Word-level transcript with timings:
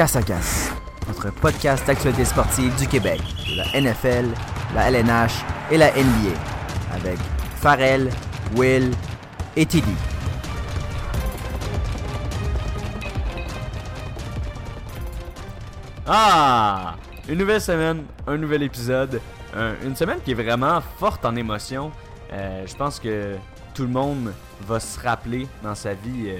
Casse 0.00 0.16
à 0.16 0.22
Casse, 0.22 0.72
notre 1.08 1.28
podcast 1.30 1.86
d'actualité 1.86 2.24
sportive 2.24 2.74
du 2.76 2.86
Québec, 2.88 3.20
de 3.46 3.56
la 3.58 3.80
NFL, 3.92 4.28
la 4.74 4.88
LNH 4.90 5.44
et 5.70 5.76
la 5.76 5.90
NBA, 5.90 6.38
avec 6.94 7.18
Farrell, 7.60 8.08
Will 8.56 8.92
et 9.56 9.66
Tilly. 9.66 9.92
Ah! 16.06 16.96
Une 17.28 17.38
nouvelle 17.38 17.60
semaine, 17.60 18.04
un 18.26 18.36
nouvel 18.36 18.62
épisode. 18.62 19.20
un- 19.54 19.74
une 19.84 19.96
semaine 19.96 20.20
qui 20.24 20.30
est 20.30 20.34
vraiment 20.34 20.80
forte 20.98 21.24
en 21.24 21.34
émotions. 21.34 21.90
Euh, 22.32 22.64
je 22.68 22.74
pense 22.76 23.00
que 23.00 23.34
tout 23.74 23.82
le 23.82 23.88
monde 23.88 24.32
va 24.60 24.78
se 24.78 25.00
rappeler 25.00 25.48
dans 25.60 25.74
sa 25.74 25.92
vie 25.92 26.28
euh, 26.28 26.38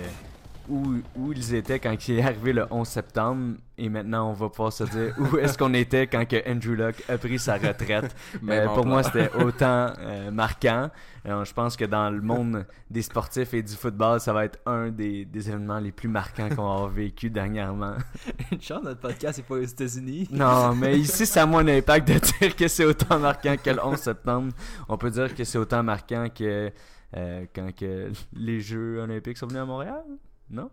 où, 0.71 0.97
où 1.17 1.33
ils 1.33 1.55
étaient 1.55 1.79
quand 1.79 2.09
il 2.09 2.19
est 2.19 2.23
arrivé 2.23 2.53
le 2.53 2.67
11 2.71 2.87
septembre. 2.87 3.57
Et 3.77 3.89
maintenant, 3.89 4.31
on 4.31 4.33
va 4.33 4.49
pouvoir 4.49 4.73
se 4.73 4.85
dire 4.85 5.15
où 5.19 5.39
est-ce 5.39 5.57
qu'on 5.57 5.73
était 5.75 6.07
quand 6.07 6.27
que 6.27 6.37
Andrew 6.49 6.75
Luck 6.75 7.03
a 7.09 7.19
pris 7.19 7.39
sa 7.39 7.55
retraite. 7.55 8.15
Même 8.43 8.69
Euh, 8.69 8.75
pour 8.75 8.87
moi, 8.87 9.03
c'était 9.03 9.31
autant 9.35 9.93
euh, 9.99 10.31
marquant. 10.31 10.91
Euh, 11.27 11.45
je 11.45 11.53
pense 11.53 11.77
que 11.77 11.85
dans 11.85 12.11
le 12.11 12.21
monde 12.21 12.67
des 12.91 13.03
sportifs 13.03 13.53
et 13.55 13.63
du 13.63 13.75
football, 13.75 14.21
ça 14.21 14.33
va 14.33 14.45
être 14.45 14.59
un 14.67 14.91
des, 14.91 15.25
des 15.25 15.49
événements 15.49 15.79
les 15.79 15.93
plus 15.93 16.09
marquants 16.09 16.49
qu'on 16.55 16.85
a 16.85 16.89
vécu 16.89 17.31
dernièrement. 17.31 17.95
Une 18.53 18.61
chance, 18.61 18.83
notre 18.83 19.01
podcast 19.01 19.39
n'est 19.39 19.45
pas 19.45 19.55
aux 19.55 19.63
États-Unis. 19.63 20.29
Non, 20.31 20.75
mais 20.75 20.99
ici, 20.99 21.27
ça 21.27 21.43
a 21.43 21.47
moins 21.47 21.65
d'impact 21.65 22.09
de 22.09 22.19
dire 22.19 22.55
que 22.55 22.69
c'est 22.69 22.85
autant 22.85 23.19
marquant 23.19 23.57
que 23.63 23.71
le 23.71 23.85
11 23.85 23.99
septembre. 23.99 24.53
On 24.89 24.97
peut 24.97 25.11
dire 25.11 25.35
que 25.35 25.45
c'est 25.45 25.59
autant 25.59 25.83
marquant 25.83 26.29
que 26.35 26.71
euh, 27.17 27.45
quand 27.55 27.75
que 27.75 28.13
les 28.33 28.61
Jeux 28.61 29.01
olympiques 29.01 29.37
sont 29.37 29.47
venus 29.47 29.63
à 29.63 29.65
Montréal. 29.65 30.05
Non? 30.51 30.71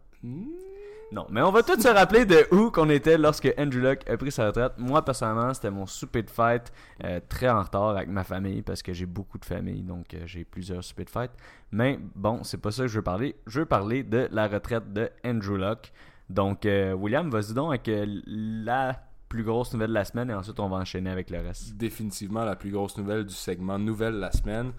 Non, 1.12 1.26
mais 1.30 1.42
on 1.42 1.52
va 1.52 1.64
tous 1.64 1.80
se 1.80 1.88
rappeler 1.88 2.26
de 2.26 2.48
où 2.52 2.70
qu'on 2.70 2.90
était 2.90 3.18
lorsque 3.18 3.54
Andrew 3.58 3.80
Luck 3.80 4.02
a 4.10 4.18
pris 4.18 4.32
sa 4.32 4.48
retraite. 4.48 4.74
Moi, 4.78 5.04
personnellement, 5.06 5.54
c'était 5.54 5.72
mon 5.72 5.86
souper 5.86 6.22
de 6.22 6.30
fête 6.30 6.74
euh, 7.04 7.22
très 7.30 7.48
en 7.48 7.64
retard 7.64 7.90
avec 7.90 8.10
ma 8.10 8.26
famille 8.26 8.62
parce 8.62 8.82
que 8.82 8.92
j'ai 8.92 9.06
beaucoup 9.06 9.38
de 9.38 9.46
famille, 9.46 9.84
donc 9.84 10.14
euh, 10.14 10.24
j'ai 10.26 10.44
plusieurs 10.44 10.84
soupers 10.84 11.06
de 11.06 11.10
fête. 11.10 11.32
Mais 11.72 11.98
bon, 12.16 12.44
c'est 12.44 12.58
pas 12.58 12.72
ça 12.72 12.84
que 12.84 12.88
je 12.90 12.98
veux 12.98 13.04
parler. 13.04 13.36
Je 13.46 13.62
veux 13.62 13.66
parler 13.66 14.04
de 14.04 14.28
la 14.32 14.48
retraite 14.50 14.92
de 14.92 15.10
Andrew 15.26 15.56
Luck. 15.56 15.94
Donc, 16.30 16.66
euh, 16.66 16.92
William, 16.92 17.30
vas-y 17.30 17.54
donc 17.54 17.70
avec 17.70 17.90
la 18.28 19.02
plus 19.30 19.44
grosse 19.44 19.72
nouvelle 19.74 19.90
de 19.90 19.94
la 19.94 20.06
semaine 20.06 20.30
et 20.30 20.34
ensuite 20.34 20.60
on 20.60 20.68
va 20.68 20.78
enchaîner 20.78 21.10
avec 21.10 21.30
le 21.30 21.40
reste. 21.40 21.76
Définitivement 21.76 22.44
la 22.44 22.56
plus 22.58 22.72
grosse 22.72 22.98
nouvelle 22.98 23.26
du 23.26 23.34
segment 23.34 23.78
Nouvelle 23.80 24.14
de 24.14 24.20
la 24.20 24.32
semaine. 24.32 24.72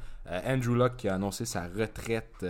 Andrew 0.46 0.74
Luck 0.74 0.96
qui 0.96 1.08
a 1.08 1.14
annoncé 1.14 1.46
sa 1.46 1.68
retraite 1.68 2.44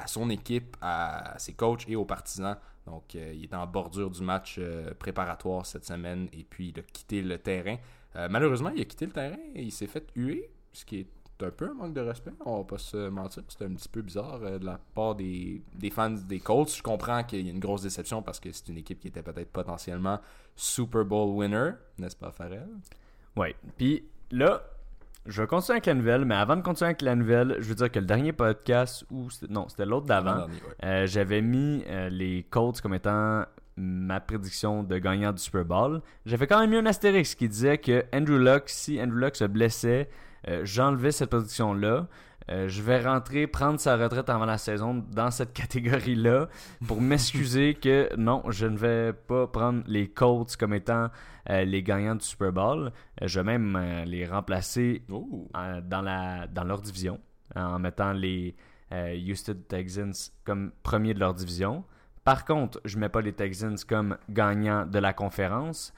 à 0.00 0.06
son 0.06 0.30
équipe, 0.30 0.76
à 0.80 1.34
ses 1.38 1.52
coachs 1.52 1.88
et 1.88 1.96
aux 1.96 2.04
partisans. 2.04 2.56
Donc, 2.86 3.14
euh, 3.14 3.32
il 3.34 3.44
est 3.44 3.54
en 3.54 3.66
bordure 3.66 4.10
du 4.10 4.22
match 4.22 4.56
euh, 4.58 4.92
préparatoire 4.98 5.66
cette 5.66 5.84
semaine 5.84 6.28
et 6.32 6.44
puis 6.44 6.70
il 6.74 6.80
a 6.80 6.82
quitté 6.82 7.22
le 7.22 7.38
terrain. 7.38 7.76
Euh, 8.16 8.28
malheureusement, 8.30 8.70
il 8.70 8.80
a 8.80 8.84
quitté 8.84 9.06
le 9.06 9.12
terrain 9.12 9.38
et 9.54 9.62
il 9.62 9.70
s'est 9.70 9.86
fait 9.86 10.06
huer, 10.16 10.50
ce 10.72 10.84
qui 10.84 11.00
est 11.00 11.06
un 11.42 11.50
peu 11.50 11.70
un 11.70 11.74
manque 11.74 11.94
de 11.94 12.00
respect, 12.02 12.32
on 12.44 12.58
va 12.58 12.64
pas 12.64 12.78
se 12.78 13.08
mentir. 13.08 13.42
C'était 13.48 13.64
un 13.64 13.72
petit 13.72 13.88
peu 13.88 14.02
bizarre 14.02 14.40
de 14.40 14.64
la 14.64 14.78
part 14.94 15.14
des, 15.14 15.62
fans 15.90 16.10
des 16.10 16.38
Colts. 16.38 16.74
Je 16.74 16.82
comprends 16.82 17.24
qu'il 17.24 17.46
y 17.46 17.48
a 17.48 17.52
une 17.52 17.60
grosse 17.60 17.82
déception 17.82 18.22
parce 18.22 18.38
que 18.40 18.52
c'est 18.52 18.68
une 18.68 18.76
équipe 18.76 19.00
qui 19.00 19.08
était 19.08 19.22
peut-être 19.22 19.50
potentiellement 19.50 20.20
Super 20.54 21.04
Bowl 21.04 21.30
winner, 21.30 21.72
n'est-ce 21.96 22.16
pas, 22.16 22.30
Farrell? 22.30 22.68
Ouais. 23.36 23.56
Puis 23.78 24.04
là, 24.30 24.62
je 25.26 25.42
vais 25.42 25.46
continuer 25.46 25.76
avec 25.76 25.86
la 25.86 25.94
nouvelle, 25.94 26.24
mais 26.24 26.34
avant 26.34 26.56
de 26.56 26.62
continuer 26.62 26.88
avec 26.88 27.02
la 27.02 27.14
nouvelle, 27.14 27.56
je 27.58 27.68
veux 27.68 27.74
dire 27.74 27.90
que 27.90 27.98
le 27.98 28.06
dernier 28.06 28.32
podcast, 28.32 29.04
ou 29.10 29.28
non, 29.48 29.68
c'était 29.68 29.86
l'autre 29.86 30.06
d'avant, 30.06 30.46
ouais. 30.46 30.48
Euh, 30.84 31.06
j'avais 31.06 31.42
mis 31.42 31.84
euh, 31.88 32.08
les 32.08 32.46
Colts 32.50 32.80
comme 32.80 32.94
étant 32.94 33.44
ma 33.76 34.20
prédiction 34.20 34.82
de 34.82 34.98
gagnant 34.98 35.32
du 35.32 35.40
Super 35.40 35.64
Bowl. 35.64 36.02
J'avais 36.26 36.46
quand 36.46 36.60
même 36.60 36.70
mis 36.70 36.76
un 36.76 36.86
astérix 36.86 37.34
qui 37.34 37.48
disait 37.48 37.78
que 37.78 38.04
Andrew 38.14 38.38
Luck, 38.38 38.64
si 38.66 39.00
Andrew 39.00 39.18
Luck 39.18 39.36
se 39.36 39.44
blessait, 39.44 40.08
euh, 40.48 40.62
j'enlevais 40.64 41.12
cette 41.12 41.30
prédiction-là. 41.30 42.06
Euh, 42.50 42.68
je 42.68 42.82
vais 42.82 43.00
rentrer, 43.00 43.46
prendre 43.46 43.78
sa 43.78 43.96
retraite 43.96 44.28
avant 44.28 44.44
la 44.44 44.58
saison 44.58 45.04
dans 45.12 45.30
cette 45.30 45.52
catégorie-là 45.52 46.48
pour 46.86 47.00
m'excuser 47.00 47.74
que 47.80 48.08
non, 48.16 48.42
je 48.48 48.66
ne 48.66 48.76
vais 48.76 49.12
pas 49.12 49.46
prendre 49.46 49.82
les 49.86 50.08
Colts 50.08 50.56
comme 50.56 50.74
étant 50.74 51.10
euh, 51.48 51.64
les 51.64 51.82
gagnants 51.82 52.16
du 52.16 52.24
Super 52.24 52.52
Bowl. 52.52 52.92
Euh, 53.22 53.28
je 53.28 53.40
vais 53.40 53.44
même 53.56 54.04
les 54.06 54.26
remplacer 54.26 55.02
Oh. 55.10 55.48
dans, 55.54 56.02
la, 56.02 56.46
dans 56.48 56.64
leur 56.64 56.80
division 56.80 57.20
en 57.54 57.78
mettant 57.78 58.12
les 58.12 58.54
Houston 58.92 59.56
Texans 59.68 60.12
comme 60.44 60.72
premier 60.82 61.14
de 61.14 61.20
leur 61.20 61.34
division. 61.34 61.84
Par 62.24 62.44
contre, 62.44 62.80
je 62.84 62.98
mets 62.98 63.08
pas 63.08 63.20
les 63.20 63.32
Texans 63.32 63.76
comme 63.88 64.16
gagnants 64.28 64.86
de 64.86 64.98
la 64.98 65.12
conférence. 65.12 65.92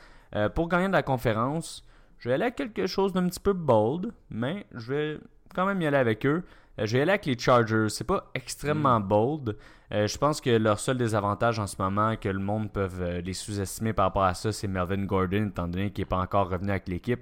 Pour 0.54 0.69
gagner 0.69 0.88
de 0.88 0.92
la 0.92 1.02
conférence, 1.02 1.86
je 2.19 2.28
vais 2.28 2.34
aller 2.34 2.44
avec 2.44 2.56
quelque 2.56 2.86
chose 2.86 3.12
d'un 3.12 3.26
petit 3.28 3.40
peu 3.40 3.52
bold, 3.52 4.12
mais 4.30 4.66
je 4.74 4.92
vais 4.92 5.19
quand 5.54 5.66
même 5.66 5.80
y 5.80 5.86
aller 5.86 5.96
avec 5.96 6.26
eux. 6.26 6.42
Euh, 6.78 6.86
je 6.86 6.92
vais 6.92 6.98
y 7.00 7.02
aller 7.02 7.12
avec 7.12 7.26
les 7.26 7.38
Chargers. 7.38 7.88
C'est 7.88 8.06
pas 8.06 8.30
extrêmement 8.34 9.00
bold. 9.00 9.56
Euh, 9.92 10.06
je 10.06 10.18
pense 10.18 10.40
que 10.40 10.50
leur 10.50 10.80
seul 10.80 10.96
désavantage 10.96 11.58
en 11.58 11.66
ce 11.66 11.80
moment, 11.80 12.16
que 12.16 12.28
le 12.28 12.38
monde 12.38 12.72
peut 12.72 12.88
euh, 13.00 13.20
les 13.20 13.34
sous-estimer 13.34 13.92
par 13.92 14.06
rapport 14.06 14.24
à 14.24 14.34
ça, 14.34 14.52
c'est 14.52 14.68
Melvin 14.68 15.04
Gordon, 15.04 15.48
étant 15.48 15.68
donné 15.68 15.90
qu'il 15.90 16.02
n'est 16.02 16.08
pas 16.08 16.18
encore 16.18 16.48
revenu 16.48 16.70
avec 16.70 16.88
l'équipe. 16.88 17.20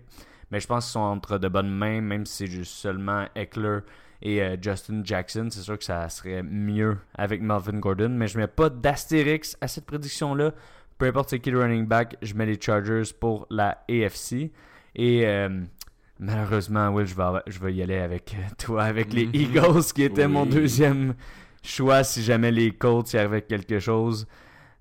Mais 0.51 0.61
je 0.61 0.67
pense 0.67 0.87
qu'ils 0.87 0.93
sont 0.93 1.01
entre 1.01 1.39
de 1.39 1.49
bonnes 1.49 1.71
mains, 1.71 2.01
même 2.01 2.27
si 2.27 2.39
c'est 2.39 2.47
juste 2.47 2.73
seulement 2.73 3.27
Eckler 3.35 3.81
et 4.23 4.43
Justin 4.61 5.03
Jackson. 5.05 5.49
C'est 5.51 5.61
sûr 5.61 5.79
que 5.79 5.85
ça 5.85 6.09
serait 6.09 6.43
mieux 6.43 6.99
avec 7.15 7.41
Melvin 7.41 7.79
Gordon, 7.79 8.09
mais 8.11 8.27
je 8.27 8.37
mets 8.37 8.49
pas 8.49 8.69
d'astérix 8.69 9.57
à 9.61 9.69
cette 9.69 9.87
prédiction-là. 9.87 10.53
Peu 10.99 11.07
importe 11.07 11.31
c'est 11.31 11.39
qui 11.39 11.53
le 11.53 11.61
running 11.61 11.87
back, 11.87 12.17
je 12.21 12.35
mets 12.35 12.47
les 12.47 12.61
Chargers 12.61 13.15
pour 13.19 13.47
la 13.49 13.85
AFC. 13.89 14.51
Et 14.97 15.25
malheureusement, 16.21 16.91
Will, 16.91 17.07
je 17.07 17.15
vais, 17.15 17.25
je 17.47 17.59
vais 17.59 17.75
y 17.75 17.83
aller 17.83 17.99
avec 17.99 18.35
euh, 18.39 18.43
toi, 18.59 18.85
avec 18.85 19.13
les 19.13 19.27
Mhm. 19.27 19.35
Eagles, 19.35 19.85
qui 19.95 20.03
était 20.05 20.29
mon 20.29 20.47
deuxième 20.47 21.15
choix 21.63 22.05
si 22.05 22.23
jamais 22.23 22.51
les 22.53 22.71
Colts 22.73 23.13
y 23.13 23.19
arrivaient 23.19 23.43
quelque 23.43 23.79
chose. 23.81 24.27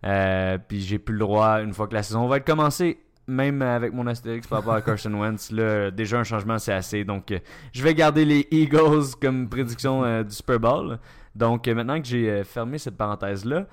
Euh, 0.05 0.57
puis 0.57 0.81
j'ai 0.81 0.99
plus 0.99 1.13
le 1.13 1.19
droit, 1.19 1.61
une 1.61 1.73
fois 1.73 1.88
que 1.88 1.94
la 1.94 2.03
saison 2.03 2.28
va 2.28 2.38
être 2.38 2.45
commencée, 2.45 2.99
même 3.28 3.61
avec 3.61 3.94
mon 3.94 4.07
astérix 4.07 4.47
par 4.47 4.59
rapport 4.59 4.73
à 4.75 4.81
Carson 4.81 5.13
Wentz, 5.19 5.51
là, 5.51 5.91
déjà 5.91 6.19
un 6.19 6.23
changement 6.23 6.57
c'est 6.57 6.73
assez. 6.73 7.03
Donc 7.03 7.31
euh, 7.31 7.39
je 7.73 7.83
vais 7.83 7.94
garder 7.94 8.23
les 8.25 8.47
Eagles 8.51 9.16
comme 9.22 9.49
prédiction 9.49 10.03
euh, 10.03 10.23
du 10.23 10.33
Super 10.33 10.59
Bowl. 10.59 10.99
Donc 11.35 11.67
maintenant 11.67 11.99
que 12.01 12.07
j'ai 12.07 12.44
fermé 12.44 12.78
cette 12.78 12.97
parenthèse-là, 12.97 13.66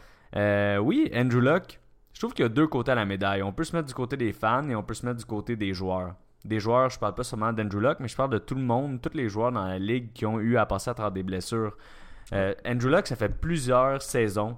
oui, 0.81 1.11
Andrew 1.15 1.41
Luck, 1.41 1.81
je 2.13 2.21
trouve 2.21 2.35
qu'il 2.35 2.43
y 2.45 2.47
a 2.47 2.49
deux 2.49 2.67
côtés 2.67 2.93
à 2.93 2.95
la 2.95 3.05
médaille. 3.05 3.43
On 3.43 3.53
peut 3.53 3.65
se 3.65 3.75
mettre 3.75 3.89
du 3.89 3.95
côté 3.95 4.17
des 4.17 4.33
fans 4.33 4.69
et 4.69 4.75
on 4.75 4.83
peut 4.83 4.95
se 4.95 5.07
mettre 5.07 5.19
du 5.19 5.25
côté 5.25 5.57
des 5.57 5.73
joueurs. 5.73 6.15
Des 6.45 6.61
joueurs, 6.61 6.91
je 6.91 6.99
parle 6.99 7.15
pas 7.15 7.25
seulement 7.25 7.53
d'Andrew 7.53 7.81
Luck, 7.81 7.99
mais 8.01 8.09
je 8.09 8.17
parle 8.17 8.31
de 8.31 8.39
tout 8.39 8.55
le 8.55 8.63
monde, 8.63 9.01
tous 9.01 9.17
les 9.17 9.29
joueurs 9.29 9.53
dans 9.53 9.65
la 9.65 9.79
ligue 9.79 10.13
qui 10.13 10.27
ont 10.27 10.39
eu 10.39 10.57
à 10.57 10.67
passer 10.67 10.91
à 10.91 10.95
travers 10.95 11.13
des 11.13 11.23
blessures. 11.23 11.77
Euh, 12.33 12.55
Andrew 12.67 12.89
Luck, 12.89 13.07
ça 13.07 13.17
fait 13.17 13.29
plusieurs 13.29 14.03
saisons 14.03 14.57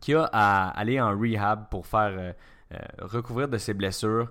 qu'il 0.00 0.16
a 0.16 0.28
à 0.32 0.68
aller 0.70 1.00
en 1.00 1.18
rehab 1.18 1.68
pour 1.70 1.86
faire 1.86 2.12
euh, 2.16 2.32
euh, 2.72 2.78
recouvrir 3.00 3.48
de 3.48 3.58
ses 3.58 3.74
blessures. 3.74 4.30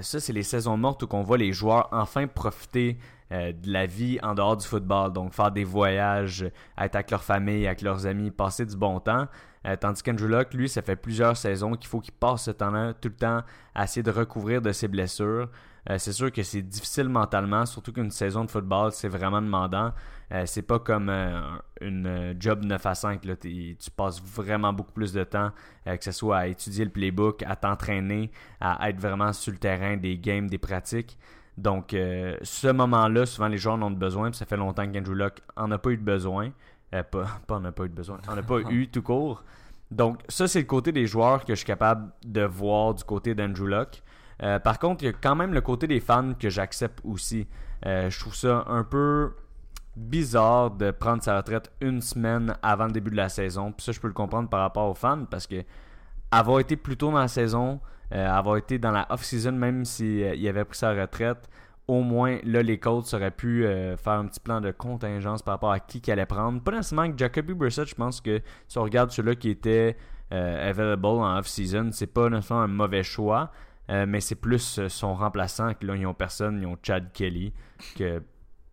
Ça, 0.00 0.20
c'est 0.20 0.32
les 0.32 0.44
saisons 0.44 0.76
mortes 0.76 1.02
où 1.02 1.08
on 1.10 1.22
voit 1.22 1.38
les 1.38 1.52
joueurs 1.52 1.88
enfin 1.90 2.28
profiter 2.28 2.98
de 3.30 3.72
la 3.72 3.86
vie 3.86 4.20
en 4.22 4.34
dehors 4.34 4.56
du 4.56 4.64
football. 4.64 5.12
Donc, 5.12 5.32
faire 5.32 5.50
des 5.50 5.64
voyages, 5.64 6.42
être 6.78 6.94
avec 6.94 7.10
leur 7.10 7.24
famille, 7.24 7.66
avec 7.66 7.82
leurs 7.82 8.06
amis, 8.06 8.30
passer 8.30 8.64
du 8.64 8.76
bon 8.76 9.00
temps. 9.00 9.26
Euh, 9.66 9.76
tandis 9.76 10.02
qu'Andrew 10.02 10.26
Luck, 10.26 10.54
lui, 10.54 10.68
ça 10.68 10.82
fait 10.82 10.96
plusieurs 10.96 11.36
saisons 11.36 11.74
qu'il 11.74 11.88
faut 11.88 12.00
qu'il 12.00 12.14
passe 12.14 12.44
ce 12.44 12.50
temps-là 12.50 12.94
tout 12.94 13.08
le 13.08 13.14
temps 13.14 13.42
à 13.74 13.84
essayer 13.84 14.02
de 14.02 14.10
recouvrir 14.10 14.60
de 14.60 14.72
ses 14.72 14.88
blessures. 14.88 15.48
Euh, 15.90 15.98
c'est 15.98 16.12
sûr 16.12 16.30
que 16.30 16.42
c'est 16.42 16.62
difficile 16.62 17.08
mentalement, 17.08 17.66
surtout 17.66 17.92
qu'une 17.92 18.10
saison 18.10 18.44
de 18.44 18.50
football, 18.50 18.92
c'est 18.92 19.08
vraiment 19.08 19.42
demandant. 19.42 19.92
Euh, 20.32 20.44
c'est 20.46 20.62
pas 20.62 20.78
comme 20.78 21.10
euh, 21.10 21.40
une 21.80 22.06
euh, 22.06 22.34
job 22.38 22.64
9 22.64 22.86
à 22.86 22.94
5. 22.94 23.24
Là. 23.24 23.36
Tu 23.36 23.76
passes 23.94 24.22
vraiment 24.22 24.72
beaucoup 24.72 24.92
plus 24.92 25.12
de 25.12 25.24
temps, 25.24 25.50
que 25.84 26.02
ce 26.02 26.12
soit 26.12 26.38
à 26.38 26.46
étudier 26.46 26.84
le 26.84 26.90
playbook, 26.90 27.42
à 27.42 27.56
t'entraîner, 27.56 28.30
à 28.60 28.88
être 28.88 28.98
vraiment 28.98 29.32
sur 29.32 29.52
le 29.52 29.58
terrain 29.58 29.96
des 29.96 30.16
games, 30.18 30.48
des 30.48 30.58
pratiques. 30.58 31.18
Donc, 31.58 31.90
ce 31.90 32.72
moment-là, 32.72 33.26
souvent 33.26 33.48
les 33.48 33.58
joueurs 33.58 33.74
en 33.74 33.82
ont 33.82 33.90
besoin, 33.90 34.30
puis 34.30 34.38
ça 34.38 34.46
fait 34.46 34.56
longtemps 34.56 34.90
qu'Andrew 34.90 35.12
Luck 35.12 35.42
en 35.56 35.70
a 35.70 35.76
pas 35.76 35.90
eu 35.90 35.98
de 35.98 36.02
besoin. 36.02 36.52
Pas, 36.90 37.02
pas 37.46 37.56
en 37.56 37.64
a 37.64 37.72
pas 37.72 37.84
eu 37.84 37.88
de 37.90 37.94
besoin, 37.94 38.18
en 38.26 38.38
a 38.38 38.42
pas 38.42 38.60
eu 38.70 38.88
tout 38.88 39.02
court. 39.02 39.44
Donc, 39.90 40.22
ça, 40.28 40.48
c'est 40.48 40.60
le 40.60 40.66
côté 40.66 40.92
des 40.92 41.06
joueurs 41.06 41.44
que 41.44 41.52
je 41.52 41.58
suis 41.58 41.66
capable 41.66 42.10
de 42.24 42.42
voir 42.42 42.94
du 42.94 43.04
côté 43.04 43.34
d'Andrew 43.34 43.66
Luck. 43.66 44.02
Euh, 44.42 44.58
par 44.58 44.78
contre, 44.78 45.04
il 45.04 45.06
y 45.06 45.08
a 45.08 45.12
quand 45.12 45.34
même 45.34 45.54
le 45.54 45.60
côté 45.60 45.86
des 45.86 46.00
fans 46.00 46.32
que 46.38 46.50
j'accepte 46.50 47.00
aussi. 47.04 47.46
Euh, 47.86 48.10
je 48.10 48.20
trouve 48.20 48.34
ça 48.34 48.64
un 48.68 48.84
peu 48.84 49.32
bizarre 49.96 50.70
de 50.70 50.90
prendre 50.90 51.22
sa 51.22 51.36
retraite 51.36 51.70
une 51.80 52.00
semaine 52.00 52.56
avant 52.62 52.86
le 52.86 52.92
début 52.92 53.10
de 53.10 53.16
la 53.16 53.28
saison. 53.28 53.72
Puis 53.72 53.84
ça, 53.84 53.92
je 53.92 54.00
peux 54.00 54.08
le 54.08 54.14
comprendre 54.14 54.48
par 54.48 54.60
rapport 54.60 54.88
aux 54.90 54.94
fans 54.94 55.24
parce 55.30 55.46
que 55.46 55.62
avoir 56.30 56.60
été 56.60 56.76
plus 56.76 56.96
tôt 56.96 57.10
dans 57.10 57.18
la 57.18 57.28
saison, 57.28 57.80
euh, 58.12 58.28
avoir 58.28 58.56
été 58.56 58.78
dans 58.78 58.90
la 58.90 59.06
off-season, 59.10 59.52
même 59.52 59.84
s'il 59.84 60.48
avait 60.48 60.64
pris 60.64 60.78
sa 60.78 60.92
retraite, 60.92 61.48
au 61.88 62.00
moins, 62.00 62.38
là, 62.44 62.62
les 62.62 62.78
Colts 62.78 63.12
auraient 63.12 63.32
pu 63.32 63.64
faire 63.64 64.12
un 64.12 64.26
petit 64.26 64.40
plan 64.40 64.60
de 64.60 64.70
contingence 64.70 65.42
par 65.42 65.54
rapport 65.54 65.72
à 65.72 65.80
qui 65.80 66.00
qu'il 66.00 66.12
allait 66.12 66.26
prendre. 66.26 66.62
Pas 66.62 66.70
nécessairement 66.70 67.10
que 67.10 67.18
Jacoby 67.18 67.54
Brissett, 67.54 67.88
je 67.88 67.94
pense 67.96 68.20
que 68.20 68.40
si 68.68 68.78
on 68.78 68.82
regarde 68.84 69.10
ceux-là 69.10 69.34
qui 69.34 69.50
étaient 69.50 69.96
euh, 70.32 70.70
available 70.70 71.06
en 71.06 71.38
off-season, 71.38 71.90
c'est 71.92 72.06
pas 72.06 72.30
nécessairement 72.30 72.62
un 72.62 72.68
mauvais 72.68 73.02
choix, 73.02 73.50
euh, 73.92 74.06
mais 74.08 74.20
c'est 74.20 74.36
plus 74.36 74.78
euh, 74.78 74.88
son 74.88 75.14
remplaçant 75.14 75.74
que 75.74 75.86
là, 75.86 75.94
ils 75.96 76.06
ont 76.06 76.14
personne, 76.14 76.60
ils 76.62 76.66
ont 76.66 76.78
Chad 76.82 77.12
Kelly, 77.12 77.52
que 77.96 78.22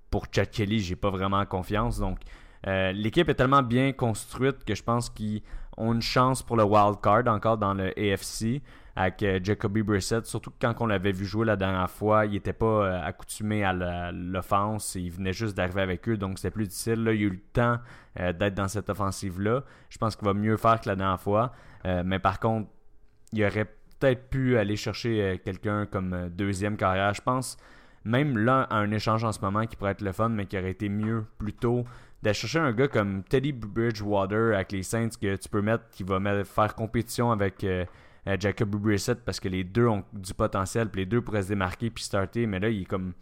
pour 0.10 0.28
Chad 0.32 0.50
Kelly, 0.50 0.80
j'ai 0.80 0.96
pas 0.96 1.10
vraiment 1.10 1.46
confiance. 1.46 2.00
Donc, 2.00 2.20
euh, 2.68 2.94
l'équipe 2.94 3.28
est 3.28 3.36
tellement 3.36 3.62
bien 3.62 3.92
construite 3.92 4.64
que 4.64 4.76
je 4.76 4.84
pense 4.84 5.10
qu'ils 5.10 5.42
ont 5.78 5.94
une 5.94 6.02
chance 6.02 6.42
pour 6.42 6.56
le 6.56 6.64
wild 6.64 7.02
card 7.02 7.28
encore 7.28 7.58
dans 7.58 7.74
le 7.74 7.92
AFC 8.00 8.62
avec 8.96 9.26
Jacoby 9.44 9.82
Brissett. 9.82 10.26
Surtout 10.26 10.52
quand 10.60 10.74
on 10.80 10.86
l'avait 10.86 11.14
vu 11.14 11.26
jouer 11.26 11.46
la 11.46 11.56
dernière 11.56 11.90
fois, 11.90 12.26
il 12.26 12.34
n'était 12.34 12.52
pas 12.52 13.00
accoutumé 13.00 13.64
à 13.64 13.72
l'offense. 14.12 14.96
Il 14.96 15.10
venait 15.10 15.32
juste 15.32 15.56
d'arriver 15.56 15.82
avec 15.82 16.10
eux, 16.10 16.18
donc 16.18 16.38
c'était 16.38 16.52
plus 16.52 16.68
difficile. 16.68 17.06
Là, 17.06 17.14
il 17.14 17.22
a 17.22 17.28
eu 17.28 17.30
le 17.30 17.40
temps 17.54 17.78
d'être 18.18 18.56
dans 18.56 18.68
cette 18.68 18.90
offensive-là. 18.90 19.64
Je 19.88 19.98
pense 19.98 20.18
qu'il 20.18 20.26
va 20.26 20.34
mieux 20.34 20.58
faire 20.58 20.82
que 20.82 20.90
la 20.90 20.98
dernière 20.98 21.22
fois. 21.22 21.54
Mais 21.86 22.20
par 22.20 22.42
contre, 22.42 22.68
il 23.32 23.46
aurait 23.46 23.74
peut-être 24.00 24.30
pu 24.30 24.58
aller 24.58 24.76
chercher 24.76 25.22
euh, 25.22 25.38
quelqu'un 25.44 25.86
comme 25.86 26.14
euh, 26.14 26.30
deuxième 26.30 26.78
carrière. 26.78 27.14
Je 27.14 27.22
pense 27.22 27.58
même 28.06 28.38
là 28.38 28.68
un 28.72 28.92
échange 28.92 29.24
en 29.24 29.32
ce 29.32 29.42
moment 29.42 29.66
qui 29.66 29.76
pourrait 29.76 29.92
être 29.92 30.02
le 30.02 30.12
fun, 30.12 30.30
mais 30.30 30.46
qui 30.46 30.58
aurait 30.58 30.72
été 30.72 30.90
mieux 30.90 31.26
plus 31.38 31.54
tôt 31.54 31.86
d'aller 32.22 32.34
chercher 32.34 32.60
un 32.60 32.72
gars 32.74 32.88
comme 32.88 33.24
Teddy 33.24 33.54
Bridgewater 33.54 34.56
avec 34.56 34.72
les 34.72 34.84
Saints 34.84 35.10
que 35.22 35.36
tu 35.36 35.50
peux 35.50 35.62
mettre 35.62 35.90
qui 35.92 36.04
va 36.04 36.20
faire 36.44 36.76
compétition 36.76 37.32
avec 37.32 37.64
euh, 37.64 37.86
euh, 38.28 38.36
Jacob 38.40 38.70
Brissett 38.70 39.24
parce 39.24 39.40
que 39.40 39.48
les 39.48 39.64
deux 39.64 39.88
ont 39.88 40.04
du 40.14 40.34
potentiel 40.34 40.90
puis 40.90 41.02
les 41.02 41.06
deux 41.06 41.22
pourraient 41.22 41.44
se 41.44 41.50
démarquer 41.50 41.90
puis 41.90 42.04
starter 42.04 42.46
mais 42.46 42.60
là 42.60 42.70
il 42.70 42.82
est 42.82 42.86
comme 42.86 43.14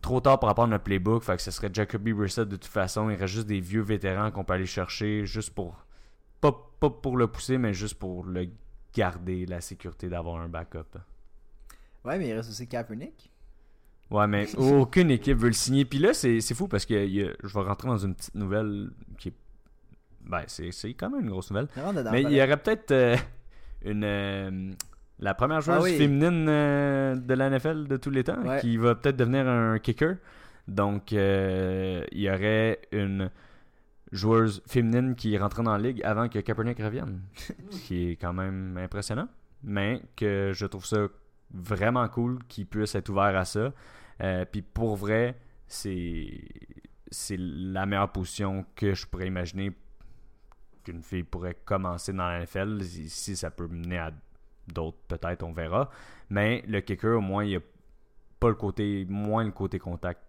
trop 0.00 0.20
tard 0.20 0.40
pour 0.40 0.48
apprendre 0.48 0.72
le 0.72 0.80
playbook 0.80 1.22
fait 1.22 1.36
que 1.36 1.42
ce 1.42 1.52
serait 1.52 1.70
Jacoby 1.72 2.12
Brissett 2.12 2.48
de 2.48 2.56
toute 2.56 2.64
façon 2.64 3.08
il 3.08 3.16
reste 3.16 3.34
juste 3.34 3.46
des 3.46 3.60
vieux 3.60 3.82
vétérans 3.82 4.32
qu'on 4.32 4.42
peut 4.42 4.54
aller 4.54 4.66
chercher 4.66 5.24
juste 5.24 5.54
pour 5.54 5.84
pas 6.40 6.52
pour 6.80 7.16
le 7.16 7.28
pousser 7.28 7.56
mais 7.56 7.72
juste 7.72 7.94
pour 7.94 8.24
le 8.24 8.48
garder 8.94 9.46
la 9.46 9.60
sécurité 9.60 10.08
d'avoir 10.08 10.40
un 10.40 10.48
backup 10.48 10.98
Ouais, 12.04 12.18
mais 12.18 12.28
il 12.28 12.32
reste 12.34 12.50
aussi 12.50 12.66
Kaepernick. 12.66 13.30
Ouais, 14.10 14.26
mais 14.26 14.54
aucune 14.56 15.10
équipe 15.10 15.38
veut 15.38 15.46
le 15.48 15.52
signer. 15.54 15.84
Puis 15.84 15.98
là, 15.98 16.12
c'est 16.14 16.40
fou 16.54 16.66
parce 16.68 16.84
que 16.84 16.94
il 16.94 17.12
y 17.14 17.22
a- 17.22 17.32
je 17.42 17.54
vais 17.54 17.64
rentrer 17.64 17.88
dans 17.88 17.96
une 17.98 18.14
petite 18.14 18.34
nouvelle 18.34 18.90
qui 19.18 19.28
est. 19.28 19.34
Ben, 20.24 20.42
c'est 20.46 20.70
quand 20.94 21.10
même 21.10 21.20
une 21.22 21.30
grosse 21.30 21.50
nouvelle. 21.50 21.68
Dedans, 21.94 22.10
mais 22.12 22.22
il 22.22 22.32
y 22.32 22.42
aurait 22.42 22.56
peut-être 22.56 22.90
euh, 22.92 23.16
une. 23.84 24.04
euh, 24.04 24.72
la 25.20 25.34
première 25.34 25.60
joueuse 25.60 25.76
Ah 25.78 25.82
oui. 25.82 25.96
féminine 25.96 26.46
euh, 26.48 27.14
de 27.14 27.34
la 27.34 27.48
NFL 27.50 27.86
de 27.86 27.96
tous 27.96 28.10
les 28.10 28.24
temps 28.24 28.40
Ouais. 28.42 28.60
qui 28.60 28.76
va 28.76 28.94
peut-être 28.96 29.16
devenir 29.16 29.46
un 29.48 29.78
kicker. 29.78 30.16
Donc, 30.68 31.12
il 31.12 32.04
y 32.12 32.28
aurait 32.30 32.80
une 32.92 33.30
joueuse 34.12 34.62
féminine 34.66 35.14
qui 35.14 35.36
rentrait 35.38 35.62
dans 35.62 35.72
la 35.72 35.78
ligue 35.78 36.02
avant 36.04 36.28
que 36.28 36.38
Kaepernick 36.38 36.78
revienne. 36.78 37.22
Ce 37.70 37.80
qui 37.80 38.10
est 38.10 38.16
quand 38.16 38.32
même 38.32 38.76
impressionnant. 38.76 39.28
Mais 39.64 40.02
que 40.16 40.52
je 40.54 40.66
trouve 40.66 40.84
ça 40.84 41.08
vraiment 41.52 42.06
cool 42.08 42.38
qu'il 42.48 42.66
puisse 42.66 42.94
être 42.94 43.08
ouvert 43.08 43.36
à 43.36 43.44
ça. 43.44 43.72
Euh, 44.22 44.44
Puis 44.44 44.62
pour 44.62 44.96
vrai, 44.96 45.38
c'est 45.66 46.40
c'est 47.10 47.36
la 47.38 47.84
meilleure 47.86 48.10
position 48.10 48.64
que 48.74 48.94
je 48.94 49.06
pourrais 49.06 49.26
imaginer 49.26 49.72
qu'une 50.82 51.02
fille 51.02 51.24
pourrait 51.24 51.56
commencer 51.64 52.12
dans 52.12 52.26
la 52.26 52.40
NFL. 52.40 52.82
Si 52.82 53.36
ça 53.36 53.50
peut 53.50 53.68
mener 53.68 53.98
à 53.98 54.12
d'autres, 54.72 54.98
peut-être, 55.08 55.42
on 55.42 55.52
verra. 55.52 55.90
Mais 56.30 56.64
le 56.66 56.80
kicker, 56.80 57.18
au 57.18 57.20
moins, 57.20 57.44
il 57.44 57.50
y 57.50 57.56
a 57.56 57.60
pas 58.40 58.48
le 58.48 58.54
côté, 58.54 59.06
moins 59.08 59.44
le 59.44 59.52
côté 59.52 59.78
contact. 59.78 60.20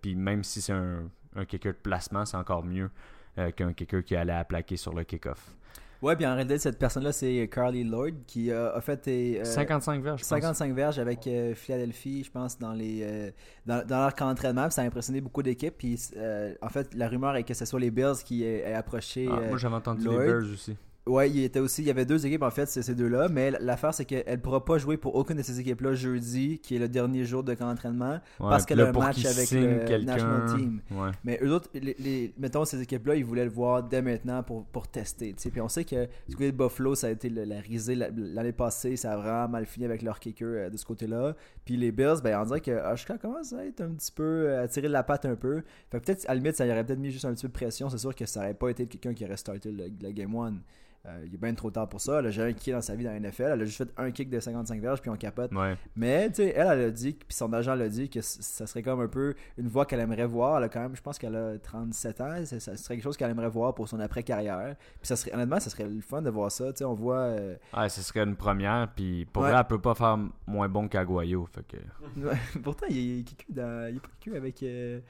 Puis 0.00 0.14
même 0.14 0.44
si 0.44 0.62
c'est 0.62 0.72
un, 0.72 1.10
un 1.34 1.44
kicker 1.44 1.72
de 1.72 1.78
placement, 1.78 2.24
c'est 2.24 2.36
encore 2.36 2.64
mieux 2.64 2.90
euh, 3.38 3.50
qu'un 3.50 3.72
kicker 3.72 4.02
qui 4.04 4.16
allait 4.16 4.32
à 4.32 4.44
plaquer 4.44 4.76
sur 4.76 4.94
le 4.94 5.04
kick-off. 5.04 5.54
Ouais, 6.00 6.14
puis 6.14 6.24
en 6.26 6.34
réalité, 6.34 6.58
cette 6.58 6.78
personne-là, 6.78 7.10
c'est 7.10 7.48
Carly 7.52 7.82
Lloyd 7.82 8.24
qui 8.24 8.52
euh, 8.52 8.72
a 8.72 8.80
fait 8.80 9.02
euh, 9.08 9.44
55 9.44 10.00
verges, 10.00 10.20
je 10.20 10.22
pense. 10.22 10.28
55 10.28 10.72
verges 10.72 10.98
avec 11.00 11.26
euh, 11.26 11.54
Philadelphie, 11.56 12.22
je 12.22 12.30
pense, 12.30 12.56
dans 12.56 12.72
les 12.72 13.02
euh, 13.02 13.30
dans, 13.66 13.84
dans 13.84 14.02
leur 14.02 14.14
camp 14.14 14.28
d'entraînement. 14.28 14.70
Ça 14.70 14.82
a 14.82 14.84
impressionné 14.84 15.20
beaucoup 15.20 15.42
d'équipes. 15.42 15.74
Puis 15.76 15.98
euh, 16.16 16.54
en 16.62 16.68
fait, 16.68 16.94
la 16.94 17.08
rumeur 17.08 17.34
est 17.34 17.42
que 17.42 17.52
ce 17.54 17.64
soit 17.64 17.80
les 17.80 17.90
Bills 17.90 18.22
qui 18.24 18.44
aient, 18.44 18.72
approché. 18.74 19.28
Ah, 19.28 19.38
euh, 19.38 19.48
moi, 19.48 19.58
j'avais 19.58 19.74
entendu 19.74 20.04
Lloyd. 20.04 20.20
les 20.20 20.26
Bears 20.26 20.52
aussi. 20.52 20.76
Ouais, 21.08 21.28
il 21.30 21.42
était 21.42 21.58
aussi. 21.58 21.82
Il 21.82 21.88
y 21.88 21.90
avait 21.90 22.04
deux 22.04 22.24
équipes 22.26 22.42
en 22.42 22.50
fait, 22.50 22.66
ces 22.66 22.94
deux-là. 22.94 23.28
Mais 23.28 23.50
l'affaire, 23.50 23.92
c'est 23.94 24.04
qu'elle 24.04 24.24
ne 24.28 24.36
pourra 24.36 24.64
pas 24.64 24.78
jouer 24.78 24.96
pour 24.96 25.14
aucune 25.16 25.36
de 25.38 25.42
ces 25.42 25.58
équipes-là 25.58 25.94
jeudi, 25.94 26.58
qui 26.58 26.76
est 26.76 26.78
le 26.78 26.88
dernier 26.88 27.24
jour 27.24 27.42
de 27.42 27.54
camp 27.54 27.66
d'entraînement. 27.66 28.12
Ouais, 28.14 28.20
Parce 28.38 28.64
qu'elle 28.66 28.80
a 28.80 28.88
un 28.88 28.92
match 29.06 29.24
avec 29.24 29.50
le 29.50 30.04
national 30.04 30.42
team. 30.56 30.80
Ouais. 30.92 31.10
Mais 31.24 31.40
eux 31.42 31.52
autres, 31.52 31.68
les, 31.74 31.96
les- 31.98 32.34
mettons 32.38 32.64
ces 32.64 32.80
équipes-là, 32.82 33.16
ils 33.16 33.24
voulaient 33.24 33.44
le 33.44 33.50
voir 33.50 33.82
dès 33.82 34.02
maintenant 34.02 34.42
pour, 34.42 34.64
pour 34.66 34.86
tester. 34.88 35.32
tu 35.34 35.42
sais. 35.42 35.50
Puis 35.50 35.60
on 35.60 35.68
sait 35.68 35.84
que 35.84 36.06
du 36.28 36.34
côté 36.36 36.52
de 36.52 36.56
Buffalo, 36.56 36.94
ça 36.94 37.06
a 37.06 37.10
été 37.10 37.28
le- 37.28 37.44
la 37.44 37.58
risée 37.60 37.94
la- 37.94 38.10
l'année 38.14 38.52
passée. 38.52 38.96
Ça 38.96 39.12
a 39.12 39.16
vraiment 39.16 39.48
mal 39.48 39.66
fini 39.66 39.86
avec 39.86 40.02
leur 40.02 40.20
kicker 40.20 40.44
euh, 40.46 40.70
de 40.70 40.76
ce 40.76 40.84
côté-là. 40.84 41.34
Puis 41.64 41.76
les 41.76 41.90
Bills, 41.90 42.20
ben, 42.22 42.38
on 42.40 42.44
dirait 42.44 42.60
que 42.60 42.70
Ashka 42.70 43.18
commence 43.18 43.52
à 43.52 43.64
être 43.64 43.80
un 43.80 43.90
petit 43.90 44.12
peu 44.12 44.22
euh, 44.22 44.64
à 44.64 44.68
tirer 44.68 44.88
de 44.88 44.92
la 44.92 45.02
patte 45.02 45.24
un 45.24 45.36
peu. 45.36 45.62
Fait 45.90 46.00
peut-être, 46.00 46.24
à 46.26 46.34
la 46.34 46.40
limite, 46.40 46.56
ça 46.56 46.66
y 46.66 46.70
aurait 46.70 46.84
peut-être 46.84 46.98
mis 46.98 47.10
juste 47.10 47.24
un 47.24 47.32
petit 47.32 47.42
peu 47.42 47.48
de 47.48 47.52
pression. 47.54 47.88
C'est 47.88 47.98
sûr 47.98 48.14
que 48.14 48.26
ça 48.26 48.40
aurait 48.40 48.54
pas 48.54 48.68
été 48.70 48.86
quelqu'un 48.86 49.14
qui 49.14 49.24
aurait 49.24 49.36
starté 49.36 49.70
le, 49.70 49.84
le 50.02 50.10
Game 50.12 50.34
1. 50.36 50.54
Euh, 51.08 51.24
il 51.26 51.34
est 51.34 51.38
bien 51.38 51.54
trop 51.54 51.70
tard 51.70 51.88
pour 51.88 52.00
ça. 52.00 52.18
Elle 52.18 52.26
a 52.26 52.30
jamais 52.30 52.52
kické 52.52 52.72
dans 52.72 52.82
sa 52.82 52.94
vie 52.94 53.02
dans 53.04 53.10
la 53.12 53.18
NFL. 53.18 53.50
Elle 53.54 53.62
a 53.62 53.64
juste 53.64 53.78
fait 53.78 53.88
un 53.96 54.10
kick 54.10 54.28
de 54.28 54.38
55 54.40 54.80
verges, 54.82 55.00
puis 55.00 55.10
on 55.10 55.16
capote. 55.16 55.50
Ouais. 55.54 55.76
Mais, 55.96 56.28
tu 56.28 56.34
sais, 56.36 56.52
elle, 56.54 56.66
elle 56.68 56.80
a 56.84 56.90
dit, 56.90 57.12
puis 57.14 57.34
son 57.34 57.50
agent 57.54 57.74
l'a 57.74 57.88
dit, 57.88 58.10
que 58.10 58.20
ça 58.20 58.66
serait 58.66 58.82
comme 58.82 59.00
un 59.00 59.08
peu 59.08 59.34
une 59.56 59.68
voie 59.68 59.86
qu'elle 59.86 60.00
aimerait 60.00 60.26
voir. 60.26 60.58
Elle 60.58 60.64
a 60.64 60.68
quand 60.68 60.80
même, 60.80 60.94
je 60.94 61.00
pense 61.00 61.18
qu'elle 61.18 61.34
a 61.36 61.58
37 61.58 62.20
ans. 62.20 62.44
Ça, 62.44 62.60
ça 62.60 62.76
serait 62.76 62.96
quelque 62.96 63.04
chose 63.04 63.16
qu'elle 63.16 63.30
aimerait 63.30 63.48
voir 63.48 63.74
pour 63.74 63.88
son 63.88 63.98
après-carrière. 64.00 64.76
Puis 65.00 65.08
ça 65.08 65.16
serait, 65.16 65.32
honnêtement, 65.34 65.60
ça 65.60 65.70
serait 65.70 65.84
le 65.88 66.00
fun 66.00 66.20
de 66.20 66.30
voir 66.30 66.52
ça. 66.52 66.72
Tu 66.72 66.78
sais, 66.78 66.84
on 66.84 66.94
voit. 66.94 67.16
euh, 67.20 67.56
Ouais, 67.76 67.88
ce 67.88 68.02
serait 68.02 68.24
une 68.24 68.36
première, 68.36 68.92
puis 68.94 69.24
pour 69.26 69.42
Ouais. 69.44 69.50
vrai, 69.50 69.58
elle 69.60 69.66
peut 69.66 69.80
pas 69.80 69.94
faire 69.94 70.18
moins 70.46 70.68
bon 70.68 70.88
qu'Aguayo. 70.88 71.46
Fait 71.52 71.66
que... 71.66 71.76
ouais, 72.20 72.36
pourtant, 72.62 72.86
il 72.90 73.20
est 73.20 73.24
dans- 73.48 73.88
il 73.90 73.96
est 73.96 74.00
pas 74.00 74.08
kické 74.20 74.36
avec, 74.36 74.62
euh, 74.62 75.00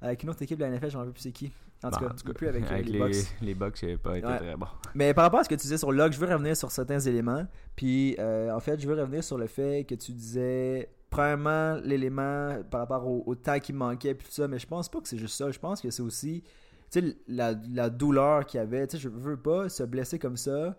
avec 0.00 0.22
une 0.22 0.30
autre 0.30 0.42
équipe 0.42 0.58
de 0.58 0.64
la 0.64 0.70
NFL, 0.70 0.90
je 0.90 0.94
m'en 0.94 1.00
rappelle 1.00 1.12
plus 1.14 1.22
c'est 1.22 1.32
qui. 1.32 1.50
En 1.84 1.90
tout 1.90 2.00
Bon, 2.00 2.08
cas, 2.08 2.32
plus 2.32 2.48
avec, 2.48 2.68
les, 2.70 2.82
les, 2.82 2.98
Bucks. 2.98 3.14
les 3.42 3.54
Bucks, 3.54 3.82
il 3.82 3.98
pas 3.98 4.18
été 4.18 4.26
Ouais. 4.26 4.38
très 4.38 4.56
bon. 4.56 4.66
Mais 4.94 5.12
par 5.14 5.24
rapport 5.24 5.40
à 5.40 5.44
ce 5.44 5.48
que 5.48 5.54
tu 5.54 5.60
disais 5.62 5.78
sur 5.78 5.92
Locke, 5.92 6.12
je 6.12 6.18
veux 6.18 6.26
revenir 6.32 6.56
sur 6.56 6.70
certains 6.70 6.98
éléments. 7.00 7.46
Puis, 7.76 8.16
euh, 8.18 8.50
en 8.52 8.60
fait, 8.60 8.80
je 8.80 8.88
veux 8.88 9.00
revenir 9.00 9.22
sur 9.22 9.36
le 9.38 9.46
fait 9.46 9.84
que 9.88 9.94
tu 9.94 10.12
disais, 10.12 10.88
premièrement, 11.10 11.78
l'élément 11.84 12.62
par 12.70 12.80
rapport 12.80 13.06
au, 13.06 13.22
au 13.26 13.34
temps 13.34 13.58
qui 13.58 13.72
me 13.72 13.78
manquait, 13.78 14.14
puis 14.14 14.26
tout 14.26 14.32
ça. 14.32 14.48
Mais 14.48 14.58
je 14.58 14.66
pense 14.66 14.88
pas 14.88 15.00
que 15.00 15.08
c'est 15.08 15.18
juste 15.18 15.36
ça. 15.36 15.50
Je 15.50 15.58
pense 15.58 15.80
que 15.80 15.90
c'est 15.90 16.02
aussi, 16.02 16.42
tu 16.90 17.00
sais, 17.00 17.16
la, 17.28 17.54
la 17.72 17.90
douleur 17.90 18.46
qu'il 18.46 18.58
y 18.58 18.62
avait. 18.62 18.86
Tu 18.86 18.96
sais, 18.96 19.02
je 19.02 19.08
veux 19.08 19.36
pas 19.36 19.68
se 19.68 19.82
blesser 19.82 20.18
comme 20.18 20.36
ça. 20.36 20.76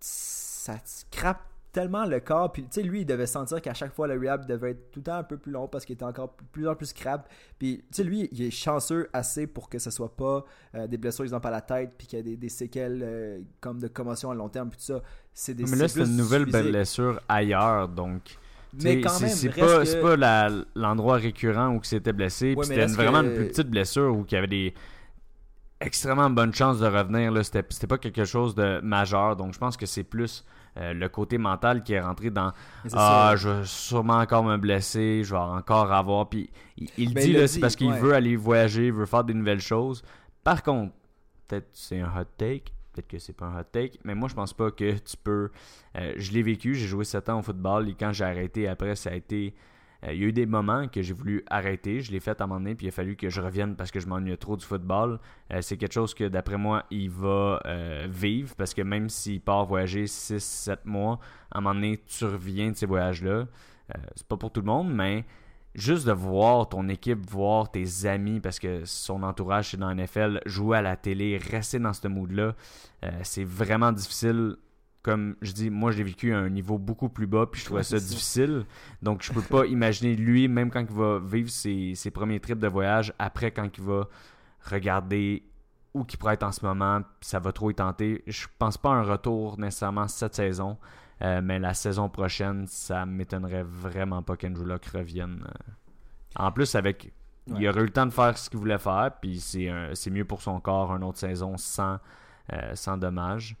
Ça 0.00 0.74
te 0.74 1.16
crappe 1.16 1.40
tellement 1.72 2.04
le 2.04 2.20
corps. 2.20 2.52
Puis, 2.52 2.62
tu 2.62 2.68
sais, 2.70 2.82
lui, 2.82 3.00
il 3.00 3.06
devait 3.06 3.26
sentir 3.26 3.60
qu'à 3.62 3.74
chaque 3.74 3.92
fois, 3.94 4.06
le 4.06 4.18
rehab 4.20 4.46
devait 4.46 4.72
être 4.72 4.90
tout 4.90 5.00
le 5.00 5.04
temps 5.04 5.14
un 5.16 5.22
peu 5.22 5.36
plus 5.38 5.50
long 5.52 5.66
parce 5.68 5.84
qu'il 5.84 5.94
était 5.94 6.04
encore 6.04 6.34
plus 6.52 6.68
en 6.68 6.74
plus 6.74 6.92
crap. 6.92 7.28
Puis, 7.58 7.78
tu 7.78 7.84
sais, 7.96 8.04
lui, 8.04 8.28
il 8.32 8.42
est 8.42 8.50
chanceux 8.50 9.08
assez 9.12 9.46
pour 9.46 9.68
que 9.70 9.78
ce 9.78 9.90
soit 9.90 10.14
pas 10.14 10.44
euh, 10.74 10.86
des 10.86 10.98
blessures, 10.98 11.24
exemple, 11.24 11.46
à 11.48 11.50
la 11.50 11.60
tête, 11.62 11.92
puis 11.96 12.06
qu'il 12.06 12.18
y 12.18 12.20
ait 12.20 12.24
des, 12.24 12.36
des 12.36 12.48
séquelles 12.48 13.00
euh, 13.02 13.40
comme 13.60 13.80
de 13.80 13.88
commotion 13.88 14.30
à 14.30 14.34
long 14.34 14.48
terme, 14.48 14.68
puis 14.68 14.78
tout 14.78 14.84
ça. 14.84 15.02
C'est 15.32 15.54
des 15.54 15.64
Mais 15.64 15.76
là, 15.76 15.88
c'est 15.88 16.00
une 16.04 16.16
nouvelle 16.16 16.44
physique. 16.46 16.62
blessure 16.70 17.20
ailleurs, 17.28 17.88
donc. 17.88 18.38
Mais 18.82 19.00
quand 19.02 19.20
même, 19.20 19.28
c'est 19.30 19.48
pas, 19.50 19.84
que- 19.84 20.00
pas 20.02 20.16
la- 20.16 20.50
l'endroit 20.74 21.16
récurrent 21.16 21.74
où 21.74 21.80
il 21.82 21.84
s'était 21.84 22.12
blessé. 22.14 22.54
Ouais, 22.54 22.64
c'était 22.64 22.86
vraiment 22.86 23.20
que- 23.20 23.26
une 23.26 23.34
plus 23.34 23.48
petite 23.48 23.68
blessure 23.68 24.14
où 24.16 24.24
il 24.26 24.32
y 24.32 24.36
avait 24.36 24.46
des 24.46 24.74
extrêmement 25.80 26.30
bonnes 26.30 26.54
chances 26.54 26.78
de 26.80 26.86
revenir. 26.86 27.30
Là. 27.32 27.42
C'était, 27.44 27.64
c'était 27.70 27.86
pas 27.86 27.98
quelque 27.98 28.24
chose 28.24 28.54
de 28.54 28.80
majeur. 28.80 29.36
Donc 29.36 29.52
je 29.52 29.58
pense 29.58 29.76
que 29.76 29.86
c'est 29.86 30.04
plus 30.04 30.44
euh, 30.78 30.92
le 30.94 31.08
côté 31.08 31.38
mental 31.38 31.82
qui 31.82 31.92
est 31.94 32.00
rentré 32.00 32.30
dans 32.30 32.52
Ah, 32.94 33.34
je 33.36 33.48
vais 33.48 33.64
sûrement 33.66 34.18
encore 34.18 34.44
me 34.44 34.56
blesser, 34.56 35.22
je 35.24 35.32
vais 35.34 35.40
encore 35.40 35.92
avoir. 35.92 36.28
Puis 36.28 36.50
il, 36.78 36.88
il 36.96 37.14
Ben, 37.14 37.24
dit, 37.24 37.34
dit, 37.34 37.48
c'est 37.48 37.60
parce 37.60 37.76
qu'il 37.76 37.88
ouais. 37.90 37.98
veut 37.98 38.14
aller 38.14 38.36
voyager, 38.36 38.86
il 38.86 38.92
veut 38.92 39.06
faire 39.06 39.24
des 39.24 39.34
nouvelles 39.34 39.60
choses. 39.60 40.02
Par 40.44 40.62
contre, 40.62 40.92
peut-être 41.48 41.68
c'est 41.72 42.00
un 42.00 42.08
hot 42.08 42.24
take, 42.38 42.72
peut-être 42.92 43.08
que 43.08 43.18
c'est 43.18 43.32
pas 43.34 43.46
un 43.46 43.60
hot 43.60 43.64
take, 43.72 43.98
mais 44.04 44.14
moi 44.14 44.28
je 44.28 44.34
pense 44.34 44.52
pas 44.54 44.70
que 44.70 44.92
tu 44.98 45.16
peux. 45.22 45.50
euh, 45.96 46.12
je 46.16 46.32
l'ai 46.32 46.42
vécu, 46.42 46.74
j'ai 46.74 46.86
joué 46.86 47.04
7 47.04 47.28
ans 47.28 47.38
au 47.40 47.42
football 47.42 47.88
et 47.88 47.94
quand 47.94 48.12
j'ai 48.12 48.24
arrêté 48.24 48.68
après, 48.68 48.96
ça 48.96 49.10
a 49.10 49.14
été. 49.14 49.54
Euh, 50.04 50.12
il 50.12 50.20
y 50.20 50.24
a 50.24 50.28
eu 50.28 50.32
des 50.32 50.46
moments 50.46 50.88
que 50.88 51.02
j'ai 51.02 51.14
voulu 51.14 51.44
arrêter, 51.48 52.00
je 52.00 52.10
l'ai 52.10 52.20
fait 52.20 52.40
à 52.40 52.44
un 52.44 52.46
moment 52.46 52.60
donné, 52.60 52.74
puis 52.74 52.86
il 52.86 52.88
a 52.88 52.92
fallu 52.92 53.16
que 53.16 53.28
je 53.28 53.40
revienne 53.40 53.76
parce 53.76 53.90
que 53.90 54.00
je 54.00 54.06
m'ennuyais 54.06 54.36
trop 54.36 54.56
du 54.56 54.64
football. 54.64 55.20
Euh, 55.52 55.60
c'est 55.60 55.76
quelque 55.76 55.92
chose 55.92 56.14
que 56.14 56.24
d'après 56.24 56.58
moi, 56.58 56.84
il 56.90 57.10
va 57.10 57.60
euh, 57.66 58.08
vivre 58.10 58.54
parce 58.56 58.74
que 58.74 58.82
même 58.82 59.08
s'il 59.08 59.40
part 59.40 59.64
voyager 59.64 60.04
6-7 60.04 60.78
mois, 60.84 61.20
à 61.50 61.58
un 61.58 61.60
moment 61.60 61.74
donné, 61.74 62.00
tu 62.06 62.24
reviens 62.24 62.70
de 62.70 62.76
ces 62.76 62.86
voyages-là. 62.86 63.46
C'est 64.14 64.26
pas 64.26 64.38
pour 64.38 64.50
tout 64.50 64.62
le 64.62 64.66
monde, 64.66 64.90
mais 64.90 65.26
juste 65.74 66.06
de 66.06 66.12
voir 66.12 66.66
ton 66.66 66.88
équipe, 66.88 67.28
voir 67.28 67.70
tes 67.70 68.06
amis, 68.06 68.40
parce 68.40 68.58
que 68.58 68.86
son 68.86 69.22
entourage, 69.22 69.70
c'est 69.70 69.76
dans 69.76 69.92
la 69.92 69.94
NFL, 69.94 70.40
jouer 70.46 70.78
à 70.78 70.82
la 70.82 70.96
télé, 70.96 71.36
rester 71.36 71.78
dans 71.78 71.92
ce 71.92 72.08
mood-là, 72.08 72.54
c'est 73.22 73.44
vraiment 73.44 73.92
difficile. 73.92 74.56
Comme 75.02 75.36
je 75.42 75.52
dis, 75.52 75.68
moi, 75.70 75.90
j'ai 75.90 76.04
vécu 76.04 76.32
à 76.32 76.38
un 76.38 76.48
niveau 76.48 76.78
beaucoup 76.78 77.08
plus 77.08 77.26
bas, 77.26 77.46
puis 77.50 77.60
je 77.60 77.66
trouvais 77.66 77.82
ça 77.82 77.98
difficile. 77.98 78.64
Donc, 79.02 79.22
je 79.22 79.32
peux 79.32 79.42
pas 79.42 79.66
imaginer 79.66 80.14
lui, 80.14 80.46
même 80.46 80.70
quand 80.70 80.80
il 80.80 80.96
va 80.96 81.18
vivre 81.18 81.50
ses, 81.50 81.94
ses 81.96 82.10
premiers 82.10 82.38
trips 82.38 82.60
de 82.60 82.68
voyage, 82.68 83.12
après 83.18 83.50
quand 83.50 83.68
il 83.76 83.82
va 83.82 84.08
regarder 84.70 85.42
où 85.94 86.04
qu'il 86.04 86.18
pourrait 86.18 86.34
être 86.34 86.44
en 86.44 86.52
ce 86.52 86.64
moment, 86.64 87.00
puis 87.20 87.28
ça 87.28 87.38
va 87.40 87.52
trop 87.52 87.70
y 87.70 87.74
tenter. 87.74 88.22
Je 88.26 88.46
pense 88.58 88.78
pas 88.78 88.90
un 88.90 89.02
retour 89.02 89.58
nécessairement 89.58 90.08
cette 90.08 90.34
saison, 90.34 90.78
euh, 91.20 91.40
mais 91.42 91.58
la 91.58 91.74
saison 91.74 92.08
prochaine, 92.08 92.66
ça 92.66 93.04
m'étonnerait 93.04 93.64
vraiment 93.64 94.22
pas 94.22 94.36
qu'Andrew 94.36 94.64
Luck 94.64 94.86
revienne. 94.86 95.44
euh. 95.46 95.72
En 96.44 96.50
plus, 96.52 96.74
avec 96.74 97.12
il 97.48 97.68
aurait 97.68 97.80
eu 97.80 97.84
le 97.86 97.90
temps 97.90 98.06
de 98.06 98.12
faire 98.12 98.38
ce 98.38 98.48
qu'il 98.48 98.58
voulait 98.60 98.78
faire, 98.78 99.10
puis 99.20 99.40
c'est 99.40 100.10
mieux 100.10 100.24
pour 100.24 100.40
son 100.42 100.60
corps 100.60 100.94
une 100.94 101.02
autre 101.02 101.18
saison 101.18 101.56
sans, 101.56 101.98
euh, 102.52 102.74
sans 102.74 102.96
dommage. 102.96 103.56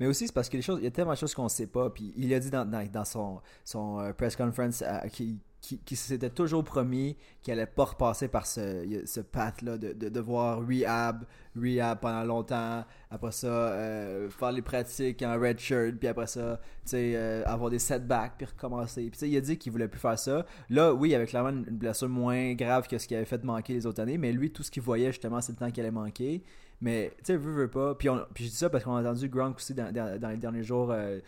Mais 0.00 0.06
aussi, 0.06 0.26
c'est 0.26 0.32
parce 0.32 0.48
que 0.48 0.56
les 0.56 0.62
choses, 0.62 0.78
il 0.80 0.84
y 0.84 0.88
a 0.88 0.90
tellement 0.90 1.12
de 1.12 1.18
choses 1.18 1.34
qu'on 1.34 1.48
sait 1.48 1.66
pas. 1.66 1.90
Puis 1.90 2.12
il 2.16 2.32
a 2.34 2.38
dit 2.38 2.50
dans, 2.50 2.64
dans, 2.64 3.04
son, 3.04 3.40
son 3.64 4.00
euh, 4.00 4.12
press 4.12 4.36
conference 4.36 4.82
euh, 4.82 5.08
qu'il 5.08 5.38
qui, 5.66 5.78
qui 5.78 5.96
s'était 5.96 6.30
toujours 6.30 6.62
promis 6.62 7.16
qu'il 7.42 7.52
allait 7.52 7.66
pas 7.66 7.84
repasser 7.84 8.28
par 8.28 8.46
ce, 8.46 9.02
ce 9.04 9.20
path-là 9.20 9.78
de, 9.78 9.92
de 9.92 10.08
devoir 10.08 10.60
rehab, 10.64 11.24
rehab 11.56 11.98
pendant 12.00 12.22
longtemps. 12.22 12.84
Après 13.10 13.32
ça, 13.32 13.48
euh, 13.48 14.30
faire 14.30 14.52
les 14.52 14.62
pratiques 14.62 15.22
en 15.22 15.38
red 15.40 15.58
shirt. 15.58 15.96
Puis 15.96 16.06
après 16.06 16.28
ça, 16.28 16.60
euh, 16.94 17.42
avoir 17.46 17.70
des 17.70 17.80
setbacks. 17.80 18.34
Puis 18.38 18.46
recommencer. 18.46 19.10
Puis 19.10 19.28
il 19.28 19.36
a 19.36 19.40
dit 19.40 19.58
qu'il 19.58 19.72
voulait 19.72 19.88
plus 19.88 20.00
faire 20.00 20.18
ça. 20.18 20.46
Là, 20.70 20.92
oui, 20.94 21.10
il 21.10 21.14
avait 21.16 21.26
clairement 21.26 21.50
une 21.50 21.64
blessure 21.64 22.08
moins 22.08 22.54
grave 22.54 22.86
que 22.86 22.98
ce 22.98 23.08
qu'il 23.08 23.16
avait 23.16 23.26
fait 23.26 23.42
manquer 23.42 23.74
les 23.74 23.86
autres 23.86 24.00
années. 24.00 24.18
Mais 24.18 24.32
lui, 24.32 24.52
tout 24.52 24.62
ce 24.62 24.70
qu'il 24.70 24.82
voyait, 24.82 25.08
justement, 25.08 25.40
c'est 25.40 25.52
le 25.52 25.58
temps 25.58 25.70
qu'il 25.70 25.80
allait 25.80 25.90
manquer. 25.90 26.44
Mais, 26.80 27.12
tu 27.18 27.24
sais, 27.24 27.36
veut, 27.36 27.52
veut 27.52 27.68
pas. 27.68 27.94
Puis, 27.94 28.08
on- 28.08 28.24
puis 28.34 28.44
je 28.44 28.50
dis 28.50 28.56
ça 28.56 28.68
parce 28.68 28.84
qu'on 28.84 28.96
a 28.96 29.00
entendu 29.00 29.28
Gronk 29.28 29.56
aussi 29.56 29.72
dans, 29.74 29.92
dans- 29.92 30.20
dans 30.20 30.28
les 30.28 30.36
derniers 30.36 30.62
jours 30.62 30.90
euh, 30.92 31.20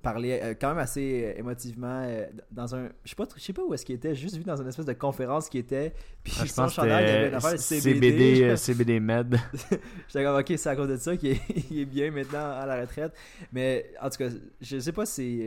parler 0.00 0.38
euh, 0.42 0.54
quand 0.58 0.68
même 0.68 0.78
assez 0.78 1.24
euh, 1.36 1.38
émotivement 1.40 2.06
dans 2.52 2.74
un. 2.74 2.88
Je 3.04 3.10
sais 3.10 3.16
pas, 3.16 3.24
je 3.36 3.42
sais 3.42 3.52
pas 3.52 3.62
où 3.62 3.74
est-ce 3.74 3.84
qu'il 3.84 3.96
était, 3.96 4.14
juste 4.14 4.36
vu 4.36 4.44
dans 4.44 4.56
une 4.56 4.68
espèce 4.68 4.86
de 4.86 4.92
conférence 4.94 5.48
qui 5.50 5.58
était. 5.58 5.92
Puis 6.22 6.32
Ah, 6.40 6.44
je 6.46 6.50
son 6.52 6.62
pense 6.62 6.70
que 6.70 6.76
chandail, 6.82 7.04
il 7.04 7.08
y 7.08 7.10
avait 7.16 7.28
une 7.28 7.34
affaire 7.34 7.52
de 7.52 7.56
c'était 7.58 7.80
CBD. 7.80 8.36
CBD, 8.36 8.56
CBD 8.56 9.00
Med. 9.00 9.36
J'étais 10.08 10.24
comme, 10.24 10.38
ok, 10.38 10.52
c'est 10.56 10.68
à 10.70 10.76
cause 10.76 10.88
de 10.88 10.96
ça 10.96 11.16
qu'il 11.16 11.32
est, 11.32 11.40
il 11.70 11.80
est 11.80 11.84
bien 11.84 12.10
maintenant 12.10 12.52
à 12.52 12.64
la 12.64 12.80
retraite. 12.80 13.12
Mais 13.52 13.92
en 14.00 14.08
tout 14.08 14.16
cas, 14.18 14.28
je 14.60 14.78
sais 14.78 14.92
pas 14.92 15.04
si. 15.04 15.42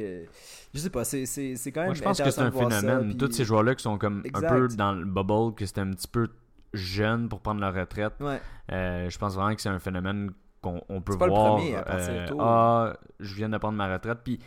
je 0.74 0.80
sais 0.80 0.90
pas, 0.92 1.04
c'est, 1.04 1.24
quand 1.26 1.82
même. 1.82 1.86
Moi, 1.86 1.94
je 1.96 2.04
pense 2.04 2.22
que 2.22 2.30
c'est 2.30 2.42
un 2.42 2.52
ça, 2.52 2.70
phénomène. 2.70 3.08
puis- 3.08 3.18
Tous 3.18 3.32
ces 3.32 3.46
joueurs-là 3.46 3.74
qui 3.74 3.82
sont 3.84 3.98
comme 3.98 4.22
Exact. 4.26 4.46
un 4.52 4.56
peu 4.56 4.68
dans 4.68 4.94
le 4.94 5.06
bubble, 5.06 5.56
que 5.56 5.66
c'était 5.66 5.82
un 5.82 5.92
petit 5.92 6.08
peu 6.10 6.28
jeune 6.74 7.28
pour 7.30 7.42
prendre 7.42 7.62
leur 7.62 7.74
retraite. 7.74 8.14
Ouais. 8.20 8.40
Euh, 8.72 9.10
je 9.10 9.18
pense 9.18 9.36
vraiment 9.36 9.54
que 9.56 9.62
c'est 9.62 9.70
un 9.70 9.80
phénomène 9.80 10.32
qu'on 10.62 10.82
on 10.90 11.02
peut 11.02 11.14
C'est 11.14 11.20
pas 11.20 11.26
le 11.28 11.32
voir. 11.34 11.56
premier 11.56 11.76
à 11.76 11.86
euh, 11.96 12.28
tôt. 12.28 12.38
ah, 12.40 12.94
je 13.20 13.36
viens 13.36 13.50
de 13.50 13.58
prendre 13.58 13.78
ma 13.78 13.92
retraite. 13.92 14.20
Puis 14.24 14.40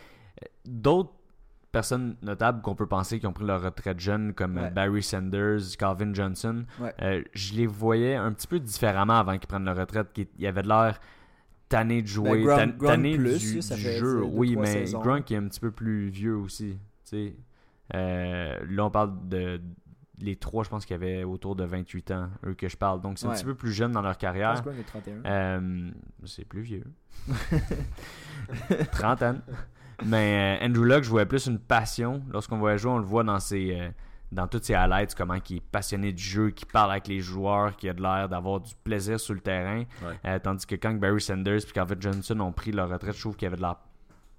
euh, 0.43 0.47
d'autres 0.65 1.13
personnes 1.73 2.17
notables 2.23 2.63
qu'on 2.63 2.77
peut 2.77 2.87
penser 2.87 3.19
qui 3.19 3.27
ont 3.27 3.33
pris 3.33 3.45
leur 3.45 3.61
retraite 3.63 3.99
jeune, 3.99 4.33
comme 4.33 4.59
euh, 4.59 4.63
Ouais. 4.63 4.71
Barry 4.71 5.03
Sanders, 5.03 5.59
Calvin 5.79 6.15
Johnson, 6.15 6.65
Ouais. 6.81 6.95
euh, 7.03 7.23
je 7.33 7.55
les 7.55 7.67
voyais 7.67 8.15
un 8.15 8.33
petit 8.33 8.47
peu 8.47 8.61
différemment 8.61 9.19
avant 9.19 9.33
qu'ils 9.39 9.49
prennent 9.49 9.65
leur 9.65 9.77
retraite. 9.77 10.13
qu'ils- 10.13 10.29
Ils 10.39 10.47
avaient 10.47 10.63
de 10.63 10.69
l'air 10.69 11.01
tannés 11.69 12.03
de 12.03 12.07
jouer, 12.07 12.31
Ben, 12.31 12.47
Gronk- 12.47 12.57
tan- 12.59 12.77
Gronk 12.77 12.87
tannés 12.91 13.17
plus, 13.17 13.39
du, 13.55 13.63
ça 13.63 13.75
du 13.75 13.81
fait, 13.83 13.99
jeu. 13.99 14.21
deux, 14.21 14.23
oui, 14.23 14.55
mais. 14.57 14.85
Gronk 14.93 15.31
est 15.33 15.37
un 15.37 15.49
petit 15.49 15.61
peu 15.61 15.73
plus 15.73 16.09
vieux 16.11 16.37
aussi. 16.37 16.79
sais. 17.03 17.35
Euh, 17.95 18.59
là, 18.69 18.85
on 18.87 18.91
parle 18.91 19.13
de 19.29 19.61
les 20.21 20.37
trois, 20.37 20.65
je 20.65 20.69
pense 20.69 20.87
qu'il 20.87 20.95
y 20.95 21.03
avait 21.03 21.25
autour 21.25 21.57
de 21.57 21.65
28 21.65 22.11
ans, 22.13 22.29
eux 22.47 22.55
que 22.55 22.69
je 22.69 22.77
parle. 22.77 23.01
Donc, 23.01 23.19
c'est 23.19 23.27
un 23.27 23.33
petit 23.33 23.45
peu 23.45 23.55
plus 23.55 23.73
jeune 23.73 23.93
dans 23.93 24.03
leur 24.03 24.17
carrière. 24.17 24.63
que 24.63 24.69
Gronk 24.69 24.79
est 24.79 24.85
31. 24.85 25.25
Euh, 25.25 25.91
c'est 26.25 26.45
plus 26.45 26.63
vieux. 26.63 26.85
Trentaine. 28.93 29.41
Mais 30.05 30.59
euh, 30.61 30.67
Andrew 30.67 30.85
Luck, 30.85 31.05
je 31.05 31.11
voyais 31.11 31.27
plus 31.27 31.47
une 31.47 31.59
passion. 31.59 32.23
Lorsqu'on 32.31 32.59
voyait 32.59 32.79
jouer, 32.79 32.93
on 32.93 32.99
le 32.99 33.05
voit 33.05 33.25
dans 33.25 33.41
ses, 33.41 33.79
euh, 33.79 33.89
dans 34.31 34.47
toutes 34.47 34.65
ses 34.65 34.75
highlights, 34.75 35.15
comment 35.15 35.35
il 35.35 35.57
est 35.57 35.61
passionné 35.61 36.13
du 36.13 36.23
jeu, 36.23 36.51
qui 36.51 36.65
parle 36.65 36.93
avec 36.93 37.09
les 37.09 37.21
joueurs, 37.21 37.77
qui 37.77 37.89
a 37.89 37.93
de 37.93 38.03
l'air 38.03 38.29
d'avoir 38.29 38.61
du 38.61 38.75
plaisir 38.85 39.19
sur 39.19 39.35
le 39.35 39.41
terrain. 39.41 39.85
Ouais. 40.25 40.41
Tandis 40.41 40.67
que 40.67 40.75
quand 40.77 40.95
Barry 40.95 41.21
Sanders 41.21 41.59
et 41.59 41.73
Calvin 41.73 41.97
Johnson 41.99 42.41
ont 42.41 42.53
pris 42.53 42.73
leur 42.73 42.89
retraite, 42.89 43.15
je 43.15 43.21
trouve 43.21 43.37
qu'il 43.37 43.47
y 43.47 43.49
avait 43.49 43.57
de 43.57 43.63
l'air 43.63 43.77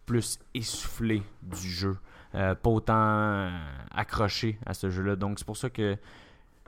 plus 0.05 0.39
essoufflé 0.53 1.24
du 1.41 1.70
jeu. 1.70 1.98
Euh, 2.36 2.54
pas 2.54 2.70
autant 2.70 2.94
euh, 2.96 3.50
accroché 3.92 4.60
à 4.65 4.74
ce 4.74 4.89
jeu-là. 4.89 5.15
Donc 5.15 5.39
c'est 5.39 5.46
pour 5.46 5.58
ça 5.58 5.70
que 5.70 5.98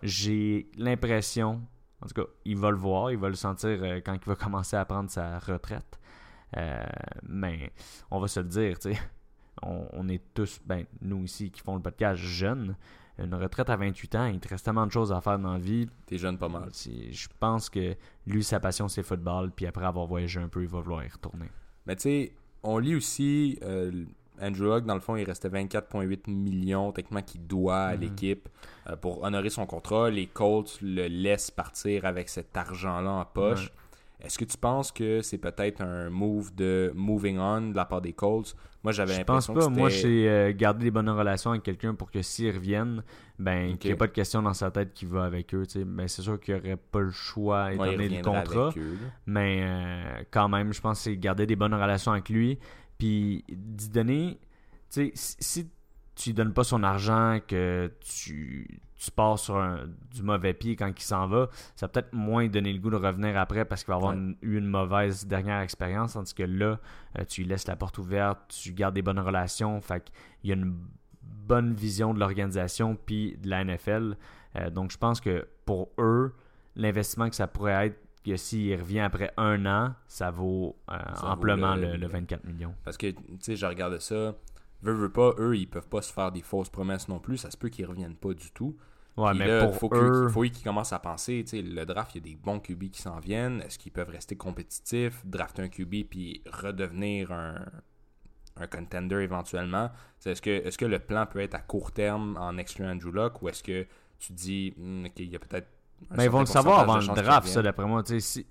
j'ai 0.02 0.70
l'impression, 0.78 1.62
en 2.02 2.08
tout 2.08 2.14
cas, 2.14 2.30
il 2.46 2.58
va 2.58 2.72
le 2.72 2.78
voir, 2.78 3.12
il 3.12 3.18
va 3.18 3.28
le 3.28 3.36
sentir 3.36 3.84
euh, 3.84 4.00
quand 4.04 4.14
il 4.14 4.26
va 4.26 4.36
commencer 4.44 4.78
à 4.78 4.86
prendre 4.86 5.10
sa 5.10 5.40
retraite. 5.40 6.00
Euh, 6.56 6.86
mais 7.28 7.72
on 8.10 8.20
va 8.20 8.28
se 8.28 8.40
le 8.40 8.48
dire, 8.48 8.80
tu 8.80 8.94
sais, 8.94 9.00
on, 9.62 9.88
on 9.92 10.08
est 10.08 10.22
tous, 10.34 10.62
ben, 10.66 10.86
nous 11.02 11.24
ici 11.24 11.52
qui 11.52 11.62
font 11.62 11.76
le 11.76 11.82
podcast 11.82 12.22
jeunes, 12.22 12.76
une 13.20 13.34
retraite 13.34 13.70
à 13.70 13.76
28 13.76 14.16
ans, 14.16 14.26
il 14.26 14.40
te 14.40 14.48
reste 14.48 14.64
tellement 14.64 14.86
de 14.86 14.92
choses 14.92 15.12
à 15.12 15.22
faire 15.22 15.40
dans 15.40 15.54
la 15.54 15.60
vie. 15.60 15.90
T'es 16.06 16.18
jeune 16.18 16.38
pas 16.38 16.50
mal. 16.50 16.70
Je 16.74 17.28
pense 17.40 17.70
que 17.70 17.96
lui, 18.28 18.44
sa 18.44 18.60
passion, 18.60 18.88
c'est 18.88 19.02
le 19.02 19.08
football, 19.08 19.52
puis 19.52 19.66
après 19.66 19.86
avoir 19.86 20.06
voyagé 20.06 20.40
un 20.40 20.48
peu, 20.48 20.62
il 20.62 20.70
va 20.70 20.82
vouloir 20.82 21.04
y 21.04 21.10
retourner. 21.10 21.50
Mais 21.86 21.96
tu 21.96 22.04
sais, 22.04 22.32
on 22.64 22.78
lit 22.78 22.96
aussi 22.96 23.58
euh, 23.64 24.06
Andrew 24.41 24.65
Luck, 24.65 24.86
dans 24.86 24.94
le 24.96 25.00
fond, 25.00 25.15
il 25.15 25.24
restait 25.24 25.50
24,8 25.50 26.29
millions 26.29 26.91
techniquement 26.91 27.22
qu'il 27.22 27.46
doit 27.48 27.77
à 27.79 27.96
Mhm. 27.96 28.01
l'équipe 28.01 28.50
euh, 28.89 28.96
pour 28.96 29.24
honorer 29.24 29.50
son 29.50 29.65
contrat. 29.65 30.10
Les 30.10 30.27
Colts 30.27 30.79
le 30.82 31.08
laissent 31.08 31.51
partir 31.51 32.06
avec 32.06 32.29
cet 32.29 32.56
argent-là 32.56 33.10
en 33.12 33.25
poche. 33.25 33.72
Est-ce 34.20 34.39
que 34.39 34.46
tu 34.46 34.58
penses 34.58 34.91
que 34.91 35.22
c'est 35.22 35.38
peut-être 35.38 35.79
un 35.82 36.10
move 36.10 36.53
de 36.56 36.91
moving 36.96 37.38
on 37.38 37.70
de 37.70 37.75
la 37.75 37.86
part 37.86 38.01
des 38.01 38.13
Colts? 38.13 38.56
Moi, 38.84 38.91
j'avais 38.91 39.13
Je 39.13 39.22
pense 39.24 39.48
l'impression 39.48 39.53
pas. 39.53 39.75
que 39.75 39.79
Moi, 39.79 39.89
c'est 39.91 40.27
euh, 40.27 40.53
garder 40.56 40.86
des 40.86 40.91
bonnes 40.91 41.10
relations 41.10 41.51
avec 41.51 41.62
quelqu'un 41.62 41.94
pour 41.94 42.10
que 42.10 42.24
s'ils 42.24 42.51
reviennent, 42.51 43.03
ben, 43.38 43.77
qu'il 43.77 43.89
n'y 43.89 43.94
ait 43.94 43.98
pas 43.98 44.08
de 44.08 44.12
question 44.13 44.41
dans 44.41 44.53
sa 44.53 44.72
tête 44.72 44.94
qui 44.94 45.06
va 45.06 45.25
avec 45.25 45.53
eux. 45.53 45.63
Ben, 45.86 46.08
c'est 46.08 46.24
sûr 46.24 46.39
qu'il 46.39 46.56
n'y 46.56 46.60
aurait 46.62 46.77
pas 46.77 47.01
le 47.01 47.12
choix 47.12 47.74
étant 47.74 47.84
Ouais, 47.84 47.91
donné 47.91 48.10
le 48.10 48.24
contrat. 48.24 48.70
eux. 48.75 48.98
Mais 49.27 49.60
euh, 49.62 50.24
quand 50.32 50.50
même, 50.50 50.74
je 50.74 50.82
pense 50.82 50.98
que 51.00 51.03
c'est 51.12 51.17
garder 51.17 51.46
des 51.46 51.56
bonnes 51.56 51.75
relations 51.75 52.12
avec 52.12 52.29
lui. 52.29 52.58
Puis 52.98 53.44
d'y 53.50 53.89
donner, 53.89 54.39
tu 54.92 55.12
sais, 55.13 55.36
si, 55.39 55.70
tu 56.16 56.30
lui 56.30 56.34
donnes 56.34 56.54
pas 56.54 56.63
son 56.63 56.82
argent, 56.84 57.39
que 57.48 57.92
tu, 58.00 58.80
tu 58.96 59.12
pars 59.12 59.38
sur 59.38 59.58
un- 59.58 59.86
du 60.16 60.24
mauvais 60.24 60.54
pied 60.56 60.75
quand 60.75 60.88
il 60.88 61.04
s'en 61.04 61.27
va, 61.27 61.48
ça 61.75 61.86
va 61.86 61.89
peut-être 61.89 62.12
moins 62.13 62.48
donner 62.48 62.74
le 62.74 62.80
goût 62.80 62.89
de 62.89 62.96
revenir 62.96 63.38
après 63.38 63.66
parce 63.66 63.84
qu'il 63.84 63.92
va 63.92 63.98
avoir 63.98 64.13
Ouais. 64.13 64.18
une- 64.18 64.36
eu 64.42 64.58
une 64.58 64.66
mauvaise 64.66 65.27
dernière 65.27 65.62
expérience. 65.62 66.13
Tandis 66.13 66.34
que 66.34 66.42
là, 66.42 66.80
euh, 67.20 67.24
tu 67.25 67.42
lui 67.42 67.50
laisses 67.50 67.68
la 67.68 67.75
porte 67.75 68.00
ouverte, 68.00 68.39
tu 68.48 68.74
gardes 68.74 68.96
des 68.96 69.04
bonnes 69.04 69.20
relations. 69.20 69.80
Fait 69.82 70.04
qu'il 70.04 70.50
y 70.50 70.54
a 70.54 70.56
une 70.56 70.75
bonne 71.22 71.74
vision 71.75 72.16
de 72.16 72.20
l'organisation 72.20 72.96
puis 72.96 73.38
de 73.38 73.48
la 73.50 73.62
NFL. 73.63 74.18
Euh, 74.56 74.72
donc 74.72 74.89
je 74.92 74.98
pense 74.98 75.22
que 75.22 75.48
pour 75.66 75.89
eux, 76.00 76.34
l'investissement 76.75 77.30
que 77.30 77.36
ça 77.36 77.46
pourrait 77.48 77.88
être 77.88 78.00
que 78.28 78.38
s'il 78.38 78.76
revient 78.80 79.00
après 79.02 79.34
un 79.38 79.66
an, 79.66 79.94
ça 80.08 80.32
vaut 80.32 80.76
euh, 80.90 80.98
Ça 81.14 81.28
vaut 81.28 81.28
amplement 81.28 81.76
le- 81.76 81.92
le, 81.92 81.98
le 81.98 82.08
24 82.08 82.44
millions. 82.46 82.76
Parce 82.84 82.98
que, 82.98 83.08
tu 83.12 83.18
sais, 83.40 83.56
je 83.56 83.66
regardais 83.66 84.00
ça. 84.00 84.36
Veux, 84.82 84.94
veux 84.94 85.12
pas, 85.12 85.34
eux, 85.40 85.58
ils 85.58 85.68
peuvent 85.68 85.88
pas 85.88 86.02
se 86.02 86.14
faire 86.14 86.32
des 86.32 86.42
fausses 86.42 86.70
promesses 86.70 87.08
non 87.08 87.20
plus. 87.20 87.38
Ça 87.38 87.52
se 87.52 87.58
peut 87.58 87.70
qu'ils 87.70 87.86
reviennent 87.86 88.16
pas 88.16 88.34
du 88.34 88.52
tout. 88.52 88.78
Ouais, 89.18 89.32
Puis 89.32 89.40
mais 89.40 89.48
là, 89.48 89.68
pour 89.68 89.76
faut 89.76 89.90
eux, 89.92 90.28
qu'il 90.28 90.32
faut 90.32 90.42
qu'ils 90.44 90.64
commencent 90.64 90.94
à 90.94 91.00
penser, 91.00 91.44
tu 91.44 91.58
sais, 91.58 91.62
le 91.64 91.86
draft, 91.86 92.14
il 92.16 92.20
y 92.20 92.22
a 92.22 92.34
des 92.34 92.36
bons 92.36 92.60
QB 92.60 92.92
qui 92.92 93.02
s'en 93.02 93.20
viennent. 93.20 93.62
Est-ce 93.62 93.80
qu'ils 93.80 93.92
peuvent 93.92 94.10
rester 94.10 94.36
compétitifs, 94.36 95.26
drafter 95.26 95.64
un 95.64 95.70
QB 95.70 96.04
puis 96.10 96.44
redevenir 96.52 97.32
un, 97.32 97.66
un 98.58 98.68
contender 98.68 99.18
éventuellement? 99.18 99.92
Est-ce 100.26 100.42
que, 100.42 100.50
est 100.50 100.78
que 100.78 100.86
le 100.86 101.00
plan 101.00 101.26
peut 101.26 101.40
être 101.40 101.56
à 101.56 101.60
court 101.60 101.92
terme 101.92 102.38
en 102.40 102.58
excluant 102.58 102.92
Andrew 102.92 103.12
Luck 103.12 103.42
ou 103.42 103.50
est-ce 103.50 103.64
que 103.64 103.86
tu 104.20 104.34
dis, 104.34 104.74
Hmm, 104.78 105.06
OK, 105.06 105.14
il 105.20 105.30
y 105.30 105.36
a 105.36 105.40
peut-être. 105.40 105.68
Mais 106.16 106.25
ils 106.25 106.30
vont 106.30 106.39
le 106.42 106.46
savoir 106.46 106.80
avant 106.80 106.98
le 106.98 107.08
draft, 107.22 107.48
ça, 107.48 107.62
d'après 107.62 107.86
moi. 107.86 108.04
Si, 108.06 108.46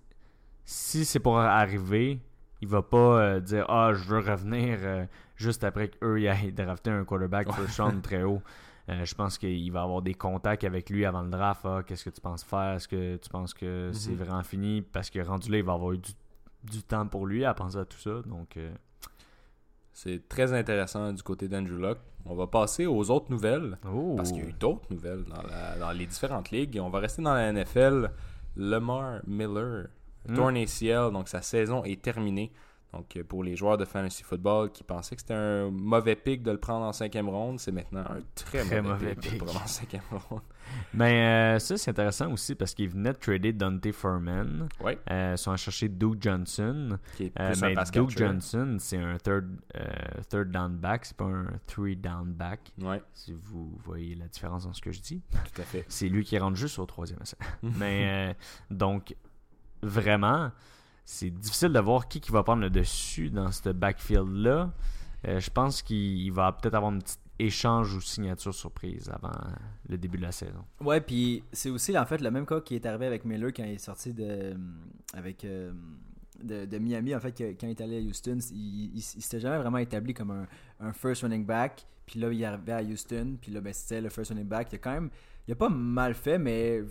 si 0.64 1.04
c'est 1.04 1.20
pour 1.20 1.38
arriver, 1.38 2.20
il 2.60 2.68
va 2.68 2.82
pas 2.82 2.96
euh, 3.20 3.40
dire 3.40 3.64
Ah, 3.68 3.92
je 3.94 4.02
veux 4.04 4.18
revenir 4.18 4.78
euh, 4.82 5.04
juste 5.36 5.62
après 5.64 5.88
qu'eux 5.88 6.22
aient 6.22 6.50
drafté 6.52 6.90
un 6.90 7.04
quarterback 7.04 7.52
first 7.52 7.78
round 7.80 8.02
très 8.02 8.22
haut. 8.22 8.42
Euh, 8.88 9.04
je 9.04 9.16
pense 9.16 9.36
qu'il 9.36 9.72
va 9.72 9.82
avoir 9.82 10.00
des 10.00 10.14
contacts 10.14 10.62
avec 10.62 10.90
lui 10.90 11.04
avant 11.04 11.22
le 11.22 11.28
draft. 11.28 11.62
Ah, 11.64 11.82
Qu'est-ce 11.84 12.04
que 12.04 12.10
tu 12.10 12.20
penses 12.20 12.44
faire? 12.44 12.74
Est-ce 12.74 12.86
que 12.86 13.16
tu 13.16 13.28
penses 13.28 13.52
que 13.52 13.90
c'est 13.92 14.12
Mhm. 14.12 14.16
vraiment 14.18 14.42
fini 14.44 14.80
Parce 14.80 15.10
que 15.10 15.18
rendu 15.18 15.50
là, 15.50 15.58
il 15.58 15.64
va 15.64 15.72
avoir 15.72 15.90
eu 15.94 15.98
du, 15.98 16.12
du 16.62 16.84
temps 16.84 17.04
pour 17.08 17.26
lui 17.26 17.44
à 17.44 17.52
penser 17.52 17.78
à 17.78 17.84
tout 17.84 17.98
ça. 17.98 18.22
Donc, 18.24 18.56
euh, 18.56 18.70
C'est 19.98 20.28
très 20.28 20.52
intéressant 20.52 21.10
du 21.10 21.22
côté 21.22 21.48
d'Andrew 21.48 21.78
Luck. 21.80 21.96
On 22.26 22.34
va 22.34 22.46
passer 22.46 22.84
aux 22.84 23.10
autres 23.10 23.30
nouvelles. 23.30 23.78
oh. 23.90 24.12
Parce 24.14 24.30
qu'il 24.30 24.42
y 24.42 24.44
a 24.46 24.48
eu 24.50 24.52
d'autres 24.52 24.84
nouvelles 24.90 25.24
dans, 25.24 25.40
la- 25.40 25.78
dans 25.78 25.90
les 25.92 26.04
différentes 26.06 26.50
ligues. 26.50 26.76
Et 26.76 26.80
on 26.80 26.90
va 26.90 26.98
rester 26.98 27.22
dans 27.22 27.32
la 27.32 27.50
NFL. 27.50 28.10
Lamar 28.56 29.20
Miller, 29.26 29.86
Hmm. 30.28 30.34
torn 30.34 30.56
ACL, 30.56 31.12
donc 31.12 31.28
sa 31.28 31.40
saison 31.40 31.82
est 31.84 32.02
terminée. 32.02 32.52
Donc 32.92 33.14
euh, 33.16 33.24
pour 33.24 33.42
les 33.44 33.56
joueurs 33.56 33.76
de 33.76 33.84
fantasy 33.84 34.22
football 34.22 34.70
qui 34.70 34.82
pensaient 34.82 35.16
que 35.16 35.20
c'était 35.20 35.34
un 35.34 35.70
mauvais 35.70 36.16
pick 36.16 36.42
de 36.42 36.50
le 36.52 36.58
prendre 36.58 36.86
en 36.86 36.92
cinquième 36.92 37.28
ronde, 37.28 37.60
c'est 37.60 37.72
maintenant 37.72 38.00
un 38.08 38.20
très, 38.34 38.64
Très 38.64 38.80
mauvais, 38.80 39.14
de 39.14 39.20
pick. 39.20 39.32
le 39.32 39.38
prendre 39.38 39.62
en 39.62 39.66
cinquième 39.66 40.02
ronde. 40.30 40.40
Mais 40.94 41.56
euh, 41.56 41.58
ça, 41.58 41.76
c'est 41.76 41.90
intéressant 41.90 42.32
aussi 42.32 42.54
parce 42.54 42.74
qu'il 42.74 42.88
venait 42.88 43.12
de 43.12 43.18
trader 43.18 43.52
Dante 43.52 43.92
Furman. 43.92 44.68
Ouais, 44.80 44.98
Euh, 45.10 45.32
ils 45.34 45.38
sont 45.38 45.50
allés 45.50 45.58
chercher 45.58 45.88
Duke 45.88 46.16
Johnson. 46.22 46.98
qui 47.16 47.24
est 47.24 47.32
Euh, 47.40 47.50
plus 47.52 47.62
un 47.62 47.68
mais 47.68 47.74
pass 47.74 47.90
Duke. 47.90 48.10
Johnson, 48.16 48.76
c'est 48.80 48.96
un 48.98 49.18
third, 49.18 49.46
third 50.30 50.50
down 50.50 50.76
back, 50.76 51.04
c'est 51.04 51.16
pas 51.16 51.24
un 51.26 51.46
three 51.66 51.96
down 51.96 52.32
back. 52.32 52.72
Ouais, 52.80 53.02
Si 53.14 53.32
vous 53.32 53.76
voyez 53.84 54.14
la 54.14 54.26
différence 54.28 54.64
dans 54.64 54.72
ce 54.72 54.80
que 54.80 54.90
je 54.92 55.00
dis, 55.00 55.22
tout 55.54 55.60
à 55.60 55.64
fait. 55.64 55.84
c'est 55.88 56.08
lui 56.08 56.24
qui 56.24 56.38
rentre 56.38 56.56
juste 56.56 56.78
au 56.78 56.86
troisième 56.86 57.18
essai. 57.22 57.36
mais 57.62 58.34
donc, 58.70 59.14
vraiment, 59.82 60.50
c'est 61.06 61.30
difficile 61.30 61.68
de 61.68 61.78
voir 61.78 62.08
qui, 62.08 62.20
qui 62.20 62.32
va 62.32 62.42
prendre 62.42 62.62
le 62.62 62.68
dessus 62.68 63.30
dans 63.30 63.52
ce 63.52 63.70
backfield-là. 63.70 64.72
Euh, 65.26 65.40
je 65.40 65.50
pense 65.50 65.80
qu'il 65.80 66.30
va 66.32 66.50
peut-être 66.50 66.75
avoir 66.75 66.92
une 66.92 67.00
petite 67.00 67.20
échange 67.38 67.94
ou 67.94 68.00
signature 68.00 68.52
surprise 68.52 69.08
avant 69.12 69.32
le 69.88 69.96
début 69.96 70.18
de 70.18 70.25
la 70.25 70.32
saison. 70.32 70.64
Ouais, 70.80 71.00
puis 71.00 71.44
c'est 71.52 71.70
aussi 71.70 71.96
en 71.96 72.04
fait 72.06 72.20
le 72.20 72.30
même 72.30 72.44
cas 72.44 72.60
qui 72.60 72.75
est 72.75 72.84
arrivé 72.84 73.06
avec 73.06 73.25
Miller 73.25 73.52
quand 73.54 73.62
il 73.62 73.75
est 73.75 73.78
sorti 73.78 74.12
de 74.12 74.56
avec 75.14 75.44
euh, 75.44 75.72
de, 76.42 76.78
Miami 76.78 77.14
en 77.14 77.20
fait 77.20 77.32
quand 77.38 77.66
il 77.68 77.70
est 77.70 77.80
allé 77.80 77.98
à 77.98 78.00
Houston, 78.00 78.38
il, 78.50 78.96
il, 78.96 79.00
s'était 79.00 79.40
jamais 79.40 79.58
vraiment 79.58 79.78
établi 79.78 80.12
comme 80.12 80.32
un, 80.32 80.46
un 80.80 80.92
first 80.92 81.22
running 81.22 81.46
back. 81.46 81.86
Puis 82.04 82.18
là 82.18 82.32
il 82.32 82.42
est 82.42 82.44
arrivé 82.44 82.72
à 82.72 82.82
Houston, 82.82 83.36
puis 83.40 83.52
là 83.52 83.60
ben, 83.60 83.72
c'était 83.72 84.00
le 84.00 84.08
first 84.08 84.30
running 84.30 84.48
back. 84.48 84.72
Il 84.72 84.76
a 84.76 84.78
quand 84.78 84.92
même 84.92 85.10
il 85.48 85.52
a 85.52 85.54
pas 85.54 85.68
mal 85.68 86.14
fait, 86.14 86.38
mais 86.38 86.82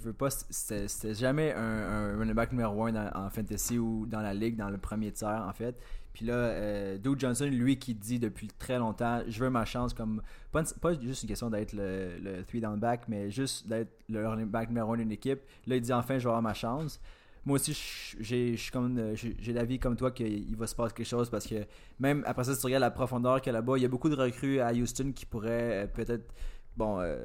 c'était 0.50 1.13
jamais 1.13 1.53
un, 1.53 1.59
un 1.59 2.17
running 2.17 2.33
back 2.33 2.51
numéro 2.51 2.85
1 2.85 3.12
en 3.13 3.29
fantasy 3.29 3.77
ou 3.77 4.05
dans 4.05 4.21
la 4.21 4.33
ligue 4.33 4.55
dans 4.55 4.69
le 4.69 4.77
premier 4.77 5.12
tiers 5.12 5.45
en 5.47 5.53
fait. 5.53 5.75
Puis 6.15 6.25
là, 6.25 6.33
euh, 6.33 6.97
Johnson, 7.17 7.43
lui 7.43 7.77
qui 7.77 7.93
dit 7.93 8.19
depuis 8.19 8.47
très 8.47 8.79
longtemps, 8.79 9.21
je 9.27 9.38
veux 9.38 9.50
ma 9.50 9.65
chance 9.65 9.93
comme 9.93 10.21
pas, 10.53 10.63
juste 11.01 11.24
une 11.24 11.27
question 11.27 11.50
d'être 11.50 11.74
le, 11.74 12.41
three 12.47 12.62
down 12.62 12.79
back, 12.79 13.09
mais 13.09 13.29
juste 13.29 13.67
d'être 13.67 13.91
le 14.07 14.25
running 14.25 14.47
back 14.47 14.69
numéro 14.69 14.93
un 14.93 14.97
d'une 14.97 15.12
équipe. 15.12 15.41
Là, 15.67 15.75
il 15.75 15.81
dit 15.81 15.91
enfin, 15.91 16.17
je 16.17 16.24
vais 16.24 16.29
avoir 16.29 16.41
ma 16.41 16.53
chance. 16.53 17.01
Moi 17.43 17.55
aussi, 17.55 17.71
euh, 18.17 18.21
j'ai 18.21 19.35
j'ai 19.39 19.53
l'avis 19.53 19.77
comme 19.77 19.97
toi 19.97 20.09
qu'il 20.09 20.55
va 20.55 20.65
se 20.67 20.74
passer 20.74 20.95
quelque 20.95 21.05
chose 21.05 21.29
parce 21.29 21.45
que 21.45 21.65
même 22.00 22.24
après 22.25 22.45
ça, 22.45 22.55
si 22.55 22.62
tu 22.62 22.65
regardes 22.65 22.81
la 22.81 22.91
profondeur 22.91 23.41
qu'il 23.41 23.51
y 23.51 23.55
a 23.55 23.59
là-bas, 23.59 23.77
il 23.77 23.81
y 23.81 23.85
a 23.85 23.89
beaucoup 23.89 24.09
de 24.09 24.15
recrues 24.15 24.62
à 24.62 24.71
Houston 24.71 25.12
qui 25.13 25.25
pourraient 25.25 25.83
euh, 25.83 25.88
peut-être 25.88 26.33
bon 26.77 27.00
euh, 27.00 27.17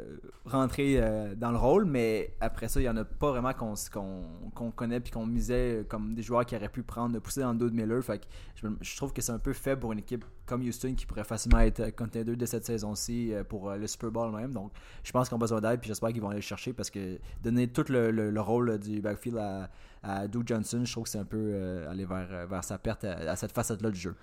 rentrer 0.44 0.96
euh, 1.00 1.34
dans 1.34 1.50
le 1.50 1.56
rôle, 1.56 1.84
mais 1.84 2.34
après 2.40 2.68
ça, 2.68 2.80
il 2.80 2.84
y 2.84 2.88
en 2.88 2.96
a 2.96 3.04
pas 3.04 3.30
vraiment 3.30 3.52
qu'on 3.52 3.74
qu'on 3.92 4.22
qu'on 4.54 4.70
connaît 4.70 5.00
puis 5.00 5.10
qu'on 5.10 5.26
misait 5.26 5.80
euh, 5.80 5.84
comme 5.84 6.14
des 6.14 6.22
joueurs 6.22 6.46
qui 6.46 6.54
auraient 6.54 6.68
pu 6.68 6.82
prendre, 6.82 7.18
pousser 7.18 7.40
dans 7.40 7.52
le 7.52 7.58
dos 7.58 7.68
de 7.68 7.74
Miller. 7.74 8.02
Fait 8.02 8.18
que 8.20 8.26
je, 8.80 8.96
trouve 8.96 9.12
que 9.12 9.20
c'est 9.22 9.32
un 9.32 9.38
peu 9.38 9.52
faible 9.52 9.80
pour 9.80 9.92
une 9.92 9.98
équipe 9.98 10.24
comme 10.46 10.62
Houston 10.62 10.94
qui 10.94 11.06
pourrait 11.06 11.24
facilement 11.24 11.60
être 11.60 11.94
contender 11.96 12.36
de 12.36 12.46
cette 12.46 12.64
saison-ci 12.64 13.32
pour 13.48 13.70
le 13.72 13.86
Super 13.86 14.10
Bowl 14.10 14.32
même. 14.34 14.52
Donc, 14.52 14.72
je 15.02 15.12
pense 15.12 15.28
qu'ils 15.28 15.36
ont 15.36 15.38
besoin 15.38 15.60
d'aide 15.60 15.80
puis 15.80 15.88
j'espère 15.88 16.10
qu'ils 16.12 16.20
vont 16.22 16.28
aller 16.30 16.38
le 16.38 16.42
chercher 16.42 16.72
parce 16.72 16.90
que 16.90 17.18
donner 17.42 17.68
tout 17.68 17.84
le, 17.88 18.10
le- 18.10 18.30
le 18.30 18.40
rôle 18.40 18.78
du 18.78 19.00
backfield 19.00 19.38
à, 19.38 19.70
à 20.02 20.26
Duke 20.28 20.46
Johnson, 20.48 20.82
je 20.84 20.90
trouve 20.92 21.04
que 21.04 21.10
c'est 21.10 21.18
un 21.18 21.24
peu 21.24 21.86
aller 21.88 22.04
vers, 22.04 22.46
vers 22.48 22.64
sa 22.64 22.78
perte 22.78 23.04
à, 23.04 23.30
à 23.30 23.36
cette 23.36 23.52
facette-là 23.52 23.90
du 23.90 23.98
jeu. 24.00 24.14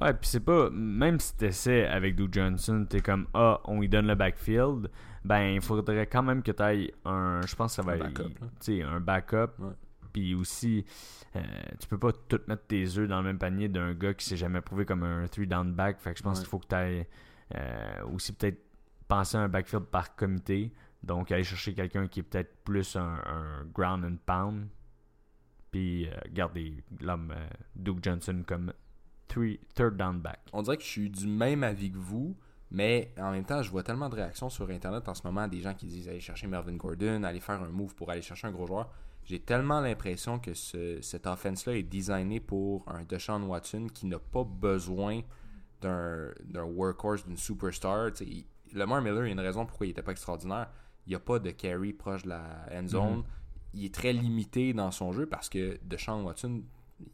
Ouais, 0.00 0.14
puis 0.14 0.28
c'est 0.28 0.40
pas. 0.40 0.70
Même 0.70 1.20
si 1.20 1.36
t'essaies 1.36 1.86
avec 1.86 2.16
Duke 2.16 2.32
Johnson, 2.34 2.86
t'es 2.88 3.00
comme 3.00 3.26
Ah, 3.34 3.60
on 3.64 3.80
lui 3.80 3.88
donne 3.88 4.06
le 4.06 4.14
backfield, 4.14 4.90
ben 5.24 5.40
il 5.54 5.60
faudrait 5.60 6.06
quand 6.06 6.22
même 6.22 6.42
que 6.42 6.50
t'ailles 6.52 6.92
un. 7.04 7.40
Je 7.46 7.54
pense 7.54 7.72
que 7.72 7.76
ça 7.76 7.82
va 7.82 7.96
être. 7.96 8.22
sais, 8.60 8.82
un 8.82 9.00
backup. 9.00 9.52
Puis 10.12 10.34
aussi, 10.34 10.84
euh, 11.36 11.40
tu 11.80 11.88
peux 11.88 11.98
pas 11.98 12.12
tout 12.12 12.40
mettre 12.46 12.66
tes 12.66 12.84
œufs 12.98 13.08
dans 13.08 13.18
le 13.18 13.24
même 13.24 13.38
panier 13.38 13.68
d'un 13.68 13.94
gars 13.94 14.12
qui 14.14 14.26
s'est 14.26 14.36
jamais 14.36 14.60
prouvé 14.60 14.84
comme 14.84 15.02
un 15.04 15.26
three 15.26 15.46
down 15.46 15.72
back. 15.72 16.00
Fait 16.00 16.12
que 16.12 16.18
je 16.18 16.22
pense 16.22 16.38
Ouais. 16.38 16.42
qu'il 16.44 16.50
faut 16.50 16.58
que 16.58 16.66
t'ailles 16.66 17.06
euh, 17.54 18.04
aussi 18.12 18.32
peut-être 18.34 18.60
penser 19.08 19.36
à 19.38 19.40
un 19.40 19.48
backfield 19.48 19.84
par 19.86 20.14
comité. 20.16 20.72
Donc 21.02 21.32
aller 21.32 21.44
chercher 21.44 21.74
quelqu'un 21.74 22.08
qui 22.08 22.20
est 22.20 22.22
peut-être 22.24 22.62
plus 22.64 22.94
un, 22.96 23.20
un 23.26 23.64
ground 23.74 24.04
and 24.04 24.16
pound. 24.26 24.68
Puis 25.70 26.08
euh, 26.08 26.12
garder 26.30 26.82
l'homme 27.00 27.32
euh, 27.34 27.46
Duke 27.74 28.02
Johnson 28.02 28.42
comme 28.46 28.72
three, 29.32 29.58
third 29.74 29.96
down 29.96 30.20
back. 30.20 30.40
On 30.52 30.62
dirait 30.62 30.76
que 30.76 30.82
je 30.82 30.88
suis 30.88 31.10
du 31.10 31.26
même 31.26 31.62
avis 31.64 31.90
que 31.90 31.98
vous, 31.98 32.36
mais 32.70 33.12
en 33.18 33.32
même 33.32 33.44
temps, 33.44 33.62
je 33.62 33.70
vois 33.70 33.82
tellement 33.82 34.08
de 34.08 34.14
réactions 34.16 34.48
sur 34.50 34.68
Internet 34.70 35.08
en 35.08 35.14
ce 35.14 35.22
moment, 35.26 35.46
des 35.48 35.60
gens 35.60 35.74
qui 35.74 35.86
disent 35.86 36.08
aller 36.08 36.20
chercher 36.20 36.46
Melvin 36.46 36.76
Gordon, 36.76 37.22
aller 37.22 37.40
faire 37.40 37.62
un 37.62 37.68
move 37.68 37.94
pour 37.94 38.10
aller 38.10 38.22
chercher 38.22 38.46
un 38.46 38.52
gros 38.52 38.66
joueur. 38.66 38.90
J'ai 39.24 39.38
tellement 39.40 39.80
l'impression 39.80 40.38
que 40.40 40.52
ce, 40.52 41.00
cette 41.00 41.26
offense-là 41.26 41.74
est 41.76 41.82
designée 41.84 42.40
pour 42.40 42.84
un 42.88 43.04
Deshaun 43.04 43.42
Watson 43.44 43.86
qui 43.92 44.06
n'a 44.06 44.18
pas 44.18 44.42
besoin 44.44 45.20
d'un 45.80 46.32
workhorse, 46.64 47.26
d'une 47.26 47.36
superstar. 47.36 48.10
Il- 48.20 48.44
Lamar 48.74 49.02
Miller, 49.02 49.24
il 49.24 49.28
y 49.28 49.30
a 49.30 49.32
une 49.32 49.40
raison 49.40 49.66
pourquoi 49.66 49.86
il 49.86 49.90
n'était 49.90 50.02
pas 50.02 50.12
extraordinaire. 50.12 50.68
Il 51.06 51.10
n'y 51.10 51.14
a 51.14 51.20
pas 51.20 51.38
de 51.38 51.50
carry 51.50 51.92
proche 51.92 52.22
de 52.22 52.30
la 52.30 52.66
end 52.72 52.86
zone. 52.86 53.16
Mhm. 53.18 53.24
Il 53.74 53.84
est 53.84 53.94
très 53.94 54.12
limité 54.12 54.72
dans 54.72 54.90
son 54.90 55.12
jeu 55.12 55.26
parce 55.26 55.48
que 55.48 55.78
Deshaun 55.84 56.22
Watson, 56.24 56.62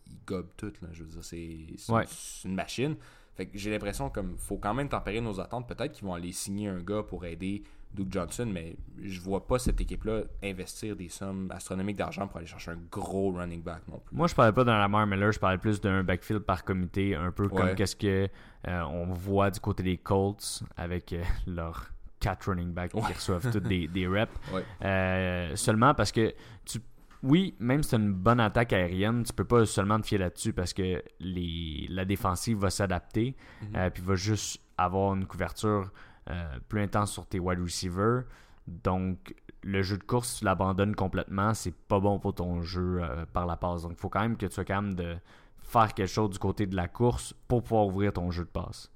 il 0.07 0.19
gobe 0.27 0.49
tout. 0.57 0.73
Là, 0.83 0.89
je 0.93 1.03
veux 1.05 1.11
dire, 1.11 1.25
c'est 1.25 1.93
Ouais. 1.93 2.05
une, 2.45 2.55
machine. 2.55 2.97
Fait 3.35 3.47
que 3.47 3.57
j'ai 3.57 3.71
l'impression 3.71 4.11
comme 4.11 4.37
faut 4.37 4.57
quand 4.57 4.75
même 4.75 4.89
tempérer 4.89 5.21
nos 5.21 5.41
attentes. 5.41 5.69
Peut-être 5.69 5.93
qu'ils 5.93 6.05
vont 6.07 6.15
aller 6.15 6.33
signer 6.33 6.69
un 6.69 6.81
gars 6.81 7.03
pour 7.03 7.25
aider 7.25 7.63
Duke 7.95 8.13
Johnson, 8.13 8.47
mais 8.53 8.77
je 9.03 9.21
vois 9.21 9.47
pas 9.47 9.59
cette 9.59 9.81
équipe-là 9.81 10.23
investir 10.43 10.95
des 10.97 11.09
sommes 11.09 11.51
astronomiques 11.51 11.97
d'argent 11.97 12.27
pour 12.27 12.39
aller 12.39 12.47
chercher 12.47 12.73
un 12.73 12.79
gros 12.91 13.33
running 13.33 13.63
back 13.63 13.83
non 13.89 13.99
plus. 14.05 14.15
Moi, 14.15 14.27
je 14.27 14.35
parlais 14.35 14.53
pas 14.53 14.65
d'un 14.65 14.77
Lamar 14.77 15.07
Miller, 15.07 15.33
je 15.33 15.39
parlais 15.39 15.59
plus 15.59 15.81
d'un 15.81 16.05
backfield 16.05 16.43
par 16.43 16.65
comité, 16.65 17.15
un 17.15 17.33
peu 17.33 17.49
comme 17.49 17.75
qu'est-ce 17.75 17.97
que 17.97 18.29
euh, 18.67 18.83
on 18.83 19.07
voit 19.07 19.51
du 19.51 19.61
côté 19.61 19.83
des 19.83 19.97
Colts 19.97 20.63
avec 20.77 21.13
euh, 21.13 21.23
leurs 21.47 21.91
quatre 22.21 22.51
running 22.51 22.73
backs 22.73 22.93
qui 22.93 23.13
reçoivent 23.13 23.51
tous 23.51 23.61
des, 23.61 23.87
des 23.89 24.07
reps. 24.07 24.33
Ouais. 24.53 24.65
Euh, 24.85 25.57
seulement 25.57 25.95
parce 25.95 26.13
que 26.13 26.35
tu 26.65 26.81
oui, 27.23 27.55
même 27.59 27.83
si 27.83 27.91
c'est 27.91 27.97
une 27.97 28.13
bonne 28.13 28.41
attaque 28.41 28.73
aérienne, 28.73 29.25
tu 29.25 29.33
peux 29.33 29.45
pas 29.45 29.67
seulement 29.67 30.01
te 30.01 30.07
fier 30.07 30.19
là-dessus 30.19 30.53
parce 30.53 30.73
que 30.73 31.03
les, 31.21 31.87
la 31.91 32.05
défensive 32.05 32.59
va 32.59 32.71
s'adapter 32.71 33.35
euh, 33.75 33.91
puis 33.91 34.03
va 34.03 34.15
juste 34.15 34.61
avoir 34.77 35.15
une 35.15 35.27
couverture 35.27 35.91
euh, 36.31 36.59
plus 36.69 36.81
intense 36.81 37.13
sur 37.13 37.27
tes 37.27 37.41
wide 37.41 37.61
receivers. 37.61 38.25
Donc, 38.67 39.35
le 39.63 39.83
jeu 39.83 39.99
de 39.99 40.05
course, 40.05 40.29
si 40.29 40.39
tu 40.41 40.45
l'abandonnes 40.45 40.95
complètement, 40.95 41.55
c'est 41.55 41.75
pas 41.75 41.99
bon 41.99 42.19
pour 42.19 42.35
ton 42.35 42.63
jeu 42.63 43.01
euh, 43.03 43.27
par 43.33 43.47
la 43.47 43.57
passe. 43.57 43.83
Donc, 43.83 43.93
il 43.93 44.01
faut 44.01 44.09
quand 44.09 44.21
même 44.21 44.37
que 44.37 44.47
tu 44.47 44.53
sois 44.53 44.65
capable 44.65 44.95
de 44.95 45.17
faire 45.63 45.93
quelque 45.95 46.09
chose 46.09 46.31
du 46.31 46.39
côté 46.39 46.67
de 46.67 46.77
la 46.77 46.87
course 46.87 47.35
pour 47.49 47.63
pouvoir 47.63 47.87
ouvrir 47.87 48.13
ton 48.13 48.31
jeu 48.31 48.45
de 48.45 48.49
passe. 48.49 48.91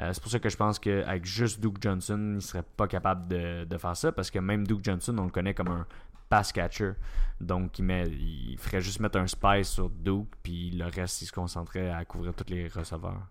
Euh, 0.00 0.10
c'est 0.12 0.20
pour 0.20 0.30
ça 0.30 0.38
que 0.40 0.48
je 0.48 0.56
pense 0.56 0.78
qu'avec 0.78 1.24
juste 1.24 1.60
Duke 1.60 1.80
Johnson, 1.80 2.34
il 2.34 2.42
serait 2.42 2.64
pas 2.64 2.88
capable 2.88 3.28
de, 3.28 3.64
de 3.64 3.78
faire 3.78 3.96
ça 3.96 4.10
parce 4.10 4.30
que 4.30 4.40
même 4.40 4.66
Duke 4.66 4.84
Johnson, 4.84 5.16
on 5.18 5.24
le 5.24 5.30
connaît 5.30 5.54
comme 5.54 5.68
un 5.68 5.86
pass 6.34 6.52
catcher. 6.52 6.92
Donc, 7.40 7.78
il, 7.78 7.84
met, 7.84 8.06
il 8.08 8.56
ferait 8.58 8.80
juste 8.80 9.00
mettre 9.00 9.18
un 9.18 9.26
spice 9.26 9.68
sur 9.68 9.88
Duke, 9.90 10.28
puis 10.42 10.70
le 10.70 10.86
reste, 10.86 11.20
il 11.22 11.26
se 11.26 11.32
concentrait 11.32 11.90
à 11.90 12.04
couvrir 12.04 12.32
tous 12.34 12.48
les 12.52 12.68
receveurs. 12.68 13.26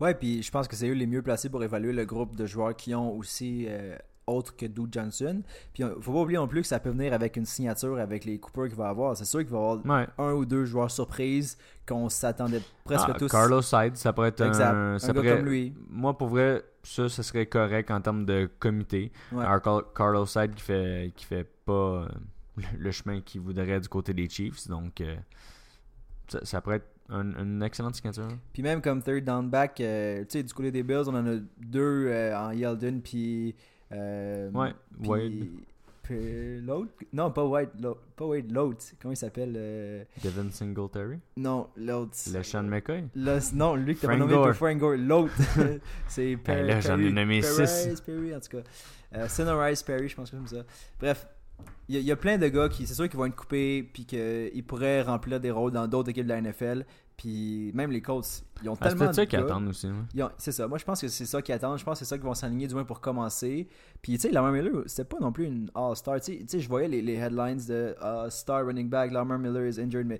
Ouais, 0.00 0.14
puis 0.14 0.42
je 0.42 0.50
pense 0.50 0.66
que 0.66 0.74
c'est 0.76 0.88
eux 0.88 0.94
les 0.94 1.06
mieux 1.06 1.22
placés 1.22 1.48
pour 1.50 1.62
évaluer 1.62 1.92
le 1.92 2.04
groupe 2.06 2.34
de 2.36 2.46
joueurs 2.46 2.74
qui 2.74 2.94
ont 2.94 3.12
aussi 3.16 3.66
euh, 3.68 3.96
autre 4.26 4.56
que 4.56 4.64
Duke 4.66 4.92
Johnson. 4.92 5.42
Puis 5.74 5.82
euh, 5.82 5.94
faut 6.00 6.12
pas 6.12 6.20
oublier 6.20 6.38
non 6.38 6.48
plus 6.48 6.62
que 6.62 6.66
ça 6.68 6.80
peut 6.80 6.88
venir 6.90 7.12
avec 7.12 7.36
une 7.36 7.44
signature 7.44 7.98
avec 7.98 8.24
les 8.24 8.38
Cooper 8.38 8.68
qu'il 8.68 8.76
va 8.78 8.88
avoir. 8.88 9.14
C'est 9.16 9.26
sûr 9.26 9.40
qu'il 9.40 9.50
va 9.50 9.58
y 9.58 9.60
avoir 9.60 9.84
Ouais. 9.98 10.06
un 10.18 10.32
ou 10.32 10.46
deux 10.46 10.64
joueurs 10.64 10.90
surprises 10.90 11.58
qu'on 11.86 12.08
s'attendait 12.08 12.62
presque 12.84 13.08
Ah, 13.10 13.14
tous. 13.18 13.28
Carlos 13.28 13.60
Hyde, 13.72 13.96
ça 13.96 14.12
pourrait 14.14 14.28
être 14.28 14.40
Exact. 14.46 14.72
un. 14.74 14.94
Un 14.94 14.98
ça 14.98 15.08
gars 15.08 15.20
pourrait- 15.20 15.36
comme 15.36 15.46
lui. 15.46 15.74
Moi, 15.90 16.16
pour 16.16 16.28
vrai, 16.28 16.62
ça, 16.82 17.08
ça 17.10 17.22
serait 17.22 17.44
correct 17.46 17.90
en 17.90 18.00
termes 18.00 18.24
de 18.24 18.48
comité. 18.58 19.12
Ouais. 19.32 19.44
Alors, 19.44 19.92
Carlos 19.92 20.24
Hyde 20.34 20.54
qui 20.54 20.62
fait, 20.62 21.12
qui 21.14 21.26
fait 21.26 21.44
pas 21.66 21.72
euh, 22.04 22.08
le- 22.60 22.78
le 22.84 22.90
chemin 22.90 23.20
qu'il 23.20 23.40
voudrait 23.40 23.80
du 23.80 23.88
côté 23.88 24.12
des 24.14 24.28
Chiefs. 24.28 24.68
Donc, 24.68 25.00
euh, 25.00 25.16
ça, 26.28 26.44
ça 26.44 26.60
pourrait 26.60 26.76
être 26.76 26.88
un- 27.08 27.34
une 27.42 27.62
excellente 27.62 27.96
signature. 27.96 28.28
Puis 28.52 28.62
même 28.62 28.80
comme 28.80 29.02
third 29.02 29.24
down 29.24 29.50
back, 29.50 29.80
euh, 29.80 30.20
tu 30.20 30.26
sais, 30.38 30.42
du 30.42 30.52
côté 30.54 30.70
des 30.70 30.82
Bills, 30.82 31.04
on 31.08 31.14
en 31.14 31.26
a 31.26 31.36
deux 31.58 32.06
euh, 32.08 32.36
en 32.38 32.52
Yeldon, 32.52 33.00
puis. 33.02 33.54
Ouais, 33.90 34.72
puis- 35.00 35.08
Wade. 35.08 35.32
puis 36.04 36.60
l'autre 36.60 36.92
Non, 37.12 37.30
pas 37.32 37.44
Wade, 37.44 37.70
pas 38.16 38.24
Wade, 38.24 38.50
l'autre. 38.52 38.84
Comment 39.02 39.12
il 39.12 39.16
s'appelle 39.16 40.06
Devin 40.22 40.48
Singletary? 40.50 41.18
Non, 41.36 41.68
l'autre. 41.76 42.12
Le 42.32 42.42
Sean 42.44 42.62
McCoy? 42.64 43.04
C- 43.14 43.54
non, 43.54 43.74
lui 43.74 43.94
que 43.96 44.00
t'as 44.02 44.08
pas 44.08 44.16
nommé 44.16 44.34
pour 44.34 44.52
Frank 44.54 44.78
Gore. 44.78 44.96
L'autre, 44.96 45.32
c'est 46.08 46.36
Perry. 46.36 46.68
là, 46.68 46.80
j'en 46.80 46.98
ai 47.00 47.10
nommé 47.10 47.42
six. 47.42 48.00
Perry, 48.06 48.34
en 48.34 48.40
tout 48.40 48.58
cas. 48.58 49.28
Sunrise 49.28 49.82
Perry, 49.82 50.08
je 50.08 50.14
pense 50.14 50.30
que 50.30 50.36
c'est 50.36 50.42
comme 50.52 50.58
ça. 50.60 50.64
Bref, 51.00 51.26
il 51.88 51.94
y, 51.94 51.98
a- 51.98 52.00
il 52.00 52.06
y 52.06 52.12
a 52.12 52.16
plein 52.16 52.38
de 52.38 52.48
gars 52.48 52.68
qui, 52.68 52.86
c'est 52.86 52.94
sûr 52.94 53.08
qu'ils 53.08 53.18
vont 53.18 53.26
être 53.26 53.36
coupés, 53.36 53.82
puis 53.92 54.04
qu'ils 54.04 54.64
pourraient 54.66 55.02
remplir 55.02 55.40
des 55.40 55.50
rôles 55.50 55.72
dans 55.72 55.86
d'autres 55.88 56.10
équipes 56.10 56.24
de 56.26 56.30
la 56.30 56.40
NFL. 56.40 56.84
Puis 57.16 57.70
même 57.74 57.90
les 57.90 58.00
Colts, 58.00 58.24
ils 58.62 58.68
ont 58.70 58.72
Ah, 58.74 58.76
c'est 58.84 58.88
tellement 58.90 59.04
peut-être 59.06 59.14
ça 59.16 59.26
qu'ils 59.26 59.38
attendent 59.40 59.68
aussi. 59.68 59.86
hein. 59.88 60.30
C'est 60.38 60.52
ça. 60.52 60.66
Moi, 60.66 60.78
je 60.78 60.84
pense 60.86 61.02
que 61.02 61.08
c'est 61.08 61.26
ça 61.26 61.42
qu'ils 61.42 61.54
attendent. 61.54 61.78
Je 61.78 61.84
pense 61.84 61.98
que 61.98 62.04
c'est 62.06 62.08
ça 62.08 62.16
qu'ils 62.16 62.24
vont 62.26 62.32
s'aligner, 62.32 62.66
du 62.66 62.72
moins 62.74 62.84
pour 62.84 63.00
commencer. 63.02 63.68
Puis, 64.00 64.14
tu 64.14 64.20
sais, 64.20 64.30
Lamar 64.30 64.52
Miller, 64.52 64.84
c'était 64.86 65.04
pas 65.04 65.18
non 65.20 65.30
plus 65.30 65.44
une 65.44 65.70
All-Star. 65.74 66.18
Tu 66.20 66.32
sais- 66.32 66.38
tu 66.38 66.44
sais, 66.48 66.60
je 66.60 66.68
voyais 66.68 66.88
les, 66.88 67.02
les 67.02 67.14
headlines 67.16 67.60
de 67.68 67.94
ah, 68.00 68.26
Star 68.30 68.64
running 68.64 68.88
back, 68.88 69.12
Lamar 69.12 69.38
Miller 69.38 69.66
is 69.68 69.78
injured. 69.78 70.06
Mais, 70.06 70.18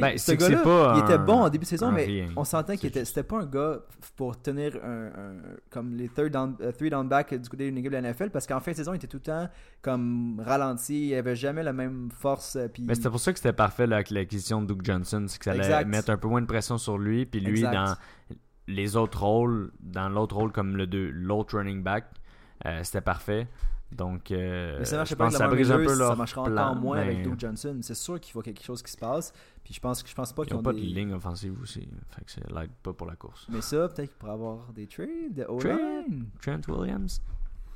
Ben, 0.00 0.16
ce 0.18 0.32
gars-là, 0.32 0.58
pas 0.62 0.94
il 0.96 1.04
était 1.04 1.18
bon 1.18 1.40
en 1.42 1.48
début 1.48 1.64
de 1.64 1.68
saison, 1.68 1.90
mais 1.90 2.04
rien. 2.04 2.28
on 2.36 2.44
s'entend 2.44 2.76
qu'il 2.76 2.88
était, 2.88 3.04
c'était 3.04 3.22
pas 3.22 3.40
un 3.40 3.46
gars 3.46 3.78
pour 4.16 4.40
tenir 4.40 4.76
un, 4.84 5.06
un- 5.06 5.36
comme 5.70 5.94
les 5.94 6.08
third 6.08 6.30
down, 6.30 6.56
euh, 6.60 6.72
three 6.72 6.90
down 6.90 7.08
back 7.08 7.34
du 7.34 7.48
côté 7.48 7.66
d'une 7.66 7.78
équipe 7.78 7.90
de 7.92 7.96
la 7.96 8.02
NFL 8.12 8.30
parce 8.30 8.46
qu'en 8.46 8.60
fin 8.60 8.70
de 8.72 8.76
saison, 8.76 8.92
il 8.92 8.96
était 8.96 9.06
tout 9.08 9.16
le 9.18 9.22
temps 9.22 9.48
comme 9.82 10.40
ralenti. 10.44 11.08
Il 11.08 11.14
avait 11.14 11.36
jamais 11.36 11.62
la 11.62 11.72
même 11.72 12.08
force. 12.10 12.56
euh, 12.56 12.68
Puis... 12.68 12.82
Mais 12.84 12.94
c'était 12.94 13.10
pour 13.10 13.20
ça 13.20 13.32
que 13.32 13.38
c'était 13.38 13.52
parfait 13.52 13.86
là, 13.86 13.96
avec 13.96 14.10
l'acquisition 14.10 14.62
de 14.62 14.72
Duke 14.72 14.84
Johnson. 14.84 15.24
C'est 15.28 15.38
que 15.38 15.44
ça 15.44 15.50
allait 15.52 15.60
Exact. 15.64 15.86
mettre 15.88 16.10
un 16.10 16.16
peu 16.18 16.28
moins 16.28 16.40
de 16.42 16.46
pression 16.46 16.78
sur 16.78 16.98
lui. 16.98 17.26
Puis 17.26 17.40
lui, 17.40 17.60
Exact. 17.60 17.72
dans 17.74 17.94
les 18.68 18.96
autres 18.96 19.22
rôles, 19.22 19.72
dans 19.80 20.08
l'autre 20.08 20.36
rôle 20.36 20.52
comme 20.52 20.76
le 20.76 20.86
deux- 20.86 21.10
l'autre 21.10 21.58
running 21.58 21.82
back, 21.82 22.04
euh, 22.66 22.80
c'était 22.84 23.00
parfait. 23.00 23.48
Donc, 23.92 24.30
euh, 24.30 24.76
Mais 24.78 24.84
ça 24.84 24.96
marche 24.96 25.10
je 25.10 25.14
pas 25.14 25.24
pense 25.24 25.40
avec 25.40 25.58
que 25.58 25.64
ça 25.64 25.74
Lamar 25.74 25.78
brise 25.78 25.90
un 25.90 25.94
peu 25.94 25.98
ça 25.98 26.08
leur 26.08 26.16
marchera 26.16 26.44
plan, 26.44 26.62
encore 26.70 26.76
moins 26.76 26.98
avec 26.98 27.22
Duke 27.22 27.40
Johnson. 27.40 27.78
C'est 27.82 27.94
sûr 27.94 28.20
qu'il 28.20 28.32
faut 28.32 28.42
quelque 28.42 28.62
chose 28.62 28.82
qui 28.82 28.92
se 28.92 28.96
passe. 28.96 29.32
Puis 29.64 29.74
je 29.74 29.80
pense, 29.80 30.04
je 30.06 30.14
pense 30.14 30.32
pas 30.32 30.42
Ils 30.42 30.46
qu'ils 30.46 30.56
ont 30.56 30.62
pas 30.62 30.72
des... 30.72 30.80
de 30.80 30.86
ligne 30.86 31.12
offensive 31.12 31.54
aussi. 31.60 31.88
Fait 32.10 32.24
que 32.24 32.30
ça 32.30 32.40
l'aide 32.54 32.70
pas 32.82 32.92
pour 32.92 33.06
la 33.06 33.16
course. 33.16 33.46
Mais 33.50 33.60
ça, 33.60 33.88
peut-être 33.88 34.10
qu'il 34.10 34.18
pourrait 34.18 34.32
avoir 34.32 34.72
des 34.72 34.86
trades, 34.86 35.34
de. 35.34 35.44
Trent 36.40 36.60
Williams? 36.68 37.20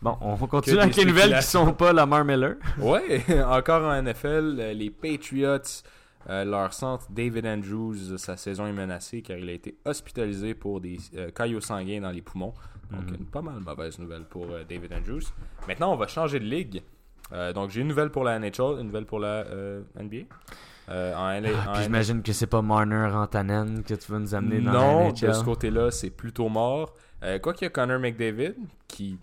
Bon, 0.05 0.19
on 0.21 0.37
continue 0.37 0.81
avec 0.81 0.97
les 0.97 1.07
nouvelles 1.07 1.35
qui 1.39 1.47
sont 1.47 1.73
pas 1.73 1.93
Lamar 1.93 2.25
Miller. 2.25 2.57
Ouais, 2.79 3.25
encore 3.47 3.83
en 3.83 4.03
NFL, 4.03 4.57
euh, 4.59 4.73
les 4.75 4.91
Patriots, 4.91 5.83
euh, 6.29 6.45
leur 6.45 6.75
centre 6.75 7.07
David 7.11 7.47
Andrews, 7.47 8.19
sa 8.19 8.37
saison 8.37 8.67
est 8.67 8.73
menacée 8.73 9.23
car 9.23 9.39
il 9.39 9.49
a 9.49 9.53
été 9.53 9.79
hospitalisé 9.85 10.53
pour 10.53 10.83
des 10.83 10.99
euh, 11.17 11.31
caillots 11.31 11.63
sanguins 11.63 12.03
dans 12.03 12.11
les 12.11 12.21
poumons. 12.21 12.53
Donc, 12.91 13.11
Mhm. 13.11 13.17
une 13.21 13.27
pas 13.27 13.43
mal 13.43 13.61
mauvaise 13.61 13.99
nouvelle 13.99 14.25
pour 14.25 14.47
euh, 14.51 14.65
David 14.69 14.93
Andrews. 14.93 15.23
Maintenant, 15.69 15.93
on 15.93 15.97
va 15.97 16.07
changer 16.07 16.39
de 16.41 16.45
ligue. 16.45 16.83
Euh, 17.33 17.53
donc, 17.53 17.71
j'ai 17.71 17.81
une 17.81 17.89
nouvelle 17.89 18.11
pour 18.11 18.25
la 18.25 18.39
NHL, 18.39 18.79
une 18.81 18.87
nouvelle 18.87 19.07
pour 19.07 19.19
la 19.21 19.29
euh, 19.47 19.83
NBA. 19.99 20.27
Ah, 20.89 21.41
j'imagine 21.83 22.23
que 22.23 22.33
c'est 22.33 22.47
pas 22.47 22.61
Marner 22.63 23.07
Rantanen 23.11 23.83
que 23.83 23.95
tu 23.95 24.13
vas 24.13 24.19
nous 24.19 24.35
amener 24.35 24.61
dans 24.61 24.73
non, 24.73 25.07
la 25.07 25.13
de 25.13 25.27
NHL. 25.27 25.35
ce 25.35 25.45
côté-là, 25.45 25.91
c'est 25.91 26.11
plutôt 26.11 26.49
mort. 26.49 26.93
Quoi 27.43 27.55
qu'il 27.55 27.65
y 27.65 27.67
a 27.67 27.71
Connor 27.71 27.99
McDavid, 27.99 28.55
qui 28.87 29.19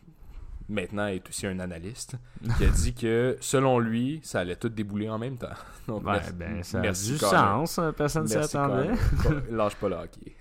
maintenant 0.68 1.06
est 1.06 1.28
aussi 1.30 1.46
un 1.46 1.60
analyste, 1.60 2.16
qui 2.58 2.64
a 2.66 2.68
dit 2.70 2.96
que 2.96 3.38
selon 3.42 3.78
lui, 3.78 4.20
ça 4.24 4.40
allait 4.40 4.56
tout 4.56 4.70
débouler 4.70 5.08
en 5.08 5.20
même 5.20 5.38
temps. 5.38 5.50
Donc, 5.88 6.04
Ouais, 6.04 6.14
merci- 6.14 6.34
ben, 6.34 6.64
ça 6.64 6.80
merci, 6.80 7.10
a 7.10 7.14
du 7.14 7.20
sens. 7.20 7.78
hein, 7.80 7.94
Personne 7.96 8.24
ne 8.24 8.28
s'y 8.28 8.38
attendait. 8.38 8.90
Lâche 9.52 9.76
pas 9.76 9.90
le 9.90 9.96
hockey. 9.98 10.36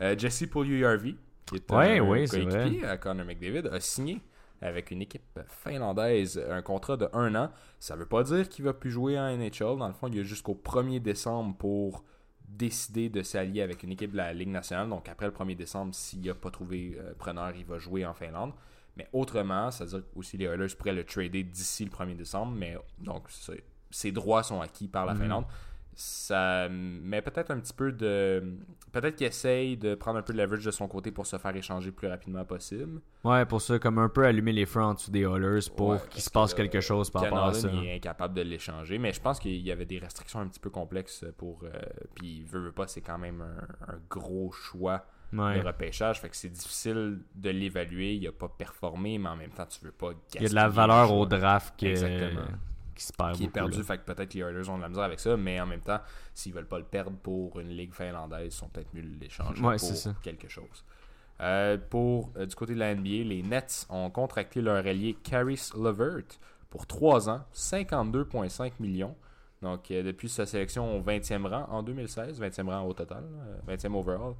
Euh, 0.00 0.14
Jesse 0.16 0.46
Pouliou-Harvey, 0.46 1.16
qui 1.50 1.56
est 1.56 1.72
Ouais, 1.72 1.98
un 1.98 2.08
oui, 2.08 2.28
c'est 2.28 2.44
coéquipier 2.44 2.84
à 2.84 2.96
Connor 2.96 3.26
McDavid, 3.26 3.68
a 3.72 3.80
signé 3.80 4.20
avec 4.60 4.90
une 4.90 5.02
équipe 5.02 5.38
finlandaise 5.46 6.42
un 6.50 6.62
contrat 6.62 6.96
de 6.96 7.08
un 7.12 7.34
an. 7.34 7.50
Ça 7.78 7.94
veut 7.96 8.06
pas 8.06 8.22
dire 8.24 8.48
qu'il 8.48 8.64
va 8.64 8.72
plus 8.72 8.90
jouer 8.90 9.18
en 9.18 9.36
NHL. 9.36 9.78
Dans 9.78 9.86
le 9.86 9.92
fond, 9.94 10.08
il 10.08 10.16
y 10.16 10.20
a 10.20 10.24
jusqu'au 10.24 10.54
1er 10.54 11.00
décembre 11.00 11.56
pour 11.56 12.04
décider 12.48 13.08
de 13.08 13.22
s'allier 13.22 13.62
avec 13.62 13.82
une 13.82 13.92
équipe 13.92 14.12
de 14.12 14.16
la 14.16 14.32
Ligue 14.32 14.48
nationale. 14.48 14.88
Donc 14.88 15.08
après 15.08 15.26
le 15.26 15.32
1er 15.32 15.54
décembre, 15.54 15.94
s'il 15.94 16.22
n'a 16.22 16.34
pas 16.34 16.50
trouvé 16.50 16.96
euh, 16.98 17.12
preneur, 17.18 17.52
il 17.56 17.64
va 17.64 17.78
jouer 17.78 18.04
en 18.06 18.14
Finlande. 18.14 18.52
Mais 18.96 19.06
autrement, 19.12 19.70
c'est-à-dire 19.70 20.00
que 20.00 20.18
aussi 20.18 20.36
les 20.36 20.46
Oilers 20.46 20.74
pourraient 20.76 20.92
le 20.92 21.04
trader 21.04 21.44
d'ici 21.44 21.84
le 21.84 21.90
1er 21.90 22.16
décembre. 22.16 22.52
Mais 22.56 22.76
donc, 22.98 23.28
ses 23.90 24.10
droits 24.12 24.42
sont 24.42 24.60
acquis 24.60 24.88
par 24.88 25.06
la 25.06 25.14
Mhm. 25.14 25.20
Finlande. 25.20 25.44
Ça 26.00 26.68
met 26.70 27.20
peut-être 27.22 27.50
un 27.50 27.58
petit 27.58 27.72
peu 27.72 27.90
de. 27.90 28.54
Peut-être 28.92 29.16
qu'il 29.16 29.26
essaye 29.26 29.76
de 29.76 29.96
prendre 29.96 30.20
un 30.20 30.22
peu 30.22 30.32
de 30.32 30.38
leverage 30.38 30.64
de 30.64 30.70
son 30.70 30.86
côté 30.86 31.10
pour 31.10 31.26
se 31.26 31.36
faire 31.38 31.56
échanger 31.56 31.86
le 31.86 31.92
plus 31.92 32.06
rapidement 32.06 32.44
possible. 32.44 33.00
Ouais, 33.24 33.44
pour 33.44 33.60
ça, 33.60 33.80
comme 33.80 33.98
un 33.98 34.08
peu 34.08 34.24
allumer 34.24 34.52
les 34.52 34.64
feux 34.64 34.80
en 34.80 34.94
dessous 34.94 35.10
des 35.10 35.22
Oilers 35.22 35.68
pour 35.76 35.88
Ouais, 35.88 35.98
qu'il 36.08 36.22
se 36.22 36.30
passe 36.30 36.52
que, 36.54 36.58
quelque 36.62 36.80
chose 36.80 37.10
par 37.10 37.22
rapport 37.22 37.46
à 37.46 37.52
ça. 37.52 37.68
il 37.72 37.84
est 37.84 37.96
incapable 37.96 38.34
de 38.34 38.42
l'échanger. 38.42 38.96
Mais 38.98 39.12
je 39.12 39.20
pense 39.20 39.40
qu'il 39.40 39.56
y 39.60 39.72
avait 39.72 39.86
des 39.86 39.98
restrictions 39.98 40.38
un 40.38 40.46
petit 40.46 40.60
peu 40.60 40.70
complexes 40.70 41.24
pour. 41.36 41.64
euh, 41.64 41.70
puis, 42.14 42.44
veut, 42.44 42.60
veut 42.60 42.72
pas, 42.72 42.86
c'est 42.86 43.00
quand 43.00 43.18
même 43.18 43.42
un, 43.42 43.92
un 43.92 43.98
gros 44.08 44.52
choix 44.52 45.04
Ouais. 45.32 45.60
de 45.60 45.66
repêchage. 45.66 46.20
Fait 46.20 46.28
que 46.30 46.36
c'est 46.36 46.48
difficile 46.48 47.18
de 47.34 47.50
l'évaluer. 47.50 48.14
Il 48.14 48.26
a 48.28 48.32
pas 48.32 48.48
performé, 48.48 49.18
mais 49.18 49.28
en 49.28 49.36
même 49.36 49.50
temps, 49.50 49.66
tu 49.66 49.84
veux 49.84 49.90
pas 49.90 50.12
Il 50.36 50.42
y 50.42 50.46
a 50.46 50.48
de 50.48 50.54
la 50.54 50.62
gaspiller 50.66 50.76
valeur 50.86 51.12
au 51.12 51.26
draft 51.26 51.74
que- 51.78 51.86
Exactement. 51.86 52.46
Qui 52.98 53.04
se 53.06 53.12
perd 53.12 53.36
qui 53.36 53.44
est 53.44 53.48
perdu. 53.48 53.78
là. 53.78 53.84
Fait 53.84 53.98
que 53.98 54.04
peut-être 54.12 54.34
les 54.34 54.40
Oilers 54.40 54.68
ont 54.68 54.76
de 54.76 54.82
la 54.82 54.88
misère 54.88 55.04
avec 55.04 55.20
ça, 55.20 55.36
mais 55.36 55.60
en 55.60 55.66
même 55.66 55.80
temps, 55.80 56.00
s'ils 56.34 56.52
veulent 56.52 56.66
pas 56.68 56.78
le 56.78 56.84
perdre 56.84 57.16
pour 57.22 57.58
une 57.60 57.68
ligue 57.70 57.92
finlandaise, 57.94 58.46
ils 58.46 58.56
sont 58.56 58.68
peut-être 58.68 58.92
mieux 58.94 59.02
l'échanger 59.20 59.62
Ouais, 59.62 59.76
pour 59.76 59.88
ça. 59.88 60.14
quelque 60.22 60.48
chose. 60.48 60.84
Euh, 61.40 61.78
pour 61.90 62.30
euh, 62.36 62.46
du 62.46 62.54
côté 62.56 62.74
de 62.74 62.80
la 62.80 62.94
NBA, 62.94 63.24
les 63.24 63.42
Nets 63.44 63.86
ont 63.90 64.10
contracté 64.10 64.60
leur 64.60 64.84
allié 64.84 65.14
Caris 65.22 65.70
Levert 65.76 66.24
pour 66.68 66.86
3 66.86 67.30
ans, 67.30 67.44
52,5 67.54 68.72
millions. 68.80 69.14
Donc, 69.62 69.90
euh, 69.90 70.02
depuis 70.02 70.28
sa 70.28 70.46
sélection 70.46 70.96
au 70.96 71.00
20e 71.00 71.46
rang 71.46 71.66
en 71.70 71.82
2016, 71.82 72.40
20e 72.40 72.68
rang 72.68 72.82
au 72.86 72.92
total, 72.92 73.24
euh, 73.24 73.58
20e 73.76 73.94
overall. 73.94 74.34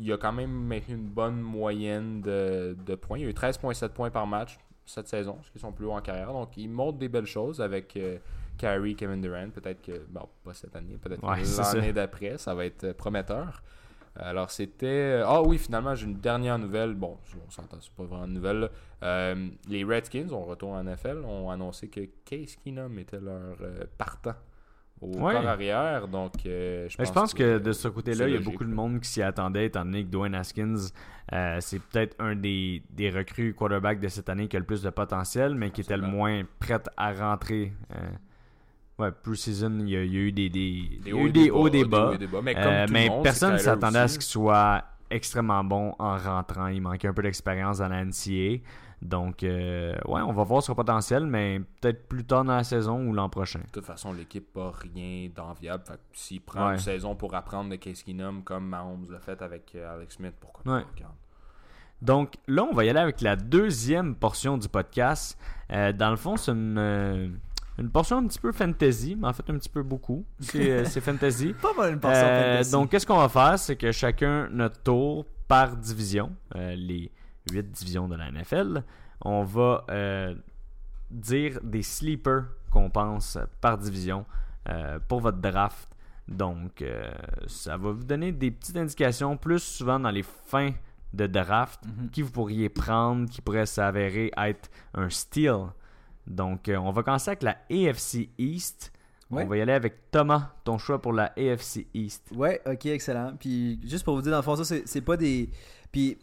Il 0.00 0.12
a 0.12 0.16
quand 0.16 0.32
même 0.32 0.50
maintenu 0.52 0.94
une 0.94 1.08
bonne 1.08 1.40
moyenne 1.40 2.20
de, 2.20 2.76
de 2.86 2.94
points. 2.94 3.18
Il 3.18 3.26
a 3.26 3.30
eu 3.30 3.32
13,7 3.32 3.88
points 3.88 4.10
par 4.10 4.26
match 4.28 4.56
cette 4.88 5.08
saison, 5.08 5.38
ce 5.42 5.50
qui 5.50 5.58
est 5.58 5.60
son 5.60 5.72
plus 5.72 5.86
haut 5.86 5.92
en 5.92 6.00
carrière. 6.00 6.32
Donc, 6.32 6.56
il 6.56 6.68
montre 6.68 6.98
des 6.98 7.08
belles 7.08 7.26
choses 7.26 7.60
avec 7.60 7.96
euh, 7.96 8.18
Kyrie, 8.56 8.96
Kevin 8.96 9.20
Durant. 9.20 9.50
Peut-être 9.50 9.82
que, 9.82 10.04
bon, 10.08 10.28
pas 10.44 10.54
cette 10.54 10.74
année, 10.74 10.96
peut-être 11.00 11.22
Ouais, 11.22 11.42
l'année 11.74 11.92
d'après, 11.92 12.38
ça 12.38 12.54
va 12.54 12.64
être 12.64 12.84
euh, 12.84 12.94
prometteur. 12.94 13.62
Alors, 14.20 14.50
c'était. 14.50 15.22
Ah 15.24 15.42
oui, 15.42 15.58
finalement, 15.58 15.94
j'ai 15.94 16.06
une 16.06 16.18
dernière 16.18 16.58
nouvelle. 16.58 16.94
Bon, 16.94 17.18
on 17.46 17.50
s'entend, 17.50 17.78
c'est 17.80 17.92
pas 17.92 18.04
vraiment 18.04 18.24
une 18.24 18.34
nouvelle. 18.34 18.68
Euh, 19.02 19.48
les 19.68 19.84
Redskins, 19.84 20.28
on 20.32 20.44
retourne 20.44 20.76
en 20.76 20.82
NFL, 20.82 21.18
ont 21.24 21.50
annoncé 21.50 21.88
que 21.88 22.00
Case 22.24 22.56
Keenum 22.56 22.98
était 22.98 23.20
leur 23.20 23.56
euh, 23.60 23.84
partant 23.96 24.34
au 25.00 25.06
Ouais. 25.18 25.32
corps 25.34 25.46
arrière. 25.46 26.08
Donc, 26.08 26.32
euh, 26.46 26.86
je 26.88 26.96
pense, 26.96 27.08
je 27.08 27.12
pense 27.12 27.34
que 27.34 27.58
de 27.58 27.72
ce 27.72 27.88
côté-là, 27.88 28.28
il 28.28 28.34
y 28.34 28.36
a 28.36 28.40
beaucoup 28.40 28.64
de 28.64 28.72
monde 28.72 29.00
qui 29.00 29.08
s'y 29.08 29.22
attendait, 29.22 29.66
étant 29.66 29.84
donné 29.84 30.04
que 30.04 30.10
Dwayne 30.10 30.34
Haskins, 30.34 30.76
euh, 31.32 31.58
c'est 31.60 31.80
peut-être 31.80 32.16
un 32.18 32.34
des, 32.34 32.82
des 32.90 33.10
recrues 33.10 33.54
quarterback 33.54 34.00
de 34.00 34.08
cette 34.08 34.28
année 34.28 34.48
qui 34.48 34.56
a 34.56 34.60
le 34.60 34.64
plus 34.66 34.82
de 34.82 34.90
potentiel, 34.90 35.54
mais 35.54 35.70
qui 35.70 35.82
était 35.82 35.96
le 35.96 36.06
moins 36.06 36.42
prêt 36.58 36.80
à 36.96 37.12
rentrer. 37.12 37.72
Euh, 37.94 39.02
ouais, 39.04 39.10
pre-season, 39.12 39.78
il 39.80 39.88
y, 39.90 39.96
a, 39.96 40.04
il 40.04 40.12
y 40.12 40.16
a 40.16 40.20
eu 40.20 40.32
des, 40.32 40.48
des, 40.48 41.12
hauts 41.12 41.26
eu 41.26 41.30
des 41.30 41.50
hauts, 41.50 41.68
des 41.68 41.84
bas. 41.84 42.12
Mais, 42.42 42.54
comme 42.54 42.62
tout 42.86 42.92
mais 42.92 43.04
le 43.06 43.10
monde, 43.10 43.22
personne 43.22 43.52
ne 43.54 43.58
s'attendait 43.58 43.98
à 43.98 44.08
ce 44.08 44.14
qu'il 44.18 44.26
soit 44.26 44.84
extrêmement 45.10 45.64
bon 45.64 45.94
en 45.98 46.16
rentrant. 46.16 46.66
Il 46.68 46.82
manquait 46.82 47.08
un 47.08 47.14
peu 47.14 47.22
d'expérience 47.22 47.78
dans 47.78 47.88
la 47.88 48.04
NCA. 48.04 48.62
Donc, 49.00 49.44
euh, 49.44 49.92
ouais, 50.06 50.20
on 50.22 50.32
va 50.32 50.42
voir 50.42 50.62
son 50.62 50.74
potentiel, 50.74 51.24
mais 51.26 51.60
peut-être 51.80 52.08
plus 52.08 52.24
tard 52.24 52.44
dans 52.44 52.56
la 52.56 52.64
saison 52.64 53.00
ou 53.06 53.12
l'an 53.12 53.28
prochain. 53.28 53.60
De 53.60 53.70
toute 53.72 53.84
façon, 53.84 54.12
l'équipe 54.12 54.56
n'a 54.56 54.70
rien 54.70 55.28
d'enviable. 55.34 55.84
Fait 55.86 55.94
que 55.94 55.98
S'il 56.12 56.40
prend 56.40 56.66
Ouais. 56.68 56.72
une 56.74 56.78
saison 56.80 57.14
pour 57.14 57.32
apprendre 57.34 57.70
de 57.70 57.76
Case 57.76 58.02
Keenum 58.02 58.42
comme 58.42 58.66
Mahomes 58.66 59.06
l'a 59.10 59.20
fait 59.20 59.40
avec 59.40 59.72
euh, 59.76 59.94
Alex 59.94 60.16
Smith, 60.16 60.34
pourquoi 60.40 60.72
Ouais. 60.72 60.82
pas? 60.82 61.14
Donc 62.00 62.34
là, 62.46 62.64
on 62.70 62.74
va 62.74 62.84
y 62.84 62.90
aller 62.90 62.98
avec 63.00 63.20
la 63.20 63.34
deuxième 63.36 64.14
portion 64.14 64.56
du 64.58 64.68
podcast. 64.68 65.36
Euh, 65.72 65.92
dans 65.92 66.10
le 66.10 66.16
fond, 66.16 66.36
c'est 66.36 66.52
une, 66.52 66.78
euh, 66.78 67.28
une 67.78 67.90
portion 67.90 68.18
un 68.18 68.26
petit 68.26 68.38
peu 68.38 68.52
fantasy, 68.52 69.16
mais 69.18 69.26
en 69.28 69.32
fait 69.32 69.48
un 69.50 69.58
petit 69.58 69.68
peu 69.68 69.82
beaucoup. 69.82 70.24
C'est 70.40 71.00
fantasy. 71.00 71.54
Pas 71.62 71.72
mal 71.76 71.92
une 71.94 72.00
portion 72.00 72.24
Euh, 72.24 72.52
fantasy. 72.54 72.72
donc, 72.72 72.90
qu'est-ce 72.90 73.06
qu'on 73.06 73.18
va 73.18 73.28
faire? 73.28 73.58
C'est 73.58 73.76
que 73.76 73.90
chacun, 73.92 74.48
notre 74.50 74.80
tour 74.82 75.24
par 75.48 75.76
division, 75.76 76.32
euh, 76.54 76.74
les 76.76 77.10
huit 77.52 77.70
divisions 77.70 78.08
de 78.08 78.16
la 78.16 78.30
NFL, 78.30 78.82
on 79.22 79.42
va 79.44 79.84
euh, 79.90 80.34
dire 81.10 81.58
des 81.62 81.82
sleepers 81.82 82.44
qu'on 82.70 82.90
pense 82.90 83.38
par 83.60 83.78
division 83.78 84.24
euh, 84.68 84.98
pour 85.08 85.20
votre 85.20 85.38
draft. 85.38 85.88
Donc, 86.26 86.82
euh, 86.82 87.10
ça 87.46 87.76
va 87.78 87.90
vous 87.92 88.04
donner 88.04 88.32
des 88.32 88.50
petites 88.50 88.76
indications, 88.76 89.36
plus 89.36 89.62
souvent 89.62 89.98
dans 89.98 90.10
les 90.10 90.22
fins 90.22 90.72
de 91.14 91.26
draft, 91.26 91.80
Mhm. 91.86 92.10
qui 92.10 92.20
vous 92.22 92.30
pourriez 92.30 92.68
prendre, 92.68 93.28
qui 93.30 93.40
pourrait 93.40 93.64
s'avérer 93.64 94.30
être 94.36 94.68
un 94.92 95.08
steal. 95.08 95.68
Donc, 96.26 96.70
on 96.74 96.90
va 96.90 97.02
commencer 97.02 97.30
avec 97.30 97.42
la 97.42 97.56
AFC 97.70 98.28
East. 98.36 98.92
Ouais. 99.30 99.44
On 99.44 99.46
va 99.46 99.56
y 99.56 99.60
aller 99.62 99.72
avec 99.72 100.10
Thomas, 100.10 100.52
ton 100.64 100.76
choix 100.76 101.00
pour 101.00 101.14
la 101.14 101.32
AFC 101.36 101.86
East. 101.94 102.30
Ouais, 102.34 102.60
ok, 102.66 102.86
excellent. 102.86 103.32
Puis 103.40 103.80
juste 103.86 104.04
pour 104.04 104.14
vous 104.14 104.22
dire, 104.22 104.32
dans 104.32 104.38
le 104.38 104.42
fond, 104.42 104.56
ça, 104.62 104.74
c'est 104.84 105.00
pas 105.00 105.16
des. 105.16 105.48
Puis 105.90 106.18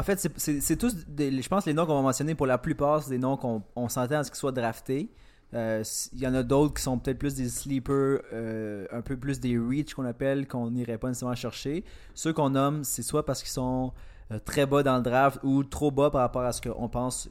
en 0.00 0.02
fait, 0.02 0.18
c'est- 0.36 0.76
tous. 0.76 0.94
Je 1.18 1.48
pense 1.48 1.66
les 1.66 1.74
noms 1.74 1.86
qu'on 1.86 1.94
va 1.94 2.02
mentionner, 2.02 2.34
pour 2.34 2.46
la 2.46 2.58
plupart, 2.58 3.02
c'est 3.02 3.10
des 3.10 3.18
noms 3.18 3.36
qu'on 3.36 3.62
on 3.76 3.88
s'entend 3.88 4.16
à 4.20 4.24
ce 4.24 4.30
qu'ils 4.30 4.38
soient 4.38 4.52
draftés. 4.52 5.10
Euh, 5.52 5.82
Il 6.12 6.20
y 6.20 6.26
en 6.26 6.34
a 6.34 6.42
d'autres 6.42 6.74
qui 6.74 6.82
sont 6.82 6.98
peut-être 6.98 7.18
plus 7.18 7.34
des 7.34 7.48
sleepers, 7.48 8.20
euh, 8.32 8.86
un 8.92 9.02
peu 9.02 9.16
plus 9.16 9.40
des 9.40 9.58
reach 9.58 9.94
qu'on 9.94 10.04
appelle, 10.04 10.46
qu'on 10.48 10.70
n'irait 10.70 10.96
pas 10.98 11.08
nécessairement 11.08 11.34
chercher. 11.34 11.84
Ceux 12.14 12.32
qu'on 12.32 12.50
nomme, 12.50 12.84
c'est 12.84 13.02
soit 13.02 13.26
parce 13.26 13.42
qu'ils 13.42 13.50
sont 13.52 13.92
euh, 14.32 14.38
très 14.38 14.64
bas 14.64 14.82
dans 14.84 14.96
le 14.96 15.02
draft 15.02 15.40
ou 15.42 15.64
trop 15.64 15.90
bas 15.90 16.08
par 16.10 16.20
rapport 16.20 16.42
à 16.42 16.52
ce 16.52 16.60
qu'on 16.62 16.88
pense 16.88 17.28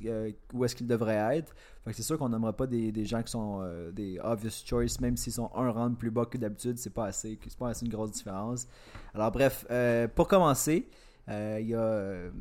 où 0.53 0.65
est-ce 0.65 0.75
qu'ils 0.75 0.87
devraient 0.87 1.37
être. 1.37 1.55
C'est 1.93 2.03
sûr 2.03 2.17
qu'on 2.19 2.29
nommera 2.29 2.51
pas 2.53 2.67
des, 2.67 2.91
des 2.91 3.05
gens 3.05 3.23
qui 3.23 3.31
sont 3.31 3.63
des 3.93 4.19
obvious 4.21 4.51
choice, 4.65 4.99
même 5.01 5.15
s'ils 5.17 5.33
sont 5.33 5.49
un 5.55 5.71
rang 5.71 5.91
plus 5.91 6.11
bas 6.11 6.25
que 6.25 6.37
d'habitude, 6.37 6.77
c'est 6.77 6.93
pas 6.93 7.05
assez, 7.05 7.39
c'est 7.47 7.57
pas 7.57 7.69
assez 7.69 7.85
une 7.85 7.91
grosse 7.91 8.11
différence. 8.11 8.67
Alors 9.15 9.31
bref, 9.31 9.65
pour 10.13 10.27
commencer, 10.27 10.87
il 11.29 11.67
y, 11.67 11.75
a, 11.75 11.79
euh, 11.79 12.31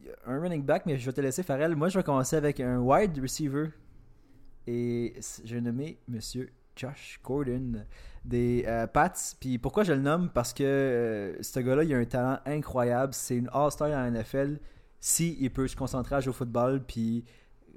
il 0.00 0.06
y 0.06 0.10
a 0.10 0.14
un 0.26 0.40
running 0.40 0.64
back, 0.64 0.86
mais 0.86 0.98
je 0.98 1.06
vais 1.06 1.12
te 1.12 1.20
laisser 1.20 1.42
Farrell. 1.42 1.74
Moi, 1.76 1.88
je 1.88 1.98
vais 1.98 2.04
commencer 2.04 2.36
avec 2.36 2.60
un 2.60 2.78
wide 2.78 3.18
receiver. 3.20 3.68
Et 4.66 5.14
je 5.44 5.54
vais 5.54 5.60
nommer 5.60 5.98
Monsieur 6.06 6.52
Josh 6.76 7.18
Gordon 7.24 7.84
des 8.24 8.64
euh, 8.66 8.86
Pats. 8.86 9.12
Puis 9.40 9.58
pourquoi 9.58 9.82
je 9.82 9.92
le 9.92 10.00
nomme? 10.00 10.30
Parce 10.30 10.52
que 10.52 10.62
euh, 10.62 11.42
ce 11.42 11.60
gars-là, 11.60 11.82
il 11.84 11.92
a 11.92 11.98
un 11.98 12.04
talent 12.04 12.38
incroyable. 12.46 13.12
C'est 13.12 13.36
une 13.36 13.50
All-Star 13.52 13.90
en 13.90 14.10
NFL. 14.10 14.60
Si 15.00 15.50
peut 15.52 15.66
se 15.66 15.74
concentrer 15.74 16.14
à 16.14 16.20
jouer 16.20 16.30
au 16.30 16.34
football, 16.34 16.84
puis 16.86 17.24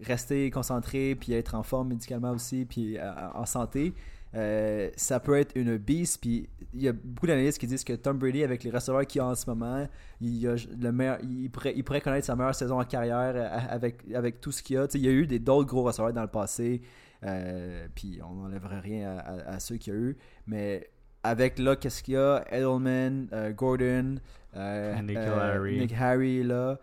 rester 0.04 0.52
concentré, 0.52 1.16
puis 1.16 1.34
être 1.34 1.56
en 1.56 1.64
forme 1.64 1.88
médicalement 1.88 2.32
aussi, 2.32 2.66
puis 2.66 2.98
en 3.02 3.46
santé, 3.46 3.96
Euh, 4.34 4.90
ça 4.96 5.20
peut 5.20 5.38
être 5.38 5.56
une 5.56 5.78
beast. 5.78 6.20
Puis 6.22 6.50
il 6.74 6.82
y 6.82 6.88
a 6.88 6.94
beaucoup 6.94 7.28
d'analystes 7.28 7.60
qui 7.60 7.68
disent 7.68 7.84
que 7.84 7.94
Tom 7.94 8.18
Brady, 8.18 8.44
avec 8.44 8.64
les 8.64 8.72
receveurs 8.72 9.06
qu'il 9.06 9.22
a 9.22 9.28
en 9.28 9.36
ce 9.36 9.50
moment, 9.50 9.88
il, 10.22 10.48
a 10.48 10.56
le 10.80 10.92
meilleur, 10.92 11.18
il, 11.24 11.50
pourrait, 11.50 11.74
il 11.76 11.84
pourrait 11.84 12.02
connaître 12.02 12.26
sa 12.26 12.36
meilleure 12.36 12.56
saison 12.56 12.80
en 12.80 12.84
carrière 12.84 13.34
euh, 13.36 13.48
avec, 13.70 14.02
avec 14.14 14.42
tout 14.42 14.52
ce 14.52 14.62
qu'il 14.62 14.78
a. 14.78 14.88
Tu 14.88 14.94
sais, 14.94 15.00
il 15.00 15.06
y 15.06 15.10
a 15.10 15.12
eu 15.12 15.28
des 15.28 15.40
d'autres 15.40 15.68
gros 15.68 15.84
receveurs 15.84 16.14
dans 16.14 16.22
le 16.22 16.28
passé. 16.28 16.82
Euh, 17.24 17.88
puis 17.96 18.20
on 18.24 18.36
n'enlèverait 18.36 18.82
rien 18.82 19.18
à, 19.18 19.54
à, 19.54 19.60
ceux 19.60 19.78
qu'il 19.78 19.94
y 19.94 19.96
a 19.96 20.00
eu. 20.00 20.18
Mais 20.48 20.90
avec 21.24 21.58
là, 21.58 21.76
qu'est-ce 21.76 22.04
qu'il 22.04 22.16
y 22.16 22.18
a? 22.18 22.44
Edelman, 22.52 23.28
euh, 23.32 23.52
Gordon, 23.52 24.18
Nick, 24.54 25.18
Harry. 25.18 25.80
Nick 25.80 25.94
Harry 25.94 26.44
là. 26.44 26.78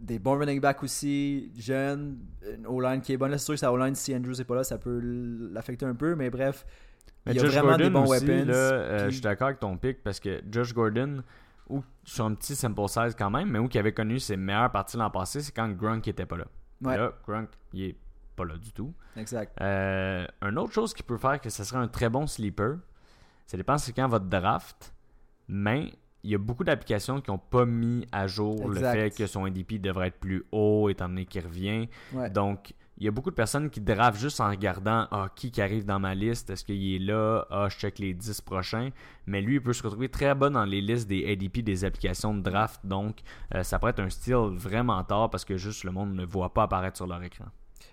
Des 0.00 0.18
bons 0.18 0.38
running 0.38 0.60
backs 0.60 0.82
aussi, 0.82 1.50
jeunes, 1.56 2.18
une 2.54 2.66
O-line 2.66 3.00
qui 3.00 3.12
est 3.12 3.16
bonne. 3.16 3.32
c'est 3.32 3.38
sûr 3.38 3.54
que 3.54 3.60
sa 3.60 3.72
O-line, 3.72 3.94
si 3.94 4.14
Andrews 4.14 4.34
n'est 4.36 4.44
pas 4.44 4.56
là, 4.56 4.64
ça 4.64 4.78
peut 4.78 5.00
l'affecter 5.52 5.86
un 5.86 5.94
peu, 5.94 6.14
mais 6.14 6.30
bref, 6.30 6.66
il 7.26 7.36
y 7.36 7.40
a 7.40 7.44
vraiment 7.44 7.76
des 7.76 7.90
bons 7.90 8.08
weapons. 8.08 8.46
Là, 8.46 9.08
Je 9.08 9.10
suis 9.10 9.20
d'accord 9.20 9.48
avec 9.48 9.60
ton 9.60 9.76
pick 9.76 10.02
parce 10.02 10.20
que 10.20 10.40
Josh 10.50 10.74
Gordon, 10.74 11.22
ou 11.68 11.82
sur 12.04 12.24
un 12.24 12.34
petit 12.34 12.54
sample 12.54 12.88
size 12.88 13.14
quand 13.16 13.30
même, 13.30 13.50
mais 13.50 13.58
où 13.58 13.68
qui 13.68 13.78
avait 13.78 13.92
connu 13.92 14.18
ses 14.18 14.36
meilleures 14.36 14.70
parties 14.70 14.96
l'an 14.96 15.10
passé, 15.10 15.40
c'est 15.40 15.52
quand 15.52 15.68
Grunk 15.70 16.08
était 16.08 16.26
pas 16.26 16.36
là. 16.36 16.46
Là, 16.80 17.12
Grunk, 17.26 17.50
il 17.72 17.82
est 17.84 17.96
pas 18.36 18.44
là 18.44 18.56
du 18.56 18.72
tout. 18.72 18.94
Exact. 19.16 19.56
Euh, 19.60 20.26
une 20.42 20.58
autre 20.58 20.72
chose 20.72 20.94
qui 20.94 21.02
peut 21.02 21.18
faire 21.18 21.40
que 21.40 21.50
ce 21.50 21.64
serait 21.64 21.80
un 21.80 21.88
très 21.88 22.08
bon 22.08 22.26
sleeper, 22.26 22.78
ça 23.46 23.56
dépend 23.56 23.78
c'est 23.78 23.92
quand 23.92 24.08
votre 24.08 24.26
draft, 24.26 24.94
mais 25.48 25.92
il 26.24 26.30
y 26.30 26.34
a 26.34 26.38
beaucoup 26.38 26.64
d'applications 26.64 27.20
qui 27.20 27.30
n'ont 27.30 27.38
pas 27.38 27.64
mis 27.64 28.06
à 28.12 28.26
jour 28.26 28.68
le 28.68 28.80
fait 28.80 29.16
que 29.16 29.26
son 29.26 29.46
NDP 29.46 29.80
devrait 29.80 30.08
être 30.08 30.18
plus 30.18 30.44
haut 30.52 30.88
étant 30.88 31.08
donné 31.08 31.24
qu'il 31.26 31.44
revient. 31.44 31.88
Donc, 32.32 32.74
il 33.00 33.04
y 33.04 33.08
a 33.08 33.12
beaucoup 33.12 33.30
de 33.30 33.36
personnes 33.36 33.70
qui 33.70 33.80
draftent 33.80 34.20
juste 34.20 34.40
en 34.40 34.50
regardant 34.50 35.06
ah, 35.12 35.28
qui, 35.36 35.52
qui 35.52 35.62
arrive 35.62 35.84
dans 35.84 36.00
ma 36.00 36.16
liste, 36.16 36.50
est-ce 36.50 36.64
qu'il 36.64 36.94
est 36.94 36.98
là, 36.98 37.46
ah, 37.50 37.68
je 37.70 37.76
check 37.76 38.00
les 38.00 38.12
10 38.12 38.40
prochains. 38.40 38.90
Mais 39.26 39.40
lui, 39.40 39.54
il 39.54 39.62
peut 39.62 39.72
se 39.72 39.84
retrouver 39.84 40.08
très 40.08 40.34
bon 40.34 40.52
dans 40.52 40.64
les 40.64 40.80
listes 40.80 41.08
des 41.08 41.30
ADP 41.30 41.58
des 41.58 41.84
applications 41.84 42.34
de 42.34 42.40
draft. 42.40 42.80
Donc, 42.84 43.20
euh, 43.54 43.62
ça 43.62 43.78
pourrait 43.78 43.92
être 43.92 44.00
un 44.00 44.10
style 44.10 44.56
vraiment 44.56 45.02
tard 45.04 45.30
parce 45.30 45.44
que 45.44 45.56
juste 45.56 45.84
le 45.84 45.92
monde 45.92 46.12
ne 46.14 46.24
voit 46.24 46.52
pas 46.52 46.64
apparaître 46.64 46.96
sur 46.96 47.06
leur 47.06 47.22
écran. 47.22 47.46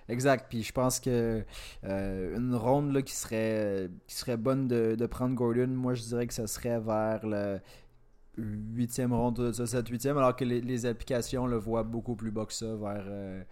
Exact. 0.07 0.47
Puis 0.49 0.63
je 0.63 0.71
pense 0.71 0.99
que 0.99 1.43
euh, 1.83 2.37
une 2.37 2.55
ronde 2.55 2.93
là, 2.93 3.01
qui, 3.01 3.13
serait, 3.13 3.89
qui 4.07 4.15
serait 4.15 4.37
bonne 4.37 4.67
de, 4.67 5.05
prendre 5.05 5.35
Gordon, 5.35 5.67
moi 5.67 5.93
je 5.93 6.03
dirais 6.03 6.27
que 6.27 6.33
ce 6.33 6.47
serait 6.47 6.79
vers 6.79 7.25
le 7.25 7.59
huitième 8.37 9.13
ronde 9.13 9.37
de 9.37 9.51
ça, 9.51 9.67
7 9.67 9.87
huitième, 9.89 10.17
alors 10.17 10.35
que 10.35 10.45
les, 10.45 10.85
applications 10.85 11.47
le 11.47 11.57
voient 11.57 11.83
beaucoup 11.83 12.15
plus 12.15 12.31
bas 12.31 12.45
que 12.45 12.53
ça, 12.53 12.75
vers 12.75 13.05
euh, 13.07 13.43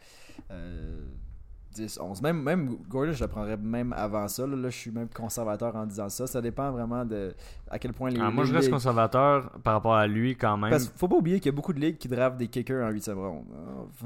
10, 1.73 1.99
11. 1.99 2.21
Même, 2.21 2.41
même 2.41 2.77
Gordon, 2.87 3.11
je 3.11 3.23
le 3.23 3.27
prendrais 3.27 3.57
même 3.57 3.93
avant 3.93 4.27
ça. 4.27 4.45
Là, 4.45 4.69
je 4.69 4.77
suis 4.77 4.91
même 4.91 5.09
conservateur 5.09 5.75
en 5.75 5.85
disant 5.85 6.09
ça. 6.09 6.27
Ça 6.27 6.41
dépend 6.41 6.71
vraiment 6.71 7.05
de 7.05 7.33
à 7.69 7.79
quel 7.79 7.93
point 7.93 8.09
les. 8.09 8.19
Ah, 8.19 8.29
moi, 8.29 8.45
je 8.45 8.53
reste 8.53 8.69
conservateur 8.69 9.49
par 9.63 9.73
rapport 9.73 9.95
à 9.95 10.07
lui 10.07 10.35
quand 10.35 10.57
même. 10.57 10.69
Parce 10.69 10.87
faut 10.95 11.07
pas 11.07 11.15
oublier 11.15 11.39
qu'il 11.39 11.47
y 11.47 11.53
a 11.53 11.55
beaucoup 11.55 11.73
de 11.73 11.79
ligues 11.79 11.97
qui 11.97 12.07
draftent 12.07 12.37
des 12.37 12.47
kickers 12.47 12.85
en 12.85 12.91
8 12.91 13.09
ronde. 13.13 13.45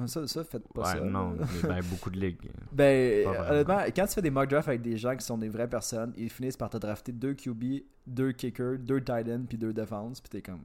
Ça, 0.05 0.25
ça, 0.25 0.43
faites 0.43 0.67
pas 0.73 0.81
ouais, 0.81 0.99
ça. 0.99 1.01
Non, 1.01 1.35
ben, 1.63 1.81
beaucoup 1.89 2.09
de 2.09 2.19
ligues. 2.19 2.37
Ben, 2.71 3.27
honnêtement, 3.27 3.79
quand 3.95 4.05
tu 4.05 4.13
fais 4.13 4.21
des 4.21 4.29
mock 4.29 4.49
drafts 4.49 4.67
avec 4.67 4.81
des 4.81 4.97
gens 4.97 5.15
qui 5.15 5.25
sont 5.25 5.37
des 5.37 5.49
vraies 5.49 5.69
personnes, 5.69 6.13
ils 6.15 6.29
finissent 6.29 6.57
par 6.57 6.69
te 6.69 6.77
drafter 6.77 7.11
deux 7.11 7.33
QB, 7.33 7.63
deux 8.05 8.31
kickers, 8.31 8.77
deux 8.79 9.01
tight 9.01 9.27
ends, 9.27 9.45
puis 9.47 9.57
deux 9.57 9.73
défenses. 9.73 10.21
Puis 10.21 10.29
t'es 10.29 10.41
comme. 10.41 10.61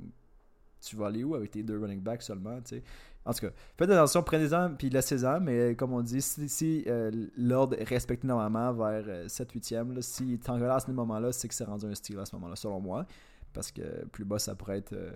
Tu 0.85 0.97
vas 0.97 1.07
aller 1.07 1.25
où 1.25 1.35
avec 1.35 1.51
tes 1.51 1.63
deux 1.63 1.79
running 1.79 2.01
backs 2.01 2.23
seulement, 2.23 2.61
tu 2.61 2.77
sais? 2.77 2.83
En 3.25 3.33
tout 3.33 3.47
cas, 3.47 3.53
faites 3.79 3.91
attention, 3.91 4.23
prenez-en 4.23 4.75
puis 4.75 4.91
laissez-en, 4.91 5.41
mais 5.41 5.77
comme 5.77 5.93
on 5.93 6.01
dit, 6.01 6.21
si, 6.21 6.85
euh, 6.89 7.11
l'ordre 7.37 7.77
est 7.79 7.85
respecté 7.85 8.27
normalement 8.27 8.73
vers 8.73 9.29
7-8e, 9.29 9.97
euh, 9.97 10.01
s'il 10.01 10.33
est 10.35 10.49
en 10.51 10.61
à 10.61 10.81
ce 10.81 10.91
moment-là, 10.91 11.31
c'est 11.31 11.47
que 11.47 11.55
c'est 11.55 11.65
rendu 11.65 11.87
un 11.87 11.95
style 11.95 12.19
à 12.19 12.27
ce 12.27 12.35
moment-là, 12.35 12.57
selon 12.57 12.81
moi. 12.81 13.07
Parce 13.53 13.71
que 13.71 14.05
plus 14.07 14.25
bas, 14.25 14.41
ça 14.41 14.57
pourrait 14.57 14.79
être. 14.79 14.95
Euh, 14.95 15.13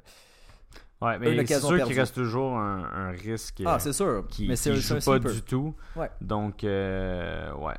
ouais, 1.00 1.18
mais 1.18 1.44
c'est 1.46 1.58
sûr 1.58 1.84
qu'il 1.84 1.98
reste 1.98 2.14
toujours 2.14 2.56
un, 2.56 3.10
risque. 3.10 3.62
Ah, 3.64 3.78
c'est 3.80 3.92
sûr. 3.92 4.24
Qui, 4.28 4.46
mais 4.46 4.56
c'est 4.56 4.76
joue 4.76 4.98
pas 5.04 5.18
du 5.18 5.42
tout. 5.42 5.74
Ouais. 5.96 6.10
Donc, 6.20 6.62
ouais. 6.62 7.74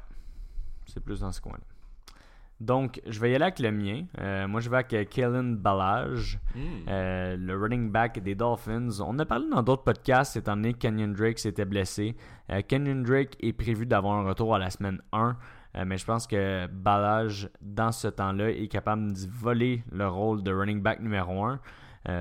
C'est 0.88 1.00
plus 1.00 1.20
dans 1.20 1.32
ce 1.32 1.40
coin-là. 1.40 1.77
Donc, 2.60 3.02
je 3.06 3.20
vais 3.20 3.32
y 3.32 3.36
aller 3.36 3.44
avec 3.44 3.60
le 3.60 3.72
mien. 3.72 4.06
Euh, 4.20 4.48
moi, 4.48 4.62
je 4.62 4.70
vais 4.70 4.78
avec 4.78 4.94
euh, 4.94 5.06
Kellen 5.06 5.56
Ballage, 5.56 6.40
hmm. 6.56 6.60
euh, 6.88 7.38
le 7.38 7.56
running 7.56 7.92
back 7.92 8.20
des 8.20 8.34
Dolphins. 8.34 9.00
On 9.00 9.20
a 9.20 9.26
parlé 9.26 9.48
dans 9.50 9.62
d'autres 9.62 9.84
podcasts, 9.84 10.38
étant 10.38 10.56
donné 10.56 10.74
que 10.74 10.80
Kenyon 10.80 11.14
Drake 11.14 11.38
s'était 11.38 11.66
blessé. 11.66 12.16
Kenyon 12.68 13.04
Drake 13.04 13.36
est 13.42 13.54
prévu 13.54 13.86
d'avoir 13.86 14.16
un 14.16 14.28
retour 14.28 14.56
à 14.56 14.60
la 14.60 14.70
semaine 14.70 15.02
1. 15.12 15.36
mais 15.86 15.98
je 15.98 16.06
pense 16.06 16.26
que 16.26 16.66
Ballage, 16.68 17.50
dans 17.62 17.92
ce 17.92 18.08
temps-là, 18.08 18.50
est 18.52 18.70
capable 18.70 19.12
de 19.12 19.20
voler 19.30 19.84
le 19.92 20.08
rôle 20.08 20.42
de 20.44 20.52
running 20.52 20.82
back 20.82 21.02
numéro 21.02 21.44
1. 21.44 21.60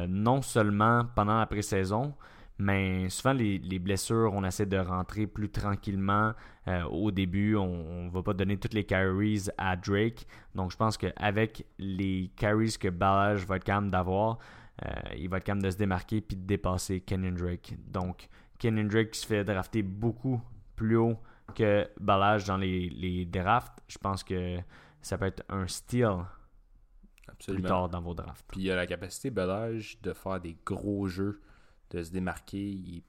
non 0.08 0.42
seulement 0.42 1.02
pendant 1.14 1.38
la 1.38 1.46
pré-saison, 1.46 2.12
mais 2.58 3.10
souvent, 3.10 3.34
les, 3.34 3.78
blessures, 3.78 4.30
on 4.32 4.42
essaie 4.42 4.64
de 4.64 4.78
rentrer 4.78 5.26
plus 5.26 5.50
tranquillement. 5.50 6.32
Euh, 6.68 6.84
au 6.84 7.10
début, 7.10 7.54
on 7.54 8.04
ne 8.04 8.10
va 8.10 8.22
pas 8.22 8.32
donner 8.32 8.56
toutes 8.56 8.72
les 8.72 8.84
carries 8.84 9.48
à 9.58 9.76
Drake. 9.76 10.26
Donc, 10.54 10.70
je 10.70 10.76
pense 10.76 10.96
qu'avec 10.96 11.66
les 11.78 12.30
carries 12.34 12.76
que 12.78 12.88
Ballage 12.88 13.44
va 13.44 13.56
être 13.56 13.64
capable 13.64 13.90
d'avoir, 13.90 14.38
euh, 14.84 14.90
il 15.18 15.28
va 15.28 15.36
être 15.36 15.44
capable 15.44 15.64
de 15.64 15.70
se 15.70 15.76
démarquer 15.76 16.22
puis 16.22 16.36
de 16.36 16.46
dépasser 16.46 17.00
Kenyon 17.00 17.34
Drake. 17.34 17.74
Donc, 17.88 18.28
Kenyon 18.58 18.88
Drake 18.88 19.14
se 19.14 19.26
fait 19.26 19.44
drafter 19.44 19.82
beaucoup 19.82 20.40
plus 20.76 20.96
haut 20.96 21.18
que 21.54 21.86
Ballage 22.00 22.46
dans 22.46 22.56
les, 22.56 23.26
drafts. 23.26 23.82
Je 23.86 23.98
pense 23.98 24.24
que 24.24 24.58
ça 25.02 25.18
peut 25.18 25.26
être 25.26 25.44
un 25.50 25.66
steal 25.66 26.24
plus 27.46 27.62
tard 27.62 27.90
dans 27.90 28.00
vos 28.00 28.14
drafts. 28.14 28.46
Puis 28.48 28.62
il 28.62 28.70
a 28.70 28.76
la 28.76 28.86
capacité, 28.86 29.30
Ballage, 29.30 30.00
de 30.00 30.14
faire 30.14 30.40
des 30.40 30.56
gros 30.64 31.06
jeux 31.06 31.42
de 31.90 32.02
se 32.02 32.10
démarquer. 32.10 33.02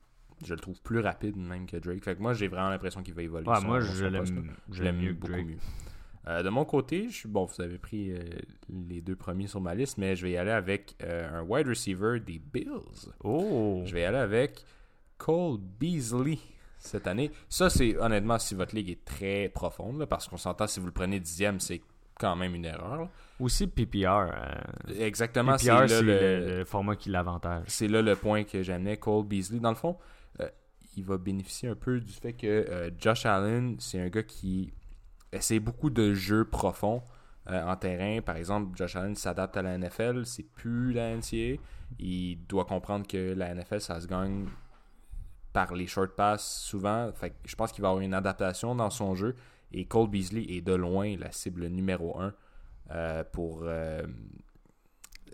je 0.46 0.54
le 0.54 0.60
trouve 0.60 0.82
plus 0.82 1.00
rapide 1.00 1.38
même 1.38 1.66
que 1.66 1.78
Drake. 1.78 2.04
Fait 2.04 2.16
que 2.16 2.22
moi, 2.22 2.34
j'ai 2.34 2.48
vraiment 2.48 2.70
l'impression 2.70 3.04
qu'il 3.04 3.14
va 3.14 3.24
évoluer. 3.24 3.46
moi, 3.64 3.80
je 3.82 4.06
l'aime 4.84 4.98
mieux, 4.98 5.14
beaucoup 5.14 5.34
mieux. 5.34 5.58
Euh, 6.28 6.44
de 6.44 6.50
mon 6.50 6.66
côté, 6.66 7.10
je 7.10 7.28
bon, 7.28 7.46
vous 7.46 7.62
avez 7.62 7.78
pris 7.78 8.12
euh, 8.12 8.20
les 8.70 9.00
deux 9.00 9.16
premiers 9.16 9.48
sur 9.48 9.62
ma 9.62 9.74
liste, 9.74 9.98
mais 9.98 10.16
je 10.16 10.26
vais 10.26 10.32
y 10.32 10.38
aller 10.38 10.52
avec 10.52 10.96
euh, 11.02 11.40
un 11.40 11.44
wide 11.44 11.68
receiver 11.68 12.20
des 12.20 12.40
Bills. 12.40 13.14
Oh! 13.24 13.82
Je 13.86 13.94
vais 13.94 14.02
y 14.02 14.04
aller 14.04 14.18
avec 14.18 14.66
Cole 15.18 15.58
Beasley 15.80 16.38
cette 16.80 17.08
année. 17.08 17.32
Ça, 17.48 17.70
c'est 17.70 17.96
honnêtement, 17.98 18.40
si 18.40 18.56
votre 18.56 18.76
ligue 18.76 18.90
est 18.90 19.06
très 19.06 19.50
profonde, 19.50 20.06
parce 20.06 20.28
qu'on 20.28 20.38
s'entend, 20.38 20.68
si 20.68 20.82
vous 20.82 20.88
le 20.88 20.92
prenez 20.92 21.20
dixième, 21.20 21.62
c'est 21.62 21.82
quand 22.20 22.36
même 22.36 22.56
une 22.56 22.66
erreur. 22.66 23.10
Aussi 23.40 23.68
PPR. 23.68 24.08
Euh, 24.08 25.06
Exactement, 25.06 25.58
c'est 25.58 25.72
le, 26.04 26.64
format 26.66 26.96
qui 26.96 27.10
l'avantage. 27.10 27.66
C'est 27.68 27.88
là 27.88 28.02
le 28.02 28.16
point 28.16 28.44
que 28.44 28.64
j'amenais. 28.64 28.98
Cole 28.98 29.26
Beasley, 29.26 29.60
dans 29.60 29.70
le 29.70 29.76
fond, 29.76 29.98
euh, 30.40 30.50
il 30.96 31.04
va 31.04 31.18
bénéficier 31.18 31.70
un 31.70 31.76
peu 31.76 32.00
du 32.00 32.12
fait 32.12 32.34
que 32.34 32.48
euh, 32.48 32.90
Josh 33.00 33.26
Allen, 33.26 33.76
c'est 33.80 34.00
un 34.00 34.10
gars 34.10 34.24
qui 34.24 34.74
essaie 35.32 35.60
beaucoup 35.60 35.90
de 35.90 36.14
jeux 36.14 36.46
profonds 36.46 37.02
en 37.50 37.76
terrain. 37.78 38.22
Par 38.22 38.36
exemple, 38.36 38.76
Josh 38.76 38.96
Allen 38.98 39.16
s'adapte 39.16 39.56
à 39.56 39.62
la 39.62 39.78
NFL, 39.78 40.26
c'est 40.26 40.44
plus 40.44 40.92
la 40.92 41.16
NCA. 41.16 41.62
Il 41.98 42.46
doit 42.48 42.66
comprendre 42.66 43.08
que 43.08 43.34
la 43.34 43.54
NFL, 43.54 43.80
ça 43.80 44.02
se 44.02 44.08
gagne 44.08 44.48
par 45.54 45.74
les 45.74 45.88
short 45.88 46.16
pass 46.16 46.62
souvent. 46.62 47.12
Fait 47.14 47.34
je 47.46 47.56
pense 47.56 47.72
qu'il 47.72 47.82
va 47.82 47.90
avoir 47.90 48.04
une 48.04 48.14
adaptation 48.14 48.76
dans 48.76 48.90
son 48.90 49.16
jeu. 49.16 49.36
Et 49.72 49.86
Cole 49.86 50.10
Beasley 50.10 50.46
est 50.50 50.62
de 50.62 50.74
loin 50.74 51.16
la 51.18 51.32
cible 51.32 51.68
numéro 51.68 52.20
1 52.20 52.34
euh, 52.92 53.24
pour 53.32 53.62
euh, 53.64 54.02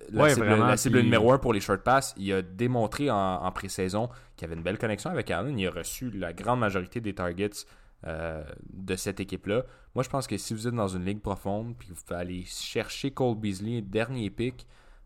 la, 0.09 0.77
cible, 0.77 1.01
numéro 1.01 1.31
1 1.31 1.37
pour 1.37 1.53
les 1.53 1.59
short 1.59 1.81
pass. 1.81 2.13
Il 2.17 2.33
a 2.33 2.41
démontré 2.41 3.09
en, 3.09 3.51
pré-saison 3.51 4.09
qu'il 4.35 4.45
avait 4.45 4.55
une 4.55 4.63
belle 4.63 4.77
connexion 4.77 5.09
avec 5.09 5.29
Allen. 5.31 5.57
Il 5.57 5.67
a 5.67 5.71
reçu 5.71 6.09
la 6.11 6.33
grande 6.33 6.59
majorité 6.59 6.99
des 6.99 7.13
targets 7.13 7.65
euh, 8.05 8.43
de 8.71 8.95
cette 8.95 9.19
équipe-là. 9.19 9.63
Moi, 9.95 10.03
je 10.03 10.09
pense 10.09 10.27
que 10.27 10.37
si 10.37 10.53
vous 10.53 10.67
êtes 10.67 10.73
dans 10.73 10.87
une 10.87 11.05
ligue 11.05 11.21
profonde 11.21 11.75
puis 11.77 11.89
vous 11.89 12.13
allez 12.13 12.43
chercher 12.43 13.11
Cole 13.11 13.37
Beasley, 13.37 13.81
dernier 13.81 14.29
pick, 14.29 14.65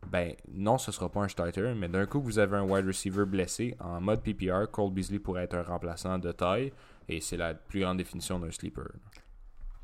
ben 0.09 0.33
non, 0.53 0.77
ce 0.77 0.91
sera 0.91 1.09
pas 1.09 1.21
un 1.21 1.27
starter, 1.27 1.73
mais 1.75 1.89
d'un 1.89 2.05
coup, 2.05 2.21
vous 2.21 2.39
avez 2.39 2.55
un 2.57 2.63
wide 2.63 2.85
receiver 2.85 3.25
blessé 3.25 3.75
en 3.79 3.99
mode 3.99 4.21
PPR, 4.21 4.69
Cole 4.71 4.93
Beasley 4.93 5.19
pourrait 5.19 5.43
être 5.43 5.55
un 5.55 5.63
remplaçant 5.63 6.17
de 6.17 6.31
taille 6.31 6.71
et 7.09 7.21
c'est 7.21 7.37
la 7.37 7.53
plus 7.53 7.81
grande 7.81 7.97
définition 7.97 8.39
d'un 8.39 8.51
sleeper. 8.51 8.87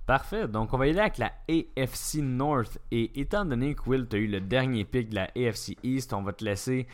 Parfait. 0.05 0.47
Donc, 0.47 0.73
on 0.73 0.77
va 0.77 0.87
y 0.87 0.89
aller 0.89 0.99
avec 0.99 1.17
la 1.17 1.31
AFC 1.47 2.15
North. 2.15 2.77
Et 2.91 3.19
étant 3.19 3.45
donné 3.45 3.73
que 3.73 3.89
Will, 3.89 4.07
tu 4.07 4.17
as 4.17 4.19
eu 4.19 4.27
le 4.27 4.41
dernier 4.41 4.83
pick 4.83 5.09
de 5.09 5.15
la 5.15 5.29
AFC 5.35 5.77
East, 5.83 6.13
on 6.13 6.23
va 6.23 6.33
te 6.33 6.43
laisser 6.43 6.87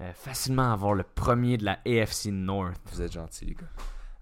euh, 0.00 0.12
facilement 0.14 0.72
avoir 0.72 0.94
le 0.94 1.02
premier 1.02 1.56
de 1.56 1.64
la 1.64 1.80
AFC 1.86 2.26
North. 2.26 2.80
Vous 2.92 3.02
êtes 3.02 3.12
gentil, 3.12 3.46
les 3.46 3.54
gars. 3.54 3.66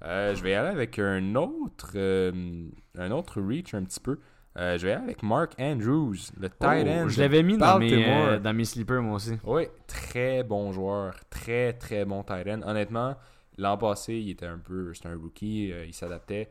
Euh, 0.02 0.34
je 0.34 0.42
vais 0.42 0.52
y 0.52 0.54
aller 0.54 0.70
avec 0.70 0.98
un 0.98 1.34
autre, 1.34 1.92
euh, 1.96 2.66
un 2.96 3.10
autre 3.10 3.42
reach 3.42 3.74
un 3.74 3.84
petit 3.84 4.00
peu. 4.00 4.18
je 4.56 4.78
vais 4.78 4.88
y 4.88 4.92
aller 4.92 5.04
avec 5.04 5.22
Mark 5.22 5.52
Andrews, 5.60 6.16
le 6.38 6.48
tight 6.48 6.86
oh, 6.86 6.90
end. 6.90 7.08
je 7.08 7.20
l'avais 7.20 7.42
mis 7.42 7.58
dans 7.58 7.78
mes, 7.78 8.40
dans 8.42 8.54
mes 8.54 8.64
sleepers, 8.64 9.02
moi 9.02 9.16
aussi. 9.16 9.38
Oui, 9.44 9.64
très 9.86 10.42
bon 10.42 10.72
joueur. 10.72 11.14
Très, 11.28 11.74
très 11.74 12.06
bon 12.06 12.22
tight 12.22 12.46
end. 12.48 12.62
Honnêtement, 12.64 13.16
l'an 13.58 13.76
passé, 13.76 14.14
il 14.14 14.30
était 14.30 14.46
un 14.46 14.58
peu. 14.58 14.92
C'était 14.94 15.08
un 15.08 15.16
rookie. 15.16 15.72
il 15.86 15.94
s'adaptait 15.94 16.48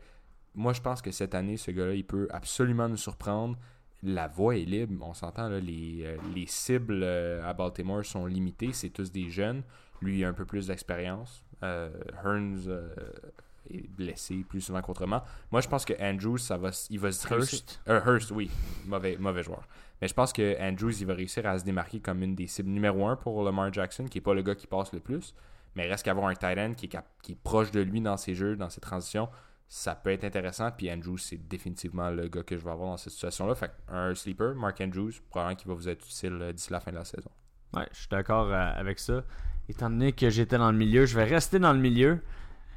moi, 0.54 0.72
je 0.72 0.80
pense 0.80 1.00
que 1.02 1.10
cette 1.10 1.34
année, 1.34 1.56
ce 1.56 1.70
gars-là, 1.70 1.94
il 1.94 2.04
peut 2.04 2.28
absolument 2.30 2.88
nous 2.88 2.96
surprendre. 2.96 3.56
La 4.02 4.28
voie 4.28 4.56
est 4.56 4.64
libre. 4.64 5.04
On 5.06 5.14
s'entend, 5.14 5.48
les, 5.48 6.02
euh, 6.04 6.16
les 6.34 6.46
cibles 6.46 7.02
euh, 7.02 7.44
à 7.48 7.52
Baltimore 7.52 8.04
sont 8.04 8.26
limitées. 8.26 8.72
C'est 8.72 8.88
tous 8.90 9.12
des 9.12 9.30
jeunes. 9.30 9.62
Lui, 10.00 10.18
il 10.18 10.24
a 10.24 10.28
un 10.28 10.32
peu 10.32 10.46
plus 10.46 10.66
d'expérience. 10.66 11.44
Euh, 11.62 11.90
Hearns 12.24 12.64
euh, 12.66 12.88
est 13.68 13.86
blessé 13.88 14.44
plus 14.48 14.62
souvent 14.62 14.80
qu'autrement. 14.80 15.22
Moi, 15.52 15.60
je 15.60 15.68
pense 15.68 15.84
que 15.84 15.92
Andrews, 16.02 16.38
ça 16.38 16.56
va, 16.56 16.70
il 16.88 16.98
va 16.98 17.12
se 17.12 17.28
réussir- 17.28 17.62
euh, 17.88 18.00
Hurst, 18.06 18.30
oui. 18.30 18.50
Mauvais, 18.86 19.18
mauvais 19.18 19.42
joueur. 19.42 19.68
Mais 20.00 20.08
je 20.08 20.14
pense 20.14 20.32
que 20.32 20.56
Andrews, 20.60 20.98
il 20.98 21.06
va 21.06 21.14
réussir 21.14 21.44
à 21.46 21.58
se 21.58 21.64
démarquer 21.64 22.00
comme 22.00 22.22
une 22.22 22.34
des 22.34 22.46
cibles 22.46 22.70
numéro 22.70 23.06
un 23.06 23.16
pour 23.16 23.44
Lamar 23.44 23.70
Jackson, 23.70 24.06
qui 24.06 24.16
n'est 24.16 24.22
pas 24.22 24.32
le 24.32 24.40
gars 24.42 24.54
qui 24.54 24.66
passe 24.66 24.94
le 24.94 25.00
plus. 25.00 25.34
Mais 25.74 25.88
reste 25.88 26.04
qu'avoir 26.04 26.26
un 26.26 26.34
tight 26.34 26.58
end 26.58 26.74
qui 26.74 26.86
est, 26.86 26.98
qui 27.22 27.32
est 27.32 27.42
proche 27.42 27.70
de 27.70 27.80
lui 27.80 28.00
dans 28.00 28.16
ses 28.16 28.34
jeux, 28.34 28.56
dans 28.56 28.70
ses 28.70 28.80
transitions. 28.80 29.28
Ça 29.68 29.94
peut 29.94 30.10
être 30.10 30.24
intéressant. 30.24 30.70
Puis 30.72 30.92
Andrews, 30.92 31.18
c'est 31.18 31.36
définitivement 31.36 32.10
le 32.10 32.28
gars 32.28 32.42
que 32.42 32.56
je 32.56 32.64
vais 32.64 32.72
avoir 32.72 32.90
dans 32.90 32.96
cette 32.96 33.12
situation-là. 33.12 33.54
Fait 33.54 33.70
un 33.88 34.14
sleeper, 34.14 34.54
Mark 34.56 34.80
Andrews, 34.80 35.12
probablement 35.30 35.56
qui 35.56 35.68
va 35.68 35.74
vous 35.74 35.88
être 35.88 36.04
utile 36.04 36.38
euh, 36.40 36.52
d'ici 36.52 36.72
la 36.72 36.80
fin 36.80 36.90
de 36.90 36.96
la 36.96 37.04
saison. 37.04 37.30
Ouais, 37.72 37.86
je 37.92 37.98
suis 37.98 38.08
d'accord 38.08 38.48
euh, 38.48 38.72
avec 38.74 38.98
ça. 38.98 39.22
Étant 39.68 39.88
donné 39.88 40.12
que 40.12 40.28
j'étais 40.28 40.58
dans 40.58 40.72
le 40.72 40.76
milieu, 40.76 41.06
je 41.06 41.14
vais 41.14 41.24
rester 41.24 41.60
dans 41.60 41.72
le 41.72 41.78
milieu. 41.78 42.18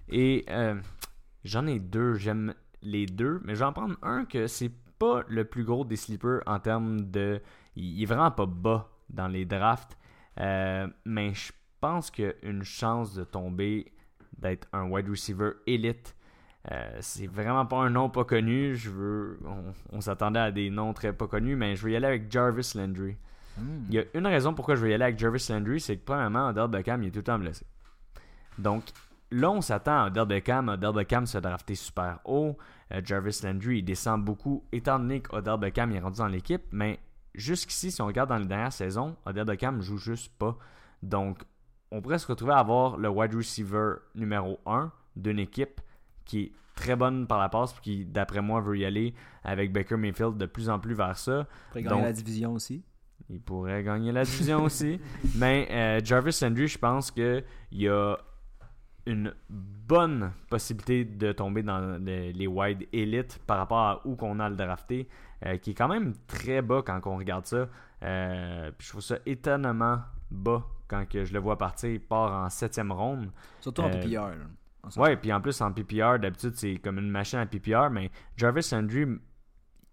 Et 0.10 0.46
euh, 0.50 0.80
j'en 1.44 1.66
ai 1.66 1.80
deux. 1.80 2.14
J'aime 2.14 2.54
les 2.84 3.08
deux. 3.08 3.42
Mais 3.44 3.56
je 3.56 3.60
vais 3.60 3.66
en 3.66 3.74
prendre 3.74 3.96
un 4.04 4.26
que 4.26 4.46
c'est 4.46 4.72
pas 5.00 5.24
le 5.28 5.46
plus 5.46 5.64
gros 5.64 5.86
des 5.86 5.96
sleepers 5.96 6.42
en 6.46 6.60
termes 6.60 7.10
de. 7.10 7.42
Il 7.76 8.04
est 8.04 8.06
vraiment 8.06 8.30
pas 8.30 8.46
bas 8.46 8.92
dans 9.10 9.28
les 9.28 9.46
drafts. 9.46 9.98
Mais 10.38 11.34
je 11.34 11.52
pense 11.84 12.12
qu'il 12.12 12.28
a 12.28 12.34
une 12.44 12.64
chance 12.64 13.14
de 13.14 13.26
tomber, 13.26 13.92
d'être 14.38 14.70
un 14.72 14.90
wide 14.90 15.10
receiver 15.10 15.52
élite. 15.68 16.16
Euh, 16.72 16.98
c'est 17.02 17.28
vraiment 17.28 17.66
pas 17.66 17.76
un 17.76 17.90
nom 17.90 18.10
pas 18.10 18.24
connu. 18.24 18.74
Je 18.74 18.90
veux, 18.90 19.38
on, 19.46 19.74
on 19.92 20.00
s'attendait 20.00 20.40
à 20.40 20.52
des 20.52 20.70
noms 20.70 20.94
très 20.94 21.12
pas 21.12 21.28
connus, 21.28 21.58
mais 21.58 21.76
je 21.76 21.86
vais 21.86 21.92
y 21.92 21.96
aller 21.98 22.08
avec 22.08 22.32
Jarvis 22.32 22.72
Landry. 22.76 23.18
Hmm. 23.58 23.84
Il 23.90 23.96
y 23.96 24.00
a 24.00 24.04
une 24.14 24.26
raison 24.26 24.54
pourquoi 24.54 24.76
je 24.76 24.82
vais 24.82 24.92
y 24.92 24.94
aller 24.94 25.04
avec 25.04 25.20
Jarvis 25.20 25.46
Landry, 25.50 25.82
c'est 25.82 25.98
que 25.98 26.06
premièrement, 26.06 26.48
Odell 26.48 26.70
Beckham, 26.70 27.04
il 27.04 27.08
est 27.08 27.12
tout 27.12 27.18
le 27.18 27.24
temps 27.24 27.38
blessé. 27.38 27.66
Donc, 28.58 28.86
là, 29.30 29.52
on 29.52 29.60
s'attend 29.60 30.04
à 30.04 30.08
Odell 30.08 30.26
Beckham. 30.26 30.70
Odell 30.70 30.94
Beckham 30.94 31.26
se 31.26 31.38
drafté 31.38 31.76
super 31.76 32.20
haut. 32.24 32.58
Euh, 32.94 33.02
Jarvis 33.04 33.42
Landry, 33.44 33.80
il 33.80 33.84
descend 33.84 34.24
beaucoup, 34.24 34.64
étant 34.72 35.00
donné 35.00 35.20
qu'Odell 35.20 35.58
Beckham 35.58 35.92
est 35.92 36.00
rendu 36.00 36.20
dans 36.20 36.28
l'équipe. 36.28 36.64
Mais 36.72 36.98
jusqu'ici, 37.36 37.92
si 37.92 38.02
on 38.02 38.06
regarde 38.06 38.30
dans 38.30 38.38
les 38.38 38.46
dernières 38.46 38.72
saisons, 38.72 39.18
Odell 39.26 39.44
Beckham 39.44 39.82
joue 39.82 39.98
juste 39.98 40.32
pas. 40.38 40.58
Donc, 41.02 41.44
on 41.94 42.02
pourrait 42.02 42.18
se 42.18 42.26
retrouver 42.28 42.54
à 42.54 42.58
avoir 42.58 42.98
le 42.98 43.08
wide 43.08 43.36
receiver 43.36 43.94
numéro 44.16 44.60
1 44.66 44.92
d'une 45.16 45.38
équipe 45.38 45.80
qui 46.26 46.40
est 46.42 46.52
très 46.76 46.96
bonne 46.96 47.28
par 47.28 47.38
la 47.38 47.50
passe, 47.50 47.72
puis 47.74 47.82
qui, 47.84 48.06
d'après 48.06 48.42
moi, 48.42 48.62
veut 48.62 48.80
y 48.80 48.84
aller 48.84 49.14
avec 49.44 49.72
Baker 49.72 49.96
Mayfield 49.98 50.36
de 50.38 50.48
plus 50.48 50.70
en 50.70 50.80
plus 50.80 50.96
vers 50.96 51.16
ça. 51.16 51.46
Après 51.70 51.84
gagner 51.84 51.96
Donc- 51.96 52.06
la 52.06 52.14
division 52.14 52.54
aussi. 52.54 52.84
Il 53.30 53.40
pourrait 53.40 53.84
gagner 53.84 54.12
la 54.12 54.24
division 54.24 54.64
aussi. 54.66 55.00
Mais 55.36 55.68
euh, 55.70 56.02
Jarvis 56.04 56.40
Landry, 56.42 56.68
je 56.68 56.80
pense 56.80 57.12
qu'il 57.12 57.44
y 57.72 57.88
a 57.88 58.18
une 59.06 59.34
bonne 59.50 60.32
possibilité 60.50 61.06
de 61.06 61.32
tomber 61.32 61.62
dans 61.62 61.98
les, 62.04 62.34
les 62.34 62.48
wide 62.48 62.88
élites 62.92 63.40
par 63.46 63.58
rapport 63.58 63.78
à 63.80 64.02
où 64.08 64.16
qu'on 64.16 64.40
a 64.40 64.50
le 64.50 64.56
drafté, 64.56 65.08
euh, 65.46 65.58
qui 65.58 65.72
est 65.72 65.74
quand 65.76 65.90
même 65.90 66.14
très 66.26 66.64
bas 66.64 66.82
quand 66.84 67.00
on 67.06 67.18
regarde 67.18 67.46
ça. 67.46 67.68
Euh, 68.02 68.72
puis 68.78 68.88
je 68.88 68.92
trouve 68.92 69.02
ça 69.04 69.18
étonnamment 69.28 70.00
bas 70.32 70.64
quand 70.94 71.08
que 71.10 71.26
je 71.26 71.34
le 71.34 71.40
vois 71.40 71.58
partir. 71.58 71.90
Il 71.90 72.00
part 72.00 72.32
en 72.46 72.50
septième 72.50 72.92
ronde. 72.92 73.30
Surtout 73.60 73.82
en 73.82 73.90
Euh, 73.90 74.02
PPR. 74.02 74.30
là. 74.30 74.36
Ouais, 74.98 75.16
puis 75.16 75.32
en 75.32 75.40
plus 75.42 75.60
en 75.62 75.72
PPR, 75.72 76.20
d'habitude 76.20 76.54
c'est 76.56 76.76
comme 76.76 76.98
une 77.00 77.10
machine 77.10 77.40
à 77.40 77.46
PPR, 77.46 77.90
mais 77.90 78.12
Jarvis 78.36 78.68
Landry, 78.74 79.06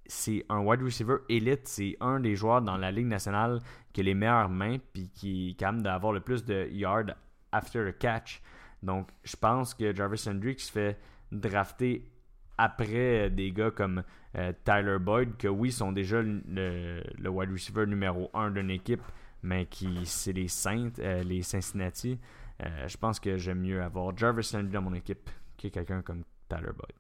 c'est 0.07 0.45
un 0.49 0.59
wide 0.59 0.83
receiver 0.83 1.19
élite, 1.29 1.69
c'est 1.69 1.97
un 2.01 2.19
des 2.19 2.35
joueurs 2.35 2.61
dans 2.63 2.77
la 2.77 2.91
Ligue 2.91 3.07
nationale 3.07 3.61
qui 3.93 4.01
a 4.01 4.05
les 4.05 4.15
meilleures 4.15 4.49
mains, 4.49 4.79
puis 4.93 5.09
qui 5.15 5.51
est 5.51 5.55
capable 5.55 5.83
d'avoir 5.83 6.13
le 6.13 6.21
plus 6.21 6.45
de 6.45 6.69
yards 6.73 7.15
after 7.53 7.85
the 7.93 7.97
catch. 7.99 8.43
Donc 8.83 9.09
je 9.23 9.37
pense 9.37 9.75
que 9.75 9.95
Jarvis 9.95 10.25
Landry 10.27 10.57
qui 10.57 10.65
se 10.65 10.73
fait 10.73 10.99
drafter 11.31 12.11
après 12.59 13.31
des 13.31 13.53
gars 13.53 13.71
comme 13.71 14.03
euh, 14.37 14.53
Tyler 14.65 14.99
Boyd, 14.99 15.37
que 15.37 15.49
oui, 15.49 15.71
sont 15.71 15.93
déjà 15.93 16.21
le, 16.21 16.43
le- 16.49 17.03
le 17.19 17.31
wide 17.31 17.51
receiver 17.53 17.87
numéro 17.87 18.29
1 18.35 18.51
d'une 18.51 18.71
équipe, 18.71 19.03
mais 19.42 19.66
qui 19.66 20.05
c'est 20.05 20.33
les 20.33 20.48
Saints, 20.48 20.92
euh, 20.98 21.22
les 21.22 21.42
Cincinnati. 21.42 22.18
Euh, 22.62 22.88
je 22.88 22.96
pense 22.96 23.18
que 23.20 23.37
j'aime 23.37 23.61
mieux 23.61 23.83
avoir 23.83 24.16
Jarvis 24.16 24.50
Landry 24.53 24.72
dans 24.72 24.83
mon 24.83 24.94
équipe 24.94 25.31
que 25.57 25.68
quelqu'un 25.68 26.03
comme 26.03 26.24
Tyler 26.48 26.72
Boyd. 26.76 26.92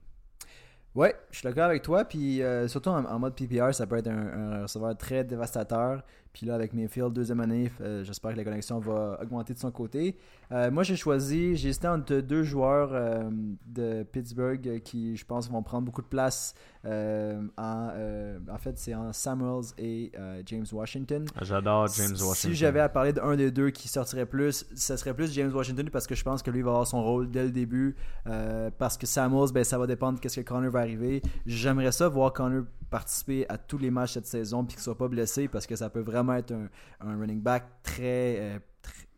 Ouais, 0.94 1.14
je 1.30 1.38
suis 1.38 1.44
d'accord 1.44 1.64
avec 1.64 1.82
toi. 1.82 2.04
Puis 2.04 2.42
euh, 2.42 2.66
surtout 2.66 2.90
en, 2.90 3.18
mode 3.18 3.34
PPR, 3.36 3.72
ça 3.72 3.86
peut 3.86 3.96
être 3.96 4.08
un 4.08 4.62
receveur 4.62 4.96
très 4.96 5.24
dévastateur. 5.24 6.02
Puis 6.32 6.46
là, 6.46 6.54
avec 6.54 6.72
Mayfield, 6.74 7.12
deuxième 7.12 7.40
année, 7.40 7.72
euh, 7.80 8.04
j'espère 8.04 8.32
que 8.32 8.36
la 8.36 8.44
connexion 8.44 8.78
va 8.78 9.18
augmenter 9.20 9.52
de 9.52 9.58
son 9.58 9.70
côté. 9.72 10.16
Euh, 10.52 10.70
moi, 10.70 10.84
j'ai 10.84 10.94
choisi, 10.94 11.56
j'ai 11.56 11.70
hésité 11.70 11.88
entre 11.88 12.16
deux 12.20 12.44
joueurs 12.44 12.90
euh, 12.92 13.30
de 13.66 14.04
Pittsburgh 14.04 14.80
qui, 14.84 15.16
je 15.16 15.24
pense, 15.24 15.50
vont 15.50 15.62
prendre 15.62 15.86
beaucoup 15.86 16.02
de 16.02 16.06
place. 16.06 16.54
en, 16.84 17.48
en 17.58 18.58
fait, 18.58 18.78
c'est 18.78 18.94
en 18.94 19.12
Samuels 19.12 19.66
et 19.78 20.12
James 20.46 20.66
Washington. 20.72 21.26
J'adore 21.42 21.88
James 21.88 22.12
Washington. 22.12 22.34
Si 22.34 22.54
j'avais 22.54 22.80
à 22.80 22.88
parler 22.88 23.12
d'un 23.12 23.36
des 23.36 23.50
deux 23.50 23.70
qui 23.70 23.88
sortirait 23.88 24.26
plus, 24.26 24.66
ce 24.74 24.96
serait 24.96 25.14
plus 25.14 25.32
James 25.32 25.52
Washington 25.52 25.90
parce 25.90 26.06
que 26.06 26.14
je 26.14 26.22
pense 26.22 26.42
que 26.42 26.50
lui 26.50 26.62
va 26.62 26.70
avoir 26.70 26.86
son 26.86 27.02
rôle 27.02 27.30
dès 27.30 27.44
le 27.44 27.50
début. 27.50 27.96
parce 28.78 28.96
que 28.96 29.06
Samuels, 29.06 29.52
ben, 29.52 29.64
ça 29.64 29.78
va 29.78 29.86
dépendre 29.86 30.20
de 30.20 30.28
ce 30.28 30.40
que 30.40 30.46
Connor 30.46 30.70
va 30.70 30.80
arriver. 30.80 31.22
J'aimerais 31.44 31.92
ça 31.92 32.08
voir 32.08 32.32
Connor 32.32 32.64
participer 32.90 33.46
à 33.48 33.56
tous 33.56 33.78
les 33.78 33.90
matchs 33.90 34.14
cette 34.14 34.26
saison 34.26 34.64
puis 34.64 34.74
qu'il 34.74 34.82
soit 34.82 34.98
pas 34.98 35.08
blessé 35.08 35.48
parce 35.48 35.66
que 35.66 35.76
ça 35.76 35.90
peut 35.90 36.00
vraiment 36.00 36.34
être 36.34 36.52
un, 36.52 36.68
un 37.00 37.18
running 37.18 37.40
back 37.40 37.64
très, 37.82 38.36
euh, 38.40 38.58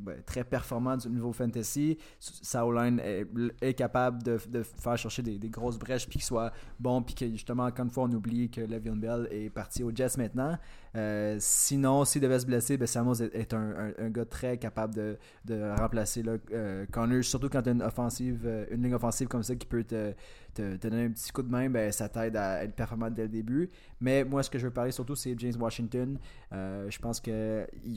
ben, 0.02 0.20
très 0.26 0.42
performant 0.42 0.96
du 0.96 1.08
niveau 1.08 1.32
fantasy. 1.32 1.96
Sa 2.18 2.64
est, 2.64 3.26
est 3.60 3.74
capable 3.74 4.22
de, 4.22 4.36
faire 4.36 4.98
chercher 4.98 5.22
des, 5.22 5.38
grosses 5.48 5.78
brèches 5.78 6.08
puis 6.08 6.18
qu'il 6.18 6.24
soit 6.24 6.52
bon 6.80 7.02
puis 7.02 7.14
que 7.14 7.28
justement, 7.28 7.64
encore 7.64 7.84
une 7.84 7.90
fois, 7.90 8.04
on 8.04 8.12
oublie 8.12 8.50
que 8.50 8.60
Le'Veon 8.60 8.96
Bell 8.96 9.28
est 9.30 9.48
parti 9.50 9.84
aux 9.84 9.94
Jets 9.94 10.16
maintenant. 10.18 10.58
Euh, 10.96 11.36
sinon, 11.38 12.04
s'il 12.04 12.20
devait 12.20 12.40
se 12.40 12.46
blesser, 12.46 12.76
ben 12.76 12.86
est, 12.86 13.34
est 13.34 13.54
un, 13.54 14.10
gars 14.10 14.24
très 14.24 14.58
capable 14.58 14.94
de, 14.94 15.16
de 15.44 15.72
remplacer 15.78 16.22
là, 16.22 16.36
euh, 16.52 16.84
Connor, 16.90 17.22
surtout 17.22 17.48
quand 17.48 17.62
tu 17.62 17.68
as 17.68 17.72
une 17.72 17.82
offensive, 17.82 18.42
euh, 18.44 18.66
une 18.72 18.82
ligne 18.82 18.94
offensive 18.94 19.28
comme 19.28 19.44
ça 19.44 19.54
qui 19.54 19.66
peut 19.66 19.84
te, 19.84 20.12
te, 20.54 20.76
donner 20.76 21.04
un 21.04 21.10
petit 21.10 21.32
coup 21.32 21.42
de 21.42 21.50
main, 21.50 21.68
ben, 21.70 21.90
ça 21.92 22.08
t'aide 22.08 22.36
à 22.36 22.64
être 22.64 22.74
performant 22.74 23.10
dès 23.10 23.22
le 23.22 23.28
début. 23.28 23.70
Mais 24.00 24.24
moi, 24.24 24.42
ce 24.42 24.50
que 24.50 24.58
je 24.58 24.66
veux 24.66 24.72
parler 24.72 24.92
surtout, 24.92 25.14
c'est 25.14 25.38
James 25.38 25.54
Washington. 25.58 26.18
Euh, 26.52 26.90
je 26.90 26.98
pense 26.98 27.20
qu'il 27.20 27.32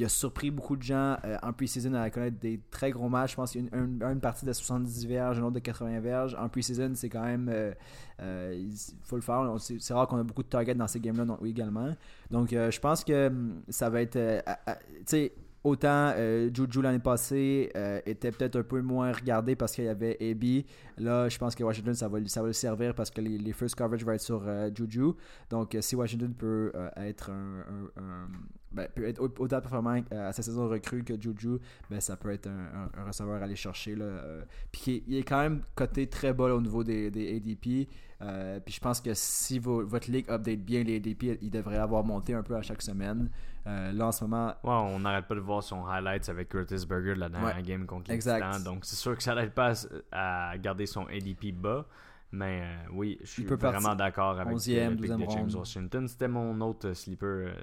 a 0.04 0.10
surpris 0.10 0.52
beaucoup 0.52 0.76
de 0.76 0.84
gens 0.84 1.18
euh, 1.24 1.38
en 1.42 1.52
pre-season 1.54 1.94
à 1.94 2.10
connaître 2.10 2.40
des 2.40 2.62
très 2.72 2.92
gros 2.92 3.10
matchs. 3.10 3.32
Je 3.32 3.36
pense 3.36 3.52
qu'il 3.52 3.66
y 3.66 3.70
a 3.74 3.78
une, 4.12 4.20
partie 4.20 4.46
de 4.46 4.54
70 4.54 5.06
verges, 5.08 5.38
une 5.38 5.44
autre 5.44 5.56
de 5.56 5.60
80 5.60 6.00
verges. 6.00 6.36
En 6.40 6.48
pre-season, 6.50 6.92
c'est 6.96 7.10
quand 7.10 7.24
même. 7.24 7.50
euh, 7.50 8.54
il 8.58 8.76
faut 9.04 9.16
le 9.16 9.22
faire. 9.22 9.56
C'est 9.60 9.94
rare 9.94 10.08
qu'on 10.08 10.18
a 10.18 10.24
beaucoup 10.24 10.44
de 10.44 10.50
targets 10.50 10.76
dans 10.76 10.88
ces 10.88 11.00
games-là 11.00 11.38
également. 11.46 11.94
Donc, 12.32 12.50
je 12.52 12.80
pense 12.80 13.04
que 13.04 13.28
hum, 13.28 13.62
ça 13.70 13.90
va 13.90 14.02
être. 14.02 14.18
tu 14.18 15.04
sais, 15.06 15.34
autant 15.66 16.14
euh, 16.16 16.50
Juju 16.54 16.82
l'année 16.82 17.00
passée 17.00 17.72
euh, 17.76 18.00
était 18.06 18.32
peut-être 18.32 18.56
un 18.56 18.64
peu 18.64 18.82
moins 18.82 19.12
regardé 19.12 19.56
parce 19.56 19.74
qu'il 19.74 19.86
y 19.86 19.88
avait 19.88 20.16
AB. 20.22 20.64
Là, 21.04 21.28
je 21.28 21.38
pense 21.38 21.56
que 21.56 21.64
Washington, 21.64 21.96
ça 21.96 22.08
va, 22.08 22.20
ça 22.28 22.44
le 22.44 22.54
servir 22.54 22.94
parce 22.94 23.10
que 23.10 23.20
les, 23.20 23.52
first 23.52 23.76
coverage 23.76 24.06
vont 24.06 24.12
être 24.12 24.22
sur 24.22 24.44
euh, 24.48 24.70
Juju. 24.74 25.14
Donc, 25.50 25.76
si 25.82 25.96
Washington 25.96 26.34
peut 26.34 26.72
être 26.98 27.32
un, 27.32 28.28
ben, 28.72 28.88
peut 28.94 29.08
être 29.08 29.20
au- 29.22 29.34
autant 29.44 29.60
performant 29.60 30.02
à 30.12 30.32
sa 30.34 30.44
saison 30.44 30.68
recrue 30.70 31.04
que 31.04 31.20
Juju, 31.20 31.58
ben, 31.90 32.00
ça 32.00 32.16
peut 32.16 32.32
être 32.32 32.48
un, 32.48 33.06
receveur 33.08 33.42
à 33.42 33.46
aller 33.46 33.56
chercher. 33.56 33.96
Là. 33.96 34.06
Puis 34.72 35.04
il 35.08 35.18
est- 35.18 35.24
quand 35.24 35.42
même 35.42 35.62
coté 35.74 36.08
très 36.08 36.34
bas 36.34 36.54
au 36.54 36.62
niveau 36.62 36.84
des, 36.84 37.08
ADP. 37.08 37.88
Puis 38.66 38.74
je 38.76 38.80
pense 38.80 39.02
que 39.02 39.14
si 39.14 39.58
vo- 39.58 39.86
votre 39.86 40.12
ligue 40.12 40.30
update 40.30 40.60
bien 40.60 40.84
les 40.84 40.98
ADP, 40.98 41.40
il 41.42 41.50
devrait 41.50 41.78
avoir 41.78 42.04
monté 42.04 42.34
un 42.36 42.44
peu 42.44 42.56
à 42.56 42.62
chaque 42.62 42.82
semaine. 42.84 43.30
Euh, 43.68 43.92
là, 43.92 44.08
en 44.08 44.12
ce 44.12 44.24
moment, 44.24 44.48
Ouais, 44.64 44.74
on 44.74 45.00
n'arrête 45.00 45.26
pas 45.26 45.36
de 45.36 45.40
voir 45.40 45.64
son 45.64 45.86
highlights 45.88 46.30
avec 46.30 46.50
Curtis 46.50 46.86
Burger 46.88 47.16
de 47.16 47.20
la 47.20 47.30
dernière 47.30 47.56
Ouais, 47.56 47.64
game 47.64 47.86
contre. 47.86 48.12
Titans. 48.12 48.64
Donc, 48.64 48.86
c'est 48.86 48.96
sûr 48.96 49.16
que 49.18 49.24
ça 49.24 49.34
n'aide 49.34 49.54
pas 49.54 49.74
à, 50.12 50.58
garder 50.58 50.86
son 50.86 51.06
ADP 51.08 51.52
bas. 51.54 51.86
Mais 52.32 52.62
euh, 52.64 52.90
oui, 52.92 53.18
je 53.22 53.28
suis 53.28 53.44
vraiment 53.44 53.96
d'accord 53.96 54.40
avec 54.40 54.54
11e, 54.54 54.90
le 54.90 54.96
pick 54.98 55.12
de 55.12 55.16
12e 55.16 55.32
James. 55.32 55.50
Washington. 55.56 56.08
C'était 56.08 56.28
mon 56.28 56.60
autre 56.62 56.94
sleeper 56.94 57.48
euh, 57.48 57.54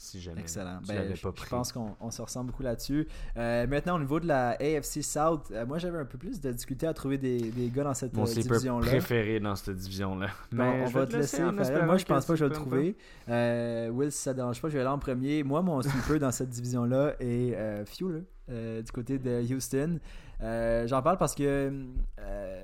si 0.00 0.20
jamais 0.20 0.40
Excellent. 0.40 0.78
tu 0.82 0.88
Ben, 0.88 0.94
l'avais 0.96 1.14
je, 1.14 1.22
pas 1.22 1.28
je 1.30 1.34
pris. 1.42 1.50
pense 1.50 1.72
qu'on 1.72 1.94
on 2.00 2.10
se 2.10 2.22
ressemble 2.22 2.50
beaucoup 2.50 2.62
là-dessus. 2.62 3.06
Euh, 3.36 3.66
maintenant, 3.66 3.96
au 3.96 3.98
niveau 3.98 4.18
de 4.18 4.26
la 4.26 4.50
AFC 4.60 5.02
South, 5.02 5.50
euh, 5.52 5.66
moi 5.66 5.78
j'avais 5.78 5.98
un 5.98 6.04
peu 6.04 6.16
plus 6.18 6.40
de 6.40 6.50
difficulté 6.52 6.86
à 6.86 6.94
trouver 6.94 7.18
des, 7.18 7.38
des 7.50 7.68
gars 7.68 7.84
dans 7.84 7.94
cette 7.94 8.14
Mon 8.14 8.22
euh, 8.26 8.32
division-là. 8.32 8.86
préféré 8.86 9.40
dans 9.40 9.54
cette 9.56 9.76
division-là. 9.76 10.28
Bon, 10.52 10.64
on 10.64 10.86
va 10.86 11.06
te 11.06 11.16
laisser 11.16 11.42
Moi, 11.42 11.96
je 11.98 12.04
pense 12.04 12.24
pas 12.24 12.32
que 12.32 12.38
je 12.38 12.44
vais 12.44 12.48
le 12.50 12.54
trouver. 12.56 12.96
Euh, 13.28 13.88
Will, 13.90 14.10
si 14.10 14.18
ça 14.22 14.30
ne 14.32 14.36
dérange 14.36 14.60
pas, 14.60 14.68
je 14.68 14.74
vais 14.74 14.80
aller 14.80 14.88
en 14.88 14.98
premier. 14.98 15.42
Moi, 15.42 15.62
mon 15.62 15.82
sleeper 15.82 16.18
dans 16.18 16.30
cette 16.32 16.48
division-là 16.50 17.14
est 17.20 17.54
euh, 17.54 17.84
Fuel, 17.84 18.24
euh, 18.48 18.82
du 18.82 18.90
côté 18.92 19.18
de 19.18 19.42
Houston. 19.54 19.98
Euh, 20.42 20.86
J'en 20.88 21.02
parle 21.02 21.18
parce 21.18 21.34
que 21.34 21.70
euh, 22.18 22.62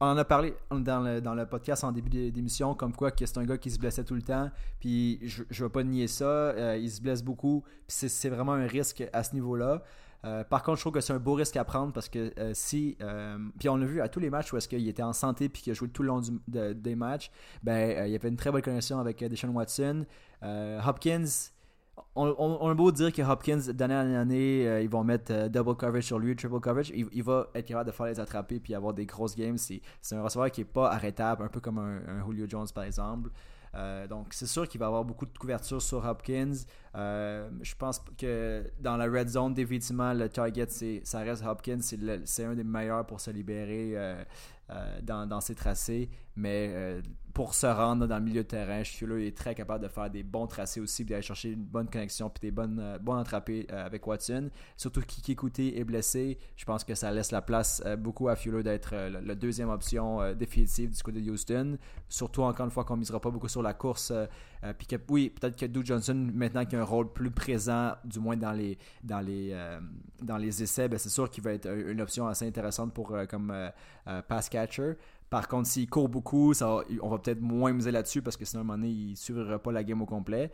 on 0.00 0.06
en 0.06 0.16
a 0.16 0.24
parlé 0.24 0.54
dans 0.70 1.00
le, 1.34 1.44
podcast 1.46 1.82
en 1.84 1.92
début 1.92 2.08
d'é- 2.10 2.30
d'émission, 2.30 2.74
comme 2.74 2.94
quoi 2.94 3.10
que 3.10 3.26
c'est 3.26 3.38
un 3.38 3.44
gars 3.44 3.58
qui 3.58 3.70
se 3.70 3.78
blessait 3.78 4.04
tout 4.04 4.14
le 4.14 4.22
temps. 4.22 4.50
Puis 4.80 5.18
je 5.22 5.42
ne 5.42 5.66
vais 5.66 5.72
pas 5.72 5.82
nier 5.82 6.06
ça. 6.06 6.24
euh, 6.24 6.76
il 6.76 6.90
se 6.90 7.00
blesse 7.00 7.22
beaucoup. 7.22 7.62
Puis 7.86 8.08
c'est- 8.08 8.28
vraiment 8.28 8.52
un 8.52 8.66
risque 8.66 9.02
à 9.12 9.22
ce 9.24 9.34
niveau-là. 9.34 9.82
Euh, 10.24 10.42
par 10.44 10.62
contre, 10.64 10.78
je 10.78 10.82
trouve 10.82 10.92
que 10.92 11.00
c'est 11.00 11.12
un 11.12 11.18
beau 11.18 11.34
risque 11.34 11.56
à 11.56 11.64
prendre 11.64 11.92
parce 11.92 12.08
que 12.08 12.32
euh, 12.38 12.50
si. 12.54 12.96
puis 13.58 13.68
on 13.68 13.76
l'a 13.76 13.86
vu 13.86 14.00
à 14.00 14.08
tous 14.08 14.20
les 14.20 14.30
matchs 14.30 14.52
où 14.52 14.56
est-ce 14.56 14.68
qu'il 14.68 14.86
était 14.88 15.02
en 15.02 15.12
santé 15.12 15.48
puis 15.48 15.62
qu'il 15.62 15.70
a 15.70 15.74
joué 15.74 15.88
tout 15.88 16.02
le 16.02 16.08
long 16.08 16.20
des 16.46 16.94
matchs, 16.96 17.30
ben, 17.62 18.06
il 18.06 18.12
y 18.12 18.16
avait 18.16 18.28
une 18.28 18.36
très 18.36 18.50
bonne 18.52 18.62
connexion 18.62 18.98
avec 18.98 19.22
Deshaun 19.24 19.50
Watson. 19.50 20.04
Hopkins. 20.86 21.50
On, 22.14 22.68
a 22.68 22.74
beau 22.74 22.90
dire 22.90 23.12
que 23.12 23.22
Hopkins, 23.22 23.60
d'année 23.72 23.94
en 23.94 24.14
année, 24.14 24.66
euh, 24.66 24.82
ils 24.82 24.88
vont 24.88 25.04
mettre 25.04 25.32
euh, 25.32 25.48
double 25.48 25.74
coverage 25.76 26.04
sur 26.04 26.18
lui, 26.18 26.34
triple 26.34 26.60
coverage, 26.60 26.92
il, 26.94 27.22
va 27.22 27.48
être 27.54 27.66
capable 27.66 27.90
de 27.90 27.94
faire 27.94 28.06
les 28.06 28.20
attraper 28.20 28.60
puis 28.60 28.74
avoir 28.74 28.92
des 28.94 29.06
grosses 29.06 29.36
games. 29.36 29.58
C'est 29.58 29.80
un 30.12 30.22
receveur 30.22 30.50
qui 30.50 30.62
est 30.62 30.64
pas 30.64 30.90
arrêtable, 30.90 31.44
un 31.44 31.48
peu 31.48 31.60
comme 31.60 31.78
un, 31.78 32.24
Julio 32.26 32.46
Jones 32.48 32.66
par 32.74 32.84
exemple. 32.84 33.30
Euh, 33.74 34.06
donc 34.06 34.28
c'est 34.30 34.46
sûr 34.46 34.66
qu'il 34.66 34.80
va 34.80 34.86
avoir 34.86 35.04
beaucoup 35.04 35.26
de 35.26 35.38
couverture 35.38 35.80
sur 35.80 36.04
Hopkins. 36.04 36.54
Je 36.94 37.74
pense 37.76 38.02
que 38.16 38.64
dans 38.80 38.96
la 38.96 39.06
red 39.06 39.28
zone, 39.28 39.54
définitivement, 39.54 40.12
le 40.12 40.28
target, 40.28 40.68
ça 41.04 41.20
reste 41.20 41.44
Hopkins. 41.44 41.80
C'est 41.80 42.44
un 42.44 42.54
des 42.54 42.64
meilleurs 42.64 43.06
pour 43.06 43.20
se 43.20 43.30
libérer 43.30 43.94
dans 45.02 45.40
ses 45.40 45.54
tracés. 45.54 46.10
Mais 46.38 46.70
euh, 46.72 47.02
pour 47.38 47.54
se 47.54 47.68
rendre 47.68 48.08
dans 48.08 48.18
le 48.18 48.24
milieu 48.24 48.42
de 48.42 48.48
terrain, 48.48 48.82
Schuller 48.82 49.28
est 49.28 49.36
très 49.36 49.54
capable 49.54 49.84
de 49.84 49.88
faire 49.88 50.10
des 50.10 50.24
bons 50.24 50.48
tracés 50.48 50.80
aussi, 50.80 51.04
d'aller 51.04 51.22
chercher 51.22 51.52
une 51.52 51.62
bonne 51.62 51.88
connexion, 51.88 52.28
puis 52.28 52.40
des 52.40 52.50
bonnes, 52.50 52.80
euh, 52.80 52.98
bonnes 52.98 53.20
attrapées 53.20 53.64
euh, 53.70 53.86
avec 53.86 54.04
Watson. 54.04 54.50
Surtout 54.76 55.02
Kiki 55.02 55.36
Kuti 55.36 55.72
est 55.76 55.84
blessé. 55.84 56.36
Je 56.56 56.64
pense 56.64 56.82
que 56.82 56.96
ça 56.96 57.12
laisse 57.12 57.30
la 57.30 57.40
place 57.40 57.80
euh, 57.86 57.94
beaucoup 57.94 58.28
à 58.28 58.34
Fuller 58.34 58.64
d'être 58.64 58.92
la, 58.96 59.36
deuxième 59.36 59.68
option 59.68 60.34
définitive 60.34 60.90
du 60.90 61.00
côté 61.00 61.20
de 61.20 61.30
Houston. 61.30 61.78
Surtout, 62.08 62.42
encore 62.42 62.66
une 62.66 62.72
fois, 62.72 62.82
qu'on 62.82 62.94
ne 62.94 63.00
misera 63.02 63.20
pas 63.20 63.30
beaucoup 63.30 63.46
sur 63.46 63.62
la 63.62 63.72
course. 63.72 64.12
puis 64.76 64.88
que, 64.88 64.96
oui, 65.08 65.30
peut-être 65.30 65.56
que 65.56 65.66
Duke 65.66 65.86
Johnson, 65.86 66.30
maintenant 66.34 66.64
qu'il 66.64 66.76
a 66.76 66.80
un 66.80 66.84
rôle 66.84 67.12
plus 67.12 67.30
présent, 67.30 67.92
du 68.04 68.18
moins 68.18 68.36
dans 68.36 68.50
les, 68.50 68.76
dans 69.04 69.20
les, 69.20 69.56
dans 70.20 70.38
les 70.38 70.60
essais, 70.60 70.88
ben, 70.88 70.98
c'est 70.98 71.08
sûr 71.08 71.30
qu'il 71.30 71.44
va 71.44 71.52
être 71.52 71.68
une 71.68 72.00
option 72.00 72.26
assez 72.26 72.48
intéressante 72.48 72.92
pour, 72.92 73.16
comme 73.28 73.54
pass 74.26 74.48
catcher. 74.48 74.94
Par 75.30 75.46
contre, 75.46 75.68
s'il 75.68 75.88
court 75.88 76.08
beaucoup, 76.08 76.52
on 76.60 77.08
va 77.08 77.18
peut-être 77.18 77.40
moins 77.40 77.72
miser 77.72 77.90
là-dessus 77.90 78.22
parce 78.22 78.36
que 78.36 78.44
sinon, 78.44 78.60
à 78.60 78.62
un 78.62 78.66
moment 78.66 78.78
donné, 78.78 78.90
il 78.90 79.10
ne 79.10 79.16
suivra 79.16 79.58
pas 79.58 79.72
la 79.72 79.84
game 79.84 80.00
au 80.00 80.06
complet. 80.06 80.50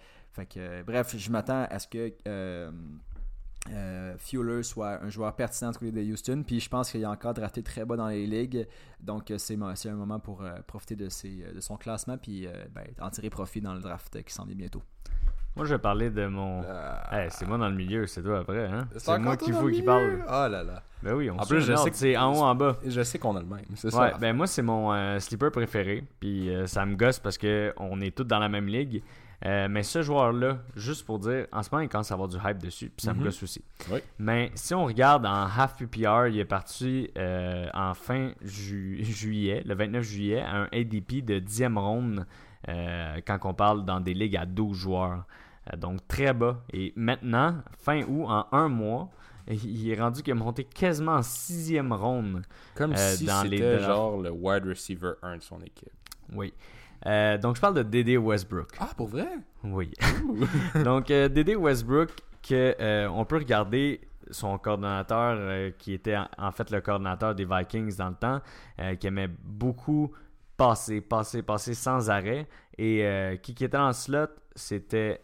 Euh, 0.56 0.82
bref, 0.82 1.16
je 1.16 1.30
m'attends 1.30 1.66
à 1.70 1.78
ce 1.78 1.86
que 1.86 2.12
euh, 2.26 2.72
euh, 3.70 4.62
soit 4.62 5.02
un 5.02 5.10
joueur 5.10 5.34
pertinent 5.36 5.70
du 5.70 5.78
côté 5.78 5.92
de 5.92 6.12
Houston. 6.12 6.42
Puis 6.44 6.58
je 6.58 6.68
pense 6.68 6.90
qu'il 6.90 7.02
est 7.02 7.06
encore 7.06 7.34
drafté 7.34 7.62
très 7.62 7.84
bas 7.84 7.96
dans 7.96 8.08
les 8.08 8.26
ligues. 8.26 8.66
Donc 9.00 9.30
euh, 9.30 9.38
c'est 9.38 9.54
un 9.54 9.94
moment 9.94 10.18
pour 10.18 10.44
profiter 10.66 10.96
de, 10.96 11.08
son 11.08 11.76
classement 11.76 12.18
puis 12.18 12.48
ben, 12.74 12.86
en 13.00 13.10
tirer 13.10 13.30
profit 13.30 13.60
dans 13.60 13.74
le 13.74 13.80
draft 13.80 14.22
qui 14.24 14.34
s'en 14.34 14.44
vient 14.44 14.56
bientôt. 14.56 14.82
Moi, 15.56 15.66
je 15.66 15.74
vais 15.74 15.78
parler 15.78 16.10
de 16.10 16.26
mon. 16.26 16.62
Ah. 16.68 17.08
Hey, 17.22 17.28
c'est 17.30 17.46
moi 17.46 17.58
dans 17.58 17.68
le 17.68 17.74
milieu, 17.76 18.06
c'est 18.08 18.22
toi 18.22 18.40
après, 18.40 18.66
hein? 18.66 18.88
C'est 18.96 19.18
moi 19.20 19.36
qu'il 19.36 19.52
faut 19.54 19.68
milieu? 19.68 19.84
parle. 19.84 20.18
Oh 20.26 20.30
là 20.50 20.64
là. 20.64 20.82
Ben 21.02 21.12
oui, 21.14 21.30
on 21.30 21.38
En 21.38 21.44
plus, 21.46 21.60
je 21.60 21.76
sais 21.76 21.90
que- 21.90 21.96
c'est 21.96 22.16
en 22.16 22.32
haut, 22.32 22.42
en 22.42 22.54
bas. 22.54 22.76
Je 22.84 23.02
sais 23.02 23.18
qu'on 23.18 23.36
a 23.36 23.40
le 23.40 23.46
même. 23.46 23.60
C'est 23.76 23.90
ça. 23.90 24.00
Ouais, 24.00 24.12
ben 24.20 24.34
moi, 24.34 24.46
c'est 24.48 24.62
mon 24.62 24.92
euh, 24.92 25.18
sleeper 25.20 25.52
préféré. 25.52 26.02
Puis 26.18 26.48
euh, 26.52 26.66
ça 26.66 26.84
me 26.84 26.96
gosse 26.96 27.18
parce 27.20 27.38
que 27.38 27.72
on 27.76 28.00
est 28.00 28.16
tous 28.16 28.24
dans 28.24 28.38
la 28.40 28.48
même 28.48 28.66
ligue. 28.66 29.02
Euh, 29.44 29.68
mais 29.68 29.82
ce 29.82 30.00
joueur-là, 30.00 30.58
juste 30.74 31.04
pour 31.04 31.18
dire, 31.18 31.46
en 31.52 31.62
ce 31.62 31.68
moment, 31.70 31.82
il 31.82 31.88
commence 31.88 32.10
à 32.10 32.14
avoir 32.14 32.28
du 32.28 32.36
hype 32.42 32.58
dessus. 32.58 32.90
Puis 32.96 33.04
ça 33.04 33.12
me 33.12 33.18
Mhm. 33.18 33.24
gosse 33.26 33.42
aussi. 33.42 33.62
Oui. 33.92 33.98
Mais 34.18 34.50
si 34.54 34.74
on 34.74 34.86
regarde 34.86 35.26
en 35.26 35.44
half 35.44 35.76
PPR, 35.76 36.28
il 36.28 36.38
est 36.38 36.44
parti 36.46 37.10
euh, 37.18 37.66
en 37.74 37.92
fin 37.94 38.32
ju- 38.42 38.98
juillet, 39.04 39.62
le 39.66 39.74
29 39.74 40.02
juillet, 40.02 40.40
à 40.40 40.56
un 40.62 40.68
ADP 40.72 41.20
de 41.22 41.38
10e 41.38 41.76
ronde 41.78 42.26
euh, 42.68 43.20
quand 43.26 43.38
on 43.44 43.52
parle 43.52 43.84
dans 43.84 44.00
des 44.00 44.14
ligues 44.14 44.36
à 44.38 44.46
12 44.46 44.76
joueurs. 44.78 45.24
Euh, 45.72 45.76
donc 45.76 46.06
très 46.08 46.32
bas. 46.32 46.62
Et 46.72 46.92
maintenant, 46.96 47.56
fin 47.78 48.02
août, 48.02 48.26
en 48.28 48.46
un 48.52 48.68
mois, 48.68 49.10
il 49.48 49.90
est 49.90 50.00
rendu 50.00 50.22
qu'il 50.22 50.30
est 50.30 50.34
monté 50.34 50.64
quasiment 50.64 51.12
en 51.14 51.22
sixième 51.22 51.92
ronde. 51.92 52.42
Comme 52.74 52.92
euh, 52.92 53.14
si 53.14 53.24
dans 53.24 53.42
les 53.42 53.58
c'était 53.58 53.76
drafts. 53.76 53.86
genre 53.86 54.20
le 54.20 54.30
wide 54.30 54.66
receiver 54.66 55.12
1 55.22 55.36
de 55.38 55.42
son 55.42 55.60
équipe. 55.60 55.92
Oui. 56.32 56.52
Euh, 57.06 57.36
donc 57.38 57.56
je 57.56 57.60
parle 57.60 57.74
de 57.74 57.82
Dédé 57.82 58.16
Westbrook. 58.16 58.70
Ah, 58.80 58.88
pour 58.96 59.08
vrai? 59.08 59.28
Oui. 59.62 59.90
Donc, 60.84 61.10
euh, 61.10 61.28
Dédé 61.28 61.54
Westbrook, 61.54 62.10
que, 62.42 62.74
euh, 62.80 63.08
on 63.08 63.24
peut 63.24 63.36
regarder 63.36 64.00
son 64.30 64.56
coordonnateur, 64.58 65.72
qui 65.78 65.92
était 65.92 66.16
en, 66.16 66.28
en 66.38 66.50
fait 66.50 66.70
le 66.70 66.80
coordonnateur 66.80 67.34
des 67.34 67.44
Vikings 67.44 67.94
dans 67.96 68.08
le 68.08 68.14
temps, 68.14 68.40
qui 68.98 69.06
aimait 69.06 69.28
beaucoup 69.28 70.12
passer, 70.56 71.02
passer, 71.02 71.42
passer 71.42 71.74
sans 71.74 72.08
arrêt. 72.08 72.48
Et 72.78 73.06
qui, 73.42 73.54
qui 73.54 73.64
était 73.64 73.76
en 73.76 73.92
slot, 73.92 74.28
c'était 74.54 75.20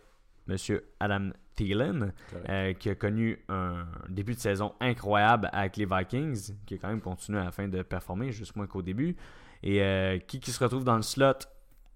Monsieur 0.51 0.85
Adam 0.99 1.31
Thielen, 1.55 2.13
euh, 2.49 2.73
qui 2.75 2.91
a 2.91 2.95
connu 2.95 3.39
un 3.49 3.87
début 4.09 4.35
de 4.35 4.41
saison 4.41 4.73
incroyable 4.81 5.49
avec 5.53 5.77
les 5.77 5.87
Vikings, 5.87 6.55
qui 6.67 6.75
a 6.75 6.79
quand 6.79 6.89
même 6.89 7.01
continué 7.01 7.39
à 7.39 7.45
la 7.45 7.53
fin 7.53 7.69
de 7.69 7.83
performer, 7.83 8.33
juste 8.33 8.57
moins 8.57 8.67
qu'au 8.67 8.83
début. 8.83 9.17
Et 9.63 9.83
euh, 9.83 10.19
qui, 10.19 10.41
qui 10.41 10.51
se 10.51 10.63
retrouve 10.63 10.85
dans 10.85 10.97
le 10.97 11.03
slot 11.03 11.35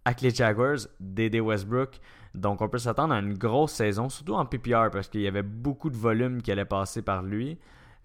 avec 0.05 0.21
les 0.21 0.31
Jaguars, 0.31 0.79
Dédé 1.01 1.41
Westbrook. 1.41 1.99
Donc 2.35 2.61
on 2.61 2.69
peut 2.69 2.79
s'attendre 2.79 3.15
à 3.15 3.19
une 3.19 3.35
grosse 3.39 3.73
saison, 3.73 4.09
surtout 4.09 4.35
en 4.35 4.45
PPR, 4.45 4.91
parce 4.93 5.09
qu'il 5.09 5.23
y 5.23 5.29
avait 5.29 5.43
beaucoup 5.43 5.91
de 5.91 5.97
volume 5.97 6.43
qui 6.43 6.53
allait 6.53 6.65
passer 6.65 7.03
par 7.03 7.23
lui. 7.23 7.59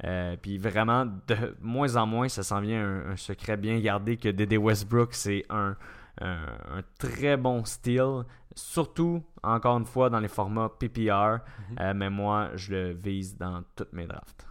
Euh, 0.06 0.38
puis 0.41 0.58
vraiment, 0.58 1.06
de 1.06 1.58
moins 1.62 1.95
en 1.97 2.08
moins, 2.08 2.30
ça 2.30 2.41
s'en 2.41 2.62
vient 2.62 2.82
un, 2.82 3.12
un 3.12 3.16
secret 3.18 3.58
bien 3.58 3.80
gardé 3.80 4.18
que 4.18 4.30
Dédé 4.30 4.56
Westbrook, 4.56 5.14
c'est 5.14 5.45
un, 5.50 5.76
un, 6.22 6.38
un 6.72 6.82
très 6.97 7.38
bon 7.38 7.66
style. 7.66 8.24
Surtout, 8.60 9.24
encore 9.43 9.78
une 9.78 9.86
fois, 9.86 10.10
dans 10.10 10.20
les 10.20 10.28
formats 10.28 10.70
PPR. 10.70 11.38
Euh, 11.80 11.93
mais 11.95 12.10
moi, 12.10 12.49
je 12.55 12.72
le 12.74 12.91
vise 12.93 13.38
dans 13.38 13.64
toutes 13.76 13.93
mes 13.93 14.05
drafts. 14.05 14.45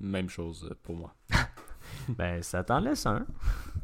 Même 0.00 0.28
chose 0.28 0.68
euh, 0.70 0.74
pour 0.82 0.96
moi. 0.96 1.14
ben, 2.08 2.42
ça 2.42 2.64
t'en 2.64 2.80
laisse 2.80 3.06
un. 3.06 3.26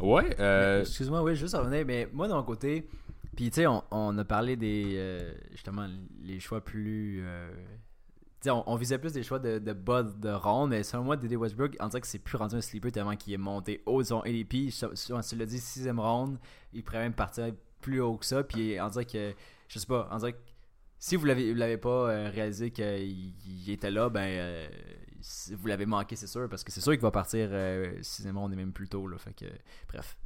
Ouais, 0.00 0.34
euh, 0.40 0.80
Excuse-moi, 0.80 1.22
oui, 1.22 1.36
juste 1.36 1.54
revenir, 1.56 1.84
mais 1.86 2.08
moi 2.12 2.28
de 2.28 2.32
mon 2.32 2.42
côté, 2.42 2.88
puis 3.36 3.50
tu 3.50 3.56
sais, 3.56 3.66
on, 3.66 3.82
on 3.90 4.16
a 4.18 4.24
parlé 4.24 4.56
des 4.56 4.94
euh, 4.96 5.32
justement 5.52 5.86
les 6.22 6.40
choix 6.40 6.60
plus. 6.60 7.20
euh, 7.24 7.50
tu 8.40 8.44
sais, 8.44 8.50
on, 8.50 8.68
on 8.68 8.76
visait 8.76 8.98
plus 8.98 9.12
des 9.12 9.22
choix 9.22 9.38
de, 9.38 9.58
de 9.58 9.72
bas 9.72 10.02
de 10.04 10.30
ronde, 10.30 10.70
mais 10.70 10.82
selon 10.84 11.04
moi, 11.04 11.16
Dédé 11.16 11.36
Westbrook, 11.36 11.76
on 11.80 11.88
dirait 11.88 12.00
que 12.00 12.06
c'est 12.06 12.18
plus 12.20 12.36
rendu 12.36 12.54
un 12.56 12.60
sleeper 12.60 12.90
tellement 12.92 13.16
qu'il 13.16 13.32
est 13.32 13.36
monté 13.38 13.82
haut 13.86 14.00
de 14.02 14.06
son 14.06 14.20
ADP. 14.20 14.70
Je- 14.70 15.12
On 15.12 15.22
se 15.22 15.36
l'a 15.36 15.46
dit, 15.46 15.58
sixième 15.58 15.98
ronde, 16.00 16.38
il 16.72 16.82
pourrait 16.84 17.00
même 17.00 17.12
partir 17.14 17.52
plus 17.80 18.00
haut 18.00 18.16
que 18.16 18.26
ça, 18.26 18.42
puis 18.44 18.76
on 18.80 18.88
dirait 18.88 19.04
que, 19.04 19.32
je 19.68 19.78
sais 19.78 19.86
pas, 19.86 20.08
on 20.10 20.16
dirait 20.18 20.32
que 20.32 20.38
si 20.98 21.16
vous 21.16 21.24
l'avez 21.26 21.52
vous 21.52 21.58
l'avez 21.58 21.76
pas 21.76 22.10
euh, 22.10 22.30
réalisé 22.30 22.70
qu'il 22.70 23.34
il 23.46 23.70
était 23.70 23.90
là, 23.90 24.08
ben 24.08 24.26
euh, 24.26 24.68
vous 25.56 25.66
l'avez 25.66 25.86
manqué, 25.86 26.16
c'est 26.16 26.26
sûr, 26.26 26.48
parce 26.48 26.64
que 26.64 26.72
c'est 26.72 26.80
sûr 26.80 26.92
qu'il 26.92 27.00
va 27.00 27.10
partir 27.10 27.48
euh, 27.50 27.96
sixième 28.02 28.38
ronde 28.38 28.52
et 28.52 28.56
même 28.56 28.72
plus 28.72 28.88
tôt, 28.88 29.06
là, 29.06 29.18
fait 29.18 29.34
que, 29.34 29.46
bref. 29.88 30.16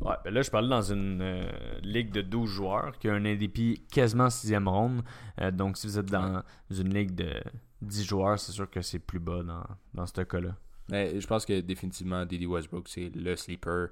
Ouais, 0.00 0.14
ben 0.24 0.32
là, 0.32 0.42
je 0.42 0.50
parle 0.50 0.68
dans 0.68 0.82
une 0.82 1.20
euh, 1.22 1.80
ligue 1.82 2.12
de 2.12 2.22
12 2.22 2.48
joueurs 2.48 2.98
qui 2.98 3.08
a 3.08 3.14
un 3.14 3.24
ADP 3.24 3.88
quasiment 3.90 4.30
sixième 4.30 4.68
ronde. 4.68 5.02
Euh, 5.40 5.50
donc, 5.50 5.76
si 5.76 5.86
vous 5.86 5.98
êtes 5.98 6.10
dans 6.10 6.42
une 6.70 6.92
ligue 6.94 7.14
de 7.14 7.42
10 7.82 8.04
joueurs, 8.04 8.38
c'est 8.38 8.52
sûr 8.52 8.70
que 8.70 8.82
c'est 8.82 8.98
plus 8.98 9.18
bas 9.18 9.42
dans, 9.42 9.64
dans 9.94 10.06
ce 10.06 10.22
cas-là. 10.22 10.56
mais 10.90 11.20
je 11.20 11.26
pense 11.26 11.44
que 11.44 11.60
définitivement, 11.60 12.24
Didi 12.24 12.46
Westbrook, 12.46 12.88
c'est 12.88 13.10
le 13.14 13.36
sleeper 13.36 13.88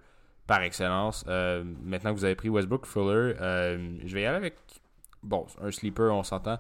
par 0.52 0.62
excellence. 0.64 1.24
Euh, 1.28 1.64
maintenant 1.82 2.12
que 2.12 2.18
vous 2.18 2.26
avez 2.26 2.34
pris 2.34 2.50
Westbrook 2.50 2.84
Fuller, 2.84 3.34
euh, 3.40 3.96
je 4.04 4.12
vais 4.12 4.20
y 4.22 4.26
aller 4.26 4.36
avec. 4.36 4.56
Bon, 5.22 5.46
un 5.62 5.70
sleeper, 5.70 6.12
on 6.12 6.22
s'entend. 6.22 6.58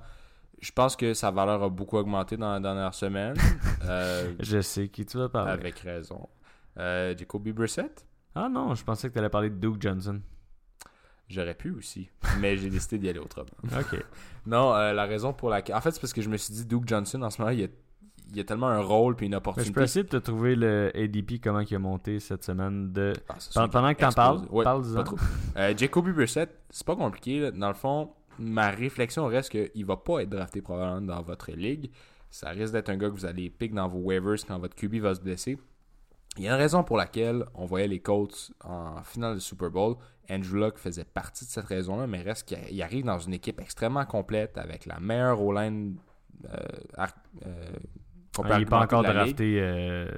Je 0.60 0.72
pense 0.72 0.96
que 0.96 1.12
sa 1.12 1.30
valeur 1.30 1.62
a 1.62 1.68
beaucoup 1.68 1.98
augmenté 1.98 2.38
dans 2.38 2.54
la 2.54 2.60
dernière 2.60 2.94
semaine. 2.94 3.34
euh, 3.84 4.32
Je 4.40 4.62
sais 4.62 4.88
qui 4.88 5.04
tu 5.04 5.18
vas 5.18 5.28
parler. 5.28 5.52
avec 5.52 5.78
raison. 5.80 6.26
Jacoby 6.74 7.52
Brissett, 7.52 8.06
Ah 8.34 8.48
non, 8.48 8.74
je 8.74 8.82
pensais 8.82 9.08
que 9.08 9.12
tu 9.12 9.18
allais 9.18 9.28
parler 9.28 9.50
de 9.50 9.56
Duke 9.56 9.82
Johnson. 9.82 10.22
j'aurais 11.28 11.54
pu 11.54 11.72
aussi, 11.72 12.08
mais 12.40 12.56
j'ai 12.56 12.70
décidé 12.70 12.98
d'y 12.98 13.08
aller 13.10 13.18
autrement. 13.18 13.50
Ok. 13.78 14.02
Non, 14.46 14.72
la 14.72 15.04
raison 15.04 15.34
pour 15.34 15.50
laquelle. 15.50 15.76
En 15.76 15.82
fait, 15.82 15.90
c'est 15.90 16.00
parce 16.00 16.14
que 16.14 16.22
je 16.22 16.30
me 16.30 16.38
suis 16.38 16.54
dit, 16.54 16.64
Duke 16.64 16.88
Johnson, 16.88 17.20
en 17.20 17.28
ce 17.28 17.42
moment, 17.42 17.52
il 17.52 17.60
y 17.60 17.64
a, 17.64 17.68
il 18.32 18.38
y 18.38 18.40
a 18.40 18.44
tellement 18.44 18.68
un 18.68 18.80
rôle 18.80 19.14
puis 19.14 19.26
une 19.26 19.32
Ben, 19.32 19.36
je 19.36 19.38
opportunité. 19.38 19.72
peux 19.72 19.82
essayer 19.82 20.02
de 20.02 20.08
te 20.08 20.16
trouver 20.16 20.56
le 20.56 20.90
ADP, 20.94 21.40
comment 21.42 21.60
il 21.60 21.74
a 21.74 21.78
monté 21.78 22.18
cette 22.18 22.42
semaine 22.44 22.92
de. 22.92 23.12
Ah, 23.28 23.34
Pendant- 23.54 23.68
pendant 23.68 23.94
que 23.94 24.00
t'en 24.00 24.10
parles, 24.12 24.46
Ouais, 24.50 24.64
parle-en. 24.64 24.94
pas 24.94 25.02
trop. 25.04 25.16
Euh, 25.58 25.74
Jacoby 25.76 26.12
Brissett, 26.12 26.50
c'est 26.70 26.86
pas 26.86 26.96
compliqué. 26.96 27.40
là. 27.40 27.50
Dans 27.50 27.68
le 27.68 27.74
fond, 27.74 28.10
ma 28.38 28.70
réflexion 28.70 29.26
reste 29.26 29.50
qu'il 29.50 29.84
va 29.84 29.96
pas 29.96 30.20
être 30.22 30.30
drafté 30.30 30.62
probablement 30.62 31.02
dans 31.14 31.22
votre 31.22 31.50
ligue. 31.52 31.90
Ça 32.30 32.48
risque 32.50 32.72
d'être 32.72 32.88
un 32.88 32.96
gars 32.96 33.08
que 33.10 33.14
vous 33.14 33.26
allez 33.26 33.50
pick 33.50 33.74
dans 33.74 33.86
vos 33.88 33.98
waivers 33.98 34.36
quand 34.48 34.58
votre 34.58 34.74
QB 34.74 34.94
va 34.96 35.14
se 35.14 35.20
blesser. 35.20 35.58
Il 36.38 36.44
y 36.44 36.48
a 36.48 36.52
une 36.54 36.58
raison 36.58 36.82
pour 36.82 36.96
laquelle 36.96 37.44
on 37.54 37.66
voyait 37.66 37.86
les 37.88 38.00
Colts 38.00 38.52
en 38.64 39.02
finale 39.02 39.34
de 39.34 39.38
Super 39.40 39.68
Bowl. 39.70 39.96
Andrew 40.30 40.54
Luck 40.56 40.78
faisait 40.78 41.04
partie 41.04 41.44
de 41.44 41.50
cette 41.50 41.66
raison-là, 41.66 42.06
mais 42.06 42.22
reste 42.22 42.48
qu'il 42.48 42.80
arrive 42.82 43.04
dans 43.04 43.18
une 43.18 43.34
équipe 43.34 43.60
extrêmement 43.60 44.06
complète 44.06 44.56
avec 44.56 44.86
la 44.86 44.98
meilleure 44.98 45.42
O-line 45.42 45.96
euh, 46.48 46.56
euh, 47.44 47.66
Ah, 48.38 48.48
il 48.54 48.58
n'est 48.60 48.64
pas 48.66 48.80
encore 48.80 49.02
drafté. 49.02 49.58
euh, 49.60 50.08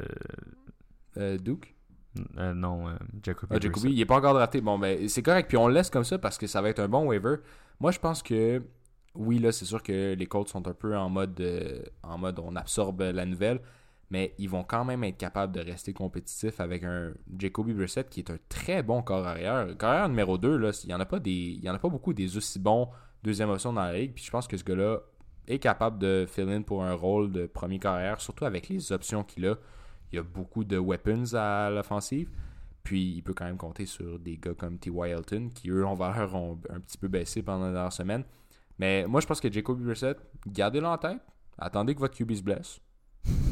Euh, 1.17 1.39
Duke? 1.39 1.75
Euh, 2.39 2.55
non, 2.55 2.89
euh, 2.89 2.93
Jacoby. 3.23 3.55
Ah, 3.57 3.61
Jacoby, 3.61 3.93
il 3.93 4.01
est 4.01 4.07
pas 4.07 4.17
encore 4.17 4.35
drafté. 4.35 4.61
Bon, 4.61 4.79
ben, 4.79 5.09
c'est 5.09 5.23
correct. 5.23 5.49
Puis 5.49 5.57
on 5.57 5.67
le 5.69 5.75
laisse 5.75 5.91
comme 5.91 6.05
ça 6.05 6.19
parce 6.19 6.39
que 6.39 6.47
ça 6.47 6.61
va 6.63 6.69
être 6.69 6.79
un 6.81 6.89
bon 6.89 7.07
waiver. 7.07 7.37
Moi, 7.81 7.91
je 7.91 7.99
pense 7.99 8.23
que, 8.23 8.63
oui, 9.15 9.39
là, 9.39 9.51
c'est 9.53 9.65
sûr 9.65 9.83
que 9.83 10.15
les 10.15 10.27
Colts 10.27 10.49
sont 10.49 10.67
un 10.69 10.75
peu 10.75 10.97
en 10.97 11.09
mode, 11.09 11.43
en 12.03 12.19
mode 12.19 12.39
on 12.39 12.55
absorbe 12.57 13.01
la 13.01 13.27
nouvelle. 13.27 13.61
Mais 14.11 14.35
ils 14.39 14.49
vont 14.49 14.63
quand 14.63 14.85
même 14.85 15.03
être 15.03 15.17
capables 15.17 15.53
de 15.53 15.61
rester 15.61 15.93
compétitifs 15.93 16.61
avec 16.61 16.85
un 16.85 17.13
Jacoby 17.37 17.73
Brissett 17.73 18.09
qui 18.09 18.21
est 18.21 18.31
un 18.31 18.37
très 18.49 18.83
bon 18.83 19.03
corps 19.03 19.27
arrière. 19.27 19.67
Corps 19.77 19.89
arrière 19.91 20.09
numéro 20.09 20.39
2, 20.39 20.57
là, 20.57 20.71
il 20.85 20.89
n'y 20.89 20.95
en, 20.95 21.01
a 21.01 21.07
pas 21.07 21.19
des, 21.19 21.31
il 21.31 21.65
y 21.65 21.71
en 21.71 21.75
a 21.75 21.79
pas 21.79 21.89
beaucoup 21.89 22.13
des 22.13 22.37
aussi 22.37 22.59
bons 22.61 22.89
deuxième 23.25 23.51
option 23.51 23.73
dans 23.73 23.83
la 23.83 23.95
ligue. 23.95 24.13
Puis 24.15 24.23
je 24.25 24.31
pense 24.31 24.47
que 24.47 24.57
ce 24.57 24.63
gars-là 24.63 25.01
est 25.47 25.59
capable 25.59 25.99
de 25.99 26.27
fill 26.29 26.49
in 26.49 26.63
pour 26.63 26.85
un 26.85 26.95
rôle 26.95 27.33
de 27.33 27.47
premier 27.47 27.79
carrière, 27.79 28.21
surtout 28.21 28.45
avec 28.45 28.69
les 28.69 28.93
options 28.93 29.25
qu'il 29.25 29.47
a. 29.47 29.57
Il 30.13 30.17
y 30.17 30.19
a 30.19 30.23
beaucoup 30.23 30.65
de 30.65 30.79
weapons 30.79 31.35
à 31.35 31.71
l'offensive. 31.71 32.31
Puis 32.83 33.15
il 33.17 33.23
peut 33.23 33.33
quand 33.33 33.47
même 33.47 33.57
compter 33.57 33.87
sur 33.87 34.19
des 34.19 34.37
gars 34.37 34.55
comme 34.55 34.79
T.Y. 34.79 35.11
Elton, 35.11 35.51
qui 35.55 35.71
eux, 35.71 35.87
en 35.87 35.95
valeur, 35.95 36.35
ont 36.35 36.61
un 36.69 36.81
petit 36.81 36.99
peu 36.99 37.09
baissé 37.09 37.43
pendant 37.43 37.67
la 37.67 37.73
dernière 37.73 37.93
semaine. 37.93 38.25
Mais 38.79 39.07
moi, 39.07 39.21
je 39.21 39.27
pense 39.27 39.41
que 39.41 39.51
Jacoby 39.51 39.85
Brissett, 39.85 40.19
gardez-le 40.47 40.87
en 40.87 40.99
tête. 40.99 41.21
Attendez 41.59 41.95
que 41.95 42.01
votre 42.01 42.17
QB 42.17 42.33
se 42.35 42.43
blesse. 42.43 42.81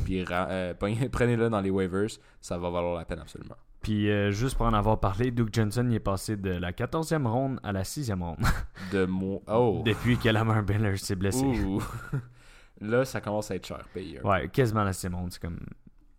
Puis 0.04 0.24
euh, 0.30 0.74
prenez-le 1.12 1.48
dans 1.48 1.60
les 1.60 1.70
waivers. 1.70 2.10
Ça 2.40 2.58
va 2.58 2.70
valoir 2.70 2.96
la 2.96 3.04
peine 3.04 3.20
absolument. 3.20 3.56
Puis 3.82 4.10
euh, 4.10 4.30
juste 4.30 4.56
pour 4.56 4.66
en 4.66 4.72
avoir 4.74 5.00
parlé, 5.00 5.30
Duke 5.32 5.52
Johnson 5.52 5.84
il 5.88 5.94
est 5.96 6.00
passé 6.00 6.36
de 6.36 6.50
la 6.50 6.72
14e 6.72 7.26
ronde 7.26 7.58
à 7.62 7.72
la 7.72 7.82
6e 7.82 8.20
ronde. 8.20 8.38
De 8.92 9.04
mon. 9.06 9.42
Oh! 9.48 9.82
Depuis 9.84 10.16
que 10.18 10.28
Lamar 10.28 10.62
Miller 10.62 10.96
s'est 10.98 11.16
blessé. 11.16 11.44
Ouh. 11.44 11.82
Là, 12.80 13.04
ça 13.04 13.20
commence 13.20 13.50
à 13.50 13.56
être 13.56 13.66
cher 13.66 13.84
payé. 13.92 14.20
Ouais, 14.22 14.48
quasiment 14.48 14.84
la 14.84 14.92
6e 14.92 15.14
ronde. 15.14 15.32
C'est 15.32 15.42
comme 15.42 15.60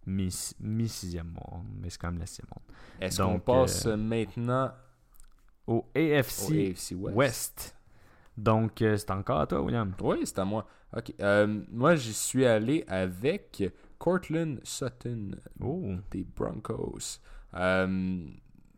mi-6e 0.05 1.23
ronde, 1.37 1.65
mais 1.81 1.89
c'est 1.89 1.99
quand 1.99 2.11
même 2.11 2.19
la 2.19 2.25
6e 2.25 2.41
ronde. 2.49 2.63
Est-ce 2.99 3.21
qu'on 3.21 3.39
passe 3.39 3.85
euh, 3.85 3.95
maintenant 3.97 4.71
Au 5.67 5.75
au 5.75 5.85
AFC 5.95 6.51
AFC 6.71 6.91
West? 6.97 7.15
West. 7.15 7.75
Donc, 8.37 8.81
euh, 8.81 8.97
c'est 8.97 9.11
encore 9.11 9.41
à 9.41 9.47
toi, 9.47 9.61
William. 9.61 9.93
Oui, 10.01 10.17
c'est 10.23 10.39
à 10.39 10.45
moi. 10.45 10.65
Ok. 10.95 11.13
Moi, 11.71 11.95
j'y 11.95 12.13
suis 12.13 12.45
allé 12.45 12.83
avec 12.87 13.63
Cortland 13.97 14.59
Sutton 14.63 15.31
Oh. 15.61 15.95
des 16.11 16.23
Broncos. 16.23 17.19
Euh, 17.55 18.25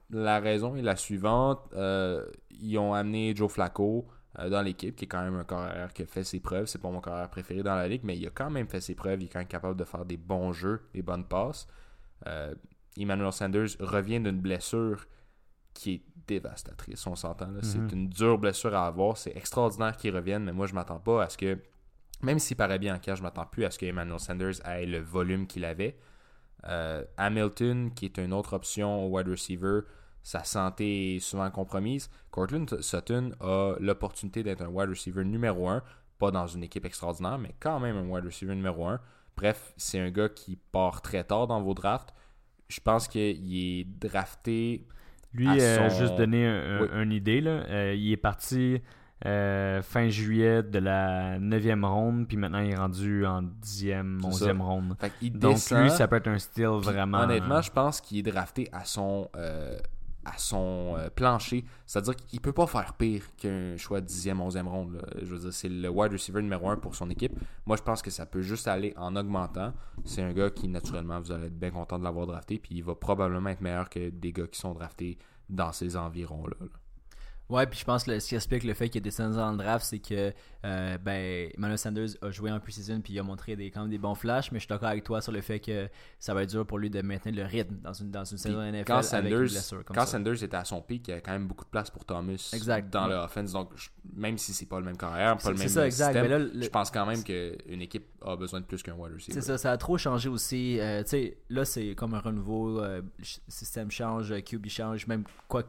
la 0.10 0.40
raison 0.40 0.76
est 0.76 0.82
la 0.82 0.96
suivante. 0.96 1.62
Euh, 1.74 2.26
ils 2.52 2.78
ont 2.78 2.94
amené 2.94 3.36
Joe 3.36 3.52
Flacco 3.52 4.08
euh, 4.40 4.50
dans 4.50 4.62
l'équipe, 4.62 4.96
qui 4.96 5.06
est 5.06 5.08
quand 5.08 5.24
même 5.24 5.36
un 5.36 5.44
carrière 5.44 5.94
qui 5.94 6.04
a 6.04 6.06
fait 6.06 6.24
ses 6.24 6.40
preuves. 6.40 6.66
C'est 6.68 6.82
pas 6.82 6.90
mon 6.92 7.02
carrière 7.02 7.30
préféré 7.30 7.64
dans 7.64 7.76
la 7.76 7.88
ligue, 7.88 8.02
mais 8.04 8.18
il 8.18 8.26
a 8.28 8.32
quand 8.32 8.50
même 8.50 8.68
fait 8.68 8.82
ses 8.82 8.96
preuves. 8.96 9.22
Il 9.22 9.26
est 9.26 9.30
quand 9.30 9.40
même 9.40 9.48
capable 9.48 9.78
de 9.80 9.84
faire 9.86 10.06
des 10.06 10.18
bons 10.18 10.52
jeux, 10.54 10.82
des 10.94 11.02
bonnes 11.02 11.26
passes. 11.26 11.68
Emmanuel 12.98 13.32
Sanders 13.34 13.68
revient 13.80 14.20
d'une 14.22 14.40
blessure 14.40 15.06
qui 15.74 15.94
est 15.96 16.02
dévastatrice, 16.28 17.06
on 17.08 17.16
s'entend. 17.16 17.48
là. 17.52 17.60
C'est 17.62 17.78
Mhm. 17.78 17.90
une 17.92 18.10
dure 18.10 18.38
blessure 18.38 18.74
à 18.74 18.88
avoir. 18.88 19.18
C'est 19.18 19.36
extraordinaire 19.36 19.98
qu'il 19.98 20.16
revienne, 20.16 20.44
mais 20.46 20.54
moi, 20.54 20.66
je 20.66 20.74
m'attends 20.74 21.00
pas 21.00 21.24
à 21.24 21.30
ce 21.30 21.38
que, 21.38 21.60
même 22.24 22.40
s'il 22.40 22.56
paraît 22.56 22.80
bien 22.80 22.96
en 22.96 23.00
cas, 23.00 23.16
je 23.16 23.22
m'attends 23.22 23.46
plus 23.46 23.66
à 23.66 23.72
ce 23.72 23.78
que 23.78 23.86
Emmanuel 23.86 24.20
Sanders 24.20 24.66
ait 24.66 24.86
le 24.86 25.00
volume 25.00 25.46
qu'il 25.46 25.66
avait. 25.66 25.98
Euh, 26.68 27.04
Hamilton, 27.18 27.92
qui 27.94 28.06
est 28.06 28.18
une 28.18 28.34
autre 28.34 28.54
option 28.54 29.06
au 29.06 29.10
wide 29.16 29.28
receiver, 29.28 29.82
sa 30.24 30.44
santé 30.44 31.16
est 31.16 31.20
souvent 31.20 31.50
compromise. 31.52 32.10
Cortland 32.32 32.82
Sutton 32.82 33.32
a 33.40 33.76
l'opportunité 33.80 34.42
d'être 34.44 34.62
un 34.62 34.68
wide 34.70 34.90
receiver 34.90 35.24
numéro 35.24 35.70
1, 35.70 35.84
pas 36.18 36.32
dans 36.32 36.48
une 36.48 36.64
équipe 36.64 36.86
extraordinaire, 36.86 37.38
mais 37.38 37.54
quand 37.60 37.80
même 37.80 37.96
un 37.98 38.08
wide 38.08 38.26
receiver 38.26 38.56
numéro 38.56 38.88
1. 38.88 39.00
Bref, 39.38 39.74
c'est 39.78 40.00
un 40.00 40.10
gars 40.10 40.30
qui 40.30 40.56
part 40.72 41.02
très 41.02 41.24
tard 41.24 41.46
dans 41.48 41.62
vos 41.62 41.74
drafts. 41.74 42.14
Je 42.70 42.80
pense 42.80 43.08
qu'il 43.08 43.22
est 43.80 43.84
drafté. 43.84 44.88
Lui, 45.34 45.48
À 45.48 45.54
euh, 45.62 45.90
son- 45.90 46.00
juste 46.00 46.16
donner 46.16 46.48
un- 46.48 46.78
un- 46.78 46.82
Oui. 46.82 46.88
une 47.04 47.12
idée, 47.12 47.42
là, 47.42 47.52
euh, 47.70 47.94
il 47.96 48.12
est 48.12 48.18
parti 48.18 48.82
euh, 49.26 49.82
fin 49.82 50.08
juillet 50.10 50.62
de 50.64 50.80
la 50.80 51.40
9e 51.40 51.86
ronde, 51.86 52.28
puis 52.28 52.38
maintenant 52.38 52.60
il 52.60 52.72
est 52.72 52.76
rendu 52.76 53.26
en 53.26 53.42
10e, 53.42 54.22
C'est 54.32 54.46
11e 54.46 54.62
ronde. 54.62 54.96
Fait 55.00 55.30
Donc 55.30 55.54
descend. 55.54 55.84
lui, 55.84 55.90
ça 55.90 56.08
peut 56.08 56.18
être 56.18 56.28
un 56.28 56.38
style 56.38 56.68
vraiment... 56.68 57.20
Honnêtement, 57.22 57.62
je 57.62 57.72
pense 57.72 58.02
qu'il 58.02 58.20
est 58.20 58.32
drafté 58.32 58.70
à 58.72 58.86
son, 58.86 59.30
euh, 59.36 59.80
à 60.26 60.38
son 60.38 60.96
euh, 60.98 61.10
plancher. 61.10 61.66
C'est-à-dire 61.86 62.16
qu'il 62.16 62.42
peut 62.42 62.54
pas 62.54 62.68
faire 62.68 62.94
pire 62.94 63.24
qu'un 63.38 63.78
choix 63.78 64.02
de 64.02 64.08
10e, 64.08 64.38
11e 64.38 64.68
ronde. 64.68 64.94
là. 64.94 65.02
Je 65.22 65.26
veux 65.26 65.40
dire, 65.40 65.54
c'est 65.54 65.70
le 65.70 65.90
wide 65.90 66.12
receiver 66.12 66.42
numéro 66.42 66.70
1 66.70 66.78
pour 66.78 66.96
son 66.96 67.10
équipe. 67.10 67.34
Moi, 67.66 67.78
je 67.78 67.84
pense 67.84 68.02
que 68.02 68.12
ça 68.12 68.26
peut 68.26 68.42
juste 68.42 68.68
aller 68.68 68.94
en 68.98 69.16
augmentant. 69.16 69.74
C'est 70.04 70.22
un 70.22 70.34
gars 70.34 70.50
qui, 70.50 70.68
naturellement, 70.68 71.20
vous 71.20 71.32
allez 71.32 71.48
être 71.48 71.58
bien 71.58 71.72
content 71.72 71.98
de 72.00 72.04
l'avoir 72.04 72.28
drafté. 72.28 72.60
Puis 72.60 72.76
il 72.76 72.84
va 72.84 72.96
probablement 72.96 73.50
être 73.50 73.62
meilleur 73.62 73.90
que 73.90 74.10
des 74.10 74.34
gars 74.34 74.48
qui 74.48 74.60
sont 74.60 74.74
draftés 74.74 75.18
dans 75.50 75.72
ces 75.72 75.96
environs-là. 75.96 76.56
là. 76.60 76.68
Ouais, 77.48 77.68
puis 77.68 77.78
je 77.80 77.86
pense 77.86 78.04
que 78.04 78.20
ce 78.20 78.28
qui 78.28 78.34
explique 78.36 78.64
le 78.64 78.74
fait 78.74 78.90
qu'il 78.90 78.98
est 78.98 79.02
descendu 79.02 79.36
dans 79.38 79.52
le 79.52 79.58
draft, 79.58 79.86
c'est 79.86 80.00
que 80.00 80.34
euh, 80.66 80.98
ben, 80.98 81.52
Emmanuel 81.56 81.78
Sanders 81.78 82.10
a 82.24 82.32
joué 82.32 82.52
en 82.52 82.60
pre-season 82.60 83.02
puis 83.02 83.14
il 83.14 83.20
a 83.20 83.24
montré 83.24 83.56
des, 83.56 83.70
quand 83.70 83.82
même 83.82 83.92
des 83.92 84.00
bons 84.00 84.16
flashs, 84.16 84.52
mais 84.52 84.58
je 84.58 84.64
suis 84.64 84.68
d'accord 84.70 84.90
avec 84.90 85.04
toi 85.04 85.22
sur 85.22 85.32
le 85.32 85.42
fait 85.42 85.60
que 85.60 85.88
ça 86.20 86.34
va 86.34 86.42
être 86.42 86.50
dur 86.50 86.66
pour 86.66 86.80
lui 86.80 86.90
de 86.90 87.02
maintenir 87.04 87.36
le 87.36 87.44
rythme 87.48 87.76
dans 87.84 87.94
une, 87.94 88.10
dans 88.10 88.26
une 88.26 88.40
saison 88.40 88.60
NFL 88.64 88.86
quand 88.86 88.94
avec 88.96 89.06
Sanders, 89.06 89.32
une 89.42 89.48
blessure 89.50 89.86
comme 89.86 89.96
quand 89.96 90.06
ça. 90.06 90.14
Sanders 90.14 90.44
était 90.44 90.58
à 90.58 90.66
son 90.66 90.82
pic, 90.82 91.08
il 91.08 91.12
y 91.12 91.14
avait 91.14 91.22
quand 91.22 91.34
même 91.34 91.48
beaucoup 91.48 91.66
de 91.66 91.70
place 91.70 91.92
pour 91.92 92.04
Thomas 92.04 92.50
Exact. 92.54 92.90
dans 92.92 93.06
le 93.08 93.14
offense. 93.16 93.52
Donc, 93.52 93.70
je- 93.76 93.90
même 94.16 94.40
si 94.40 94.52
c'est 94.52 94.66
pas 94.66 94.80
le 94.80 94.86
même 94.86 94.98
carrière, 94.98 95.38
pas 95.38 95.52
le 95.52 95.58
même 95.58 95.68
ça, 95.68 95.90
système, 95.92 96.14
Mais 96.24 96.28
là, 96.28 96.40
le- 96.40 96.62
je 96.64 96.70
pense 96.70 96.90
quand 96.90 97.06
même 97.06 97.24
qu'une 97.24 97.82
équipe 97.82 98.08
a 98.24 98.36
besoin 98.36 98.60
de 98.62 98.66
plus 98.66 98.82
qu'un 98.82 98.94
wide 98.96 99.14
receiver. 99.14 99.34
C'est 99.40 99.46
ça, 99.46 99.60
ça 99.60 99.72
a 99.72 99.78
trop 99.78 100.00
changé 100.00 100.30
aussi. 100.30 100.80
Euh, 100.80 101.04
tu 101.04 101.10
sais, 101.10 101.38
là, 101.50 101.64
c'est 101.64 101.94
comme 101.94 102.16
un 102.16 102.20
renouveau. 102.20 102.82
euh, 102.82 103.02
système 103.48 103.92
change, 103.92 104.32
euh, 104.32 104.40
QB 104.42 104.68
change. 104.68 105.06
Même 105.08 105.24
quoi 105.48 105.64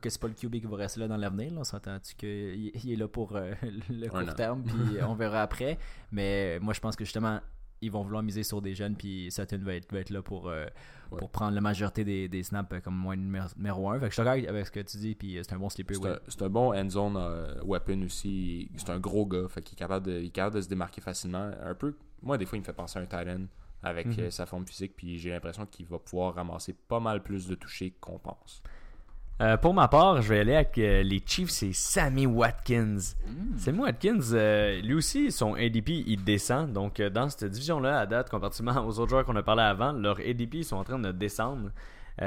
que, 0.00 0.10
c'est 0.10 0.20
pas 0.20 0.28
le 0.28 0.34
QB 0.34 0.52
qui 0.60 0.66
va 0.66 0.76
rester 0.76 1.00
là 1.00 1.08
dans 1.08 1.16
l'avenir. 1.16 1.52
On 1.56 1.64
s'entend-tu 1.64 2.14
qu'il 2.14 2.70
il 2.74 2.92
est 2.92 2.96
là 2.96 3.08
pour 3.08 3.36
euh, 3.36 3.52
le 3.90 4.08
court 4.08 4.34
terme, 4.34 4.62
puis 4.64 4.74
on 5.06 5.14
verra 5.14 5.42
après. 5.42 5.78
Mais 6.12 6.58
moi, 6.60 6.72
je 6.74 6.80
pense 6.80 6.96
que 6.96 7.04
justement, 7.04 7.40
ils 7.80 7.90
vont 7.90 8.02
vouloir 8.02 8.22
miser 8.22 8.42
sur 8.44 8.62
des 8.62 8.74
jeunes, 8.74 8.96
puis 8.96 9.30
Sutton 9.30 9.60
va 9.62 9.74
être, 9.74 9.92
va 9.92 9.98
être 10.00 10.10
là 10.10 10.22
pour, 10.22 10.48
euh, 10.48 10.66
Ouais. 11.12 11.18
pour 11.18 11.28
prendre 11.30 11.54
la 11.54 11.60
majorité 11.60 12.02
des, 12.02 12.28
des 12.28 12.42
snaps 12.42 12.72
euh, 12.72 12.80
comme 12.80 12.96
moins 12.96 13.14
numéro, 13.14 13.46
numéro 13.56 13.90
1. 13.90 14.00
Fait 14.00 14.06
que 14.06 14.10
je 14.10 14.14
suis 14.14 14.24
d'accord 14.24 14.48
avec 14.48 14.66
ce 14.66 14.70
que 14.72 14.80
tu 14.80 14.96
dis, 14.96 15.14
puis 15.14 15.38
c'est 15.42 15.52
un 15.52 15.58
bon 15.58 15.68
sleeper. 15.68 15.94
C'est 15.96 16.02
ouais. 16.02 16.10
un, 16.12 16.18
c'est 16.26 16.42
un 16.42 16.48
bon 16.48 16.72
end 16.74 16.88
zone 16.88 17.16
euh, 17.18 17.60
weapon 17.62 18.02
aussi. 18.04 18.70
C'est 18.76 18.88
un 18.90 18.98
gros 18.98 19.26
gars, 19.26 19.46
fait 19.48 19.60
qu'il 19.62 19.74
est 19.74 19.78
capable 19.78 20.06
de, 20.06 20.12
il 20.18 20.26
est 20.26 20.30
capable 20.30 20.56
de 20.56 20.60
se 20.62 20.68
démarquer 20.68 21.02
facilement. 21.02 21.50
Un 21.62 21.74
peu, 21.74 21.94
moi 22.22 22.38
des 22.38 22.46
fois 22.46 22.56
il 22.56 22.62
me 22.62 22.64
fait 22.64 22.72
penser 22.72 22.98
à 22.98 23.02
un 23.02 23.06
tight 23.06 23.28
end 23.28 23.44
avec 23.82 24.06
Mhm. 24.06 24.30
sa 24.30 24.46
forme 24.46 24.66
physique, 24.66 24.94
puis 24.96 25.18
j'ai 25.18 25.28
l'impression 25.30 25.66
qu'il 25.66 25.84
va 25.86 25.98
pouvoir 25.98 26.34
ramasser 26.34 26.72
pas 26.72 27.00
mal 27.00 27.22
plus 27.22 27.46
de 27.46 27.54
touchés 27.54 27.90
qu'on 28.00 28.18
pense. 28.18 28.62
Euh, 29.40 29.56
pour 29.56 29.74
ma 29.74 29.88
part, 29.88 30.22
je 30.22 30.28
vais 30.28 30.40
aller 30.40 30.54
avec 30.54 30.78
euh, 30.78 31.02
les 31.02 31.20
Chiefs, 31.26 31.50
c'est 31.50 31.72
Sammy 31.72 32.24
Watkins. 32.24 32.98
Mm. 33.26 33.58
Sammy 33.58 33.78
Watkins, 33.80 34.20
euh, 34.32 34.80
lui 34.80 34.94
aussi, 34.94 35.32
son 35.32 35.54
ADP, 35.54 35.88
il 36.06 36.22
descend. 36.22 36.72
Donc, 36.72 37.02
dans 37.02 37.28
cette 37.28 37.50
division-là, 37.50 37.98
à 37.98 38.06
date, 38.06 38.30
comparativement 38.30 38.76
aux 38.86 38.98
autres 39.00 39.10
joueurs 39.10 39.24
qu'on 39.24 39.34
a 39.34 39.42
parlé 39.42 39.62
avant, 39.62 39.92
leurs 39.92 40.20
ADP 40.20 40.62
sont 40.62 40.76
en 40.76 40.84
train 40.84 41.00
de 41.00 41.10
descendre. 41.10 41.70
Je 42.20 42.24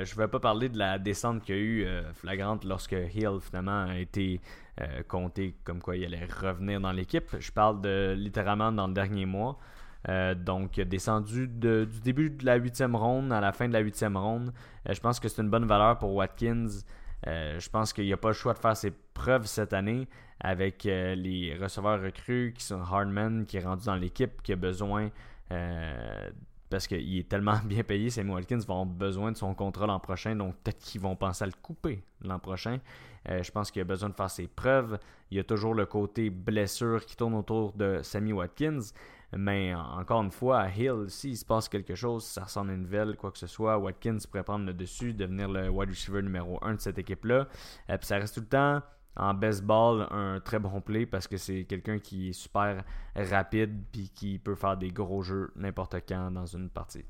ne 0.00 0.16
vais 0.16 0.28
pas 0.28 0.38
parler 0.38 0.68
de 0.68 0.76
la 0.76 0.98
descente 0.98 1.42
qu'il 1.42 1.54
y 1.54 1.58
a 1.58 1.62
eu 1.62 1.86
flagrante 2.12 2.62
lorsque 2.64 2.92
Hill, 2.92 3.38
finalement, 3.40 3.86
a 3.86 3.96
été 3.96 4.38
compté 5.08 5.56
comme 5.64 5.80
quoi 5.80 5.96
il 5.96 6.04
allait 6.04 6.26
revenir 6.26 6.78
dans 6.78 6.92
l'équipe. 6.92 7.24
Je 7.38 7.50
parle 7.50 7.80
de 7.80 8.14
littéralement 8.18 8.70
dans 8.70 8.86
le 8.86 8.92
dernier 8.92 9.24
mois. 9.24 9.58
Euh, 10.08 10.34
donc, 10.34 10.80
descendu 10.80 11.46
de- 11.46 11.84
du 11.84 12.00
début 12.00 12.30
de 12.30 12.44
la 12.46 12.56
huitième 12.56 12.96
ronde 12.96 13.32
à 13.32 13.40
la 13.40 13.52
fin 13.52 13.68
de 13.68 13.72
la 13.72 13.80
huitième 13.80 14.16
ronde. 14.16 14.52
Euh, 14.88 14.94
je 14.94 15.00
pense 15.00 15.20
que 15.20 15.28
c'est 15.28 15.42
une 15.42 15.50
bonne 15.50 15.66
valeur 15.66 15.98
pour 15.98 16.14
Watkins. 16.14 16.68
Euh, 17.26 17.60
je 17.60 17.68
pense 17.68 17.92
qu'il 17.92 18.04
n'y 18.06 18.12
a 18.12 18.16
pas 18.16 18.28
le 18.28 18.34
choix 18.34 18.54
de 18.54 18.58
faire 18.58 18.76
ses 18.76 18.92
preuves 19.12 19.44
cette 19.44 19.74
année 19.74 20.08
avec 20.40 20.84
les 20.84 21.54
receveurs 21.60 22.00
recrues 22.00 22.54
qui 22.56 22.64
sont 22.64 22.80
Hardman 22.80 23.44
qui 23.44 23.58
est 23.58 23.64
rendu 23.64 23.84
dans 23.84 23.94
l'équipe, 23.96 24.40
qui 24.40 24.54
a 24.54 24.56
besoin 24.56 25.10
parce 26.70 26.86
qu'il 26.86 27.18
est 27.18 27.28
tellement 27.28 27.58
bien 27.64 27.82
payé, 27.82 28.08
Sammy 28.08 28.30
Watkins 28.30 28.58
va 28.58 28.74
avoir 28.74 28.86
besoin 28.86 29.32
de 29.32 29.36
son 29.36 29.52
contrat 29.54 29.86
l'an 29.86 29.98
prochain, 30.00 30.34
donc 30.36 30.54
peut-être 30.62 30.78
qu'ils 30.78 31.00
vont 31.00 31.16
penser 31.16 31.44
à 31.44 31.46
le 31.46 31.52
couper 31.60 32.02
l'an 32.22 32.38
prochain. 32.38 32.78
Je 33.28 33.50
pense 33.50 33.70
qu'il 33.70 33.82
a 33.82 33.84
besoin 33.84 34.08
de 34.08 34.14
faire 34.14 34.30
ses 34.30 34.46
preuves. 34.46 34.98
Il 35.30 35.36
y 35.36 35.40
a 35.40 35.44
toujours 35.44 35.74
le 35.74 35.84
côté 35.84 36.30
blessure 36.30 37.04
qui 37.04 37.16
tourne 37.16 37.34
autour 37.34 37.72
de 37.74 38.00
Sammy 38.02 38.32
Watkins. 38.32 38.80
Mais 39.36 39.74
en- 39.74 40.00
encore 40.00 40.22
une 40.22 40.30
fois, 40.30 40.60
à 40.62 40.68
Hill, 40.70 41.04
s'il 41.08 41.36
se 41.36 41.44
passe 41.44 41.68
quelque 41.68 41.94
chose, 41.94 42.24
si 42.24 42.32
ça 42.32 42.44
ressemble 42.44 42.70
à 42.70 42.74
une 42.74 42.82
nouvelle, 42.82 43.16
quoi 43.16 43.30
que 43.30 43.38
ce 43.38 43.46
soit, 43.46 43.78
Watkins 43.78 44.18
pourrait 44.28 44.42
prendre 44.44 44.66
le 44.66 44.74
dessus, 44.74 45.14
devenir 45.14 45.48
le 45.48 45.68
wide 45.68 45.90
receiver 45.90 46.22
numéro 46.22 46.58
1 46.62 46.74
de 46.74 46.80
cette 46.80 46.98
équipe-là. 46.98 47.46
Euh, 47.90 47.96
puis 47.98 48.06
ça 48.06 48.16
reste 48.16 48.34
tout 48.34 48.40
le 48.40 48.46
temps 48.46 48.82
en 49.16 49.34
baseball 49.34 50.06
un 50.10 50.40
très 50.40 50.58
bon 50.58 50.80
play 50.80 51.04
parce 51.06 51.26
que 51.28 51.36
c'est 51.36 51.64
quelqu'un 51.64 51.98
qui 51.98 52.30
est 52.30 52.32
super 52.32 52.84
rapide 53.14 53.82
puis 53.92 54.10
qui 54.14 54.38
peut 54.38 54.54
faire 54.54 54.76
des 54.76 54.88
gros 54.90 55.22
jeux 55.22 55.50
n'importe 55.56 55.96
quand 56.08 56.30
dans 56.30 56.46
une 56.46 56.68
partie. 56.70 57.04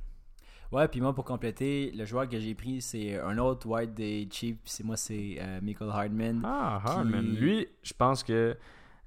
Ouais, 0.73 0.87
puis 0.89 1.01
moi, 1.01 1.13
pour 1.15 1.25
compléter, 1.25 1.91
le 1.91 2.05
joueur 2.05 2.29
que 2.29 2.39
j'ai 2.39 2.55
pris, 2.55 2.81
c'est 2.81 3.19
un 3.19 3.39
autre 3.39 3.67
wide 3.67 3.93
des 3.93 4.29
Chiefs. 4.31 4.59
c'est 4.65 4.85
moi, 4.85 4.97
c'est 4.97 5.37
euh, 5.41 5.59
Michael 5.61 5.91
Hardman. 5.91 6.43
Ah, 6.45 6.81
Hardman. 6.85 7.35
Lui, 7.35 7.67
je 7.83 7.93
pense 7.93 8.23
que 8.23 8.57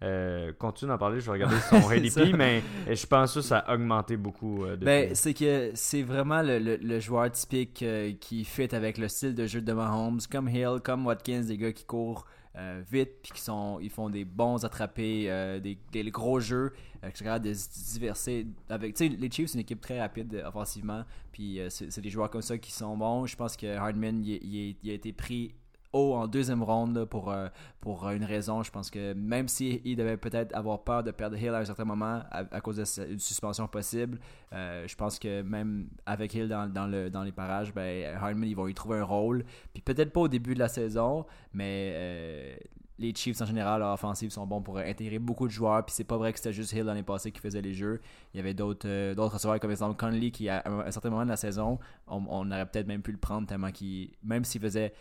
Euh, 0.04 0.52
continue 0.60 0.90
d'en 0.90 0.98
parler, 0.98 1.20
je 1.22 1.26
vais 1.26 1.32
regarder 1.32 1.56
son. 1.70 1.88
ADP, 1.90 2.36
mais 2.38 2.62
je 2.94 3.06
pense 3.06 3.34
que 3.36 3.42
ça 3.42 3.60
a 3.60 3.74
augmenté 3.76 4.18
beaucoup. 4.18 4.66
euh. 4.66 4.76
Ben, 4.76 5.16
c'est 5.16 5.34
que 5.34 5.72
c'est 5.76 6.02
vraiment 6.04 6.42
le, 6.42 6.60
le- 6.60 6.76
le 6.78 7.00
joueur 7.00 7.32
typique 7.32 7.82
euh, 7.84 8.12
qui 8.20 8.44
fit 8.44 8.74
avec 8.76 8.98
le 8.98 9.08
style 9.08 9.34
de 9.34 9.46
jeu 9.48 9.62
de 9.62 9.72
Mahomes, 9.74 10.20
comme 10.30 10.50
Hill, 10.50 10.80
comme 10.84 11.06
Watkins, 11.06 11.44
des 11.44 11.58
gars 11.58 11.72
qui 11.72 11.86
courent 11.86 12.26
euh, 12.56 12.84
vite 12.92 13.10
puis 13.24 13.32
qui 13.32 13.42
sont 13.42 13.80
ils 13.82 13.90
font 13.90 14.10
des 14.12 14.26
bons 14.26 14.64
attrapés, 14.64 15.26
euh, 15.28 15.60
des, 15.60 15.78
des 15.92 16.04
gros 16.12 16.40
jeux, 16.40 16.72
euh, 17.04 17.10
qui 17.10 17.18
sont 17.20 17.24
capables 17.26 17.46
de 17.46 17.54
se 17.54 17.94
diverser 17.94 18.46
avec 18.70 19.00
les 19.00 19.32
Chiefs 19.32 19.48
c'est 19.52 19.54
une 19.56 19.62
équipe 19.62 19.82
très 19.82 20.00
rapide 20.00 20.36
euh, 20.36 20.48
offensivement, 20.48 21.04
puis 21.32 21.60
euh, 21.60 21.70
c'est 21.70 22.00
des 22.02 22.10
joueurs 22.12 22.30
comme 22.30 22.44
ça 22.44 22.58
qui 22.60 22.72
sont 22.72 22.96
bons. 22.98 23.26
Je 23.26 23.36
pense 23.36 23.56
que 23.58 23.76
Hardman 23.76 24.24
il 24.24 24.76
a 24.88 24.94
été 24.94 25.14
pris 25.14 25.56
haut 25.94 26.16
en 26.16 26.28
deuxième 26.28 26.64
ronde 26.64 27.06
pour, 27.06 27.32
euh, 27.32 27.48
pour 27.80 28.10
une 28.10 28.26
raison. 28.26 28.64
Je 28.64 28.72
pense 28.72 28.90
que 28.90 29.14
même 29.14 29.48
s'il 29.48 29.96
devait 29.96 30.18
peut-être 30.18 30.54
avoir 30.56 30.84
peur 30.84 31.04
de 31.04 31.12
perdre 31.12 31.38
Hill 31.38 31.50
à 31.50 31.60
un 31.60 31.66
certain 31.66 31.86
moment 31.86 32.22
à, 32.32 32.62
cause 32.62 32.78
d'une 32.78 33.20
suspension 33.20 33.68
possible, 33.68 34.20
euh, 34.52 34.86
je 34.88 34.96
pense 34.96 35.20
que 35.20 35.42
même 35.42 35.88
avec 36.06 36.34
Hill 36.34 36.48
dans, 36.48 36.68
dans, 36.72 36.88
le, 36.88 37.10
dans 37.10 37.24
les 37.24 37.32
parages, 37.32 37.74
ben, 37.74 38.16
Hardman, 38.16 38.50
ils 38.50 38.56
vont 38.56 38.68
y 38.68 38.74
trouver 38.74 39.00
un 39.00 39.04
rôle. 39.04 39.46
Puis 39.74 39.82
peut-être 39.82 40.12
pas 40.12 40.22
au 40.22 40.28
début 40.28 40.56
de 40.56 40.60
la 40.60 40.68
saison, 40.68 41.26
mais 41.54 41.92
euh, 41.96 42.56
les 43.00 43.14
Chiefs 43.14 43.42
en 43.42 43.46
général, 43.46 43.80
leur 43.80 43.94
offensive, 43.94 44.32
sont 44.32 44.46
bons 44.46 44.62
pour 44.62 44.78
intégrer 44.78 45.20
beaucoup 45.20 45.48
de 45.48 45.52
joueurs. 45.52 45.86
Puis 45.86 45.94
c'est 45.96 46.04
pas 46.04 46.18
vrai 46.18 46.32
que 46.34 46.40
c'était 46.40 46.54
juste 46.54 46.74
Hill 46.74 46.84
l'année 46.84 47.04
passée 47.04 47.32
qui 47.32 47.40
faisait 47.40 47.62
les 47.62 47.74
jeux. 47.74 48.02
Il 48.34 48.38
y 48.38 48.40
avait 48.40 48.54
d'autres 48.54 48.88
euh, 48.88 49.16
d'autres 49.16 49.34
receveurs, 49.34 49.60
comme 49.60 49.72
exemple 49.72 49.98
Conley, 49.98 50.32
qui 50.32 50.50
à 50.50 50.64
un, 50.66 50.80
à 50.80 50.88
un 50.88 50.92
certain 50.92 51.10
moment 51.10 51.24
de 51.24 51.30
la 51.30 51.38
saison, 51.38 51.80
on, 52.08 52.24
on 52.30 52.52
aurait 52.52 52.66
peut-être 52.66 52.88
même 52.88 53.02
pu 53.02 53.12
le 53.12 53.18
prendre 53.18 53.48
tellement 53.48 53.72
qu'il, 53.72 54.12
même 54.24 54.44
s'il 54.44 54.62
faisait 54.62 54.94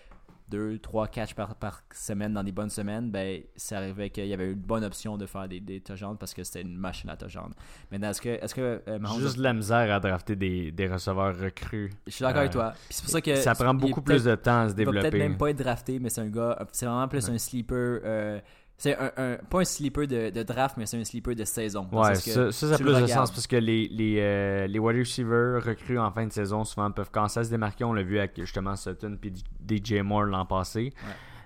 2, 0.53 0.79
3 0.79 1.09
catchs 1.09 1.35
par, 1.35 1.55
par 1.57 1.83
semaine 1.95 2.35
dans 2.35 2.45
des 2.45 2.53
bonnes 2.53 2.69
semaines, 2.71 3.11
ben, 3.11 3.43
ça 3.57 3.79
arrivait 3.79 4.11
qu'il 4.11 4.27
y 4.27 4.35
avait 4.35 4.53
une 4.53 4.55
bonne 4.61 4.85
option 4.85 5.17
de 5.17 5.27
faire 5.27 5.49
des, 5.49 5.61
des 5.61 5.81
touchdowns 5.81 6.17
parce 6.19 6.35
que 6.35 6.45
c'était 6.45 6.61
une 6.63 6.77
machine 6.77 7.09
à 7.11 7.17
touchdowns. 7.17 7.53
Maintenant, 7.91 8.11
est-ce 8.11 8.21
que, 8.21 8.29
est-ce 8.29 8.55
que 8.55 8.83
euh, 8.87 8.99
Mahomes- 8.99 9.21
Juste 9.21 9.39
de 9.39 9.43
la 9.43 9.53
misère 9.55 9.93
à 9.95 9.99
drafter 9.99 10.37
des, 10.37 10.71
des 10.71 10.87
receveurs 10.89 11.35
recrues. 11.39 11.91
je 12.07 12.13
suis 12.13 12.23
d'accord 12.23 12.41
avec 12.41 12.51
Euh, 12.51 12.55
toi. 12.55 12.75
C'est 12.91 13.03
pour 13.03 13.11
ça 13.13 13.21
que 13.21 13.35
ça 13.37 13.55
prend 13.55 13.75
est 13.75 13.81
beaucoup 13.81 14.03
plus 14.03 14.25
de 14.25 14.35
temps 14.35 14.63
à 14.63 14.69
se 14.69 14.75
Il 14.77 14.85
va 14.85 14.91
peut-être 14.93 15.03
développer. 15.05 15.19
même 15.19 15.37
pas 15.39 15.51
être 15.51 15.59
drafté, 15.59 15.99
mais 15.99 16.11
c'est 16.11 16.21
un 16.21 16.29
gars. 16.29 16.59
C'est 16.73 16.87
vraiment 16.87 17.09
plus 17.09 17.29
un 17.31 17.39
sleeper. 17.39 18.01
euh, 18.05 18.41
c'est 18.83 18.97
un, 18.99 19.13
un- 19.17 19.37
pas 19.49 19.61
un 19.61 19.65
sleeper 19.65 20.09
de, 20.09 20.31
de 20.31 20.43
draft, 20.43 20.77
mais 20.77 20.87
c'est 20.87 20.99
un 21.01 21.05
sleeper 21.05 21.37
de 21.37 21.45
saison. 21.45 21.89
Ouais, 21.93 22.17
ça, 22.17 22.51
ça, 22.51 22.69
ça 22.69 22.75
a 22.75 22.79
plus 22.79 23.01
de 23.01 23.07
sens 23.07 23.31
parce 23.31 23.47
que 23.47 23.55
les, 23.55 23.87
les, 23.89 24.17
euh, 24.19 24.67
les 24.67 24.79
wide 24.81 24.99
receivers 24.99 25.63
recrues 25.65 26.01
en 26.01 26.11
fin 26.11 26.27
de 26.27 26.33
saison 26.33 26.65
souvent 26.65 26.91
peuvent 26.91 27.11
commencer 27.13 27.39
à 27.41 27.45
se 27.45 27.51
démarquer. 27.51 27.85
On 27.85 27.93
l'a 27.93 28.03
vu 28.03 28.19
avec 28.19 28.33
justement 28.41 28.75
Sutton 28.75 29.17
puis 29.21 29.33
DJ 29.69 30.01
Moore 30.03 30.25
l'an 30.25 30.45
passé. 30.47 30.93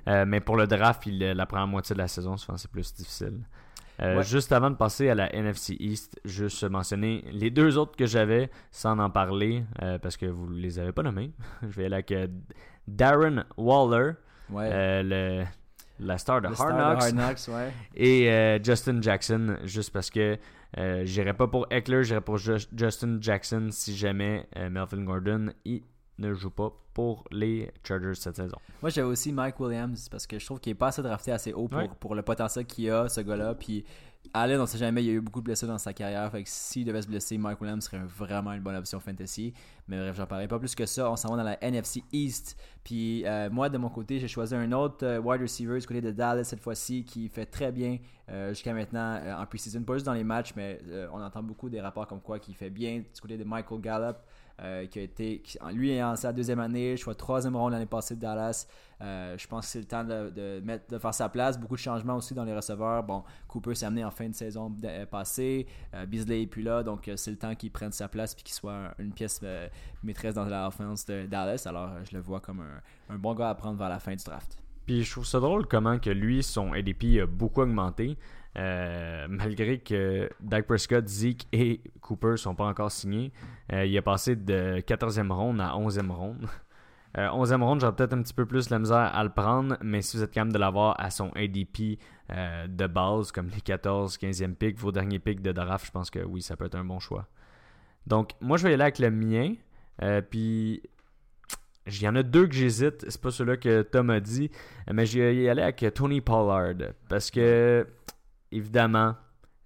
Euh, 0.09 0.24
mais 0.26 0.41
pour 0.41 0.57
le 0.57 0.66
draft, 0.66 1.05
il, 1.07 1.18
la 1.18 1.45
première 1.47 1.66
moitié 1.66 1.93
de 1.95 1.99
la 1.99 2.09
saison, 2.09 2.37
souvent 2.39 2.57
c'est 2.57 2.70
plus 2.70 2.95
difficile. 2.95 3.41
Euh, 4.01 4.16
Ouais. 4.18 4.22
Juste 4.24 4.53
avant 4.53 4.70
de 4.70 4.76
passer 4.76 5.09
à 5.11 5.14
la 5.14 5.34
NFC 5.34 5.74
East, 5.80 6.20
juste 6.24 6.64
mentionner 6.64 7.24
les 7.32 7.51
deux 7.51 7.76
autres 7.78 7.97
que 7.97 8.07
j'avais 8.07 8.51
sans 8.70 8.99
en 8.99 9.09
parler 9.11 9.64
euh, 9.82 9.99
parce 9.99 10.16
que 10.18 10.26
vous 10.26 10.49
les 10.51 10.78
avez 10.78 10.93
pas 10.93 11.03
nommés. 11.03 11.32
Je 11.62 11.68
vais 11.68 11.87
aller 11.87 11.95
avec 11.95 12.12
euh, 12.12 12.26
Darren 12.87 13.45
Waller, 13.57 14.12
Ouais. 14.51 14.68
euh, 14.70 15.03
le, 15.03 15.45
la 15.99 16.19
star 16.19 16.41
de 16.41 16.49
Hard 16.49 16.57
Knocks. 16.57 17.03
Hard 17.03 17.15
Knocks, 17.15 17.49
ouais. 17.49 17.73
Et 17.95 18.31
euh, 18.31 18.59
Justin 18.63 19.01
Jackson, 19.03 19.57
juste 19.65 19.93
parce 19.93 20.11
que 20.11 20.39
euh, 20.79 21.03
j'irais 21.05 21.35
pas 21.35 21.47
pour 21.47 21.67
Eckler, 21.71 22.05
j'irais 22.05 22.21
pour 22.21 22.39
Ju- 22.39 22.67
Justin 22.77 23.19
Jackson 23.21 23.69
si 23.71 23.97
jamais 23.97 24.47
euh, 24.57 24.69
Melvin 24.69 25.05
Gordon 25.05 25.47
il 25.65 25.83
ne 26.19 26.33
joue 26.35 26.51
pas 26.51 26.71
pour 26.95 27.25
les 27.31 27.71
Chargers 27.87 28.15
cette 28.15 28.37
saison. 28.37 28.57
Moi, 28.81 28.89
j'avais 28.91 29.07
aussi 29.07 29.31
Mike 29.33 29.61
Williams 29.61 30.09
parce 30.09 30.27
que 30.27 30.39
je 30.39 30.45
trouve 30.47 30.61
qu'il 30.61 30.71
est 30.73 30.75
pas 30.75 30.87
assez 30.89 31.03
drafté 31.03 31.31
assez 31.31 31.53
haut 31.53 31.69
pour, 31.69 31.79
Ouais. 31.79 31.91
pour 32.01 32.15
le 32.15 32.23
potentiel 32.23 32.65
qu'il 32.65 32.91
a, 32.91 33.09
ce 33.11 33.21
gars-là. 33.21 33.55
Puis 33.55 33.85
Allen, 34.35 34.61
on 34.61 34.66
sait 34.66 34.79
jamais, 34.79 35.03
il 35.03 35.07
y 35.07 35.11
a 35.11 35.14
eu 35.14 35.20
beaucoup 35.20 35.41
de 35.41 35.45
blessures 35.45 35.68
dans 35.68 35.79
sa 35.79 35.93
carrière. 35.93 36.31
Fait 36.31 36.43
que 36.43 36.49
s'il 36.49 36.85
devait 36.85 37.03
se 37.03 37.09
blesser, 37.09 37.39
Mike 37.39 37.61
Williams 37.61 37.85
serait 37.85 38.03
vraiment 38.05 38.53
une 38.53 38.62
bonne 38.62 38.77
option 38.77 39.01
fantasy. 39.01 39.53
Mais 39.89 39.99
bref, 39.99 40.16
j'en 40.16 40.27
parlerai 40.27 40.49
pas 40.49 40.59
plus 40.59 40.74
que 40.74 40.87
ça. 40.87 41.11
On 41.11 41.16
s'en 41.16 41.31
va 41.31 41.37
dans 41.37 41.43
la 41.43 41.62
NFC 41.62 42.03
East. 42.12 42.57
Puis 42.85 43.24
euh, 43.27 43.51
moi, 43.51 43.68
de 43.68 43.79
mon 43.79 43.89
côté, 43.89 44.18
j'ai 44.18 44.29
choisi 44.29 44.55
un 44.55 44.72
autre 44.72 45.05
euh, 45.07 45.20
wide 45.20 45.41
receiver 45.41 45.79
du 45.79 45.87
côté 45.87 46.01
de 46.01 46.11
Dallas 46.11 46.45
cette 46.45 46.61
fois-ci 46.61 47.05
qui 47.05 47.29
fait 47.29 47.47
très 47.47 47.72
bien 47.72 47.99
euh, 48.31 48.51
jusqu'à 48.51 48.72
maintenant 48.72 49.20
en 49.39 49.47
preseason. 49.47 49.83
Pas 49.83 49.95
juste 49.95 50.07
dans 50.07 50.14
les 50.14 50.24
matchs, 50.24 50.53
mais 50.57 50.81
on 51.12 51.22
entend 51.22 51.43
beaucoup 51.43 51.68
des 51.68 51.81
rapports 51.81 52.07
comme 52.07 52.20
quoi 52.20 52.39
qu'il 52.39 52.55
fait 52.55 52.70
bien 52.70 52.99
du 52.99 53.20
côté 53.20 53.37
de 53.37 53.45
Michael 53.45 53.81
Gallup. 53.81 54.16
Euh, 54.63 54.87
qui 54.87 54.99
a 54.99 55.03
été 55.03 55.43
lui 55.73 55.91
est 55.91 56.03
en 56.03 56.17
sa 56.17 56.33
deuxième 56.33 56.61
année, 56.61 56.97
je 56.97 57.05
vois 57.05 57.15
troisième 57.15 57.57
ronde 57.57 57.73
l'année 57.73 57.87
passée 57.87 58.17
de 58.17 58.21
Dallas. 58.21 58.67
Euh, 59.03 59.37
je 59.37 59.47
pense 59.47 59.67
que 59.67 59.73
c'est 59.73 59.79
le 59.81 59.85
temps 59.85 60.05
de, 60.05 60.61
mettre, 60.65 60.87
de 60.89 60.99
faire 60.99 61.13
sa 61.13 61.29
place. 61.29 61.61
Beaucoup 61.61 61.75
de 61.75 61.81
changements 61.81 62.17
aussi 62.17 62.33
dans 62.33 62.45
les 62.45 62.55
receveurs. 62.55 63.03
Bon, 63.03 63.23
Cooper 63.47 63.75
s'est 63.75 63.85
amené 63.85 64.05
en 64.05 64.11
fin 64.11 64.29
de 64.29 64.35
saison 64.35 64.75
euh, 64.85 65.05
passée. 65.05 65.67
Euh, 65.95 66.07
Beasley 66.07 66.43
est 66.43 66.47
plus 66.47 66.63
là, 66.63 66.83
donc 66.83 67.11
c'est 67.17 67.31
le 67.31 67.37
temps 67.37 67.55
qu'il 67.55 67.71
prenne 67.71 67.93
sa 67.93 68.09
place 68.09 68.35
puis 68.35 68.45
qu'il 68.45 68.55
soit 68.55 68.73
un- 68.73 68.95
une 68.99 69.13
pièce 69.13 69.41
maîtresse 70.03 70.35
dans 70.35 70.45
la 70.47 70.69
offense 70.69 71.05
de 71.05 71.27
Dallas. 71.27 71.65
Alors 71.67 71.91
je 72.11 72.17
le 72.17 72.23
vois 72.23 72.41
comme 72.41 72.61
un, 72.61 73.15
un 73.15 73.19
bon 73.19 73.35
gars 73.35 73.51
à 73.51 73.55
prendre 73.55 73.77
vers 73.79 73.89
la 73.91 73.99
fin 73.99 74.15
du 74.15 74.25
draft. 74.25 74.59
Puis 74.87 75.03
je 75.03 75.11
trouve 75.11 75.27
ça 75.27 75.41
drôle 75.41 75.67
comment 75.67 75.99
que 75.99 76.11
lui, 76.11 76.43
son 76.43 76.73
ADP 76.73 77.21
a 77.21 77.27
beaucoup 77.27 77.61
augmenté. 77.63 78.17
Euh, 78.57 79.27
malgré 79.29 79.79
que 79.79 80.31
Dak 80.41 80.67
Prescott, 80.67 81.07
Zeke 81.07 81.47
et 81.53 81.81
Cooper 82.01 82.37
sont 82.37 82.55
pas 82.55 82.67
encore 82.67 82.91
signés. 82.91 83.33
Euh, 83.73 83.85
il 83.85 83.95
est 83.95 84.03
passé 84.03 84.37
de 84.37 84.81
14e 84.81 85.31
ronde 85.33 85.61
à 85.61 85.73
11e 85.77 86.11
ronde. 86.11 86.47
Euh, 87.17 87.29
11e 87.29 87.63
ronde, 87.63 87.81
j'aurais 87.81 87.97
peut-être 87.97 88.13
un 88.13 88.21
petit 88.21 88.35
peu 88.35 88.45
plus 88.45 88.69
la 88.69 88.79
misère 88.79 88.99
à 88.99 89.25
le 89.25 89.31
prendre, 89.31 89.79
mais 89.81 90.03
si 90.03 90.19
vous 90.19 90.23
êtes 90.23 90.33
capable 90.33 90.53
de 90.53 90.59
l'avoir 90.59 91.01
à 91.01 91.09
son 91.09 91.31
ADP 91.31 91.99
euh, 92.31 92.67
de 92.67 92.87
base, 92.87 93.33
comme 93.33 93.49
les 93.49 93.63
14, 93.63 94.19
15e 94.19 94.55
pick, 94.55 94.77
vos 94.77 94.93
derniers 94.93 95.19
picks 95.19 95.41
de 95.41 95.51
draft, 95.51 95.87
je 95.87 95.91
pense 95.93 96.11
que 96.11 96.19
oui, 96.19 96.43
ça 96.43 96.57
peut 96.57 96.67
être 96.67 96.75
un 96.75 96.85
bon 96.85 96.99
choix. 96.99 97.27
Donc, 98.07 98.33
moi, 98.43 98.59
je 98.59 98.65
vais 98.65 98.73
y 98.73 98.75
aller 98.75 98.83
avec 98.83 98.99
le 98.99 99.11
mien. 99.11 99.55
Puis, 100.31 100.83
il 101.87 102.03
y 102.03 102.07
en 102.07 102.17
a 102.17 102.23
deux 102.23 102.49
que 102.49 102.55
j'hésite. 102.55 103.07
C'est 103.09 103.21
pas 103.23 103.31
celui-là 103.31 103.57
que 103.57 103.81
Tom 103.81 104.11
a 104.11 104.21
dit, 104.21 104.51
mais 104.93 105.07
je 105.07 105.19
vais 105.19 105.37
y 105.37 105.49
aller 105.49 105.63
avec 105.63 105.87
Tony 105.95 106.21
Pollard. 106.21 106.75
Parce 107.09 107.31
que, 107.31 107.87
évidemment, 108.53 109.17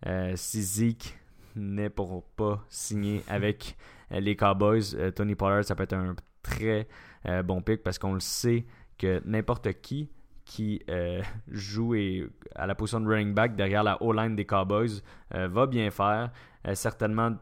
euh, 0.07 0.33
si 0.37 0.63
Zeke 0.63 1.21
n'est 1.57 1.91
pour 1.91 2.25
pas 2.37 2.65
signer 2.69 3.23
avec 3.29 3.77
euh, 4.13 4.21
les 4.21 4.37
Cowboys, 4.37 4.95
euh, 4.95 5.11
Tony 5.11 5.35
Pollard, 5.35 5.65
ça 5.65 5.75
peut 5.75 5.85
être 5.85 5.95
un 5.95 6.15
très 6.43 6.89
euh, 7.27 7.43
bon 7.43 7.61
pick 7.61 7.83
parce 7.83 7.99
qu'on 7.99 8.15
le 8.15 8.21
sait 8.21 8.65
que 8.99 9.23
n'importe 9.25 9.73
qui 9.81 10.11
qui 10.45 10.83
joue 11.49 11.95
et, 11.95 12.29
à 12.57 12.67
la 12.67 12.75
position 12.75 12.99
de 13.01 13.07
running 13.07 13.35
back 13.35 13.55
derrière 13.55 13.85
la 13.85 14.03
O-line 14.03 14.35
des 14.35 14.45
Cowboys 14.45 15.01
va 15.31 15.67
bien 15.69 15.93
faire. 15.93 16.33
Certainement, 16.75 17.37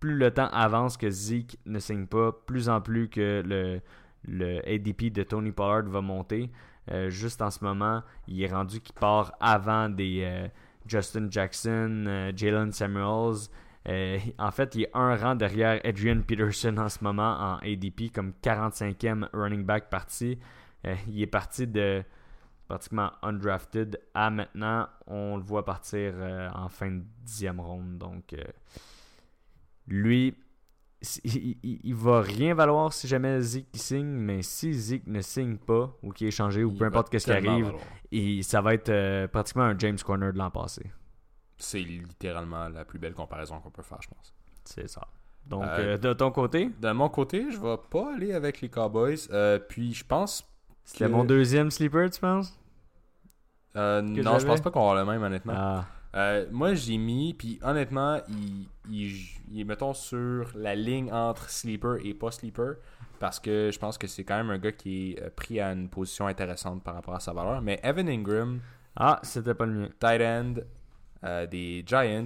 plus 0.00 0.16
le 0.16 0.30
temps 0.30 0.48
avance 0.50 0.96
que 0.96 1.10
Zeke 1.10 1.58
ne 1.66 1.78
signe 1.78 2.06
pas, 2.06 2.32
plus 2.32 2.70
en 2.70 2.80
plus 2.80 3.10
que 3.10 3.42
le, 3.44 3.82
le 4.26 4.66
ADP 4.66 5.12
de 5.12 5.24
Tony 5.24 5.52
Pollard 5.52 5.90
va 5.90 6.00
monter. 6.00 6.50
Juste 7.08 7.42
en 7.42 7.50
ce 7.50 7.62
moment, 7.62 8.02
il 8.26 8.42
est 8.42 8.50
rendu 8.50 8.80
qu'il 8.80 8.94
part 8.94 9.34
avant 9.40 9.90
des 9.90 10.48
Justin 10.88 11.28
Jackson, 11.30 12.04
euh, 12.06 12.32
Jalen 12.34 12.72
Samuels. 12.72 13.48
Euh, 13.88 14.18
en 14.38 14.50
fait, 14.50 14.74
il 14.74 14.82
est 14.82 14.90
un 14.94 15.16
rang 15.16 15.34
derrière 15.34 15.80
Adrian 15.84 16.22
Peterson 16.22 16.76
en 16.78 16.88
ce 16.88 17.02
moment 17.02 17.36
en 17.38 17.56
ADP 17.58 18.12
comme 18.12 18.32
45e 18.42 19.28
running 19.32 19.64
back 19.64 19.88
parti. 19.88 20.38
Euh, 20.86 20.94
il 21.08 21.22
est 21.22 21.26
parti 21.26 21.66
de 21.66 22.02
pratiquement 22.66 23.12
undrafted 23.22 23.98
à 24.14 24.30
maintenant, 24.30 24.88
on 25.06 25.36
le 25.38 25.42
voit 25.42 25.64
partir 25.64 26.12
en 26.54 26.68
fin 26.68 26.90
de 26.90 27.02
dixième 27.24 27.60
ronde. 27.60 27.96
Donc, 27.96 28.34
lui, 29.86 30.36
il, 31.24 31.56
il, 31.62 31.80
il 31.84 31.94
va 31.94 32.20
rien 32.22 32.54
valoir 32.54 32.92
si 32.92 33.06
jamais 33.06 33.40
Zeke 33.40 33.66
signe, 33.74 34.06
mais 34.06 34.42
si 34.42 34.72
Zeke 34.72 35.06
ne 35.06 35.20
signe 35.20 35.56
pas 35.56 35.94
ou 36.02 36.12
qu'il 36.12 36.26
est 36.26 36.32
changé 36.32 36.64
ou 36.64 36.70
Il 36.72 36.78
peu 36.78 36.84
importe 36.86 37.08
qu'est-ce 37.10 37.26
qui 37.26 37.32
arrive, 37.32 37.72
ça 38.42 38.60
va 38.60 38.74
être 38.74 38.88
euh, 38.88 39.28
pratiquement 39.28 39.64
un 39.64 39.78
James 39.78 39.98
Corner 40.04 40.32
de 40.32 40.38
l'an 40.38 40.50
passé. 40.50 40.90
C'est 41.56 41.80
littéralement 41.80 42.68
la 42.68 42.84
plus 42.84 42.98
belle 42.98 43.14
comparaison 43.14 43.60
qu'on 43.60 43.70
peut 43.70 43.82
faire, 43.82 43.98
je 44.02 44.08
pense. 44.08 44.34
C'est 44.64 44.88
ça. 44.88 45.06
Donc, 45.46 45.64
Euh, 45.64 45.94
euh, 45.94 45.98
de 45.98 46.12
ton 46.12 46.30
côté, 46.30 46.70
De 46.80 46.90
mon 46.92 47.08
côté, 47.08 47.50
je 47.50 47.58
vais 47.58 47.76
pas 47.90 48.14
aller 48.14 48.32
avec 48.32 48.60
les 48.60 48.68
Cowboys. 48.68 49.16
Euh, 49.30 49.58
puis 49.58 49.94
je 49.94 50.04
pense. 50.04 50.44
c'était 50.84 51.06
que- 51.06 51.10
mon 51.10 51.24
deuxième 51.24 51.70
sleeper, 51.70 52.10
tu 52.10 52.20
penses? 52.20 52.58
Non, 53.74 54.38
je 54.38 54.46
pense 54.46 54.60
pas 54.60 54.70
qu'on 54.70 54.80
va 54.80 54.90
avoir 54.90 55.04
le 55.06 55.10
même, 55.12 55.22
honnêtement. 55.22 55.52
Ah, 55.56 55.86
Euh, 56.16 56.46
moi, 56.50 56.74
j'ai 56.74 56.96
mis, 56.96 57.34
puis 57.34 57.58
honnêtement, 57.62 58.20
il, 58.28 58.66
il, 58.90 59.14
il 59.50 59.60
est, 59.60 59.64
mettons, 59.64 59.92
sur 59.94 60.50
la 60.54 60.74
ligne 60.74 61.12
entre 61.12 61.50
sleeper 61.50 61.98
et 62.04 62.14
pas 62.14 62.30
sleeper, 62.30 62.76
parce 63.18 63.38
que 63.38 63.70
je 63.72 63.78
pense 63.78 63.98
que 63.98 64.06
c'est 64.06 64.24
quand 64.24 64.36
même 64.36 64.50
un 64.50 64.58
gars 64.58 64.72
qui 64.72 65.12
est 65.12 65.22
euh, 65.22 65.30
pris 65.34 65.60
à 65.60 65.72
une 65.72 65.88
position 65.88 66.26
intéressante 66.26 66.82
par 66.82 66.94
rapport 66.94 67.14
à 67.14 67.20
sa 67.20 67.32
valeur. 67.32 67.60
Mais 67.60 67.78
Evan 67.82 68.08
Ingram, 68.08 68.60
Ah, 68.96 69.20
c'était 69.22 69.54
pas 69.54 69.66
le 69.66 69.72
mien. 69.72 69.88
tight 70.00 70.22
end 70.22 70.54
euh, 71.24 71.46
des 71.46 71.84
Giants, 71.86 72.24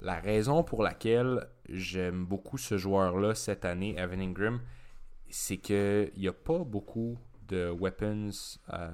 la 0.00 0.14
raison 0.20 0.62
pour 0.62 0.82
laquelle 0.82 1.46
j'aime 1.68 2.24
beaucoup 2.24 2.56
ce 2.58 2.78
joueur-là 2.78 3.34
cette 3.34 3.64
année, 3.64 3.94
Evan 3.98 4.20
Ingram, 4.20 4.60
c'est 5.28 5.56
qu'il 5.56 6.12
n'y 6.16 6.28
a 6.28 6.32
pas 6.32 6.58
beaucoup 6.58 7.18
de 7.48 7.70
weapons, 7.70 8.30
euh, 8.72 8.90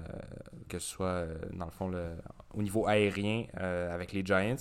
que 0.68 0.78
ce 0.78 0.88
soit 0.88 1.06
euh, 1.06 1.34
dans 1.52 1.66
le 1.66 1.70
fond 1.70 1.88
le- 1.88 2.16
au 2.54 2.62
niveau 2.62 2.86
aérien 2.86 3.44
euh, 3.58 3.94
avec 3.94 4.12
les 4.12 4.24
Giants. 4.24 4.56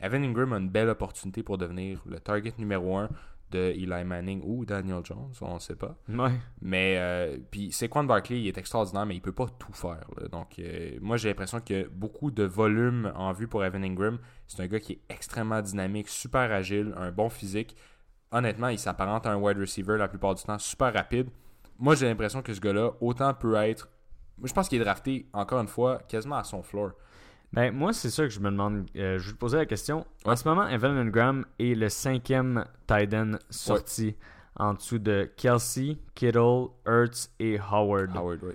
Evan 0.00 0.24
Ingram 0.24 0.52
a 0.52 0.58
une 0.58 0.68
belle 0.70 0.88
opportunité 0.88 1.42
pour 1.42 1.58
devenir 1.58 2.02
le 2.06 2.18
target 2.20 2.52
numéro 2.58 2.96
1 2.96 3.08
de 3.50 3.58
Eli 3.58 4.04
Manning 4.04 4.40
ou 4.44 4.64
Daniel 4.64 5.00
Jones, 5.04 5.30
on 5.42 5.54
ne 5.54 5.58
sait 5.58 5.76
pas. 5.76 5.94
Ouais. 6.08 6.32
Mais 6.62 6.96
euh, 6.98 7.36
puis 7.50 7.70
Saquon 7.70 8.04
Barkley, 8.04 8.40
il 8.40 8.48
est 8.48 8.56
extraordinaire, 8.56 9.04
mais 9.04 9.14
il 9.14 9.20
peut 9.20 9.32
pas 9.34 9.46
tout 9.58 9.72
faire. 9.74 10.06
là. 10.16 10.26
Donc 10.28 10.58
euh, 10.58 10.96
moi 11.02 11.18
j'ai 11.18 11.28
l'impression 11.28 11.60
que 11.60 11.86
beaucoup 11.88 12.30
de 12.30 12.44
volume 12.44 13.12
en 13.14 13.32
vue 13.32 13.48
pour 13.48 13.62
Evan 13.64 13.84
Ingram. 13.84 14.18
C'est 14.48 14.62
un 14.62 14.66
gars 14.68 14.80
qui 14.80 14.92
est 14.94 15.00
extrêmement 15.10 15.60
dynamique, 15.60 16.08
super 16.08 16.50
agile, 16.50 16.94
un 16.96 17.12
bon 17.12 17.28
physique. 17.28 17.76
Honnêtement, 18.30 18.68
il 18.68 18.78
s'apparente 18.78 19.26
à 19.26 19.32
un 19.32 19.36
wide 19.36 19.58
receiver 19.58 19.98
la 19.98 20.08
plupart 20.08 20.34
du 20.34 20.42
temps, 20.42 20.58
super 20.58 20.92
rapide. 20.94 21.28
Moi 21.82 21.94
j'ai 21.96 22.06
l'impression 22.06 22.40
que 22.42 22.54
ce 22.54 22.60
gars-là, 22.60 22.92
autant 23.00 23.34
peut 23.34 23.54
être. 23.56 23.88
Moi, 24.38 24.48
je 24.48 24.54
pense 24.54 24.68
qu'il 24.68 24.80
est 24.80 24.84
drafté, 24.84 25.26
encore 25.32 25.60
une 25.60 25.68
fois, 25.68 25.98
quasiment 26.08 26.36
à 26.36 26.44
son 26.44 26.62
floor. 26.62 26.92
Ben, 27.52 27.70
moi, 27.72 27.92
c'est 27.92 28.08
ça 28.08 28.22
que 28.22 28.30
je 28.30 28.40
me 28.40 28.50
demande. 28.50 28.86
Euh, 28.96 29.18
je 29.18 29.26
vais 29.26 29.32
te 29.34 29.38
poser 29.38 29.58
la 29.58 29.66
question. 29.66 30.06
En 30.24 30.34
ce 30.36 30.48
moment, 30.48 30.66
Evan 30.68 30.96
Ingram 30.96 31.44
est 31.58 31.74
le 31.74 31.88
cinquième 31.90 32.64
tight 32.86 33.12
end 33.12 33.32
sorti 33.50 34.16
en 34.56 34.74
dessous 34.74 34.98
de 34.98 35.30
Kelsey, 35.36 35.98
Kittle, 36.14 36.68
Hurts 36.86 37.28
et 37.38 37.58
Howard. 37.58 38.16
Howard, 38.16 38.38
oui. 38.42 38.54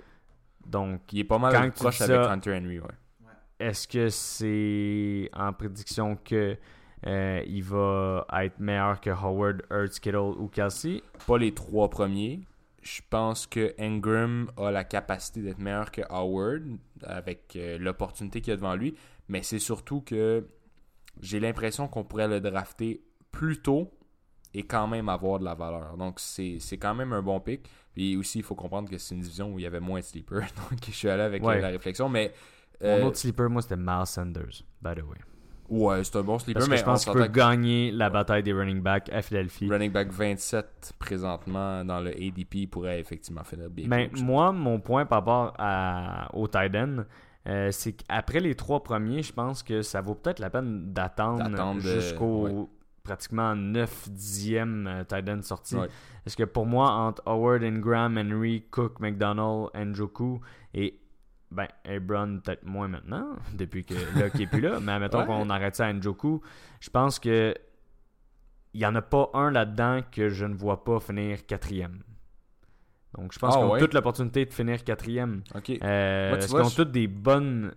Donc, 0.66 1.00
Il 1.12 1.20
est 1.20 1.24
pas 1.24 1.38
mal 1.38 1.52
Quand 1.52 1.70
proche 1.74 2.00
avec 2.00 2.16
ça- 2.24 2.32
Hunter 2.32 2.56
Henry, 2.56 2.80
ouais. 2.80 2.86
est-ce 3.60 3.86
que 3.86 4.08
c'est 4.08 5.30
en 5.32 5.52
prédiction 5.52 6.16
que 6.24 6.56
euh, 7.06 7.42
il 7.46 7.62
va 7.62 8.26
être 8.42 8.58
meilleur 8.58 9.00
que 9.00 9.10
Howard, 9.10 9.62
Hurts, 9.70 10.00
Kittle 10.00 10.16
ou 10.16 10.48
Kelsey? 10.48 11.02
pas 11.26 11.38
les 11.38 11.54
trois 11.54 11.88
premiers. 11.88 12.40
Je 12.96 13.02
pense 13.10 13.46
que 13.46 13.74
Ingram 13.78 14.50
a 14.56 14.70
la 14.70 14.82
capacité 14.84 15.42
d'être 15.42 15.58
meilleur 15.58 15.90
que 15.90 16.00
Howard 16.08 16.62
avec 17.02 17.54
euh, 17.56 17.76
l'opportunité 17.78 18.40
qu'il 18.40 18.50
y 18.50 18.54
a 18.54 18.56
devant 18.56 18.74
lui. 18.76 18.94
Mais 19.28 19.42
c'est 19.42 19.58
surtout 19.58 20.00
que 20.00 20.46
j'ai 21.20 21.38
l'impression 21.38 21.86
qu'on 21.86 22.04
pourrait 22.04 22.28
le 22.28 22.40
drafter 22.40 23.02
plus 23.30 23.60
tôt 23.60 23.90
et 24.54 24.62
quand 24.62 24.86
même 24.88 25.10
avoir 25.10 25.38
de 25.38 25.44
la 25.44 25.54
valeur. 25.54 25.98
Donc 25.98 26.18
c'est 26.18 26.58
quand 26.80 26.94
même 26.94 27.12
un 27.12 27.20
bon 27.20 27.40
pick. 27.40 27.68
Puis 27.92 28.16
aussi, 28.16 28.38
il 28.38 28.44
faut 28.44 28.54
comprendre 28.54 28.88
que 28.88 28.96
c'est 28.96 29.14
une 29.14 29.20
division 29.20 29.52
où 29.52 29.58
il 29.58 29.62
y 29.64 29.66
avait 29.66 29.80
moins 29.80 30.00
de 30.00 30.04
sleepers. 30.04 30.48
Donc 30.70 30.78
je 30.86 30.92
suis 30.92 31.10
allé 31.10 31.24
avec 31.24 31.42
Ouais. 31.42 31.60
la 31.60 31.68
réflexion. 31.68 32.08
Mais 32.08 32.32
Mon 32.80 32.86
euh, 32.88 33.04
autre 33.04 33.18
sleeper, 33.18 33.50
moi, 33.50 33.60
c'était 33.60 33.76
Miles 33.76 34.06
Sanders, 34.06 34.62
by 34.80 34.94
the 34.94 35.02
way. 35.02 35.18
Ouais, 35.68 36.04
c'est 36.04 36.16
un 36.16 36.22
bon 36.22 36.38
sleeper. 36.38 36.60
Parce 36.60 36.66
que 36.66 36.70
mais 36.70 36.76
je 36.78 36.84
pense 36.84 37.04
qu'il 37.04 37.12
peut 37.12 37.26
gagner 37.26 37.90
la 37.90 38.10
bataille 38.10 38.42
des 38.42 38.52
running 38.52 38.80
backs 38.80 39.10
à 39.12 39.22
Philadelphie. 39.22 39.68
running 39.68 39.92
back 39.92 40.10
27 40.10 40.94
présentement 40.98 41.84
dans 41.84 42.00
le 42.00 42.10
ADP 42.10 42.70
pourrait 42.70 43.00
effectivement 43.00 43.44
finir 43.44 43.70
bien. 43.70 43.86
Mais 43.88 44.10
moi, 44.16 44.52
mon 44.52 44.80
point 44.80 45.06
par 45.06 45.18
rapport 45.18 45.54
à, 45.58 46.28
au 46.34 46.48
tight 46.48 46.74
end, 46.74 47.04
euh, 47.46 47.70
c'est 47.70 47.92
qu'après 47.92 48.40
les 48.40 48.54
trois 48.54 48.82
premiers, 48.82 49.22
je 49.22 49.32
pense 49.32 49.62
que 49.62 49.82
ça 49.82 50.00
vaut 50.00 50.14
peut-être 50.14 50.38
la 50.38 50.50
peine 50.50 50.92
d'attendre 50.92 51.48
euh, 51.48 51.80
jusqu'au 51.80 52.48
ouais. 52.48 52.66
pratiquement 53.02 53.54
9-10e 53.54 54.86
euh, 54.86 55.04
tight 55.04 55.28
end 55.28 55.42
sorti. 55.42 55.76
Ouais. 55.76 55.88
Parce 56.24 56.36
que 56.36 56.44
pour 56.44 56.66
moi, 56.66 56.90
entre 56.90 57.22
Howard, 57.24 57.62
Ingram, 57.62 58.18
Henry, 58.18 58.64
Cook, 58.70 59.00
McDonald, 59.00 59.70
Njoku 59.74 60.40
et 60.74 60.98
ben, 61.50 61.68
Abron, 61.84 62.40
peut-être 62.44 62.64
moins 62.64 62.88
maintenant, 62.88 63.36
depuis 63.54 63.84
que 63.84 63.94
Luck 64.18 64.38
est 64.40 64.46
plus 64.46 64.60
là, 64.60 64.78
mais 64.80 64.92
admettons 64.92 65.20
Ouais. 65.20 65.26
qu'on 65.26 65.48
arrête 65.50 65.76
ça 65.76 65.86
à 65.86 65.92
Njoku, 65.92 66.40
je 66.80 66.90
pense 66.90 67.18
que 67.18 67.54
il 68.74 68.80
n'y 68.80 68.86
en 68.86 68.94
a 68.94 69.02
pas 69.02 69.30
un 69.34 69.50
là-dedans 69.50 70.00
que 70.12 70.28
je 70.28 70.44
ne 70.44 70.54
vois 70.54 70.84
pas 70.84 71.00
finir 71.00 71.46
quatrième. 71.46 72.02
Donc 73.16 73.32
je 73.32 73.38
pense 73.38 73.54
Ah 73.54 73.58
qu'ils 73.58 73.66
ont 73.66 73.72
ouais? 73.72 73.80
toute 73.80 73.94
l'opportunité 73.94 74.44
de 74.44 74.52
finir 74.52 74.84
quatrième. 74.84 75.42
Ok. 75.54 75.70
Euh, 75.82 76.28
Moi, 76.28 76.36
tu 76.36 76.40
parce 76.40 76.50
vois, 76.50 76.60
qu'ils 76.60 76.66
ont 76.66 76.70
je- 76.70 76.76
toutes 76.76 76.92
des 76.92 77.06
bonnes. 77.08 77.72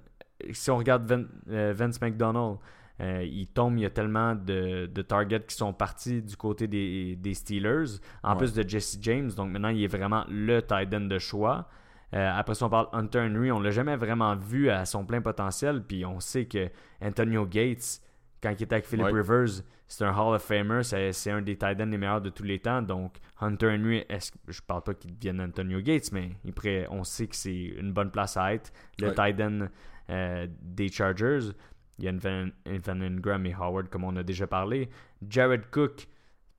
Si 0.51 0.69
on 0.69 0.77
regarde 0.77 1.27
euh, 1.49 1.73
Vince 1.75 2.01
McDonald, 2.01 2.57
euh, 2.99 3.23
il 3.23 3.47
tombe, 3.47 3.77
il 3.77 3.81
y 3.83 3.85
a 3.85 3.89
tellement 3.89 4.35
de, 4.35 4.87
de 4.87 5.01
targets 5.01 5.43
qui 5.47 5.55
sont 5.55 5.71
partis 5.73 6.21
du 6.21 6.35
côté 6.35 6.67
des, 6.67 7.15
des 7.15 7.33
Steelers, 7.33 7.99
en 8.21 8.31
Ouais. 8.33 8.37
plus 8.39 8.53
de 8.53 8.67
Jesse 8.67 8.97
James. 9.01 9.31
Donc 9.31 9.49
maintenant, 9.51 9.69
il 9.69 9.81
est 9.83 9.87
vraiment 9.87 10.25
le 10.29 10.61
tight 10.61 10.93
end 10.93 11.01
de 11.01 11.17
choix. 11.19 11.69
Euh, 12.13 12.31
après 12.35 12.55
ça, 12.55 12.65
on 12.65 12.69
parle 12.69 12.87
Hunter 12.93 13.19
Henry. 13.21 13.51
On 13.51 13.59
l'a 13.59 13.71
jamais 13.71 13.95
vraiment 13.95 14.35
vu 14.35 14.69
à 14.69 14.85
son 14.85 15.05
plein 15.05 15.21
potentiel. 15.21 15.83
Puis 15.83 16.05
on 16.05 16.19
sait 16.19 16.45
que 16.45 16.69
Antonio 17.01 17.45
Gates, 17.45 18.01
quand 18.43 18.49
il 18.51 18.63
était 18.63 18.73
avec 18.75 18.85
Philip 18.85 19.05
Ouais. 19.05 19.11
Rivers, 19.21 19.63
c'est 19.87 20.03
un 20.05 20.13
Hall 20.17 20.35
of 20.35 20.41
Famer. 20.43 20.81
C'est 20.83 21.31
un 21.31 21.41
des 21.41 21.57
tight 21.57 21.79
ends 21.79 21.85
les 21.85 21.97
meilleurs 21.97 22.21
de 22.21 22.29
tous 22.29 22.43
les 22.43 22.59
temps. 22.59 22.81
Donc 22.81 23.15
Hunter 23.39 23.75
Henry, 23.77 24.05
que- 24.07 24.51
je 24.51 24.61
parle 24.61 24.83
pas 24.83 24.93
qu'il 24.93 25.15
devienne 25.17 25.39
Antonio 25.41 25.79
Gates, 25.81 26.11
mais 26.11 26.31
il 26.43 26.51
pourrait- 26.53 26.87
on 26.89 27.03
sait 27.03 27.27
que 27.27 27.35
c'est 27.35 27.53
une 27.65 27.93
bonne 27.93 28.11
place 28.11 28.35
à 28.37 28.53
être. 28.53 28.71
Le 28.99 29.09
Ouais. 29.09 29.13
tight 29.15 29.39
end 29.41 29.67
euh, 30.09 30.47
des 30.61 30.89
Chargers. 30.89 31.51
Il 31.97 32.05
y 32.05 32.07
a 32.09 32.11
Evan, 32.11 32.51
Evan 32.65 33.01
Ingram 33.03 33.45
et 33.45 33.53
Howard, 33.53 33.87
comme 33.89 34.03
on 34.03 34.15
a 34.17 34.23
déjà 34.23 34.47
parlé. 34.47 34.89
Jared 35.25 35.69
Cook, 35.71 36.07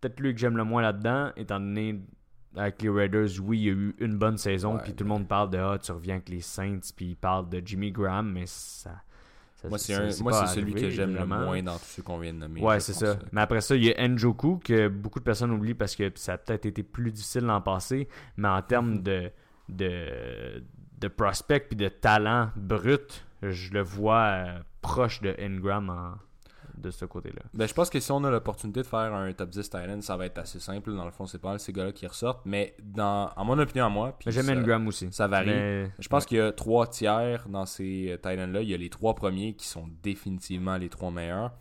peut-être 0.00 0.18
lui 0.20 0.32
que 0.32 0.40
j'aime 0.40 0.56
le 0.56 0.64
moins 0.64 0.80
là-dedans, 0.80 1.32
étant 1.36 1.58
donné 1.60 2.00
avec 2.56 2.82
les 2.82 2.88
Raiders, 2.90 3.28
oui, 3.42 3.58
il 3.58 3.64
y 3.64 3.68
a 3.68 3.72
eu 3.72 3.94
une 3.98 4.16
bonne 4.18 4.36
saison, 4.38 4.78
puis 4.78 4.92
tout 4.94 5.04
le 5.04 5.08
monde 5.10 5.26
parle 5.28 5.50
de 5.50 5.58
ah, 5.58 5.78
tu 5.82 5.92
reviens 5.92 6.14
avec 6.16 6.28
les 6.28 6.40
Saints, 6.40 6.80
puis 6.96 7.06
il 7.10 7.16
parle 7.16 7.48
de 7.48 7.62
Jimmy 7.64 7.90
Graham, 7.92 8.30
mais 8.32 8.44
ça. 8.46 8.90
ça- 9.54 9.68
Moi, 9.68 9.78
c'est 9.78 9.94
celui 10.54 10.74
que 10.74 10.90
j'aime 10.90 11.14
le 11.14 11.24
moins 11.26 11.62
dans 11.62 11.76
tous 11.78 11.84
ceux 11.86 12.02
qu'on 12.02 12.18
vient 12.18 12.32
de 12.32 12.38
nommer. 12.38 12.60
Ouais, 12.60 12.80
c'est 12.80 12.92
ça. 12.92 13.16
Mais 13.32 13.40
après 13.40 13.60
ça, 13.60 13.74
il 13.76 13.84
y 13.84 13.92
a 13.94 14.08
Njoku, 14.08 14.58
que 14.64 14.88
beaucoup 14.88 15.18
de 15.20 15.24
personnes 15.24 15.50
oublient 15.52 15.74
parce 15.74 15.94
que 15.96 16.10
ça 16.16 16.34
a 16.34 16.38
peut-être 16.38 16.66
été 16.66 16.82
plus 16.82 17.10
difficile 17.12 17.42
l'an 17.44 17.60
passé. 17.60 18.08
Mais 18.36 18.48
en 18.48 18.60
termes 18.62 18.94
Mhm. 18.96 19.02
de, 19.02 19.30
de, 19.68 20.62
de 21.00 21.08
prospect 21.08 21.60
puis 21.60 21.76
de 21.76 21.88
talent 21.88 22.50
brut, 22.56 23.24
je 23.42 23.72
le 23.72 23.82
vois 23.82 24.22
euh, 24.24 24.58
proche 24.80 25.20
de 25.20 25.34
Ingram 25.38 25.90
en- 25.90 26.14
de 26.76 26.90
ce 26.90 27.04
côté-là. 27.04 27.42
Ben, 27.54 27.66
je 27.68 27.74
pense 27.74 27.90
que 27.90 28.00
si 28.00 28.10
on 28.12 28.22
a 28.24 28.30
l'opportunité 28.30 28.80
de 28.82 28.86
faire 28.86 29.12
un 29.14 29.32
top 29.32 29.50
10 29.50 29.62
Titan, 29.62 30.00
ça 30.00 30.16
va 30.16 30.26
être 30.26 30.38
assez 30.38 30.60
simple. 30.60 30.94
Dans 30.94 31.04
le 31.04 31.10
fond, 31.10 31.26
c'est 31.26 31.38
pas 31.38 31.50
mal 31.50 31.60
ces 31.60 31.72
gars-là 31.72 31.92
qui 31.92 32.06
ressortent. 32.06 32.42
Mais 32.44 32.74
dans, 32.82 33.30
en 33.36 33.44
mon 33.44 33.58
opinion 33.58 33.86
à 33.86 33.88
moi, 33.88 34.16
j'aime 34.26 34.48
Ingram 34.50 34.86
aussi. 34.88 35.08
ça 35.12 35.26
varie. 35.28 35.46
Mais- 35.50 35.90
Je 35.98 36.08
pense 36.08 36.22
ouais. 36.24 36.28
qu'il 36.28 36.38
y 36.38 36.40
a 36.40 36.52
trois 36.52 36.86
tiers 36.86 37.46
dans 37.48 37.66
ces 37.66 38.18
Titans-là. 38.22 38.62
Il 38.62 38.68
y 38.68 38.74
a 38.74 38.78
les 38.78 38.90
trois 38.90 39.14
premiers 39.14 39.54
qui 39.54 39.66
sont 39.66 39.88
définitivement 40.02 40.76
les 40.76 40.88
trois 40.88 41.10
meilleurs. 41.10 41.52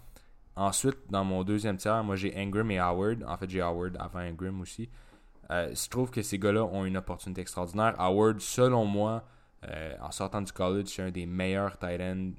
Ensuite, 0.56 0.98
dans 1.10 1.24
mon 1.24 1.44
deuxième 1.44 1.78
tiers, 1.78 2.04
moi 2.04 2.16
j'ai 2.16 2.36
Ingram 2.38 2.70
et 2.72 2.80
Howard. 2.80 3.24
En 3.28 3.38
fait, 3.38 3.50
j'ai 3.50 3.62
Howard 3.62 3.96
avant 4.00 4.20
Ingram 4.20 4.60
aussi. 4.62 4.90
Euh, 5.50 5.74
je 5.74 5.90
trouve 5.90 6.12
que 6.12 6.22
ces 6.22 6.38
gars-là 6.40 6.64
ont 6.66 6.86
une 6.86 6.98
opportunité 6.98 7.42
extraordinaire. 7.42 7.96
Howard, 8.00 8.40
selon 8.42 8.86
moi, 8.86 9.24
euh, 9.68 9.94
en 10.02 10.12
sortant 10.12 10.42
du 10.42 10.52
college, 10.52 10.88
c'est 10.88 11.02
un 11.04 11.12
des 11.12 11.26
meilleurs 11.26 11.78
Titans 11.78 12.34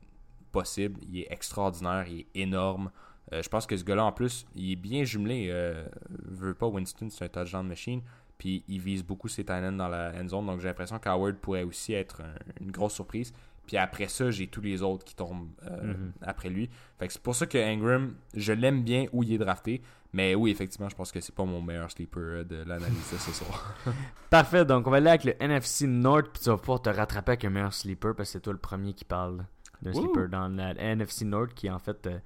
possibles. 0.52 1.00
Il 1.02 1.18
est 1.20 1.26
extraordinaire, 1.30 2.06
il 2.08 2.20
est 2.20 2.26
énorme. 2.34 2.90
Euh, 3.32 3.42
je 3.42 3.48
pense 3.48 3.66
que 3.66 3.76
ce 3.76 3.84
gars-là, 3.84 4.04
en 4.04 4.12
plus, 4.12 4.46
il 4.54 4.72
est 4.72 4.76
bien 4.76 5.04
jumelé. 5.04 5.48
Euh, 5.50 5.84
veut 6.26 6.54
pas 6.54 6.66
Winston, 6.66 7.08
c'est 7.10 7.24
un 7.24 7.28
touchdown 7.28 7.66
machine. 7.66 8.02
Puis 8.38 8.64
il 8.68 8.80
vise 8.80 9.02
beaucoup 9.04 9.28
ses 9.28 9.44
tight 9.44 9.62
dans 9.76 9.88
la 9.88 10.12
end 10.20 10.28
zone. 10.28 10.46
Donc 10.46 10.60
j'ai 10.60 10.68
l'impression 10.68 10.98
qu'Howard 10.98 11.36
pourrait 11.36 11.62
aussi 11.62 11.92
être 11.94 12.20
un- 12.22 12.34
une 12.64 12.70
grosse 12.72 12.94
surprise. 12.94 13.32
Puis 13.66 13.76
après 13.76 14.08
ça, 14.08 14.30
j'ai 14.32 14.48
tous 14.48 14.60
les 14.60 14.82
autres 14.82 15.04
qui 15.04 15.14
tombent 15.14 15.48
euh, 15.70 15.94
Mhm. 15.94 16.12
après 16.22 16.48
lui. 16.48 16.68
Fait 16.98 17.06
que 17.06 17.12
c'est 17.12 17.22
pour 17.22 17.36
ça 17.36 17.46
que 17.46 17.56
Ingram, 17.56 18.14
je 18.34 18.52
l'aime 18.52 18.82
bien 18.82 19.06
où 19.12 19.22
il 19.22 19.32
est 19.32 19.38
drafté. 19.38 19.80
Mais 20.12 20.34
oui, 20.34 20.50
effectivement, 20.50 20.88
je 20.90 20.96
pense 20.96 21.10
que 21.12 21.20
c'est 21.20 21.34
pas 21.34 21.44
mon 21.44 21.62
meilleur 21.62 21.90
sleeper 21.90 22.20
euh, 22.22 22.44
de 22.44 22.56
l'analyse 22.64 23.12
de 23.12 23.16
ce 23.18 23.30
soir. 23.32 23.74
Parfait, 24.30 24.64
donc 24.64 24.86
on 24.86 24.90
va 24.90 24.96
aller 24.98 25.08
avec 25.08 25.24
le 25.24 25.34
NFC 25.40 25.86
North, 25.86 26.26
puis 26.32 26.42
tu 26.42 26.50
vas 26.50 26.56
pouvoir 26.58 26.82
te 26.82 26.90
rattraper 26.90 27.30
avec 27.32 27.44
un 27.44 27.50
meilleur 27.50 27.72
sleeper, 27.72 28.14
parce 28.16 28.28
que 28.30 28.32
c'est 28.34 28.40
toi 28.40 28.52
le 28.52 28.58
premier 28.58 28.92
qui 28.92 29.04
parle 29.04 29.46
d'un 29.82 29.92
sleeper 29.92 30.28
dans 30.28 30.48
la 30.48 30.74
NFC 30.80 31.24
North, 31.24 31.52
qui 31.54 31.66
est 31.66 31.70
en 31.70 31.78
fait 31.78 32.06
euh, 32.06 32.18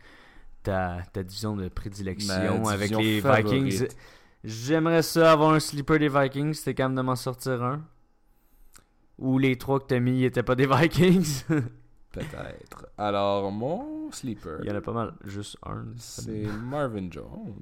ta, 0.63 0.99
ta 1.13 1.23
division 1.23 1.57
de 1.57 1.69
prédilection 1.69 2.67
avec 2.67 2.91
les 2.97 3.21
favorite. 3.21 3.47
Vikings. 3.65 3.89
J'aimerais 4.45 5.03
ça 5.03 5.33
avoir 5.33 5.53
un 5.55 5.61
sleeper 5.61 5.99
des 5.99 6.09
Vikings, 6.09 6.55
c'était 6.55 6.75
quand 6.75 6.89
même 6.89 6.97
de 6.97 7.03
m'en 7.03 7.17
sortir 7.17 7.63
un. 7.65 7.83
Ou 9.19 9.39
les 9.39 9.57
trois 9.57 9.81
que 9.81 9.87
t'as 9.87 9.99
mis 10.01 10.25
étaient 10.25 10.43
pas 10.43 10.55
des 10.55 10.67
Vikings. 10.71 11.43
Peut-être. 12.13 12.87
Alors, 12.97 13.51
mon 13.51 14.11
sleeper, 14.13 14.61
Il 14.63 14.69
y 14.69 14.73
en 14.73 14.77
a 14.77 14.81
pas 14.81 14.93
mal, 14.93 15.15
juste 15.25 15.57
un. 15.65 15.87
c'est 15.97 16.45
Marvin 16.63 17.09
Jones. 17.11 17.55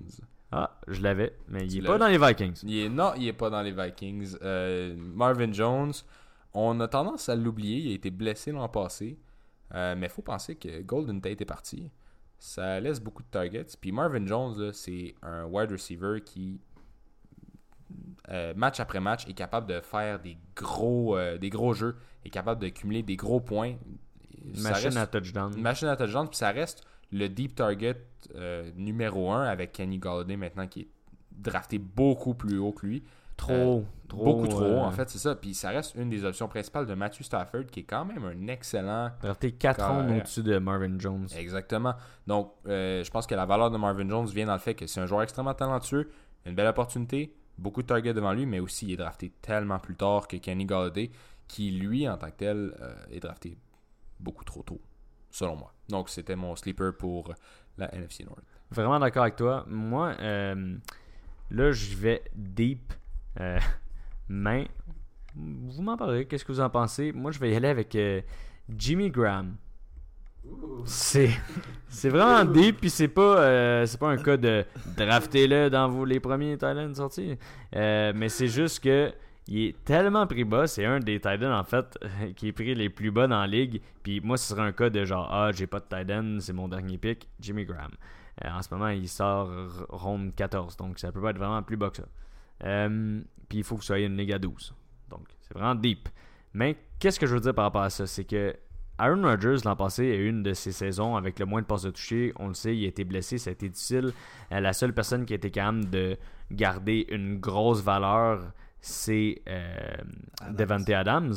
Ah, 0.52 0.78
je 0.86 1.00
l'avais, 1.02 1.34
mais 1.48 1.64
il 1.64 1.72
Tu 1.72 1.78
est 1.78 1.82
pas 1.86 1.98
dans 1.98 2.06
les 2.06 2.18
Vikings. 2.18 2.60
Il 2.62 2.78
est, 2.78 2.88
non, 2.88 3.12
il 3.16 3.26
est 3.26 3.32
pas 3.32 3.50
dans 3.50 3.62
les 3.62 3.72
Vikings. 3.72 4.36
Euh, 4.42 4.94
Marvin 4.96 5.52
Jones, 5.52 5.92
on 6.52 6.78
a 6.78 6.86
tendance 6.86 7.28
à 7.28 7.34
l'oublier. 7.34 7.78
Il 7.78 7.90
a 7.90 7.94
été 7.94 8.10
blessé 8.10 8.52
l'an 8.52 8.68
passé. 8.68 9.18
Euh, 9.72 9.94
mais 9.96 10.06
il 10.06 10.10
faut 10.12 10.22
penser 10.22 10.56
que 10.56 10.82
Golden 10.82 11.20
Tate 11.20 11.40
est 11.40 11.44
parti. 11.46 11.90
Ça 12.38 12.78
laisse 12.80 13.00
beaucoup 13.00 13.22
de 13.22 13.28
targets. 13.28 13.66
Puis 13.80 13.92
Marvin 13.92 14.26
Jones, 14.26 14.72
c'est 14.72 15.14
un 15.22 15.44
wide 15.46 15.70
receiver 15.72 16.20
qui, 16.24 16.60
euh, 18.30 18.54
match 18.54 18.80
après 18.80 19.00
match, 19.00 19.26
est 19.28 19.34
capable 19.34 19.66
de 19.66 19.80
faire 19.80 20.20
des 20.20 20.36
gros, 20.56 21.16
euh, 21.16 21.38
des 21.38 21.50
gros 21.50 21.74
jeux, 21.74 21.96
est 22.24 22.30
capable 22.30 22.60
de 22.60 22.68
cumuler 22.68 23.02
des 23.02 23.16
gros 23.16 23.40
points. 23.40 23.76
Ça 24.54 24.70
Machine 24.70 24.84
reste- 24.88 24.96
à 24.98 25.06
touchdown. 25.06 25.52
une 25.56 25.62
machine 25.62 25.88
à 25.88 25.96
touchdown, 25.96 26.28
puis 26.28 26.36
ça 26.36 26.50
reste 26.50 26.84
le 27.12 27.28
deep 27.28 27.54
target 27.54 27.96
numéro 28.76 29.30
1 29.32 29.44
avec 29.44 29.72
Kenny 29.72 29.98
Galladay 29.98 30.36
maintenant 30.36 30.66
qui 30.66 30.80
est 30.82 30.88
drafté 31.32 31.78
beaucoup 31.78 32.34
plus 32.34 32.58
haut 32.58 32.72
que 32.72 32.86
lui. 32.86 33.02
Trop, 33.36 33.84
trop. 34.08 34.24
Beaucoup 34.24 34.46
trop, 34.46 34.62
euh, 34.62 34.80
en 34.80 34.90
fait, 34.90 35.08
c'est 35.10 35.18
ça. 35.18 35.34
Puis 35.34 35.54
ça 35.54 35.70
reste 35.70 35.94
une 35.96 36.08
des 36.08 36.24
options 36.24 36.48
principales 36.48 36.86
de 36.86 36.94
Matthew 36.94 37.22
Stafford, 37.22 37.66
qui 37.70 37.80
est 37.80 37.84
quand 37.84 38.04
même 38.04 38.24
un 38.24 38.46
excellent 38.48 39.10
Drafté 39.22 39.52
4 39.52 39.76
Carré. 39.76 39.94
rondes 39.94 40.16
au-dessus 40.18 40.42
de 40.42 40.58
Marvin 40.58 40.98
Jones. 40.98 41.26
Exactement. 41.36 41.94
Donc, 42.26 42.52
euh, 42.66 43.02
je 43.02 43.10
pense 43.10 43.26
que 43.26 43.34
la 43.34 43.46
valeur 43.46 43.70
de 43.70 43.76
Marvin 43.76 44.08
Jones 44.08 44.26
vient 44.26 44.46
dans 44.46 44.52
le 44.52 44.58
fait 44.58 44.74
que 44.74 44.86
c'est 44.86 45.00
un 45.00 45.06
joueur 45.06 45.22
extrêmement 45.22 45.54
talentueux, 45.54 46.10
une 46.46 46.54
belle 46.54 46.68
opportunité, 46.68 47.34
beaucoup 47.58 47.82
de 47.82 47.86
targets 47.88 48.14
devant 48.14 48.32
lui, 48.32 48.46
mais 48.46 48.60
aussi 48.60 48.86
il 48.86 48.92
est 48.92 48.96
drafté 48.96 49.32
tellement 49.42 49.78
plus 49.78 49.96
tard 49.96 50.28
que 50.28 50.36
Kenny 50.36 50.64
Galladay, 50.64 51.10
qui 51.48 51.70
lui, 51.72 52.08
en 52.08 52.16
tant 52.16 52.28
que 52.28 52.36
tel, 52.36 52.74
euh, 52.80 52.94
est 53.10 53.20
drafté 53.20 53.58
beaucoup 54.20 54.44
trop 54.44 54.62
tôt, 54.62 54.80
selon 55.30 55.56
moi. 55.56 55.72
Donc, 55.88 56.08
c'était 56.08 56.36
mon 56.36 56.56
sleeper 56.56 56.96
pour 56.96 57.34
la 57.76 57.92
NFC 57.94 58.24
North. 58.24 58.44
Vraiment 58.70 58.98
d'accord 58.98 59.22
avec 59.22 59.36
toi. 59.36 59.64
Moi, 59.68 60.14
euh, 60.20 60.76
là, 61.50 61.72
je 61.72 61.96
vais 61.96 62.22
deep. 62.34 62.92
Euh, 63.40 63.58
mais 64.28 64.68
vous 65.36 65.82
m'en 65.82 65.96
parlerez. 65.96 66.26
Qu'est-ce 66.26 66.44
que 66.44 66.52
vous 66.52 66.60
en 66.60 66.70
pensez? 66.70 67.12
Moi, 67.12 67.30
je 67.30 67.38
vais 67.38 67.50
y 67.50 67.56
aller 67.56 67.68
avec 67.68 67.94
euh, 67.96 68.20
Jimmy 68.68 69.10
Graham. 69.10 69.56
C'est 70.84 71.30
c'est 71.88 72.10
vraiment 72.10 72.44
deep, 72.44 72.80
puis 72.80 72.90
c'est 72.90 73.08
pas, 73.08 73.38
euh, 73.40 73.86
c'est 73.86 73.98
pas 73.98 74.10
un 74.10 74.18
cas 74.18 74.36
de 74.36 74.62
drafter-le 74.94 75.70
dans 75.70 75.88
vos, 75.88 76.04
les 76.04 76.20
premiers 76.20 76.52
Titans 76.52 76.94
sortis. 76.94 77.38
Euh, 77.74 78.12
mais 78.14 78.28
c'est 78.28 78.48
juste 78.48 78.80
que 78.80 79.10
il 79.46 79.68
est 79.68 79.84
tellement 79.84 80.26
pris 80.26 80.44
bas, 80.44 80.66
c'est 80.66 80.84
un 80.84 81.00
des 81.00 81.18
Titans 81.18 81.52
en 81.52 81.64
fait 81.64 81.98
qui 82.36 82.48
est 82.48 82.52
pris 82.52 82.74
les 82.74 82.90
plus 82.90 83.10
bas 83.10 83.26
dans 83.26 83.40
la 83.40 83.46
ligue. 83.46 83.80
Puis 84.02 84.20
moi, 84.20 84.36
ce 84.36 84.48
serait 84.48 84.62
un 84.62 84.72
cas 84.72 84.90
de 84.90 85.02
genre, 85.06 85.28
ah, 85.32 85.50
j'ai 85.50 85.66
pas 85.66 85.80
de 85.80 85.86
Titan, 85.88 86.36
c'est 86.40 86.52
mon 86.52 86.68
dernier 86.68 86.98
pick, 86.98 87.26
Jimmy 87.40 87.64
Graham. 87.64 87.92
En 88.44 88.60
ce 88.60 88.68
moment, 88.74 88.88
il 88.88 89.08
sort 89.08 89.50
ronde 89.88 90.34
14, 90.34 90.76
donc 90.76 90.98
ça 90.98 91.10
peut 91.10 91.22
pas 91.22 91.30
être 91.30 91.38
vraiment 91.38 91.62
plus 91.62 91.76
bas 91.76 91.88
que 91.88 91.98
ça. 91.98 92.04
Euh, 92.62 93.20
puis 93.48 93.58
il 93.58 93.64
faut 93.64 93.74
que 93.74 93.80
vous 93.80 93.86
soyez 93.86 94.06
une 94.06 94.16
ligue 94.16 94.32
à 94.32 94.38
12. 94.38 94.74
Donc 95.10 95.26
c'est 95.40 95.54
vraiment 95.54 95.74
deep. 95.74 96.08
Mais 96.52 96.76
qu'est-ce 96.98 97.18
que 97.18 97.26
je 97.26 97.34
veux 97.34 97.40
dire 97.40 97.54
par 97.54 97.64
rapport 97.64 97.82
à 97.82 97.90
ça? 97.90 98.06
C'est 98.06 98.24
que 98.24 98.54
Aaron 98.98 99.22
Rodgers 99.22 99.56
l'an 99.64 99.74
passé 99.74 100.10
a 100.12 100.14
eu 100.14 100.28
une 100.28 100.42
de 100.44 100.54
ses 100.54 100.70
saisons 100.70 101.16
avec 101.16 101.38
le 101.40 101.46
moins 101.46 101.60
de 101.60 101.66
passes 101.66 101.82
de 101.82 101.90
toucher. 101.90 102.32
On 102.36 102.48
le 102.48 102.54
sait, 102.54 102.76
il 102.76 102.84
a 102.84 102.88
été 102.88 103.04
blessé, 103.04 103.38
ça 103.38 103.50
a 103.50 103.52
été 103.52 103.68
difficile. 103.68 104.12
Euh, 104.52 104.60
la 104.60 104.72
seule 104.72 104.94
personne 104.94 105.26
qui 105.26 105.32
a 105.32 105.36
été 105.36 105.50
capable 105.50 105.90
de 105.90 106.16
garder 106.52 107.06
une 107.10 107.40
grosse 107.40 107.82
valeur, 107.82 108.52
c'est 108.80 109.42
euh, 109.48 109.96
Adams. 110.40 110.56
Devante 110.56 110.90
Adams. 110.90 111.34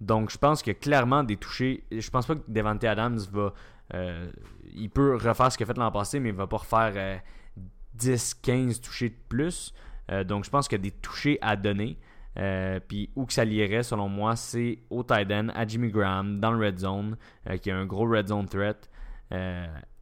Donc 0.00 0.30
je 0.30 0.38
pense 0.38 0.62
que 0.62 0.70
clairement 0.70 1.24
des 1.24 1.36
touchés. 1.36 1.84
Je 1.90 2.10
pense 2.10 2.26
pas 2.26 2.34
que 2.36 2.42
Devante 2.46 2.84
Adams 2.84 3.18
va. 3.32 3.54
euh, 3.94 4.30
il 4.74 4.90
peut 4.90 5.14
refaire 5.16 5.50
ce 5.50 5.56
qu'il 5.56 5.64
a 5.64 5.66
fait 5.66 5.78
l'an 5.78 5.90
passé, 5.90 6.20
mais 6.20 6.28
il 6.28 6.34
va 6.34 6.46
pas 6.46 6.58
refaire 6.58 6.92
euh, 6.94 7.16
10-15 7.98 8.80
touchés 8.80 9.08
de 9.08 9.16
plus. 9.28 9.72
Euh, 10.10 10.24
donc 10.24 10.44
je 10.44 10.50
pense 10.50 10.68
qu'il 10.68 10.78
y 10.78 10.80
a 10.80 10.82
des 10.82 10.90
touchés 10.90 11.38
à 11.40 11.56
donner. 11.56 11.98
Euh, 12.38 12.78
Puis 12.86 13.10
où 13.16 13.26
que 13.26 13.32
ça 13.32 13.44
lierait, 13.44 13.82
selon 13.82 14.08
moi, 14.08 14.36
c'est 14.36 14.78
au 14.90 15.02
tight 15.02 15.30
end, 15.32 15.48
à 15.54 15.66
Jimmy 15.66 15.90
Graham, 15.90 16.38
dans 16.38 16.52
le 16.52 16.66
red 16.66 16.78
zone, 16.78 17.16
euh, 17.48 17.56
qui 17.56 17.70
a 17.70 17.76
un 17.76 17.86
gros 17.86 18.08
red 18.08 18.28
zone 18.28 18.46
threat. 18.46 18.88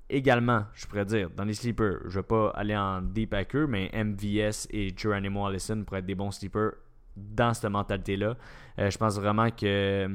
Également, 0.08 0.66
je 0.72 0.86
pourrais 0.86 1.04
dire, 1.04 1.30
dans 1.30 1.44
les 1.44 1.54
sleepers, 1.54 1.98
je 2.06 2.20
vais 2.20 2.22
pas 2.22 2.50
aller 2.50 2.76
en 2.76 3.02
deep 3.02 3.34
avec 3.34 3.56
eux, 3.56 3.66
mais 3.66 3.90
MVS 3.92 4.68
et 4.70 4.94
Geronimo 4.96 5.44
Allison 5.46 5.82
pourraient 5.82 5.98
être 5.98 6.06
des 6.06 6.14
bons 6.14 6.30
sleepers 6.30 6.74
dans 7.16 7.52
cette 7.52 7.70
mentalité-là. 7.70 8.36
Je 8.78 8.96
pense 8.98 9.18
vraiment 9.18 9.50
que. 9.50 10.08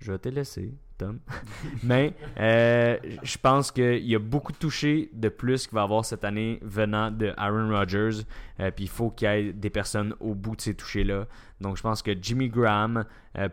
Je 0.00 0.10
vais 0.10 0.18
te 0.18 0.28
laisser, 0.28 0.74
Mais 1.82 2.14
euh, 2.38 2.96
je 3.22 3.38
pense 3.38 3.70
qu'il 3.70 4.06
y 4.06 4.14
a 4.14 4.18
beaucoup 4.18 4.52
de 4.52 4.56
touchés 4.56 5.10
de 5.12 5.28
plus 5.28 5.66
qu'il 5.66 5.74
va 5.74 5.82
avoir 5.82 6.04
cette 6.04 6.24
année 6.24 6.58
venant 6.62 7.10
de 7.10 7.32
Aaron 7.36 7.68
Rodgers. 7.70 8.22
Euh, 8.60 8.70
Puis 8.70 8.84
il 8.84 8.90
faut 8.90 9.10
qu'il 9.10 9.28
y 9.28 9.30
ait 9.30 9.52
des 9.52 9.70
personnes 9.70 10.14
au 10.20 10.34
bout 10.34 10.56
de 10.56 10.60
ces 10.60 10.74
touchés-là. 10.74 11.26
Donc 11.60 11.76
je 11.76 11.82
pense 11.82 12.02
que 12.02 12.12
Jimmy 12.20 12.48
Graham, 12.48 13.04
euh, 13.38 13.48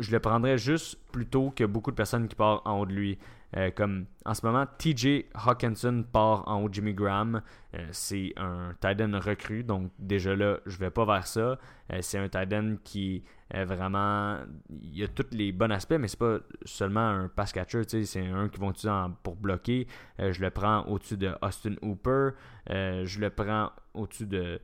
je 0.00 0.10
le 0.12 0.20
prendrais 0.20 0.58
juste 0.58 0.98
plutôt 1.12 1.50
que 1.50 1.64
beaucoup 1.64 1.90
de 1.90 1.96
personnes 1.96 2.28
qui 2.28 2.36
partent 2.36 2.66
en 2.66 2.80
haut 2.80 2.86
de 2.86 2.92
lui. 2.92 3.18
Comme 3.76 4.04
en 4.26 4.34
ce 4.34 4.44
moment, 4.44 4.66
TJ 4.76 5.24
Hawkinson 5.32 6.04
part 6.12 6.46
en 6.46 6.62
haut 6.62 6.68
de 6.68 6.74
Jimmy 6.74 6.92
Graham. 6.92 7.40
C'est 7.92 8.34
un 8.36 8.74
tight 8.78 9.00
end 9.00 9.18
recru, 9.18 9.64
donc 9.64 9.90
déjà 9.98 10.36
là, 10.36 10.58
je 10.66 10.76
vais 10.76 10.90
pas 10.90 11.06
vers 11.06 11.26
ça. 11.26 11.58
C'est 12.00 12.18
un 12.18 12.28
tight 12.28 12.52
end 12.52 12.74
qui 12.84 13.24
est 13.50 13.64
vraiment. 13.64 14.38
Il 14.70 15.02
a 15.02 15.08
tous 15.08 15.26
les 15.32 15.52
bons 15.52 15.70
aspects, 15.70 15.96
mais 15.98 16.08
c'est 16.08 16.18
pas 16.18 16.38
seulement 16.64 17.08
un 17.08 17.28
pass 17.28 17.52
catcher. 17.52 17.82
C'est 18.04 18.26
un 18.26 18.48
qui 18.48 18.58
va 18.60 18.66
utiliser 18.68 18.90
pour 19.22 19.36
bloquer. 19.36 19.86
Euh, 20.20 20.32
je 20.32 20.40
le 20.40 20.50
prends 20.50 20.82
au-dessus 20.86 21.16
de 21.16 21.32
Austin 21.42 21.74
Hooper. 21.82 22.30
Euh, 22.70 23.04
je 23.06 23.20
le 23.20 23.30
prends 23.30 23.70
au-dessus 23.94 24.26
de 24.26 24.60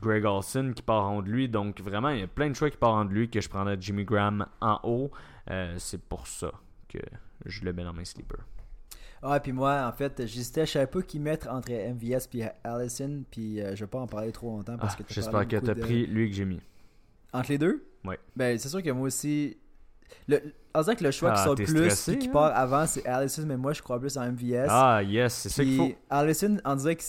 Greg 0.00 0.24
Olson 0.24 0.72
qui 0.74 0.82
part 0.82 1.04
en 1.04 1.22
de 1.22 1.28
lui. 1.28 1.48
Donc 1.48 1.80
vraiment, 1.80 2.10
il 2.10 2.20
y 2.20 2.22
a 2.22 2.28
plein 2.28 2.48
de 2.48 2.54
choix 2.54 2.70
qui 2.70 2.76
partent 2.76 2.94
en 2.94 3.04
de 3.04 3.12
lui 3.12 3.28
que 3.28 3.40
je 3.40 3.48
prendrais 3.48 3.76
Jimmy 3.80 4.04
Graham 4.04 4.46
en 4.60 4.78
haut. 4.84 5.10
Euh, 5.50 5.74
c'est 5.78 6.00
pour 6.00 6.26
ça 6.26 6.52
que 6.88 6.98
je 7.46 7.64
le 7.64 7.72
mets 7.72 7.84
dans 7.84 7.92
mes 7.92 8.04
sleepers. 8.04 8.44
Ah, 9.24 9.38
puis 9.38 9.52
moi, 9.52 9.86
en 9.86 9.92
fait, 9.92 10.26
j'hésitais, 10.26 10.66
je 10.66 10.72
savais 10.72 10.86
pas 10.88 11.00
qui 11.02 11.20
mettre 11.20 11.48
entre 11.48 11.70
MVS 11.70 12.26
puis 12.28 12.42
Allison, 12.64 13.22
puis 13.30 13.60
euh, 13.60 13.76
je 13.76 13.84
vais 13.84 13.88
pas 13.88 14.00
en 14.00 14.08
parler 14.08 14.32
trop 14.32 14.48
longtemps 14.50 14.76
parce 14.76 14.96
Ah, 14.98 15.02
que 15.04 15.12
J'espère 15.12 15.46
que 15.46 15.56
tu 15.58 15.70
as 15.70 15.74
de- 15.74 15.80
pris 15.80 16.06
lui 16.06 16.28
que 16.28 16.34
j'ai 16.34 16.44
mis. 16.44 16.60
Entre 17.32 17.50
les 17.50 17.58
deux? 17.58 17.84
Ouais. 18.04 18.18
Ben, 18.36 18.58
c'est 18.58 18.68
sûr 18.68 18.82
que 18.82 18.90
moi 18.90 19.06
aussi. 19.06 19.56
Le... 20.28 20.40
On 20.74 20.80
dirait 20.82 20.96
que 20.96 21.04
le 21.04 21.10
choix 21.10 21.30
Ah, 21.32 21.36
qui 21.36 21.42
sort 21.42 21.54
plus 21.54 21.66
stressé, 21.66 22.12
et 22.12 22.18
qui 22.18 22.28
hein? 22.28 22.32
part 22.32 22.56
avant, 22.56 22.86
c'est 22.86 23.04
Allison, 23.06 23.44
mais 23.46 23.58
moi, 23.58 23.74
je 23.74 23.82
crois 23.82 24.00
plus 24.00 24.16
en 24.16 24.22
MVS. 24.32 24.66
Ah, 24.70 25.02
yes, 25.02 25.34
c'est 25.34 25.48
ça 25.50 25.62
qu'il 25.64 25.76
faut. 25.76 25.92
Allison, 26.08 26.56
on 26.64 26.74
dirait 26.76 26.96
que 26.96 27.02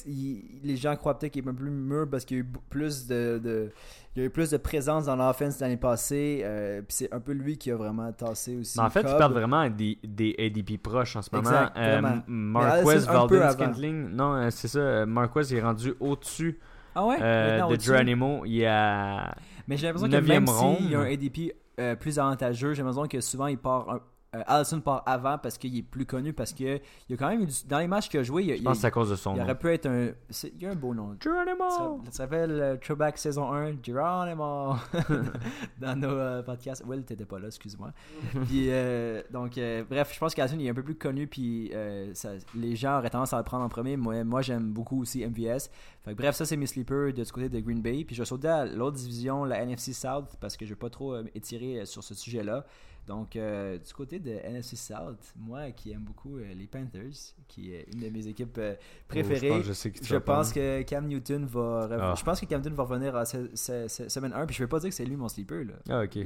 les 0.64 0.76
gens 0.76 0.96
croient 0.98 1.18
peut-être 1.18 1.32
qu'il 1.32 1.46
est 1.46 1.48
un 1.48 1.54
peu 1.54 1.60
plus 1.64 1.70
mûr 1.72 2.08
parce 2.10 2.26
qu'il 2.26 2.38
y 2.38 2.40
a 2.42 2.44
eu 2.44 2.48
plus 2.70 3.08
de, 3.08 3.40
de- 3.42 3.72
il 4.16 4.20
y 4.20 4.24
a 4.24 4.26
eu 4.28 4.30
plus 4.30 4.52
de 4.52 4.58
présence 4.58 5.06
dans 5.06 5.16
l'offense 5.16 5.60
l'année 5.62 5.78
passée. 5.78 6.42
euh, 6.44 6.82
puis 6.82 6.88
c'est 6.98 7.14
un 7.14 7.20
peu 7.22 7.32
lui 7.32 7.58
qui 7.58 7.72
a 7.72 7.76
vraiment 7.78 8.12
tassé 8.12 8.58
aussi. 8.58 8.78
Mais 8.78 8.86
en 8.86 8.90
fait, 8.90 9.00
tu 9.04 9.16
parles 9.18 9.32
vraiment 9.34 9.70
des, 9.70 9.98
des 10.04 10.36
ADP 10.38 10.78
proches 10.82 11.16
en 11.16 11.22
ce 11.22 11.30
moment. 11.34 11.50
Exact, 11.50 11.78
Euh, 11.78 11.92
vraiment. 12.00 12.14
M- 12.16 12.24
Marquez, 12.28 12.98
Valdez. 13.00 13.50
Scantling. 13.52 14.10
Non, 14.10 14.36
euh, 14.36 14.50
c'est 14.50 14.68
ça. 14.68 14.80
euh, 14.80 15.06
Marquez 15.06 15.42
il 15.52 15.58
est 15.58 15.62
rendu 15.62 15.94
au-dessus 16.02 16.60
Ah 16.96 17.06
ouais? 17.06 17.18
euh, 17.22 17.68
de. 17.68 17.80
Geronimo. 17.80 18.44
Il 18.46 18.56
y 18.56 18.66
a. 18.66 19.34
Mais 19.68 19.78
j'ai 19.78 19.88
l'impression 19.88 20.10
que 20.10 20.28
même 20.28 20.48
s'il 20.48 20.92
y 20.92 20.96
a 20.96 21.00
un 21.00 21.06
ADP 21.06 21.56
euh, 21.80 21.96
plus 21.96 22.20
avantageux, 22.20 22.74
j'ai 22.74 22.84
l'impression 22.84 23.08
que 23.08 23.22
souvent 23.22 23.48
il 23.48 23.58
part. 23.58 24.02
Euh, 24.36 24.42
Allison 24.48 24.82
part 24.82 25.04
avant 25.06 25.38
parce 25.38 25.58
qu'il 25.58 25.78
est 25.78 25.82
plus 25.84 26.06
connu 26.06 26.34
parce 26.34 26.54
que 26.54 26.64
il 26.78 26.82
y 27.10 27.14
a 27.14 27.18
quand 27.18 27.28
même 27.30 27.42
eu 27.42 27.46
du- 27.46 27.68
dans 27.68 27.80
les 27.80 27.88
matchs 27.88 28.10
qu'il 28.10 28.20
a 28.20 28.24
joué, 28.24 28.44
il, 28.44 28.50
Je 28.52 28.56
il, 28.56 28.64
pense 28.64 28.84
à 28.84 28.92
cause 28.92 29.10
de 29.10 29.16
son 29.16 29.34
il 29.34 29.38
nom. 29.38 29.44
aurait 29.44 29.58
pu 29.58 29.70
être 29.70 29.86
un. 29.86 30.10
Il 30.44 30.62
y 30.62 30.66
a 30.66 30.72
un 30.72 30.76
beau 30.76 30.94
nom. 30.94 31.16
Geronimo! 31.20 32.02
ça 32.06 32.12
s'appelle 32.12 32.52
euh, 32.52 32.76
Throwback 32.78 33.18
saison 33.18 33.52
1, 33.54 33.74
Geronimo. 33.84 34.76
dans 35.80 35.96
nos 35.96 36.08
euh, 36.10 36.42
podcasts. 36.44 36.84
Will, 36.86 37.04
t'étais 37.04 37.26
pas 37.26 37.40
là, 37.40 37.48
excuse-moi. 37.48 37.92
puis, 38.48 38.68
euh, 38.70 39.22
donc, 39.32 39.60
bref, 39.90 40.12
je 40.14 40.20
pense 40.20 40.34
qu'Alison 40.34 40.58
il 40.60 40.66
est 40.66 40.70
un 40.70 40.74
peu 40.74 40.84
plus 40.84 40.96
connu, 40.96 41.28
puis 41.28 41.72
ça- 42.14 42.34
les 42.56 42.76
gens 42.76 42.98
auraient 43.00 43.10
tendance 43.10 43.34
à 43.34 43.38
le 43.38 43.44
prendre 43.44 43.64
en 43.64 43.70
premier. 43.70 43.98
Moi, 43.98 44.24
moi 44.24 44.42
j'aime 44.42 44.72
beaucoup 44.72 45.02
aussi 45.02 45.26
MVS. 45.26 45.70
Fait 46.04 46.12
que, 46.12 46.18
bref, 46.18 46.36
ça, 46.36 46.46
c'est 46.46 46.58
mes 46.58 46.66
sleepers 46.66 47.14
de 47.14 47.24
ce 47.24 47.32
côté 47.32 47.48
de 47.50 47.60
Green 47.60 47.82
Bay. 47.82 48.04
Puis, 48.04 48.16
je 48.16 48.22
vais 48.22 48.26
sauter 48.26 48.48
à 48.50 48.66
l'autre 48.66 48.98
division, 48.98 49.46
la 49.46 49.62
NFC 49.62 49.94
South, 49.94 50.36
parce 50.40 50.58
que 50.58 50.66
je 50.66 50.72
vais 50.72 50.76
pas 50.80 50.90
trop 50.90 51.16
étirer 51.36 51.86
sur 51.86 52.04
ce 52.04 52.14
sujet-là. 52.14 52.66
Donc, 53.06 53.36
euh, 53.36 53.78
du 53.78 53.94
côté 53.94 54.20
de 54.20 54.30
NFC 54.32 54.78
South, 54.78 55.34
moi 55.36 55.72
qui 55.72 55.92
aime 55.92 56.04
beaucoup 56.04 56.38
euh, 56.38 56.54
les 56.54 56.68
Panthers, 56.68 57.12
qui 57.50 57.74
est 57.74 57.86
une 57.94 58.00
de 58.00 58.10
mes 58.10 58.28
équipes 58.28 58.58
euh, 58.58 58.76
préférées. 59.10 59.50
Oh, 59.52 59.56
je, 59.56 59.58
pense, 59.58 59.66
je 59.68 59.74
sais 59.74 60.20
pense 60.22 60.54
que 60.54 60.82
Cam 60.84 61.06
Newton 61.08 61.46
va. 61.46 61.88
rev- 61.88 62.00
Ah. 62.02 62.14
Je 62.18 62.24
pense 62.24 62.40
que 62.40 62.46
Cam 62.46 62.62
Newton 62.62 62.74
va 62.76 62.84
revenir 62.84 63.14
à 63.16 63.26
ce- 63.26 63.50
ce- 63.56 63.88
ce- 63.90 64.08
semaine 64.08 64.32
1. 64.34 64.46
Puis 64.46 64.56
je 64.56 64.64
vais 64.64 64.68
pas 64.70 64.80
dire 64.80 64.88
que 64.90 64.96
c'est 64.96 65.04
lui 65.06 65.18
mon 65.18 65.28
sleeper. 65.28 65.66
Là. 65.66 65.74
Ah, 65.90 66.04
ok. 66.04 66.20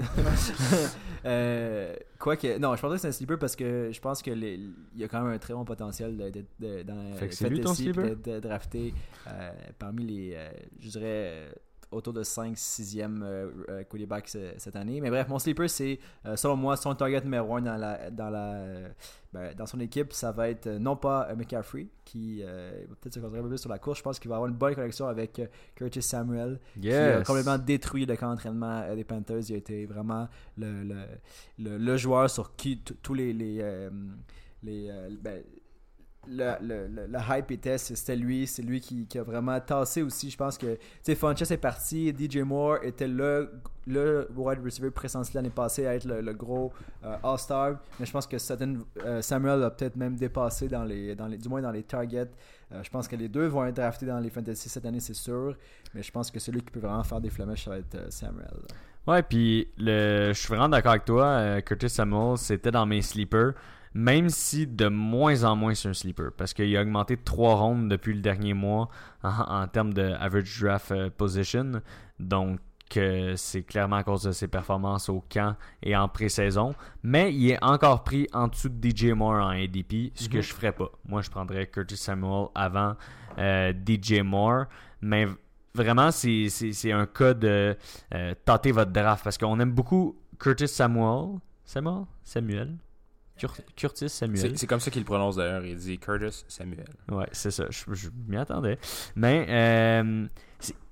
Quoique. 2.19 2.57
Non, 2.57 2.75
je 2.75 2.82
pense 2.82 2.91
que 2.93 2.97
c'est 2.99 3.07
un 3.07 3.11
sleeper 3.11 3.39
parce 3.39 3.55
que 3.55 3.89
je 3.91 3.99
pense 3.99 4.21
qu'il 4.21 4.73
y 4.95 5.03
a 5.03 5.07
quand 5.07 5.21
même 5.23 5.34
un 5.34 5.38
très 5.39 5.53
bon 5.53 5.65
potentiel 5.65 6.15
de- 6.17 6.84
dans 6.84 7.15
Fait 7.15 7.28
que 7.30 7.45
lui 7.47 7.61
ton 7.61 7.73
sleeper? 7.73 8.03
d'être 8.05 8.21
d'être 8.21 8.43
drafté 8.43 8.93
parmi 9.80 10.05
les. 10.05 10.38
je 10.80 10.89
dirais. 10.89 11.49
Autour 11.91 12.11
de 12.13 12.21
5-6e 12.23 13.21
euh, 13.23 13.49
euh, 13.69 13.83
quarterback 13.85 14.27
ce- 14.27 14.53
cette 14.57 14.75
année. 14.75 14.99
Mais 15.01 15.09
bref, 15.09 15.27
mon 15.29 15.39
sleeper, 15.39 15.69
c'est, 15.69 15.99
euh, 16.25 16.35
selon 16.35 16.55
moi, 16.55 16.75
son 16.75 16.93
target 16.95 17.21
numéro 17.21 17.55
1 17.55 17.61
dans, 17.61 17.77
la, 17.77 18.09
dans, 18.11 18.29
la, 18.29 18.53
euh, 18.55 18.89
ben, 19.31 19.53
dans 19.55 19.65
son 19.65 19.79
équipe. 19.79 20.11
Ça 20.13 20.31
va 20.31 20.49
être 20.49 20.67
non 20.67 20.95
pas 20.97 21.33
McCaffrey, 21.35 21.88
qui 22.03 22.41
va 22.43 22.49
peut-être 23.01 23.13
se 23.13 23.19
concentrer 23.19 23.39
un 23.39 23.43
peu 23.43 23.49
plus 23.49 23.57
sur 23.57 23.69
la 23.69 23.79
course. 23.79 23.99
Je 23.99 24.03
pense 24.03 24.19
qu'il 24.19 24.29
va 24.29 24.35
avoir 24.35 24.49
une 24.49 24.55
bonne 24.57 24.75
connexion 24.75 25.07
avec 25.07 25.41
Curtis 25.75 26.01
Samuel, 26.01 26.59
qui 26.81 26.91
a 26.91 27.17
Yes. 27.19 27.27
complètement 27.27 27.57
détruit 27.57 28.05
le 28.05 28.15
camp 28.15 28.29
d'entraînement 28.31 28.93
des 28.95 29.03
Panthers. 29.03 29.49
Il 29.49 29.53
a 29.55 29.57
été 29.57 29.85
vraiment 29.85 30.27
le, 30.57 30.83
le, 30.83 30.95
le, 31.59 31.77
le 31.77 31.97
joueur 31.97 32.29
sur 32.29 32.55
qui 32.55 32.79
tous 33.01 33.13
les. 33.13 33.31
les, 33.33 33.89
les 34.63 34.89
euh, 34.89 35.09
ben, 35.21 35.43
le, 36.30 37.17
hype 37.30 37.51
était, 37.51 37.78
c'était 37.78 38.15
lui, 38.15 38.47
c'est 38.47 38.61
lui 38.61 38.80
qui, 38.80 39.05
qui 39.05 39.17
a 39.17 39.23
vraiment 39.23 39.59
tassé 39.59 40.01
aussi. 40.01 40.30
Je 40.30 40.38
pense 40.38 40.57
que, 40.57 40.75
tu 41.03 41.15
sais, 41.15 41.53
est 41.53 41.57
parti, 41.57 42.13
DJ 42.17 42.38
Moore 42.38 42.84
était 42.84 43.07
le, 43.07 43.51
le 43.86 44.28
wide 44.36 44.59
receiver 44.63 44.91
pressenti 44.91 45.32
l'année 45.34 45.49
passée 45.49 45.88
à 45.88 45.95
être 45.95 46.05
le, 46.05 46.34
gros 46.34 46.71
euh, 47.03 47.15
All-Star, 47.23 47.78
mais 47.99 48.05
je 48.05 48.11
pense 48.11 48.28
que 48.28 48.38
Sutton, 48.38 48.80
euh, 49.05 49.21
Samuel 49.21 49.63
a 49.63 49.69
peut-être 49.69 49.95
même 49.95 50.15
dépassé 50.15 50.67
dans 50.67 50.84
les, 50.84 51.15
dans 51.15 51.28
les, 51.28 51.38
du 51.38 51.49
moins 51.49 51.61
dans 51.61 51.71
les 51.71 51.84
targets. 51.84 52.30
Euh, 52.71 52.84
je 52.84 52.89
pense 52.89 53.07
que 53.07 53.15
les 53.15 53.30
deux 53.30 53.47
vont 53.47 53.65
être 53.65 53.75
draftés 53.75 54.05
dans 54.05 54.19
les 54.19 54.30
fantasy 54.30 54.69
cette 54.69 54.86
année, 54.86 54.99
c'est 54.99 55.13
sûr, 55.13 55.55
mais 55.93 56.03
je 56.03 56.11
pense 56.11 56.30
que 56.30 56.39
celui 56.39 56.61
qui 56.61 56.71
peut 56.71 56.82
vraiment 56.82 57.03
faire 57.03 57.21
des 57.21 57.30
flamèches, 57.30 57.65
ça 57.65 57.71
va 57.71 57.78
être 57.78 58.11
Samuel. 58.11 58.47
Ouais, 59.07 59.23
puis 59.23 59.69
je 59.78 60.34
suis 60.34 60.49
vraiment 60.49 60.67
d'accord 60.67 60.91
avec 60.91 61.05
toi. 61.05 61.61
Curtis 61.61 61.89
Samuel, 61.89 62.38
c'était 62.38 62.71
dans 62.71 62.86
mes 62.86 63.01
sleepers. 63.01 63.53
Même 63.99 64.29
si 64.29 64.67
de 64.67 64.87
moins 64.89 65.43
en 65.43 65.55
moins 65.55 65.73
c'est 65.73 65.89
un 65.89 65.93
sleeper. 65.93 66.31
Parce 66.37 66.53
qu'il 66.53 66.75
a 66.77 66.81
augmenté 66.81 67.15
de 67.15 67.23
3 67.23 67.55
rondes 67.55 67.89
depuis 67.89 68.13
le 68.13 68.21
dernier 68.21 68.53
mois 68.53 68.89
en, 69.23 69.29
en 69.63 69.67
termes 69.67 69.91
de 69.91 70.03
average 70.19 70.61
draft 70.61 70.91
euh, 70.91 71.09
position. 71.09 71.81
Donc 72.19 72.59
euh, 72.95 73.33
c'est 73.35 73.63
clairement 73.63 73.95
à 73.95 74.03
cause 74.03 74.21
de 74.23 74.31
ses 74.33 74.47
performances 74.47 75.09
au 75.09 75.23
camp 75.33 75.55
et 75.81 75.95
en 75.95 76.07
pré-saison. 76.07 76.75
Mais 77.01 77.33
il 77.33 77.49
est 77.49 77.63
encore 77.63 78.03
pris 78.03 78.27
en 78.33 78.47
dessous 78.49 78.69
de 78.69 78.87
DJ 78.87 79.13
Moore 79.13 79.43
en 79.43 79.49
ADP, 79.49 80.11
ce 80.13 80.29
que 80.29 80.41
je 80.41 80.53
ferais 80.53 80.71
pas. 80.73 80.91
Moi, 81.07 81.21
je 81.23 81.29
prendrais 81.31 81.65
Curtis 81.65 81.97
Samuel 81.97 82.49
avant 82.53 82.95
euh, 83.39 83.73
DJ 83.73 84.21
Moore. 84.21 84.65
Mais 85.01 85.25
vraiment, 85.73 86.11
c'est 86.11 86.49
c'est- 86.49 86.71
c'est 86.71 86.91
un 86.91 87.07
cas 87.07 87.33
de 87.33 87.75
euh, 88.13 88.33
tâter 88.45 88.71
votre 88.71 88.91
draft 88.91 89.23
parce 89.23 89.37
qu'on 89.39 89.59
aime 89.59 89.71
beaucoup 89.71 90.15
Curtis 90.39 90.67
Samuel. 90.67 91.39
Samuel? 91.65 92.03
Samuel? 92.23 92.75
Curtis 93.75 94.09
Samuel. 94.09 94.57
C'est 94.57 94.67
comme 94.67 94.79
ça 94.79 94.91
qu'il 94.91 95.05
prononce 95.05 95.35
d'ailleurs. 95.35 95.65
Il 95.65 95.75
dit 95.77 95.97
Curtis 95.99 96.43
Samuel. 96.47 96.85
Ouais, 97.11 97.27
c'est 97.31 97.51
ça. 97.51 97.65
Je, 97.69 97.93
je 97.93 98.09
m'y 98.27 98.38
attendais. 98.38 98.77
Mais 99.15 99.45
euh, 99.49 100.27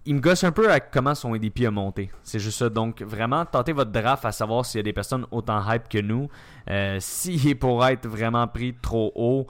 il 0.05 0.15
me 0.15 0.19
gosse 0.19 0.43
un 0.43 0.51
peu 0.51 0.71
à 0.71 0.79
comment 0.79 1.15
son 1.15 1.33
ADP 1.33 1.61
a 1.65 1.71
monté. 1.71 2.11
C'est 2.23 2.39
juste 2.39 2.59
ça. 2.59 2.69
Donc, 2.69 3.01
vraiment, 3.01 3.45
tentez 3.45 3.73
votre 3.73 3.91
draft 3.91 4.23
à 4.25 4.31
savoir 4.31 4.65
s'il 4.65 4.79
y 4.79 4.81
a 4.81 4.83
des 4.83 4.93
personnes 4.93 5.25
autant 5.31 5.61
hype 5.71 5.89
que 5.89 5.97
nous. 5.97 6.29
Euh, 6.69 6.97
S'il 6.99 7.47
est 7.47 7.55
pour 7.55 7.85
être 7.85 8.07
vraiment 8.07 8.47
pris 8.47 8.75
trop 8.75 9.11
haut 9.15 9.47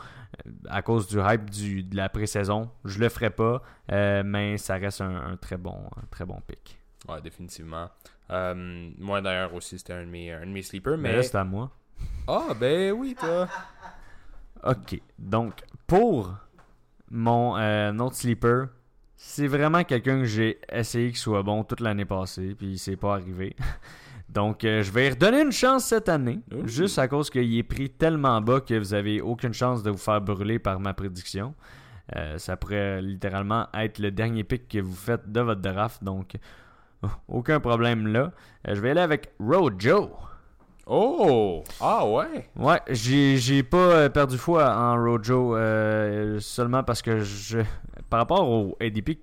euh, 0.48 0.52
à 0.70 0.82
cause 0.82 1.08
du 1.08 1.18
hype 1.20 1.50
du, 1.50 1.84
de 1.84 1.96
la 1.98 2.08
pré-saison, 2.08 2.70
je 2.86 3.00
le 3.00 3.10
ferai 3.10 3.30
pas. 3.30 3.62
Euh, 3.92 4.24
mais 4.26 4.58
ça 4.58 4.76
reste 4.76 5.02
un, 5.02 5.14
un 5.34 5.36
très 5.38 5.58
bon, 5.58 5.76
un 5.98 6.06
très 6.10 6.26
bon 6.26 6.40
pick. 6.48 6.80
Ouais, 7.10 7.22
définitivement. 7.22 7.90
Moi 8.30 9.22
d'ailleurs 9.22 9.54
aussi, 9.54 9.78
c'était 9.78 9.94
un 9.94 10.00
un 10.08 10.46
de 10.46 10.52
mes 10.52 10.62
sleepers. 10.64 10.98
Mais 10.98 11.10
Mais. 11.10 11.16
là, 11.18 11.24
c'est 11.24 11.36
à 11.38 11.44
moi. 11.44 11.70
Ah, 12.28 12.54
ben 12.60 12.92
oui, 12.92 13.16
toi. 13.20 13.48
Ok, 14.64 15.00
donc 15.20 15.62
pour 15.86 16.34
mon 17.12 17.56
euh, 17.56 17.96
autre 18.00 18.16
sleeper, 18.16 18.70
c'est 19.16 19.46
vraiment 19.46 19.84
quelqu'un 19.84 20.20
que 20.20 20.26
j'ai 20.26 20.60
essayé 20.72 21.10
qu'il 21.10 21.18
soit 21.18 21.44
bon 21.44 21.64
toute 21.64 21.82
l'année 21.82 22.06
passée, 22.06 22.56
puis 22.58 22.80
c'est 22.80 22.96
pas 22.96 23.14
arrivé. 23.14 23.56
Donc 24.30 24.64
euh, 24.64 24.84
je 24.84 24.92
vais 24.92 25.04
lui 25.04 25.10
redonner 25.12 25.42
une 25.42 25.52
chance 25.52 25.86
cette 25.86 26.10
année, 26.10 26.40
Ouh. 26.54 26.68
juste 26.68 27.00
à 27.00 27.08
cause 27.08 27.30
qu'il 27.30 27.58
est 27.58 27.64
pris 27.64 27.90
tellement 27.90 28.42
bas 28.42 28.60
que 28.60 28.74
vous 28.78 28.94
avez 28.94 29.22
aucune 29.22 29.54
chance 29.54 29.84
de 29.84 29.92
vous 29.92 29.98
faire 29.98 30.20
brûler 30.20 30.60
par 30.60 30.80
ma 30.80 30.94
prédiction. 30.94 31.54
Euh, 32.16 32.38
ça 32.38 32.58
pourrait 32.58 33.02
littéralement 33.02 33.68
être 33.74 34.00
le 34.00 34.12
dernier 34.12 34.44
pick 34.44 34.68
que 34.68 34.80
vous 34.80 34.96
faites 34.96 35.32
de 35.32 35.42
votre 35.42 35.62
draft, 35.62 36.04
donc 36.04 36.36
aucun 37.28 37.60
problème 37.60 38.08
là. 38.08 38.32
Euh, 38.68 38.76
je 38.76 38.82
vais 38.82 38.92
aller 38.92 39.02
avec 39.02 39.32
Rojo. 39.40 40.12
Oh! 40.88 41.64
Ah 41.82 42.06
ouais! 42.08 42.50
Ouais, 42.56 42.80
j'ai 42.90 43.38
j'ai 43.38 43.64
pas 43.64 43.78
euh, 43.78 44.10
perdu 44.10 44.38
foi 44.38 44.76
en 44.76 44.96
Rojo 45.04 45.56
euh, 45.56 46.40
seulement 46.40 46.84
parce 46.84 47.02
que 47.02 47.20
je 47.22 47.60
par 48.10 48.20
rapport 48.20 48.48
au 48.48 48.78
ADP, 48.80 49.20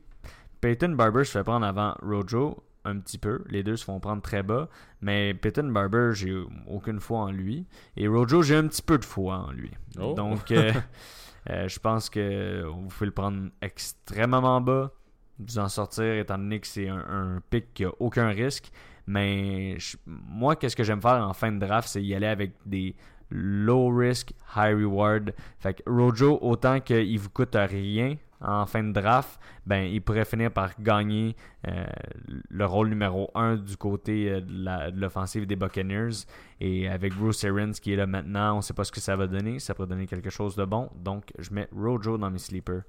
Peyton 0.60 0.90
Barber 0.90 1.24
se 1.24 1.32
fait 1.32 1.44
prendre 1.44 1.64
avant 1.66 1.94
Rojo 2.02 2.62
un 2.84 2.98
petit 2.98 3.18
peu. 3.18 3.44
Les 3.48 3.62
deux 3.62 3.76
se 3.76 3.84
font 3.84 4.00
prendre 4.00 4.22
très 4.22 4.42
bas, 4.42 4.68
mais 5.00 5.34
Peyton 5.34 5.68
Barber, 5.68 6.10
j'ai 6.14 6.34
aucune 6.66 7.00
foi 7.00 7.20
en 7.20 7.30
lui 7.30 7.66
et 7.96 8.08
Rojo, 8.08 8.42
j'ai 8.42 8.56
un 8.56 8.66
petit 8.66 8.82
peu 8.82 8.98
de 8.98 9.04
foi 9.04 9.36
en 9.38 9.52
lui. 9.52 9.70
Oh. 10.00 10.14
Donc 10.14 10.50
euh, 10.50 10.72
euh, 11.50 11.68
je 11.68 11.78
pense 11.78 12.10
que 12.10 12.64
vous 12.64 12.88
pouvez 12.88 13.06
le 13.06 13.12
prendre 13.12 13.50
extrêmement 13.60 14.60
bas, 14.60 14.90
vous 15.38 15.58
en 15.58 15.68
sortir 15.68 16.12
étant 16.14 16.38
donné 16.38 16.60
que 16.60 16.66
c'est 16.66 16.88
un, 16.88 17.04
un 17.08 17.42
pick 17.50 17.72
qui 17.74 17.84
a 17.84 17.90
aucun 18.00 18.28
risque. 18.28 18.70
Mais 19.06 19.76
moi, 20.06 20.56
qu'est-ce 20.56 20.76
que 20.76 20.84
j'aime 20.84 21.02
faire 21.02 21.26
en 21.26 21.32
fin 21.32 21.52
de 21.52 21.58
draft, 21.58 21.88
c'est 21.88 22.02
y 22.02 22.14
aller 22.14 22.26
avec 22.26 22.52
des 22.64 22.94
low 23.32 23.88
risk, 23.88 24.32
high 24.56 24.74
reward. 24.74 25.34
Fait 25.58 25.74
que 25.74 25.82
Rojo, 25.86 26.38
autant 26.42 26.80
qu'il 26.80 27.18
vous 27.18 27.30
coûte 27.30 27.56
rien 27.56 28.16
en 28.40 28.66
fin 28.66 28.82
de 28.82 28.92
draft, 28.92 29.40
ben 29.64 29.84
il 29.84 30.02
pourrait 30.02 30.24
finir 30.24 30.50
par 30.50 30.72
gagner 30.80 31.36
euh, 31.68 31.86
le 32.26 32.66
rôle 32.66 32.88
numéro 32.88 33.30
1 33.34 33.56
du 33.56 33.76
côté 33.76 34.30
euh, 34.30 34.40
de 34.40 35.00
l'offensive 35.00 35.46
des 35.46 35.56
Buccaneers. 35.56 36.26
Et 36.60 36.88
avec 36.88 37.14
Bruce 37.14 37.44
Arians 37.44 37.72
qui 37.72 37.92
est 37.92 37.96
là 37.96 38.06
maintenant, 38.06 38.58
on 38.58 38.60
sait 38.60 38.74
pas 38.74 38.84
ce 38.84 38.92
que 38.92 39.00
ça 39.00 39.16
va 39.16 39.26
donner. 39.26 39.58
Ça 39.58 39.74
pourrait 39.74 39.88
donner 39.88 40.06
quelque 40.06 40.30
chose 40.30 40.56
de 40.56 40.64
bon. 40.64 40.90
Donc, 40.96 41.32
je 41.38 41.52
mets 41.52 41.68
Rojo 41.74 42.18
dans 42.18 42.30
mes 42.30 42.38
sleepers. 42.38 42.82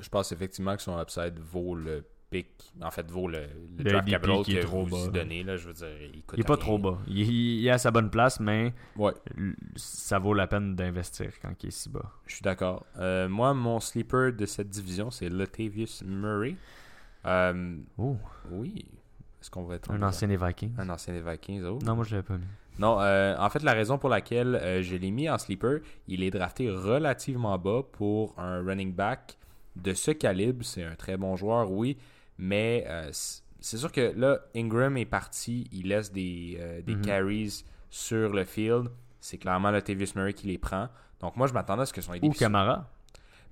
Je 0.00 0.08
pense 0.08 0.32
effectivement 0.32 0.74
que 0.74 0.82
son 0.82 0.98
upside 0.98 1.38
vaut 1.38 1.74
le 1.74 2.04
pick. 2.32 2.48
En 2.82 2.90
fait, 2.90 3.08
vaut 3.10 3.28
le, 3.28 3.40
le 3.40 3.46
Le 3.78 3.84
draft 3.84 4.08
capital 4.08 4.42
qui 4.42 4.56
est 4.56 4.60
que 4.60 4.66
trop 4.66 4.84
vous 4.84 4.96
bas. 4.96 5.04
y 5.06 5.10
donnez. 5.12 5.42
Là, 5.44 5.56
je 5.56 5.68
veux 5.68 5.74
dire, 5.74 5.88
il 6.14 6.22
coûte 6.22 6.38
Il 6.38 6.40
est 6.40 6.44
pas 6.46 6.54
rien. 6.54 6.60
trop 6.62 6.78
bas. 6.78 6.98
Il, 7.06 7.18
il 7.30 7.66
est 7.66 7.70
à 7.70 7.78
sa 7.78 7.90
bonne 7.90 8.10
place, 8.10 8.40
mais 8.40 8.72
Ouais, 8.96 9.12
ça 9.76 10.18
vaut 10.18 10.34
la 10.34 10.46
peine 10.46 10.74
d'investir 10.74 11.30
quand 11.40 11.52
il 11.62 11.68
est 11.68 11.70
si 11.70 11.88
bas. 11.88 12.10
je 12.26 12.34
suis 12.34 12.42
d'accord. 12.42 12.84
Euh, 12.98 13.28
moi, 13.28 13.54
mon 13.54 13.78
sleeper 13.78 14.32
de 14.32 14.46
cette 14.46 14.68
division, 14.70 15.10
c'est 15.10 15.28
Latavius 15.28 16.02
Murray. 16.04 16.56
Euh, 17.26 17.76
Oh, 17.98 18.16
oui. 18.50 18.84
Est-ce 19.40 19.50
qu'on 19.50 19.64
va 19.64 19.74
être 19.76 19.90
un 19.90 20.02
ancien 20.02 20.28
des 20.28 20.36
Vikings. 20.36 20.72
Un 20.78 20.88
ancien 20.88 21.12
des 21.14 21.20
Vikings. 21.20 21.62
oh. 21.64 21.78
Non, 21.84 21.94
moi 21.96 22.04
je 22.04 22.12
l'avais 22.14 22.26
pas 22.26 22.36
mis. 22.38 22.44
Non, 22.78 23.00
euh, 23.00 23.36
en 23.38 23.50
fait, 23.50 23.62
la 23.62 23.74
raison 23.74 23.98
pour 23.98 24.08
laquelle 24.08 24.54
euh, 24.54 24.82
je 24.82 24.96
l'ai 24.96 25.10
mis 25.10 25.28
en 25.28 25.36
sleeper, 25.36 25.80
il 26.08 26.22
est 26.22 26.30
drafté 26.30 26.70
relativement 26.70 27.58
bas 27.58 27.82
pour 27.92 28.34
un 28.38 28.62
running 28.64 28.94
back 28.94 29.36
de 29.76 29.92
ce 29.94 30.10
calibre. 30.12 30.64
C'est 30.64 30.84
un 30.84 30.94
très 30.94 31.16
bon 31.16 31.36
joueur, 31.36 31.70
oui, 31.70 31.98
mais 32.42 32.84
euh, 32.88 33.08
c'est 33.60 33.76
sûr 33.78 33.92
que 33.92 34.12
là, 34.16 34.40
Ingram 34.56 34.96
est 34.96 35.04
parti, 35.06 35.68
il 35.70 35.88
laisse 35.88 36.10
des, 36.12 36.56
euh, 36.60 36.82
des 36.82 36.96
Mhm. 36.96 37.02
carries 37.02 37.64
sur 37.88 38.30
le 38.32 38.44
field. 38.44 38.88
C'est 39.20 39.38
clairement 39.38 39.70
Latavius 39.70 40.16
Murray 40.16 40.32
qui 40.34 40.48
les 40.48 40.58
prend. 40.58 40.88
Donc 41.20 41.36
moi, 41.36 41.46
je 41.46 41.52
m'attendais 41.52 41.82
à 41.82 41.86
ce 41.86 41.92
que 41.92 42.00
son 42.00 42.14
Ou 42.20 42.32
Camara. 42.32 42.90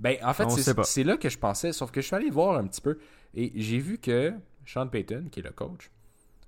ben, 0.01 0.17
en 0.25 0.33
fait, 0.35 0.45
c'est 0.85 1.05
là 1.05 1.17
que 1.17 1.29
je 1.29 1.39
pensais, 1.39 1.73
sauf 1.73 1.93
que 1.93 2.01
je 2.01 2.07
suis 2.09 2.17
allé 2.17 2.29
voir 2.31 2.59
un 2.59 2.67
petit 2.67 2.81
peu 2.81 2.99
et 3.35 3.53
j'ai 3.55 3.79
vu 3.79 3.99
que 3.99 4.35
Sean 4.67 4.89
Payton, 4.89 5.27
qui 5.31 5.39
est 5.39 5.43
le 5.45 5.53
coach, 5.53 5.89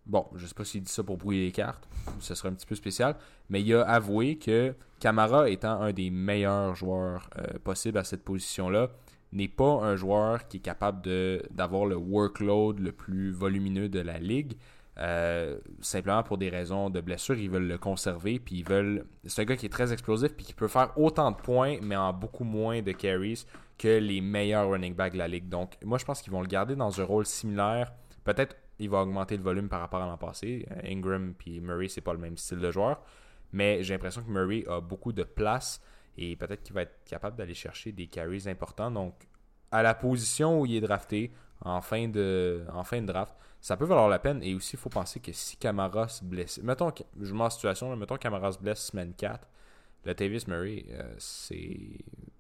bon, 0.05 0.27
je 0.35 0.45
sais 0.47 0.55
pas 0.55 0.65
s'il 0.65 0.83
dit 0.83 0.91
ça 0.91 1.05
pour 1.05 1.17
brouiller 1.19 1.45
les 1.45 1.53
cartes, 1.53 1.87
ce 2.19 2.35
serait 2.35 2.49
un 2.49 2.55
petit 2.55 2.67
peu 2.67 2.75
spécial, 2.75 3.15
mais 3.49 3.63
il 3.63 3.73
a 3.75 3.83
avoué 3.83 4.37
que 4.39 4.75
Camara 4.99 5.49
étant 5.49 5.81
un 5.81 5.93
des 5.93 6.11
meilleurs 6.11 6.75
joueurs 6.75 7.31
euh, 7.39 7.59
possibles 7.63 7.99
à 7.99 8.05
cette 8.05 8.25
position-là, 8.25 8.89
n'est 9.33 9.49
pas 9.49 9.81
un 9.83 9.97
joueur 9.97 10.47
qui 10.49 10.59
est 10.59 10.61
capable 10.61 11.03
d'avoir 11.51 11.87
le 11.87 11.97
workload 11.97 12.79
le 12.79 12.93
plus 12.93 13.31
volumineux 13.31 13.89
de 13.89 14.01
la 14.01 14.19
ligue. 14.19 14.57
Euh, 14.99 15.59
simplement 15.81 16.23
pour 16.23 16.37
des 16.37 16.51
raisons 16.51 16.91
de 16.91 17.01
blessure, 17.01 17.37
ils 17.39 17.49
veulent 17.49 17.67
le 17.67 17.79
conserver, 17.79 18.39
puis 18.39 18.57
ils 18.57 18.65
veulent. 18.65 19.07
C'est 19.25 19.43
un 19.43 19.45
gars 19.47 19.57
qui 19.57 19.67
est 19.67 19.71
très 19.71 19.93
explosif, 19.93 20.35
puis 20.35 20.45
qui 20.45 20.53
peut 20.53 20.69
faire 20.69 20.93
autant 20.99 21.31
de 21.31 21.37
points, 21.37 21.79
mais 21.81 21.97
en 21.97 22.13
beaucoup 22.13 22.45
moins 22.45 22.83
de 22.83 22.93
carries 22.93 23.47
que 23.79 23.99
les 23.99 24.21
meilleurs 24.21 24.69
running 24.69 24.95
backs 24.95 25.15
de 25.15 25.19
la 25.19 25.29
ligue. 25.29 25.49
Donc, 25.49 25.79
moi, 25.83 25.97
je 25.97 26.05
pense 26.05 26.21
qu'ils 26.21 26.33
vont 26.33 26.43
le 26.43 26.47
garder 26.47 26.77
dans 26.77 27.01
un 27.01 27.05
rôle 27.05 27.25
similaire. 27.25 27.93
Peut-être 28.23 28.55
il 28.79 28.91
va 28.91 29.03
augmenter 29.03 29.37
le 29.37 29.43
volume 29.43 29.69
par 29.69 29.81
rapport 29.81 30.03
à 30.03 30.07
l'an 30.07 30.19
passé. 30.19 30.67
Ingram 30.85 31.35
puis 31.37 31.61
Murray, 31.61 31.89
c'est 31.89 32.01
pas 32.01 32.13
le 32.13 32.19
même 32.19 32.37
style 32.37 32.59
de 32.59 32.71
joueur, 32.71 33.01
mais 33.53 33.83
j'ai 33.83 33.95
l'impression 33.95 34.23
que 34.23 34.31
Murray 34.31 34.65
a 34.69 34.81
beaucoup 34.81 35.13
de 35.13 35.23
place 35.23 35.81
et 36.19 36.37
peut-être 36.37 36.63
qu'il 36.63 36.75
va 36.75 36.83
être 36.83 37.05
capable 37.05 37.37
d'aller 37.37 37.55
chercher 37.55 37.93
des 37.93 38.07
carries 38.07 38.49
importants. 38.49 38.91
Donc, 38.91 39.15
à 39.71 39.83
la 39.83 39.95
position 39.95 40.61
où 40.61 40.67
il 40.67 40.77
est 40.77 40.81
drafté 40.81 41.33
en 41.65 41.81
fin 41.81 42.09
de, 42.09 42.65
en 42.73 42.85
fin 42.85 43.01
de 43.01 43.07
draft, 43.07 43.35
ça 43.61 43.77
peut 43.77 43.85
valoir 43.85 44.09
la 44.09 44.19
peine. 44.19 44.43
Et 44.43 44.55
aussi, 44.55 44.77
il 44.77 44.79
faut 44.79 44.89
penser 44.91 45.21
que 45.21 45.33
si 45.33 45.57
Camara 45.57 46.09
se 46.09 46.25
blesse, 46.25 46.59
mettons, 46.63 46.93
je 47.21 47.33
mets 47.33 47.43
en 47.43 47.51
situation, 47.51 47.89
là, 47.91 47.97
mettons 47.97 48.17
Camara 48.17 48.53
se 48.53 48.59
blesse 48.59 48.81
semaine 48.87 49.15
4, 49.15 49.49
le 50.05 50.15
Tavis 50.17 50.49
Murray, 50.49 50.85
euh, 50.91 51.15
c'est 51.19 51.79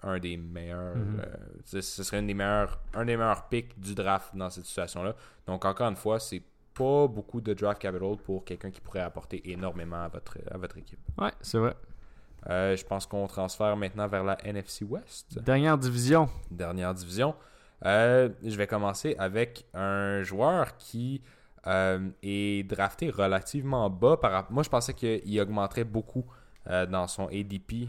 un 0.02 0.18
des 0.18 0.36
meilleurs, 0.36 0.96
Mhm. 0.96 1.20
euh, 1.20 1.36
ce 1.64 1.80
serait 2.02 2.18
une 2.18 2.26
des 2.26 2.34
meilleurs, 2.34 2.80
un 2.92 3.04
des 3.04 3.16
meilleurs 3.16 3.48
picks 3.48 3.78
du 3.78 3.94
draft 3.94 4.34
dans 4.34 4.50
cette 4.50 4.64
situation-là. 4.66 5.14
Donc, 5.46 5.64
encore 5.64 5.88
une 5.88 5.94
fois, 5.96 6.18
c'est 6.18 6.42
pas 6.74 7.06
beaucoup 7.06 7.40
de 7.40 7.54
draft 7.54 7.80
capital 7.80 8.16
pour 8.16 8.44
quelqu'un 8.44 8.70
qui 8.72 8.80
pourrait 8.80 9.00
apporter 9.00 9.48
énormément 9.50 10.02
à 10.02 10.08
votre, 10.08 10.38
à 10.50 10.58
votre 10.58 10.76
équipe. 10.78 10.98
Ouais, 11.18 11.30
c'est 11.40 11.58
vrai. 11.58 11.76
Euh, 12.50 12.76
je 12.76 12.84
pense 12.84 13.06
qu'on 13.06 13.26
transfère 13.28 13.76
maintenant 13.76 14.08
vers 14.08 14.24
la 14.24 14.36
NFC 14.44 14.84
West 14.84 15.38
Dernière 15.44 15.78
division. 15.78 16.28
dernière 16.50 16.92
division. 16.94 17.34
Euh, 17.84 18.28
je 18.44 18.56
vais 18.56 18.66
commencer 18.66 19.14
avec 19.18 19.64
un 19.74 20.22
joueur 20.22 20.76
qui 20.76 21.22
euh, 21.66 22.08
est 22.22 22.68
drafté 22.68 23.10
relativement 23.10 23.88
bas. 23.90 24.16
Par... 24.16 24.50
Moi, 24.50 24.62
je 24.64 24.68
pensais 24.68 24.94
qu'il 24.94 25.40
augmenterait 25.40 25.84
beaucoup 25.84 26.24
dans 26.90 27.08
son 27.08 27.26
ADP 27.26 27.88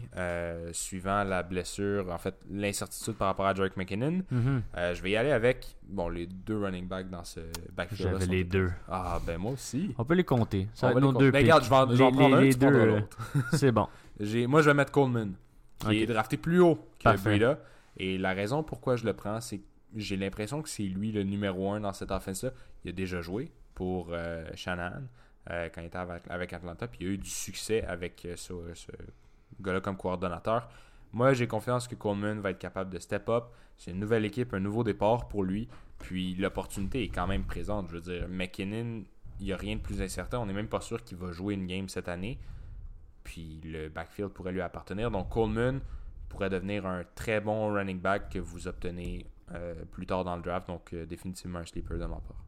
suivant 0.72 1.22
la 1.22 1.44
blessure, 1.44 2.10
en 2.10 2.18
fait, 2.18 2.34
l'incertitude 2.50 3.14
par 3.14 3.28
rapport 3.28 3.46
à 3.46 3.54
Drake 3.54 3.76
McKinnon. 3.76 4.22
Mhm. 4.32 4.62
Je 4.94 5.00
vais 5.00 5.12
y 5.12 5.16
aller 5.16 5.30
avec 5.30 5.76
bon, 5.88 6.08
les 6.08 6.26
deux 6.26 6.58
running 6.60 6.88
backs 6.88 7.08
dans 7.08 7.22
ce 7.22 7.38
backfield. 7.72 8.10
J'avais 8.18 8.26
les 8.26 8.42
deux. 8.42 8.72
Ah, 8.88 9.20
ben 9.24 9.38
moi 9.38 9.52
aussi. 9.52 9.94
On 9.96 10.04
peut 10.04 10.14
les 10.14 10.24
compter. 10.24 10.66
Ça 10.74 10.88
On 10.88 10.94
va 10.94 11.00
nos 11.00 11.12
compter. 11.12 11.24
deux 11.26 11.30
Ben, 11.30 11.42
regarde, 11.44 11.62
je 11.62 11.68
vais 11.68 11.76
en- 12.04 12.38
Les- 12.40 12.54
un, 12.56 12.58
deux. 12.58 13.02
C'est 13.52 13.70
bon. 13.70 13.86
J'ai- 14.20 14.46
Moi, 14.46 14.62
je 14.62 14.70
vais 14.70 14.74
mettre 14.74 14.92
Coleman, 14.92 15.34
qui 15.78 15.86
est 16.02 16.06
drafté 16.06 16.36
plus 16.36 16.60
haut 16.60 16.76
que. 16.98 17.04
Breida. 17.30 17.58
Et 17.96 18.18
la 18.18 18.32
raison 18.32 18.62
pourquoi 18.62 18.96
je 18.96 19.04
le 19.04 19.12
prends, 19.12 19.40
c'est 19.40 19.58
que 19.58 19.64
j'ai 19.96 20.16
l'impression 20.16 20.62
que 20.62 20.68
c'est 20.68 20.82
lui 20.84 21.12
le 21.12 21.22
numéro 21.22 21.70
un 21.72 21.80
dans 21.80 21.92
cette 21.92 22.10
offense-là. 22.10 22.50
Il 22.84 22.90
a 22.90 22.92
déjà 22.92 23.20
joué 23.20 23.52
pour 23.74 24.08
euh, 24.10 24.44
Shanahan 24.54 25.02
euh, 25.50 25.68
quand 25.72 25.80
il 25.80 25.86
était 25.86 25.98
avec, 25.98 26.22
avec 26.28 26.52
Atlanta, 26.52 26.86
puis 26.88 26.98
il 27.02 27.06
a 27.08 27.10
eu 27.12 27.18
du 27.18 27.30
succès 27.30 27.82
avec 27.84 28.24
euh, 28.24 28.34
ce, 28.36 28.52
ce 28.74 28.90
gars-là 29.60 29.80
comme 29.80 29.96
coordonnateur. 29.96 30.68
Moi, 31.12 31.32
j'ai 31.32 31.46
confiance 31.46 31.86
que 31.86 31.94
Coleman 31.94 32.40
va 32.40 32.50
être 32.50 32.58
capable 32.58 32.90
de 32.90 32.98
step 32.98 33.28
up. 33.28 33.44
C'est 33.76 33.92
une 33.92 34.00
nouvelle 34.00 34.24
équipe, 34.24 34.52
un 34.54 34.60
nouveau 34.60 34.82
départ 34.82 35.28
pour 35.28 35.44
lui. 35.44 35.68
Puis 36.00 36.34
l'opportunité 36.34 37.04
est 37.04 37.08
quand 37.08 37.26
même 37.28 37.44
présente. 37.44 37.88
Je 37.88 37.94
veux 37.94 38.00
dire, 38.00 38.26
McKinnon, 38.28 39.04
il 39.38 39.46
n'y 39.46 39.52
a 39.52 39.56
rien 39.56 39.76
de 39.76 39.80
plus 39.80 40.02
incertain. 40.02 40.38
On 40.40 40.46
n'est 40.46 40.52
même 40.52 40.66
pas 40.68 40.80
sûr 40.80 41.02
qu'il 41.04 41.16
va 41.18 41.30
jouer 41.30 41.54
une 41.54 41.66
game 41.66 41.88
cette 41.88 42.08
année. 42.08 42.38
Puis 43.24 43.60
le 43.64 43.88
backfield 43.88 44.30
pourrait 44.30 44.52
lui 44.52 44.60
appartenir. 44.60 45.10
Donc 45.10 45.30
Coleman 45.30 45.80
pourrait 46.28 46.50
devenir 46.50 46.86
un 46.86 47.02
très 47.14 47.40
bon 47.40 47.72
running 47.72 48.00
back 48.00 48.28
que 48.30 48.38
vous 48.38 48.68
obtenez 48.68 49.26
euh, 49.52 49.74
plus 49.90 50.06
tard 50.06 50.24
dans 50.24 50.36
le 50.36 50.42
draft. 50.42 50.68
Donc 50.68 50.92
euh, 50.92 51.06
définitivement 51.06 51.60
un 51.60 51.66
sleeper 51.66 51.98
de 51.98 52.04
ma 52.04 52.16
part. 52.16 52.44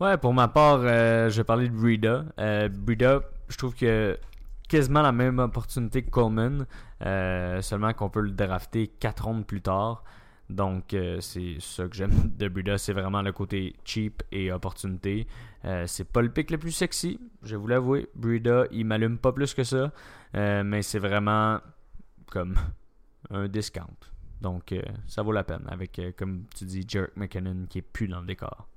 Ouais, 0.00 0.16
pour 0.18 0.34
ma 0.34 0.48
part, 0.48 0.80
euh, 0.82 1.30
je 1.30 1.36
vais 1.38 1.44
parler 1.44 1.68
de 1.68 1.74
Breida. 1.74 2.24
Euh, 2.38 2.68
Breida, 2.68 3.20
je 3.48 3.56
trouve 3.56 3.74
que 3.74 4.18
quasiment 4.68 5.02
la 5.02 5.12
même 5.12 5.38
opportunité 5.38 6.02
que 6.02 6.10
Coleman, 6.10 6.66
seulement 7.62 7.92
qu'on 7.92 8.10
peut 8.10 8.20
le 8.20 8.32
drafter 8.32 8.88
4 8.88 9.24
rondes 9.24 9.46
plus 9.46 9.62
tard. 9.62 10.02
Donc, 10.48 10.94
euh, 10.94 11.20
c'est 11.20 11.56
ça 11.60 11.88
que 11.88 11.96
j'aime 11.96 12.30
de 12.38 12.48
Breida, 12.48 12.78
c'est 12.78 12.92
vraiment 12.92 13.22
le 13.22 13.32
côté 13.32 13.74
cheap 13.84 14.22
et 14.30 14.52
opportunité. 14.52 15.26
Euh, 15.64 15.86
c'est 15.86 16.04
pas 16.04 16.22
le 16.22 16.30
pick 16.30 16.50
le 16.50 16.58
plus 16.58 16.72
sexy, 16.72 17.18
je 17.42 17.56
vous 17.56 17.66
l'avouer. 17.66 18.08
Breida, 18.14 18.66
il 18.70 18.86
m'allume 18.86 19.18
pas 19.18 19.32
plus 19.32 19.54
que 19.54 19.64
ça, 19.64 19.92
euh, 20.34 20.62
mais 20.64 20.82
c'est 20.82 20.98
vraiment 20.98 21.60
comme 22.30 22.54
un 23.30 23.48
discount. 23.48 23.96
Donc, 24.40 24.74
ça 25.06 25.22
vaut 25.22 25.32
la 25.32 25.44
peine 25.44 25.64
avec, 25.68 25.98
comme 26.16 26.44
tu 26.54 26.66
dis, 26.66 26.84
Jerk 26.86 27.16
McKinnon 27.16 27.66
qui 27.70 27.78
est 27.78 27.82
plus 27.82 28.06
dans 28.06 28.20
le 28.20 28.26
décor. 28.26 28.68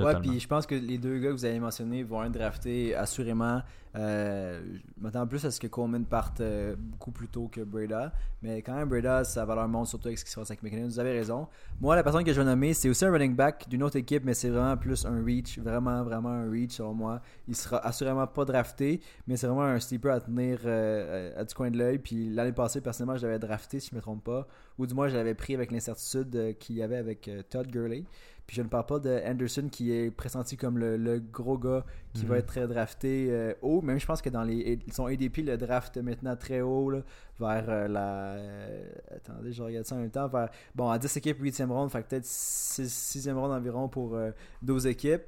Ouais, 0.00 0.14
puis 0.20 0.40
je 0.40 0.46
pense 0.46 0.66
que 0.66 0.74
les 0.74 0.98
deux 0.98 1.18
gars 1.18 1.28
que 1.28 1.34
vous 1.34 1.44
avez 1.44 1.58
mentionnés 1.58 2.02
vont 2.02 2.22
être 2.24 2.32
draftés 2.32 2.94
assurément. 2.94 3.62
Euh, 3.96 4.60
je 4.74 5.02
m'attends 5.02 5.26
plus 5.26 5.42
à 5.46 5.50
ce 5.50 5.58
que 5.58 5.68
Coleman 5.68 6.04
parte 6.04 6.40
euh, 6.40 6.76
beaucoup 6.78 7.12
plus 7.12 7.28
tôt 7.28 7.48
que 7.50 7.62
Breda. 7.62 8.12
Mais 8.42 8.60
quand 8.60 8.74
même, 8.74 8.88
Breda, 8.88 9.24
sa 9.24 9.44
valeur 9.46 9.66
monte 9.68 9.86
surtout 9.86 10.08
avec 10.08 10.18
ce 10.18 10.24
qui 10.24 10.30
se 10.30 10.38
passe 10.38 10.50
avec 10.50 10.62
McKinnon. 10.62 10.86
Vous 10.86 11.00
avez 11.00 11.12
raison. 11.12 11.48
Moi, 11.80 11.96
la 11.96 12.02
personne 12.02 12.22
que 12.22 12.32
je 12.32 12.38
vais 12.38 12.44
nommer, 12.44 12.74
c'est 12.74 12.90
aussi 12.90 13.04
un 13.06 13.10
running 13.10 13.34
back 13.34 13.66
d'une 13.68 13.82
autre 13.82 13.96
équipe, 13.96 14.22
mais 14.24 14.34
c'est 14.34 14.50
vraiment 14.50 14.76
plus 14.76 15.06
un 15.06 15.24
reach. 15.24 15.58
Vraiment, 15.58 16.02
vraiment 16.04 16.28
un 16.28 16.50
reach 16.50 16.72
selon 16.72 16.92
moi. 16.92 17.22
Il 17.48 17.56
sera 17.56 17.78
assurément 17.86 18.26
pas 18.26 18.44
drafté, 18.44 19.00
mais 19.26 19.36
c'est 19.36 19.46
vraiment 19.46 19.62
un 19.62 19.80
sleeper 19.80 20.12
à 20.12 20.20
tenir 20.20 20.58
euh, 20.66 21.32
à 21.40 21.44
du 21.44 21.54
coin 21.54 21.70
de 21.70 21.78
l'œil. 21.78 21.98
Puis 21.98 22.28
l'année 22.28 22.52
passée, 22.52 22.82
personnellement, 22.82 23.16
je 23.16 23.26
l'avais 23.26 23.38
drafté, 23.38 23.80
si 23.80 23.90
je 23.90 23.96
me 23.96 24.02
trompe 24.02 24.24
pas. 24.24 24.46
Ou 24.78 24.86
du 24.86 24.92
moins, 24.92 25.08
je 25.08 25.16
l'avais 25.16 25.34
pris 25.34 25.54
avec 25.54 25.70
l'incertitude 25.70 26.36
euh, 26.36 26.52
qu'il 26.52 26.76
y 26.76 26.82
avait 26.82 26.96
avec 26.96 27.28
euh, 27.28 27.42
Todd 27.48 27.66
Gurley. 27.68 28.04
Puis 28.46 28.56
je 28.56 28.62
ne 28.62 28.68
parle 28.68 28.86
pas 28.86 29.00
de 29.00 29.20
Anderson 29.26 29.68
qui 29.70 29.90
est 29.92 30.10
pressenti 30.10 30.56
comme 30.56 30.78
le, 30.78 30.96
le 30.96 31.18
gros 31.18 31.58
gars 31.58 31.84
qui 32.14 32.22
Mhm. 32.22 32.28
va 32.28 32.38
être 32.38 32.46
très 32.46 32.68
drafté 32.68 33.26
euh, 33.30 33.52
haut. 33.60 33.82
Même 33.82 33.98
je 33.98 34.06
pense 34.06 34.22
que 34.22 34.28
dans 34.30 34.44
les 34.44 34.78
son 34.92 35.06
ADP 35.06 35.38
le 35.38 35.56
draft 35.56 35.96
maintenant 35.96 36.36
très 36.36 36.60
haut 36.60 36.90
là, 36.90 37.00
vers 37.40 37.64
euh, 37.68 37.88
la 37.88 38.34
euh, 38.36 38.88
attendez, 39.16 39.52
je 39.52 39.62
regarde 39.62 39.84
ça 39.84 39.96
en 39.96 39.98
même 39.98 40.10
temps 40.10 40.28
vers 40.28 40.48
bon 40.76 40.88
à 40.88 40.98
10 40.98 41.16
équipes 41.16 41.42
8e 41.42 41.68
ronde, 41.70 41.90
fait 41.90 42.02
peut-être 42.06 42.24
6, 42.24 43.26
e 43.28 43.32
ronde 43.32 43.50
environ 43.52 43.88
pour 43.88 44.14
euh, 44.14 44.30
12 44.62 44.86
équipes. 44.86 45.22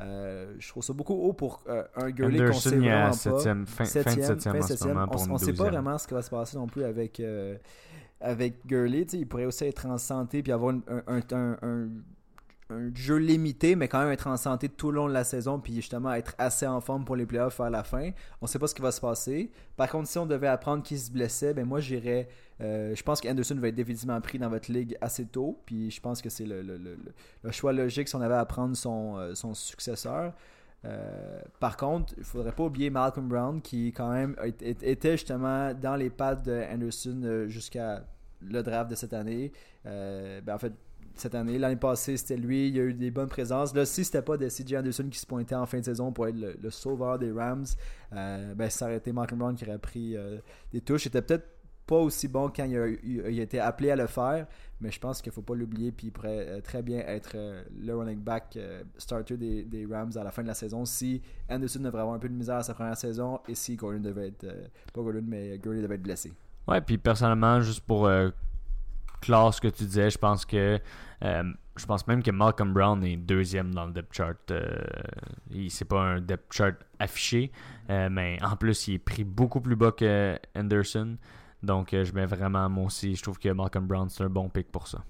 Euh, 0.00 0.54
je 0.58 0.68
trouve 0.68 0.82
ça 0.82 0.94
beaucoup 0.94 1.12
haut 1.14 1.34
pour 1.34 1.62
euh, 1.68 1.84
un 1.96 2.10
Gurley 2.10 2.38
qu'on 2.46 2.52
sait 2.54 2.76
vraiment 2.76 3.06
pas. 3.08 3.12
septième, 3.12 3.66
fin, 3.66 3.84
fin 3.84 3.84
de 3.84 3.88
Septième, 3.90 4.26
septième 4.26 4.54
fin 4.54 4.58
en 4.58 4.62
ce 4.62 4.68
septième. 4.76 4.96
on, 4.96 5.32
on 5.34 5.38
sait 5.38 5.52
pas 5.52 5.68
vraiment 5.68 5.98
ce 5.98 6.08
qui 6.08 6.14
va 6.14 6.22
se 6.22 6.30
passer 6.30 6.56
non 6.56 6.66
plus 6.66 6.84
avec 6.84 7.20
euh, 7.20 7.58
avec 8.18 8.66
Gurley. 8.66 9.02
Il 9.12 9.28
pourrait 9.28 9.44
aussi 9.44 9.64
être 9.66 9.84
en 9.84 9.98
santé 9.98 10.42
puis 10.42 10.50
avoir 10.52 10.70
une- 10.70 10.82
un, 10.88 11.02
un, 11.08 11.20
un- 11.36 11.58
un- 11.62 11.88
un 12.72 12.94
jeu 12.94 13.16
limité, 13.16 13.76
mais 13.76 13.88
quand 13.88 14.00
même 14.00 14.12
être 14.12 14.26
en 14.26 14.36
santé 14.36 14.68
tout 14.68 14.90
le 14.90 14.96
long 14.96 15.08
de 15.08 15.12
la 15.12 15.24
saison, 15.24 15.58
puis 15.60 15.74
justement 15.74 16.12
être 16.12 16.34
assez 16.38 16.66
en 16.66 16.80
forme 16.80 17.04
pour 17.04 17.16
les 17.16 17.26
playoffs 17.26 17.60
à 17.60 17.70
la 17.70 17.84
fin. 17.84 18.10
On 18.40 18.46
sait 18.46 18.58
pas 18.58 18.66
ce 18.66 18.74
qui 18.74 18.82
va 18.82 18.92
se 18.92 19.00
passer. 19.00 19.50
Par 19.76 19.88
contre, 19.90 20.08
si 20.08 20.18
on 20.18 20.26
devait 20.26 20.48
apprendre 20.48 20.82
qu'il 20.82 20.98
se 20.98 21.10
blessait, 21.10 21.54
ben 21.54 21.64
moi 21.66 21.80
j'irais. 21.80 22.28
euh, 22.60 22.94
je 22.94 23.02
pense 23.02 23.20
qu'Anderson 23.20 23.56
va 23.56 23.68
être 23.68 23.74
définitivement 23.74 24.20
pris 24.20 24.38
dans 24.38 24.48
votre 24.48 24.70
ligue 24.70 24.96
assez 25.00 25.26
tôt, 25.26 25.60
puis 25.66 25.90
je 25.90 26.00
pense 26.00 26.22
que 26.22 26.30
c'est 26.30 26.46
le, 26.46 26.96
choix 27.50 27.72
logique 27.72 28.08
si 28.08 28.16
on 28.16 28.20
avait 28.20 28.34
à 28.34 28.44
prendre 28.44 28.76
son, 28.76 29.16
euh, 29.18 29.34
successeur. 29.54 30.32
Euh, 30.84 31.40
par 31.60 31.76
contre, 31.76 32.12
il 32.18 32.24
faudrait 32.24 32.52
pas 32.52 32.64
oublier 32.64 32.90
Malcolm 32.90 33.28
Brown 33.28 33.62
qui 33.62 33.92
quand 33.92 34.10
même 34.12 34.36
était 34.60 35.12
justement 35.12 35.72
dans 35.74 35.94
les 35.94 36.10
pattes 36.10 36.42
de 36.44 37.46
jusqu'à 37.48 38.04
le 38.40 38.62
draft 38.64 38.90
de 38.90 38.96
cette 38.96 39.12
année. 39.12 39.52
Ben 39.84 40.54
en 40.54 40.58
fait, 40.58 40.72
cette 41.14 41.34
année, 41.34 41.58
l'année 41.58 41.76
passée, 41.76 42.16
c'était 42.16 42.36
lui. 42.36 42.68
Il 42.68 42.76
y 42.76 42.80
a 42.80 42.84
eu 42.84 42.94
des 42.94 43.10
bonnes 43.10 43.28
présences. 43.28 43.74
Là, 43.74 43.84
si 43.84 44.04
c'était 44.04 44.22
pas 44.22 44.36
de 44.36 44.48
CJ 44.48 44.74
Anderson 44.74 45.08
qui 45.10 45.18
se 45.18 45.26
pointait 45.26 45.54
en 45.54 45.66
fin 45.66 45.78
de 45.78 45.84
saison 45.84 46.12
pour 46.12 46.26
être 46.28 46.36
le, 46.36 46.70
sauveur 46.70 47.18
des 47.18 47.32
Rams, 47.32 47.66
euh, 48.12 48.54
ben 48.54 48.70
ça 48.70 48.86
aurait 48.86 48.96
été 48.96 49.12
Malcolm 49.12 49.38
Brown 49.38 49.54
qui 49.54 49.64
aurait 49.64 49.78
pris 49.78 50.16
euh, 50.16 50.38
des 50.72 50.80
touches. 50.80 51.04
C'était 51.04 51.22
peut-être 51.22 51.46
pas 51.86 51.96
aussi 51.96 52.28
bon 52.28 52.50
quand 52.54 52.64
il 52.64 52.78
a, 52.78 52.86
il 52.86 53.40
été 53.40 53.58
appelé 53.58 53.90
à 53.90 53.96
le 53.96 54.06
faire, 54.06 54.46
mais 54.80 54.90
je 54.90 55.00
pense 55.00 55.20
qu'il 55.20 55.32
faut 55.32 55.42
pas 55.42 55.54
l'oublier. 55.54 55.92
Puis 55.92 56.08
il 56.08 56.10
pourrait 56.10 56.46
euh, 56.48 56.60
très 56.60 56.82
bien 56.82 56.98
être 57.00 57.32
euh, 57.34 57.62
le 57.78 57.94
running 57.94 58.20
back 58.20 58.58
starter 58.96 59.36
des, 59.36 59.64
des 59.64 59.86
Rams 59.86 60.12
à 60.16 60.24
la 60.24 60.30
fin 60.30 60.42
de 60.42 60.48
la 60.48 60.54
saison 60.54 60.84
si 60.84 61.20
Anderson 61.50 61.80
devrait 61.80 62.00
avoir 62.00 62.16
un 62.16 62.20
peu 62.20 62.28
de 62.28 62.34
misère 62.34 62.56
à 62.56 62.62
sa 62.62 62.74
première 62.74 62.96
saison 62.96 63.40
et 63.48 63.54
si 63.54 63.76
Gordon 63.76 64.00
devait 64.00 64.28
être, 64.28 64.46
pas 64.92 65.02
Gordon, 65.02 65.24
mais 65.26 65.58
Gurley 65.58 65.82
devait 65.82 65.96
être 65.96 66.02
blessé. 66.02 66.32
Ouais, 66.68 66.80
puis 66.80 66.96
personnellement, 66.96 67.60
juste 67.60 67.80
pour 67.80 68.08
ce 69.26 69.60
que 69.60 69.68
tu 69.68 69.84
disais, 69.84 70.10
je 70.10 70.18
pense 70.18 70.44
que 70.44 70.78
euh, 71.24 71.42
je 71.76 71.86
pense 71.86 72.06
même 72.06 72.22
que 72.22 72.30
Malcolm 72.30 72.72
Brown 72.72 73.02
est 73.04 73.16
deuxième 73.16 73.74
dans 73.74 73.86
le 73.86 73.92
depth 73.92 74.12
chart. 74.14 74.36
Euh, 74.50 74.76
il 75.50 75.70
c'est 75.70 75.84
pas 75.84 76.00
un 76.00 76.20
depth 76.20 76.52
chart 76.52 76.74
affiché, 76.98 77.50
euh, 77.90 78.08
mais 78.10 78.38
en 78.42 78.56
plus 78.56 78.88
il 78.88 78.94
est 78.94 78.98
pris 78.98 79.24
beaucoup 79.24 79.60
plus 79.60 79.76
bas 79.76 79.92
que 79.92 80.38
Anderson. 80.56 81.16
Donc 81.62 81.94
euh, 81.94 82.04
je 82.04 82.12
mets 82.12 82.26
vraiment 82.26 82.68
moi 82.68 82.86
aussi, 82.86 83.14
je 83.14 83.22
trouve 83.22 83.38
que 83.38 83.48
Malcolm 83.48 83.86
Brown 83.86 84.08
c'est 84.08 84.24
un 84.24 84.28
bon 84.30 84.48
pick 84.48 84.70
pour 84.70 84.86
ça. 84.88 85.02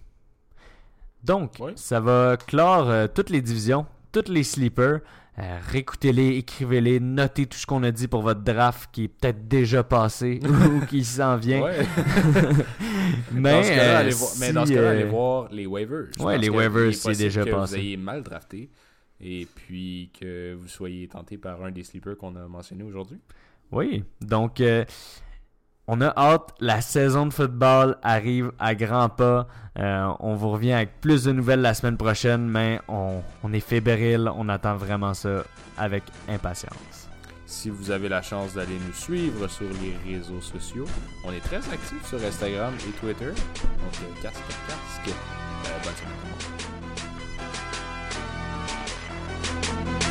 Donc 1.24 1.54
Oui. 1.60 1.72
ça 1.76 2.00
va 2.00 2.36
clore 2.36 3.08
toutes 3.14 3.30
les 3.30 3.40
divisions, 3.40 3.86
toutes 4.12 4.28
les 4.28 4.42
sleepers. 4.44 5.00
Euh, 5.38 5.58
réécoutez-les, 5.66 6.36
écrivez-les, 6.36 7.00
notez 7.00 7.46
tout 7.46 7.56
ce 7.56 7.66
qu'on 7.66 7.82
a 7.84 7.90
dit 7.90 8.06
pour 8.06 8.20
votre 8.20 8.42
draft 8.42 8.90
qui 8.92 9.04
est 9.04 9.08
peut-être 9.08 9.48
déjà 9.48 9.82
passé 9.82 10.40
ou 10.44 10.84
qui 10.84 11.04
s'en 11.04 11.38
vient. 11.38 11.62
Ouais. 11.62 11.78
Mais, 13.32 13.52
dans 13.52 13.62
ce 13.62 13.68
cas-là, 13.70 13.82
euh, 13.82 14.00
allez 14.00 14.10
voir, 14.12 14.30
mais 14.40 14.52
dans 14.52 14.66
ce 14.66 14.72
cas-là, 14.74 14.88
euh, 14.88 14.90
allez 14.90 15.04
voir 15.04 15.48
les 15.50 15.66
waivers. 15.66 16.08
Pense 16.18 16.38
les 16.38 16.50
waivers, 16.50 16.94
c'est 16.94 17.16
déjà 17.16 17.44
que 17.44 17.50
passé. 17.50 17.76
Vous 17.76 17.82
ayez 17.82 17.96
mal 17.96 18.22
drafté 18.22 18.70
et 19.20 19.46
puis 19.54 20.10
que 20.18 20.54
vous 20.54 20.68
soyez 20.68 21.08
tenté 21.08 21.38
par 21.38 21.64
un 21.64 21.70
des 21.70 21.82
sleepers 21.82 22.16
qu'on 22.18 22.36
a 22.36 22.46
mentionné 22.46 22.82
aujourd'hui. 22.82 23.18
Oui, 23.70 24.04
donc 24.20 24.60
euh, 24.60 24.84
on 25.88 26.00
a 26.00 26.12
hâte. 26.16 26.54
La 26.60 26.80
saison 26.80 27.26
de 27.26 27.32
football 27.32 27.96
arrive 28.02 28.52
à 28.58 28.74
grands 28.74 29.08
pas. 29.08 29.46
Euh, 29.78 30.12
on 30.20 30.34
vous 30.34 30.50
revient 30.50 30.72
avec 30.72 31.00
plus 31.00 31.24
de 31.24 31.32
nouvelles 31.32 31.60
la 31.60 31.74
semaine 31.74 31.96
prochaine, 31.96 32.48
mais 32.48 32.80
on, 32.88 33.22
est 33.52 33.60
fébrile. 33.60 34.30
On 34.36 34.48
attend 34.48 34.76
vraiment 34.76 35.14
ça 35.14 35.44
avec 35.76 36.04
impatience. 36.28 37.08
Si 37.46 37.68
vous 37.68 37.90
avez 37.90 38.08
la 38.08 38.22
chance 38.22 38.54
d'aller 38.54 38.78
nous 38.86 38.94
suivre 38.94 39.46
sur 39.48 39.66
les 39.82 40.14
réseaux 40.14 40.40
sociaux, 40.40 40.86
on 41.24 41.32
est 41.32 41.40
très 41.40 41.56
actifs 41.56 42.06
sur 42.06 42.18
Instagram 42.24 42.72
et 42.88 42.92
Twitter. 42.92 43.26
Donc, 43.26 43.94
euh, 44.02 44.22
casque, 44.22 44.40
casque. 44.68 45.14
Euh. 49.98 50.01